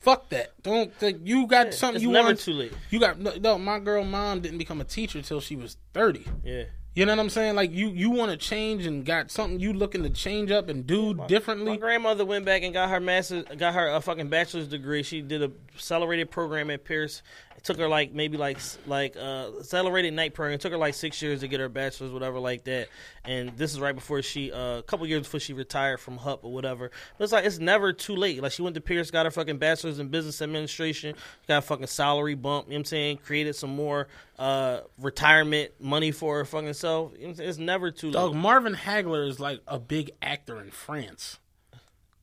Fuck 0.00 0.28
that. 0.28 0.52
Don't 0.62 0.92
think 0.94 1.20
you 1.24 1.46
got 1.46 1.72
something 1.72 1.96
it's 1.96 2.02
you 2.02 2.10
never 2.10 2.28
want. 2.28 2.40
too 2.40 2.52
late. 2.52 2.72
You 2.90 3.00
got 3.00 3.18
no, 3.18 3.32
no. 3.40 3.56
My 3.56 3.78
girl 3.78 4.04
mom 4.04 4.40
didn't 4.40 4.58
become 4.58 4.82
a 4.82 4.84
teacher 4.84 5.16
until 5.16 5.40
she 5.40 5.56
was 5.56 5.78
thirty. 5.94 6.26
Yeah. 6.44 6.64
You 6.94 7.06
know 7.06 7.12
what 7.12 7.20
I'm 7.20 7.30
saying? 7.30 7.54
Like 7.54 7.72
you, 7.72 7.88
you 7.88 8.10
want 8.10 8.32
to 8.32 8.36
change 8.36 8.84
and 8.84 9.02
got 9.02 9.30
something 9.30 9.58
you 9.60 9.72
looking 9.72 10.02
to 10.02 10.10
change 10.10 10.50
up 10.50 10.68
and 10.68 10.86
do 10.86 11.14
My 11.14 11.26
differently. 11.26 11.78
grandmother 11.78 12.26
went 12.26 12.44
back 12.44 12.62
and 12.64 12.74
got 12.74 12.90
her 12.90 13.00
master's, 13.00 13.44
got 13.56 13.72
her 13.72 13.88
a 13.88 14.00
fucking 14.02 14.28
bachelor's 14.28 14.68
degree. 14.68 15.02
She 15.02 15.22
did 15.22 15.42
a 15.42 15.50
accelerated 15.74 16.30
program 16.30 16.68
at 16.70 16.84
Peirce. 16.84 17.22
Took 17.62 17.78
her 17.78 17.88
like 17.88 18.12
maybe 18.12 18.36
like 18.36 18.58
like 18.86 19.16
uh 19.16 19.50
accelerated 19.60 20.14
night 20.14 20.34
program. 20.34 20.54
It 20.54 20.60
took 20.60 20.72
her 20.72 20.78
like 20.78 20.94
six 20.94 21.22
years 21.22 21.40
to 21.40 21.48
get 21.48 21.60
her 21.60 21.68
bachelor's, 21.68 22.10
whatever, 22.10 22.38
like 22.38 22.64
that. 22.64 22.88
And 23.24 23.50
this 23.56 23.72
is 23.72 23.80
right 23.80 23.94
before 23.94 24.20
she, 24.22 24.50
uh, 24.50 24.78
a 24.78 24.82
couple 24.82 25.06
years 25.06 25.22
before 25.22 25.38
she 25.38 25.52
retired 25.52 26.00
from 26.00 26.16
HUP 26.18 26.44
or 26.44 26.52
whatever. 26.52 26.90
But 27.16 27.24
it's 27.24 27.32
like 27.32 27.44
it's 27.44 27.58
never 27.58 27.92
too 27.92 28.16
late. 28.16 28.42
Like 28.42 28.52
she 28.52 28.62
went 28.62 28.74
to 28.74 28.80
Peirce, 28.80 29.10
got 29.10 29.26
her 29.26 29.30
fucking 29.30 29.58
bachelor's 29.58 29.98
in 29.98 30.08
business 30.08 30.42
administration, 30.42 31.14
got 31.46 31.58
a 31.58 31.62
fucking 31.62 31.86
salary 31.86 32.34
bump. 32.34 32.66
You 32.66 32.72
know 32.72 32.76
what 32.76 32.80
I'm 32.80 32.84
saying? 32.86 33.18
Created 33.18 33.54
some 33.54 33.74
more 33.74 34.08
uh 34.38 34.80
retirement 34.98 35.72
money 35.78 36.10
for 36.10 36.38
her 36.38 36.44
fucking 36.44 36.72
self. 36.74 37.12
You 37.12 37.18
know 37.18 37.24
what 37.24 37.30
I'm 37.30 37.36
saying? 37.36 37.48
It's 37.50 37.58
never 37.58 37.90
too 37.90 38.10
Dog, 38.10 38.32
late. 38.32 38.40
Marvin 38.40 38.74
Hagler 38.74 39.28
is 39.28 39.38
like 39.38 39.60
a 39.68 39.78
big 39.78 40.10
actor 40.20 40.60
in 40.60 40.70
France. 40.70 41.38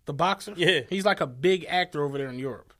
The 0.05 0.13
boxer? 0.13 0.53
Yeah. 0.57 0.81
He's 0.89 1.05
like 1.05 1.21
a 1.21 1.27
big 1.27 1.65
actor 1.69 2.03
over 2.03 2.17
there 2.17 2.29
in 2.29 2.39
Europe. 2.39 2.73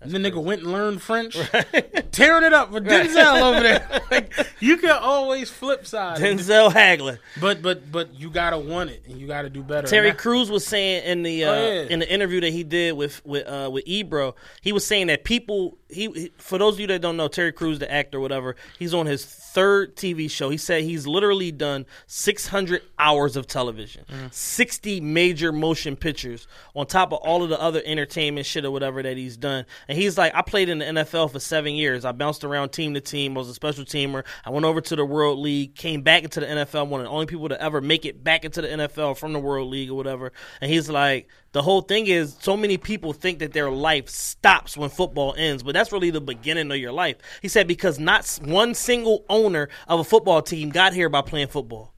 And 0.00 0.10
the 0.10 0.18
nigga 0.18 0.42
went 0.42 0.62
and 0.62 0.72
learned 0.72 1.00
French, 1.02 1.34
tearing 2.12 2.44
it 2.44 2.52
up 2.52 2.70
with 2.70 2.84
Denzel 2.84 3.40
over 3.42 3.60
there. 3.60 4.00
Like 4.10 4.32
you 4.60 4.76
can 4.76 4.90
always 4.90 5.50
flip 5.50 5.86
side. 5.86 6.18
Denzel 6.18 6.70
Hagler. 6.70 7.18
but 7.40 7.62
but 7.62 7.90
but 7.90 8.14
you 8.14 8.30
gotta 8.30 8.58
want 8.58 8.90
it 8.90 9.02
and 9.08 9.18
you 9.18 9.26
gotta 9.26 9.48
do 9.50 9.62
better. 9.62 9.86
Terry 9.88 10.12
Crews 10.12 10.50
was 10.50 10.64
saying 10.64 11.04
in 11.04 11.22
the 11.22 11.44
uh, 11.44 11.52
Oh, 11.52 11.72
yeah. 11.72 11.80
in 11.88 11.98
the 12.00 12.12
interview 12.12 12.40
that 12.42 12.50
he 12.52 12.62
did 12.62 12.92
with 12.96 13.24
with 13.24 13.46
uh, 13.48 13.70
with 13.72 13.82
Ebro, 13.86 14.34
he 14.60 14.72
was 14.72 14.86
saying 14.86 15.08
that 15.08 15.24
people 15.24 15.78
he, 15.88 16.32
for 16.38 16.58
those 16.58 16.74
of 16.74 16.80
you 16.80 16.86
that 16.88 17.00
don't 17.02 17.16
know 17.16 17.28
Terry 17.28 17.52
Crews 17.52 17.78
the 17.78 17.90
actor 17.90 18.18
whatever, 18.20 18.56
he's 18.78 18.94
on 18.94 19.06
his 19.06 19.24
third 19.24 19.96
TV 19.96 20.30
show. 20.30 20.50
He 20.50 20.56
said 20.56 20.82
he's 20.82 21.06
literally 21.06 21.52
done 21.52 21.86
600 22.06 22.82
hours 22.98 23.36
of 23.36 23.46
television, 23.46 24.04
Mm. 24.10 24.32
60 24.32 25.00
major 25.00 25.52
motion 25.52 25.96
pictures 25.96 26.46
on 26.74 26.86
top 26.86 27.12
of 27.12 27.18
all 27.20 27.42
of 27.42 27.48
the 27.50 27.60
other 27.60 27.82
entertainment 27.84 28.46
shit 28.46 28.64
or 28.64 28.70
whatever 28.70 29.02
that 29.02 29.16
he's 29.16 29.36
done. 29.36 29.66
And 29.88 29.98
he's 29.98 30.16
like, 30.18 30.34
I 30.34 30.42
played 30.42 30.68
in 30.68 30.78
the 30.78 30.84
NFL 30.86 31.30
for 31.32 31.40
seven 31.40 31.74
years. 31.74 32.04
I 32.04 32.12
bounced 32.12 32.44
around 32.44 32.70
team 32.70 32.94
to 32.94 33.00
team. 33.00 33.36
I 33.36 33.40
was 33.40 33.48
a 33.48 33.54
special 33.54 33.84
teamer. 33.84 34.24
I 34.44 34.50
went 34.50 34.64
over 34.66 34.80
to 34.80 34.96
the 34.96 35.04
World 35.04 35.38
League, 35.38 35.74
came 35.74 36.02
back 36.02 36.24
into 36.24 36.40
the 36.40 36.46
NFL. 36.46 36.88
One 36.88 37.00
of 37.00 37.04
the 37.06 37.10
only 37.10 37.26
people 37.26 37.48
to 37.48 37.60
ever 37.62 37.80
make 37.80 38.04
it 38.04 38.24
back 38.24 38.44
into 38.44 38.62
the 38.62 38.68
NFL 38.68 39.16
from 39.16 39.32
the 39.32 39.38
World 39.40 39.70
League 39.70 39.90
or 39.90 39.94
whatever. 39.94 40.32
And 40.60 40.70
he's 40.70 40.88
like, 40.90 41.28
the 41.54 41.62
whole 41.62 41.82
thing 41.82 42.08
is 42.08 42.36
so 42.40 42.56
many 42.56 42.76
people 42.76 43.12
think 43.12 43.38
that 43.38 43.52
their 43.52 43.70
life 43.70 44.08
stops 44.08 44.76
when 44.76 44.90
football 44.90 45.36
ends, 45.38 45.62
but 45.62 45.72
that's 45.72 45.92
really 45.92 46.10
the 46.10 46.20
beginning 46.20 46.68
of 46.72 46.76
your 46.78 46.90
life. 46.90 47.16
He 47.42 47.48
said 47.48 47.68
because 47.68 48.00
not 48.00 48.26
one 48.42 48.74
single 48.74 49.24
owner 49.30 49.68
of 49.86 50.00
a 50.00 50.04
football 50.04 50.42
team 50.42 50.70
got 50.70 50.94
here 50.94 51.08
by 51.08 51.22
playing 51.22 51.46
football. 51.46 51.93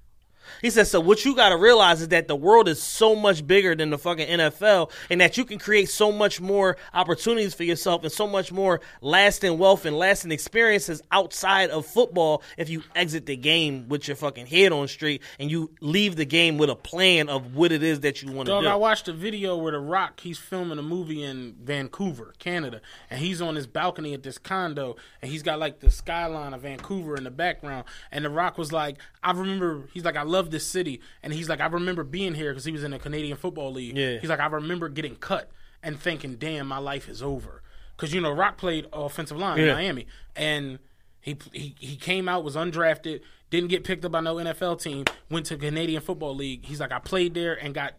He 0.67 0.71
says, 0.71 0.91
so 0.91 0.99
what 0.99 1.25
you 1.25 1.37
got 1.37 1.51
to 1.51 1.57
realize 1.57 2.01
is 2.01 2.09
that 2.09 2.27
the 2.27 2.35
world 2.35 2.67
is 2.67 2.83
so 2.83 3.15
much 3.15 3.47
bigger 3.47 3.77
than 3.77 3.91
the 3.91 3.99
fucking 3.99 4.27
NFL 4.27 4.91
and 5.09 5.21
that 5.21 5.37
you 5.37 5.45
can 5.45 5.61
create 5.61 5.89
so 5.89 6.11
much 6.11 6.41
more 6.41 6.77
opportunities 6.93 7.55
for 7.55 7.63
yourself 7.63 8.03
and 8.03 8.11
so 8.11 8.27
much 8.27 8.51
more 8.51 8.81
lasting 9.01 9.59
wealth 9.59 9.87
and 9.87 9.97
lasting 9.97 10.33
experiences 10.33 11.03
outside 11.13 11.71
of 11.71 11.87
football 11.87 12.43
if 12.59 12.69
you 12.69 12.83
exit 12.97 13.27
the 13.27 13.37
game 13.37 13.89
with 13.89 14.09
your 14.09 14.17
fucking 14.17 14.47
head 14.47 14.73
on 14.73 14.89
straight 14.89 15.23
and 15.39 15.53
you 15.53 15.71
leave 15.81 16.17
the 16.17 16.25
game 16.25 16.59
with 16.59 16.69
a 16.69 16.75
plan 16.75 17.29
of 17.29 17.55
what 17.55 17.71
it 17.71 17.85
is 17.85 18.01
that 18.01 18.21
you 18.21 18.33
want 18.33 18.47
to 18.47 18.55
Dog, 18.55 18.65
do. 18.65 18.69
I 18.69 18.75
watched 18.75 19.07
a 19.07 19.13
video 19.13 19.57
where 19.57 19.71
The 19.71 19.79
Rock 19.79 20.19
he's 20.19 20.39
filming 20.39 20.81
a 20.81 20.83
movie 20.83 21.23
in 21.23 21.55
Vancouver, 21.63 22.35
Canada, 22.41 22.81
and 23.09 23.21
he's 23.21 23.41
on 23.41 23.55
his 23.55 23.69
balcony 23.69 24.15
at 24.15 24.25
this 24.25 24.37
condo, 24.37 24.97
and 25.23 25.31
he's 25.31 25.45
got 25.45 25.61
like 25.61 25.79
the 25.79 25.93
skyline 25.93 26.55
of 26.55 26.63
Vancouver 26.63 27.15
in 27.15 27.23
the 27.23 27.31
background. 27.31 27.85
And 28.11 28.25
The 28.25 28.31
Rock 28.31 28.59
was 28.59 28.73
like, 28.73 28.97
"I 29.23 29.31
remember." 29.31 29.85
He's 29.93 30.05
like, 30.05 30.17
"I 30.17 30.23
love 30.23 30.51
this 30.51 30.56
city," 30.61 31.01
and 31.23 31.33
he's 31.33 31.49
like, 31.49 31.61
"I 31.61 31.67
remember 31.67 32.05
being 32.05 32.35
here 32.35 32.51
because 32.53 32.65
he 32.65 32.73
was 32.73 32.85
in 32.85 32.91
the 32.93 32.99
Canadian 32.99 33.37
Football 33.37 33.73
League." 33.73 33.97
Yeah. 33.97 34.19
He's 34.19 34.31
like, 34.31 34.41
"I 34.41 34.47
remember 34.47 34.89
getting 34.89 35.17
cut 35.17 35.51
and 35.83 36.01
thinking, 36.01 36.37
damn, 36.37 36.67
my 36.67 36.79
life 36.79 37.09
is 37.09 37.23
over." 37.23 37.63
Because 37.97 38.13
you 38.13 38.21
know, 38.21 38.31
Rock 38.33 38.59
played 38.59 38.87
offensive 38.93 39.37
line 39.39 39.59
in 39.59 39.75
Miami, 39.75 40.07
and 40.35 40.79
he, 41.21 41.37
he 41.53 41.75
he 41.79 41.97
came 41.97 42.29
out 42.29 42.45
was 42.45 42.55
undrafted, 42.57 43.21
didn't 43.51 43.69
get 43.71 43.85
picked 43.85 44.05
up 44.05 44.13
by 44.13 44.21
no 44.21 44.37
NFL 44.37 44.81
team, 44.83 45.05
went 45.31 45.47
to 45.47 45.57
Canadian 45.57 46.03
Football 46.03 46.35
League. 46.37 46.65
He's 46.67 46.81
like, 46.81 46.93
I 46.93 46.99
played 46.99 47.35
there 47.35 47.55
and 47.55 47.75
got 47.75 47.95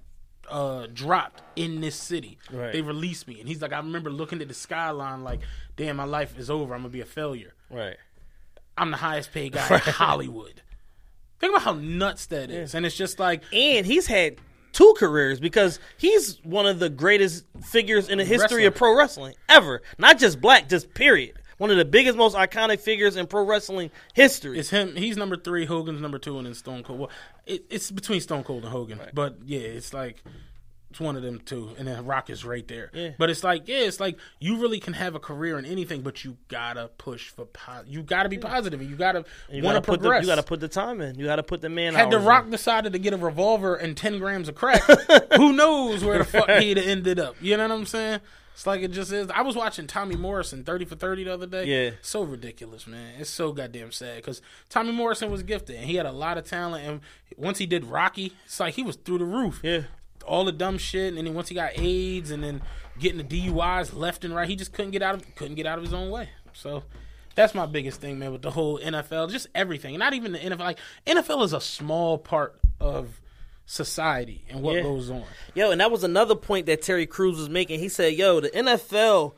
uh, 0.49 0.87
dropped 0.93 1.41
in 1.55 1.81
this 1.81 1.95
city. 1.95 2.37
Right. 2.51 2.71
They 2.71 2.81
released 2.81 3.27
me, 3.27 3.39
and 3.39 3.49
he's 3.49 3.61
like, 3.61 3.73
I 3.73 3.77
remember 3.79 4.09
looking 4.09 4.41
at 4.41 4.47
the 4.47 4.53
skyline, 4.53 5.23
like, 5.23 5.39
damn, 5.75 5.97
my 5.97 6.05
life 6.05 6.37
is 6.37 6.49
over. 6.49 6.73
I'm 6.73 6.81
gonna 6.81 6.89
be 6.89 7.01
a 7.01 7.05
failure. 7.05 7.53
right. 7.69 7.97
I'm 8.79 8.91
the 8.91 8.97
highest 8.97 9.31
paid 9.33 9.53
guy 9.53 9.67
in 9.73 9.79
Hollywood. 9.79 10.61
Think 11.39 11.53
about 11.53 11.63
how 11.63 11.73
nuts 11.73 12.25
that 12.27 12.49
is, 12.49 12.73
and 12.73 12.85
it's 12.85 12.95
just 12.95 13.19
like 13.19 13.43
And 13.53 13.85
he's 13.85 14.07
had 14.07 14.37
two 14.71 14.93
careers 14.97 15.39
because 15.39 15.79
he's 15.97 16.39
one 16.43 16.65
of 16.65 16.79
the 16.79 16.89
greatest 16.89 17.45
figures 17.63 18.09
in 18.09 18.17
the 18.17 18.25
history 18.25 18.65
of 18.65 18.75
pro 18.75 18.97
wrestling 18.97 19.35
ever. 19.49 19.81
Not 19.97 20.19
just 20.19 20.41
black, 20.41 20.69
just 20.69 20.93
period. 20.93 21.33
One 21.57 21.71
of 21.71 21.77
the 21.77 21.85
biggest, 21.85 22.15
most 22.15 22.35
iconic 22.35 22.79
figures 22.79 23.15
in 23.15 23.25
pro 23.25 23.43
wrestling 23.43 23.89
history. 24.13 24.59
It's 24.59 24.69
him. 24.69 24.95
He's 24.95 25.17
number 25.17 25.35
three. 25.35 25.65
Hogan's 25.65 25.99
number 25.99 26.19
two, 26.19 26.37
and 26.37 26.45
then 26.45 26.53
Stone 26.53 26.83
Cold. 26.83 26.99
Well, 26.99 27.09
it, 27.47 27.65
it's 27.69 27.89
between 27.89 28.21
Stone 28.21 28.43
Cold 28.43 28.63
and 28.63 28.71
Hogan, 28.71 28.99
but 29.13 29.37
yeah, 29.43 29.59
it's 29.59 29.93
like 29.93 30.23
it's 30.97 31.05
one 31.05 31.15
of 31.15 31.21
them 31.21 31.39
two, 31.45 31.69
and 31.77 31.87
then 31.87 32.05
Rock 32.07 32.31
is 32.31 32.43
right 32.43 32.67
there. 32.67 32.89
Yeah. 32.91 33.11
But 33.19 33.29
it's 33.29 33.43
like, 33.43 33.67
yeah, 33.67 33.81
it's 33.81 33.99
like 33.99 34.17
you 34.39 34.57
really 34.57 34.79
can 34.79 34.93
have 34.93 35.13
a 35.13 35.19
career 35.19 35.59
in 35.59 35.65
anything, 35.65 36.01
but 36.01 36.23
you 36.25 36.37
gotta 36.47 36.89
push 36.97 37.29
for. 37.29 37.45
Po- 37.45 37.83
you 37.85 38.01
gotta 38.01 38.29
be 38.29 38.39
positive, 38.39 38.81
and 38.81 38.89
you 38.89 38.95
gotta 38.95 39.23
want 39.51 39.61
gotta 39.61 39.75
to 39.75 39.81
put 39.81 39.99
the, 39.99 40.07
progress. 40.07 40.23
you 40.23 40.27
got 40.27 40.35
to 40.35 40.43
put 40.43 40.59
the 40.59 40.67
time 40.67 40.99
in. 41.01 41.19
You 41.19 41.25
got 41.25 41.35
to 41.35 41.43
put 41.43 41.61
the 41.61 41.69
man. 41.69 41.93
had 41.93 42.09
The 42.09 42.17
Rock 42.19 42.45
in. 42.45 42.49
decided 42.49 42.93
to 42.93 42.99
get 42.99 43.13
a 43.13 43.17
revolver 43.17 43.75
and 43.75 43.95
ten 43.95 44.17
grams 44.17 44.49
of 44.49 44.55
crack, 44.55 44.81
who 45.35 45.53
knows 45.53 46.03
where 46.03 46.17
the 46.17 46.25
fuck 46.25 46.49
he'd 46.49 46.77
have 46.77 46.87
ended 46.87 47.19
up? 47.19 47.35
You 47.41 47.57
know 47.57 47.67
what 47.67 47.75
I'm 47.75 47.85
saying? 47.85 48.19
It's 48.53 48.65
like 48.65 48.81
it 48.81 48.91
just 48.91 49.11
is. 49.11 49.29
I 49.29 49.41
was 49.41 49.55
watching 49.55 49.85
Tommy 49.85 50.15
Morrison 50.15 50.63
30 50.63 50.85
for 50.85 50.95
30 50.95 51.25
the 51.25 51.33
other 51.35 51.45
day. 51.45 51.65
Yeah. 51.65 51.91
So 52.01 52.23
ridiculous, 52.23 52.87
man. 52.87 53.13
It's 53.19 53.29
so 53.29 53.51
goddamn 53.51 53.91
sad 53.91 54.15
because 54.15 54.41
Tommy 54.67 54.91
Morrison 54.93 55.29
was 55.29 55.43
gifted 55.43 55.75
and 55.75 55.85
he 55.85 55.93
had 55.97 56.07
a 56.07 56.11
lot 56.11 56.39
of 56.39 56.45
talent. 56.45 56.83
And 56.87 57.01
once 57.37 57.59
he 57.59 57.67
did 57.67 57.85
Rocky, 57.85 58.33
it's 58.45 58.59
like 58.59 58.73
he 58.73 58.81
was 58.81 58.95
through 58.95 59.19
the 59.19 59.25
roof. 59.25 59.59
Yeah. 59.61 59.81
All 60.27 60.45
the 60.45 60.51
dumb 60.51 60.77
shit. 60.77 61.13
And 61.13 61.25
then 61.25 61.33
once 61.33 61.49
he 61.49 61.55
got 61.55 61.71
AIDS 61.75 62.31
and 62.31 62.43
then 62.43 62.61
getting 62.99 63.17
the 63.17 63.23
DUIs 63.23 63.95
left 63.95 64.25
and 64.25 64.35
right, 64.35 64.47
he 64.49 64.55
just 64.55 64.73
couldn't 64.73 64.91
get 64.91 65.01
out 65.01 65.15
of 65.15 65.35
couldn't 65.35 65.55
get 65.55 65.65
out 65.65 65.77
of 65.77 65.83
his 65.83 65.93
own 65.93 66.09
way. 66.09 66.29
So 66.53 66.83
that's 67.35 67.53
my 67.53 67.65
biggest 67.65 68.01
thing, 68.01 68.17
man, 68.19 68.31
with 68.31 68.41
the 68.41 68.51
whole 68.51 68.79
NFL, 68.79 69.29
just 69.29 69.47
everything. 69.53 69.97
Not 69.99 70.13
even 70.13 70.31
the 70.33 70.39
NFL. 70.39 70.59
Like 70.59 70.79
NFL 71.05 71.43
is 71.43 71.53
a 71.53 71.61
small 71.61 72.17
part 72.17 72.59
of 72.79 73.21
society 73.65 74.43
and 74.49 74.61
what 74.61 74.75
Yeah. 74.77 74.81
goes 74.83 75.09
on. 75.09 75.23
Yo, 75.53 75.71
and 75.71 75.81
that 75.81 75.91
was 75.91 76.03
another 76.03 76.35
point 76.35 76.65
that 76.67 76.81
Terry 76.81 77.05
Crews 77.05 77.37
was 77.37 77.49
making. 77.49 77.79
He 77.79 77.89
said, 77.89 78.13
"Yo, 78.13 78.39
the 78.39 78.49
NFL, 78.55 79.35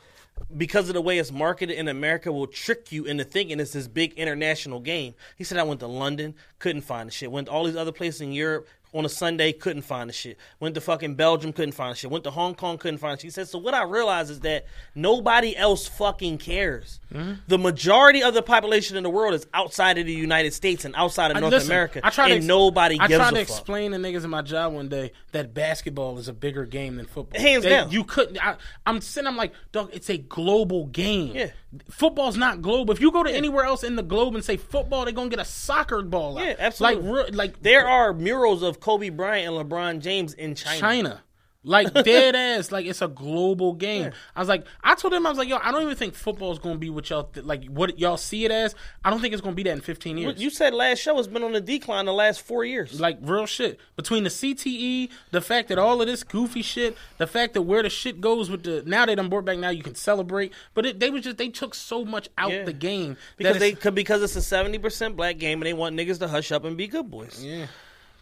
because 0.55 0.87
of 0.87 0.93
the 0.93 1.01
way 1.01 1.17
it's 1.17 1.31
marketed 1.31 1.75
in 1.75 1.87
America, 1.87 2.31
will 2.31 2.47
trick 2.47 2.91
you 2.91 3.05
into 3.05 3.23
thinking 3.23 3.59
it's 3.59 3.73
this 3.73 3.87
big 3.87 4.13
international 4.13 4.79
game." 4.79 5.15
He 5.35 5.43
said, 5.43 5.57
"I 5.57 5.63
went 5.63 5.79
to 5.81 5.87
London, 5.87 6.35
couldn't 6.59 6.81
find 6.83 7.09
the 7.09 7.11
shit. 7.11 7.31
Went 7.31 7.47
to 7.47 7.51
all 7.51 7.65
these 7.65 7.75
other 7.75 7.91
places 7.91 8.21
in 8.21 8.31
Europe." 8.31 8.67
On 8.91 9.05
a 9.05 9.09
Sunday, 9.09 9.53
couldn't 9.53 9.83
find 9.83 10.09
the 10.09 10.13
shit. 10.13 10.37
Went 10.59 10.73
to 10.73 10.81
fucking 10.81 11.13
Belgium, 11.13 11.53
couldn't 11.53 11.73
find 11.73 11.91
the 11.93 11.95
shit. 11.95 12.09
Went 12.09 12.23
to 12.23 12.31
Hong 12.31 12.55
Kong, 12.55 12.79
couldn't 12.79 12.97
find 12.97 13.15
the 13.17 13.21
shit. 13.21 13.25
He 13.25 13.29
said, 13.29 13.47
so 13.47 13.59
what 13.59 13.75
I 13.75 13.83
realized 13.83 14.31
is 14.31 14.39
that 14.39 14.65
nobody 14.95 15.55
else 15.55 15.87
fucking 15.87 16.39
cares. 16.39 16.99
Mm-hmm. 17.13 17.33
The 17.47 17.57
majority 17.59 18.23
of 18.23 18.33
the 18.33 18.41
population 18.41 18.97
in 18.97 19.03
the 19.03 19.09
world 19.09 19.33
is 19.35 19.45
outside 19.53 19.97
of 19.99 20.05
the 20.07 20.13
United 20.13 20.53
States 20.53 20.85
and 20.85 20.95
outside 20.95 21.29
of 21.29 21.37
I- 21.37 21.39
North 21.39 21.53
listen, 21.53 21.69
America. 21.69 22.01
I 22.03 22.09
try 22.09 22.25
and 22.25 22.31
to 22.31 22.37
ex- 22.37 22.45
nobody 22.45 22.99
I 22.99 23.07
gives 23.07 23.19
tried 23.19 23.33
a 23.33 23.35
to 23.39 23.45
fuck. 23.45 23.57
explain 23.57 23.91
to 23.91 23.97
niggas 23.97 24.23
in 24.23 24.29
my 24.31 24.41
job 24.41 24.73
one 24.73 24.89
day 24.89 25.11
that 25.33 25.53
basketball 25.53 26.17
is 26.17 26.27
a 26.27 26.33
bigger 26.33 26.65
game 26.65 26.95
than 26.97 27.05
football. 27.05 27.39
Hands 27.39 27.63
down. 27.63 27.91
You 27.91 28.03
couldn't. 28.03 28.43
I, 28.43 28.55
I'm 28.87 29.01
sitting. 29.01 29.27
I'm 29.27 29.37
like, 29.37 29.53
dog. 29.71 29.91
It's 29.93 30.09
a 30.09 30.17
global 30.17 30.87
game. 30.87 31.35
Yeah. 31.35 31.49
Football's 31.91 32.35
not 32.37 32.63
global. 32.63 32.91
If 32.93 32.99
you 32.99 33.11
go 33.11 33.21
to 33.21 33.31
anywhere 33.31 33.65
else 33.65 33.83
in 33.83 33.95
the 33.95 34.01
globe 34.01 34.33
and 34.33 34.43
say 34.43 34.57
football, 34.57 35.03
they're 35.05 35.13
gonna 35.13 35.29
get 35.29 35.37
a 35.39 35.45
soccer 35.45 36.01
ball. 36.01 36.39
Out. 36.39 36.45
Yeah, 36.47 36.55
absolutely. 36.57 37.03
Like, 37.03 37.27
real- 37.27 37.35
like 37.37 37.61
There 37.61 37.87
are 37.87 38.11
murals 38.13 38.63
of 38.63 38.78
Kobe 38.79 39.09
Bryant 39.09 39.55
and 39.55 39.69
LeBron 39.69 39.99
James 39.99 40.33
in 40.33 40.55
China. 40.55 40.79
China. 40.79 41.23
Like 41.61 41.93
dead 42.05 42.37
ass, 42.37 42.71
like 42.71 42.85
it's 42.85 43.01
a 43.01 43.09
global 43.09 43.73
game. 43.73 44.11
I 44.33 44.39
was 44.39 44.47
like, 44.47 44.63
I 44.81 44.95
told 44.95 45.13
him, 45.13 45.25
I 45.25 45.29
was 45.29 45.37
like, 45.37 45.49
yo, 45.49 45.57
I 45.61 45.73
don't 45.73 45.81
even 45.81 45.97
think 45.97 46.13
football 46.15 46.53
is 46.53 46.57
going 46.59 46.75
to 46.75 46.79
be 46.79 46.89
what 46.89 47.09
y'all 47.09 47.25
th- 47.25 47.45
like. 47.45 47.65
What 47.65 47.99
y'all 47.99 48.15
see 48.15 48.45
it 48.45 48.51
as? 48.51 48.75
I 49.03 49.09
don't 49.09 49.19
think 49.19 49.33
it's 49.33 49.41
going 49.41 49.55
to 49.55 49.57
be 49.57 49.63
that 49.63 49.73
in 49.73 49.81
15 49.81 50.17
years. 50.17 50.41
You 50.41 50.51
said 50.51 50.73
last 50.73 50.99
show 50.99 51.17
has 51.17 51.27
been 51.27 51.43
on 51.43 51.51
the 51.51 51.59
decline 51.59 52.05
the 52.05 52.13
last 52.13 52.39
four 52.43 52.63
years. 52.63 53.01
like 53.01 53.17
real 53.21 53.45
shit 53.45 53.77
between 53.97 54.23
the 54.23 54.29
CTE, 54.29 55.09
the 55.31 55.41
fact 55.41 55.67
that 55.67 55.77
all 55.77 55.99
of 55.99 56.07
this 56.07 56.23
goofy 56.23 56.61
shit, 56.61 56.95
the 57.17 57.27
fact 57.27 57.55
that 57.55 57.63
where 57.63 57.83
the 57.83 57.89
shit 57.89 58.21
goes 58.21 58.49
with 58.49 58.63
the 58.63 58.81
now 58.85 59.05
they 59.05 59.15
done 59.15 59.27
brought 59.27 59.43
back 59.43 59.57
now 59.57 59.69
you 59.69 59.83
can 59.83 59.95
celebrate, 59.95 60.53
but 60.73 60.85
it, 60.85 61.01
they 61.01 61.09
was 61.09 61.23
just 61.23 61.37
they 61.37 61.49
took 61.49 61.75
so 61.75 62.05
much 62.05 62.29
out 62.37 62.51
Yeah. 62.53 62.63
the 62.63 62.71
game 62.73 63.17
because 63.35 63.59
they 63.59 63.73
could 63.73 63.95
because 63.95 64.23
it's 64.23 64.37
a 64.37 64.41
seventy 64.41 64.77
percent 64.77 65.17
black 65.17 65.37
game 65.37 65.59
and 65.59 65.65
they 65.67 65.73
want 65.73 65.93
niggas 65.97 66.19
to 66.19 66.29
hush 66.29 66.53
up 66.53 66.63
and 66.63 66.77
be 66.77 66.87
good 66.87 67.11
boys. 67.11 67.43
yeah. 67.43 67.65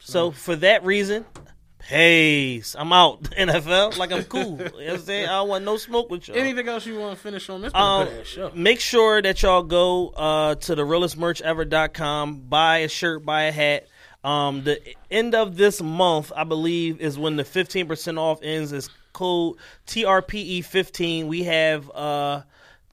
So 0.09 0.31
for 0.31 0.55
that 0.57 0.85
reason, 0.85 1.25
peace. 1.79 2.75
I'm 2.77 2.93
out 2.93 3.23
NFL 3.37 3.97
like 3.97 4.11
I'm 4.11 4.23
cool. 4.23 4.51
you 4.51 4.57
know 4.57 4.63
what 4.71 4.89
I'm 4.89 4.99
saying? 4.99 5.25
I 5.27 5.33
don't 5.33 5.49
want 5.49 5.65
no 5.65 5.77
smoke 5.77 6.09
with 6.09 6.27
y'all. 6.27 6.37
Anything 6.37 6.67
else 6.69 6.85
you 6.85 6.97
want 6.97 7.17
to 7.17 7.21
finish 7.21 7.49
on? 7.49 7.61
This 7.61 7.73
Um, 7.75 8.07
show. 8.23 8.51
make 8.55 8.79
sure 8.79 9.21
that 9.21 9.41
y'all 9.41 9.63
go 9.63 10.09
uh, 10.09 10.55
to 10.55 10.75
the 10.75 10.83
realestmerchever.com, 10.83 12.41
buy 12.47 12.77
a 12.79 12.87
shirt, 12.87 13.25
buy 13.25 13.43
a 13.43 13.51
hat. 13.51 13.87
Um, 14.23 14.63
the 14.63 14.81
end 15.11 15.35
of 15.35 15.55
this 15.57 15.81
month, 15.81 16.31
I 16.35 16.43
believe, 16.43 16.99
is 16.99 17.17
when 17.19 17.35
the 17.35 17.43
15% 17.43 18.17
off 18.17 18.39
ends. 18.41 18.71
Is 18.73 18.89
code 19.13 19.57
TRPE15. 19.87 21.27
We 21.27 21.43
have 21.43 21.89
uh, 21.91 22.41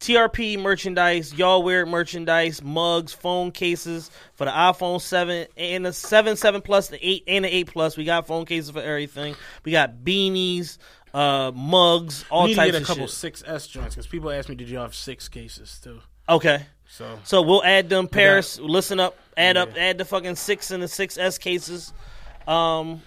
TRP 0.05 0.59
merchandise, 0.59 1.33
y'all 1.33 1.63
wear 1.63 1.87
merchandise, 1.87 2.63
mugs, 2.63 3.15
phone 3.15 3.51
cases 3.51 4.11
for 4.35 4.45
the 4.45 4.51
iPhone 4.51 5.01
7 5.01 5.47
and 5.57 5.87
the 5.87 5.95
7, 5.95 6.37
7 6.37 6.61
Plus, 6.61 6.89
the 6.89 7.07
8, 7.07 7.25
and 7.27 7.45
the 7.47 7.55
8 7.57 7.67
Plus. 7.69 7.97
We 7.97 8.05
got 8.05 8.27
phone 8.27 8.45
cases 8.45 8.71
for 8.71 8.83
everything. 8.83 9.35
We 9.65 9.73
got 9.73 10.05
beanies, 10.05 10.77
uh, 11.15 11.53
mugs, 11.55 12.27
all 12.29 12.47
need 12.47 12.55
to 12.57 12.67
get 12.67 12.75
a 12.75 12.79
of 12.79 12.85
couple 12.87 13.07
shit. 13.07 13.17
six 13.17 13.43
S 13.47 13.67
joints 13.67 13.95
because 13.95 14.07
people 14.07 14.31
ask 14.31 14.51
me, 14.51 14.55
did 14.55 14.69
you 14.69 14.77
have 14.77 14.95
six 14.95 15.29
cases 15.29 15.81
too? 15.83 16.01
Okay. 16.29 16.67
So 16.87 17.19
So 17.25 17.41
we'll 17.41 17.65
add 17.65 17.89
them 17.89 18.07
Paris. 18.07 18.59
Listen 18.59 19.01
up, 19.01 19.17
add 19.39 19.57
up, 19.57 19.71
add 19.75 19.97
the 19.97 20.05
fucking 20.05 20.37
six 20.37 20.71
and 20.71 20.83
the 20.83 20.89
six 20.89 21.17
S 21.17 21.39
cases. 21.39 21.95
Um. 22.47 23.01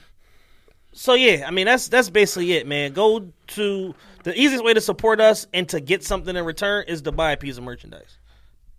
So 0.93 1.13
yeah, 1.13 1.45
I 1.47 1.51
mean 1.51 1.67
that's 1.67 1.89
that's 1.89 2.09
basically 2.09 2.53
it, 2.53 2.65
man. 2.65 2.93
Go 2.93 3.31
to 3.49 3.93
the 4.27 4.37
easiest 4.37 4.61
way 4.61 4.73
to 4.73 4.81
support 4.81 5.21
us 5.21 5.47
and 5.53 5.69
to 5.69 5.79
get 5.79 6.03
something 6.03 6.35
in 6.35 6.43
return 6.43 6.83
is 6.89 7.03
to 7.03 7.13
buy 7.13 7.31
a 7.31 7.37
piece 7.37 7.57
of 7.57 7.63
merchandise, 7.63 8.17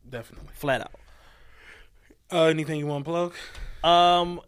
definitely. 0.08 0.50
flat 0.52 0.82
out. 0.82 0.92
Uh, 2.30 2.44
anything 2.44 2.78
you 2.78 2.86
want 2.86 3.06
to 3.06 3.10
plug? 3.10 3.34
Um, 3.82 4.42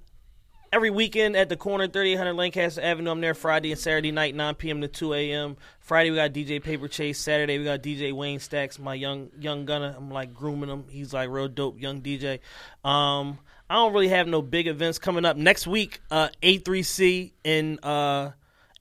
every 0.70 0.90
weekend 0.90 1.36
at 1.36 1.48
the 1.48 1.56
corner, 1.56 1.88
3800 1.88 2.34
Lancaster 2.34 2.82
Avenue. 2.82 3.10
I'm 3.10 3.22
there 3.22 3.32
Friday 3.32 3.72
and 3.72 3.80
Saturday 3.80 4.12
night, 4.12 4.34
9 4.34 4.56
p.m. 4.56 4.82
to 4.82 4.88
2 4.88 5.14
a.m. 5.14 5.56
Friday 5.80 6.10
we 6.10 6.16
got 6.16 6.34
DJ 6.34 6.62
Paper 6.62 6.86
Chase. 6.86 7.18
Saturday 7.18 7.56
we 7.56 7.64
got 7.64 7.82
DJ 7.82 8.12
Wayne 8.12 8.38
Stacks, 8.38 8.78
my 8.78 8.92
young 8.92 9.30
young 9.38 9.64
gunner. 9.64 9.94
I'm 9.96 10.10
like 10.10 10.34
grooming 10.34 10.68
him. 10.68 10.84
He's 10.90 11.14
like 11.14 11.30
real 11.30 11.48
dope 11.48 11.80
young 11.80 12.02
DJ. 12.02 12.40
Um, 12.84 13.38
I 13.70 13.76
don't 13.76 13.94
really 13.94 14.08
have 14.08 14.28
no 14.28 14.42
big 14.42 14.66
events 14.66 14.98
coming 14.98 15.24
up 15.24 15.38
next 15.38 15.66
week. 15.66 16.00
Uh, 16.10 16.28
A3C 16.42 17.32
in 17.42 17.78
uh 17.82 18.32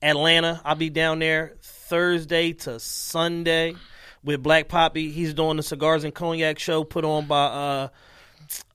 Atlanta. 0.02 0.60
I'll 0.66 0.74
be 0.74 0.90
down 0.90 1.20
there 1.20 1.54
Thursday 1.90 2.52
to 2.52 2.78
Sunday 2.78 3.74
with 4.22 4.44
Black 4.44 4.68
Poppy. 4.68 5.10
He's 5.10 5.34
doing 5.34 5.56
the 5.56 5.62
cigars 5.64 6.04
and 6.04 6.14
cognac 6.14 6.60
show 6.60 6.84
put 6.84 7.04
on 7.04 7.26
by 7.26 7.46
uh 7.46 7.88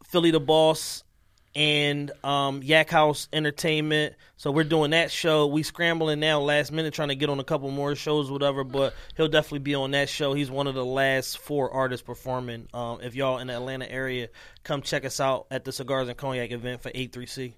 Philly 0.10 0.32
the 0.32 0.42
Boss 0.42 1.06
and 1.56 2.12
um, 2.26 2.62
Yak 2.62 2.90
House 2.90 3.30
Entertainment. 3.32 4.16
So 4.36 4.52
we're 4.52 4.66
doing 4.66 4.92
that 4.92 5.12
show. 5.12 5.48
We 5.48 5.64
scrambling 5.64 6.20
now 6.20 6.42
last 6.42 6.74
minute 6.74 6.94
trying 6.94 7.08
to 7.08 7.16
get 7.16 7.30
on 7.30 7.40
a 7.40 7.46
couple 7.46 7.72
more 7.72 7.96
shows, 7.96 8.30
whatever. 8.30 8.66
But 8.66 8.94
he'll 9.16 9.30
definitely 9.30 9.60
be 9.60 9.76
on 9.76 9.92
that 9.92 10.10
show. 10.10 10.34
He's 10.34 10.52
one 10.52 10.68
of 10.68 10.76
the 10.76 10.86
last 10.86 11.38
four 11.38 11.72
artists 11.72 12.06
performing. 12.06 12.68
Um, 12.74 13.00
if 13.02 13.16
y'all 13.16 13.38
in 13.38 13.48
the 13.48 13.54
Atlanta 13.54 13.90
area, 13.90 14.28
come 14.64 14.82
check 14.82 15.06
us 15.06 15.22
out 15.22 15.48
at 15.50 15.64
the 15.64 15.72
Cigars 15.72 16.10
and 16.10 16.18
Cognac 16.18 16.52
event 16.52 16.82
for 16.82 16.92
A3C. 16.92 17.54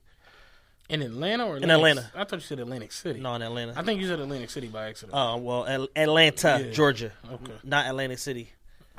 In 0.90 1.02
Atlanta 1.02 1.46
or 1.46 1.58
In 1.58 1.70
Atlanta. 1.70 2.10
I 2.16 2.24
thought 2.24 2.38
you 2.38 2.46
said 2.46 2.60
Atlantic 2.60 2.92
City. 2.94 3.20
No, 3.20 3.34
in 3.36 3.42
Atlanta. 3.42 3.74
I 3.76 3.84
think 3.84 4.00
you 4.00 4.08
said 4.08 4.20
Atlantic 4.20 4.50
City 4.50 4.68
by 4.68 4.88
accident. 4.88 5.14
Uh, 5.14 5.36
well, 5.38 5.66
Al- 5.68 5.88
Atlanta, 5.96 6.64
Yeah. 6.66 6.72
Georgia, 6.72 7.12
Okay. 7.30 7.52
not 7.64 7.88
Atlantic 7.88 8.20
City. 8.20 8.52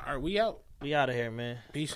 All 0.05 0.13
right, 0.13 0.21
we 0.21 0.39
out. 0.39 0.59
We 0.81 0.93
out 0.93 1.09
of 1.09 1.15
here, 1.15 1.31
man. 1.31 1.57
Peace. 1.73 1.95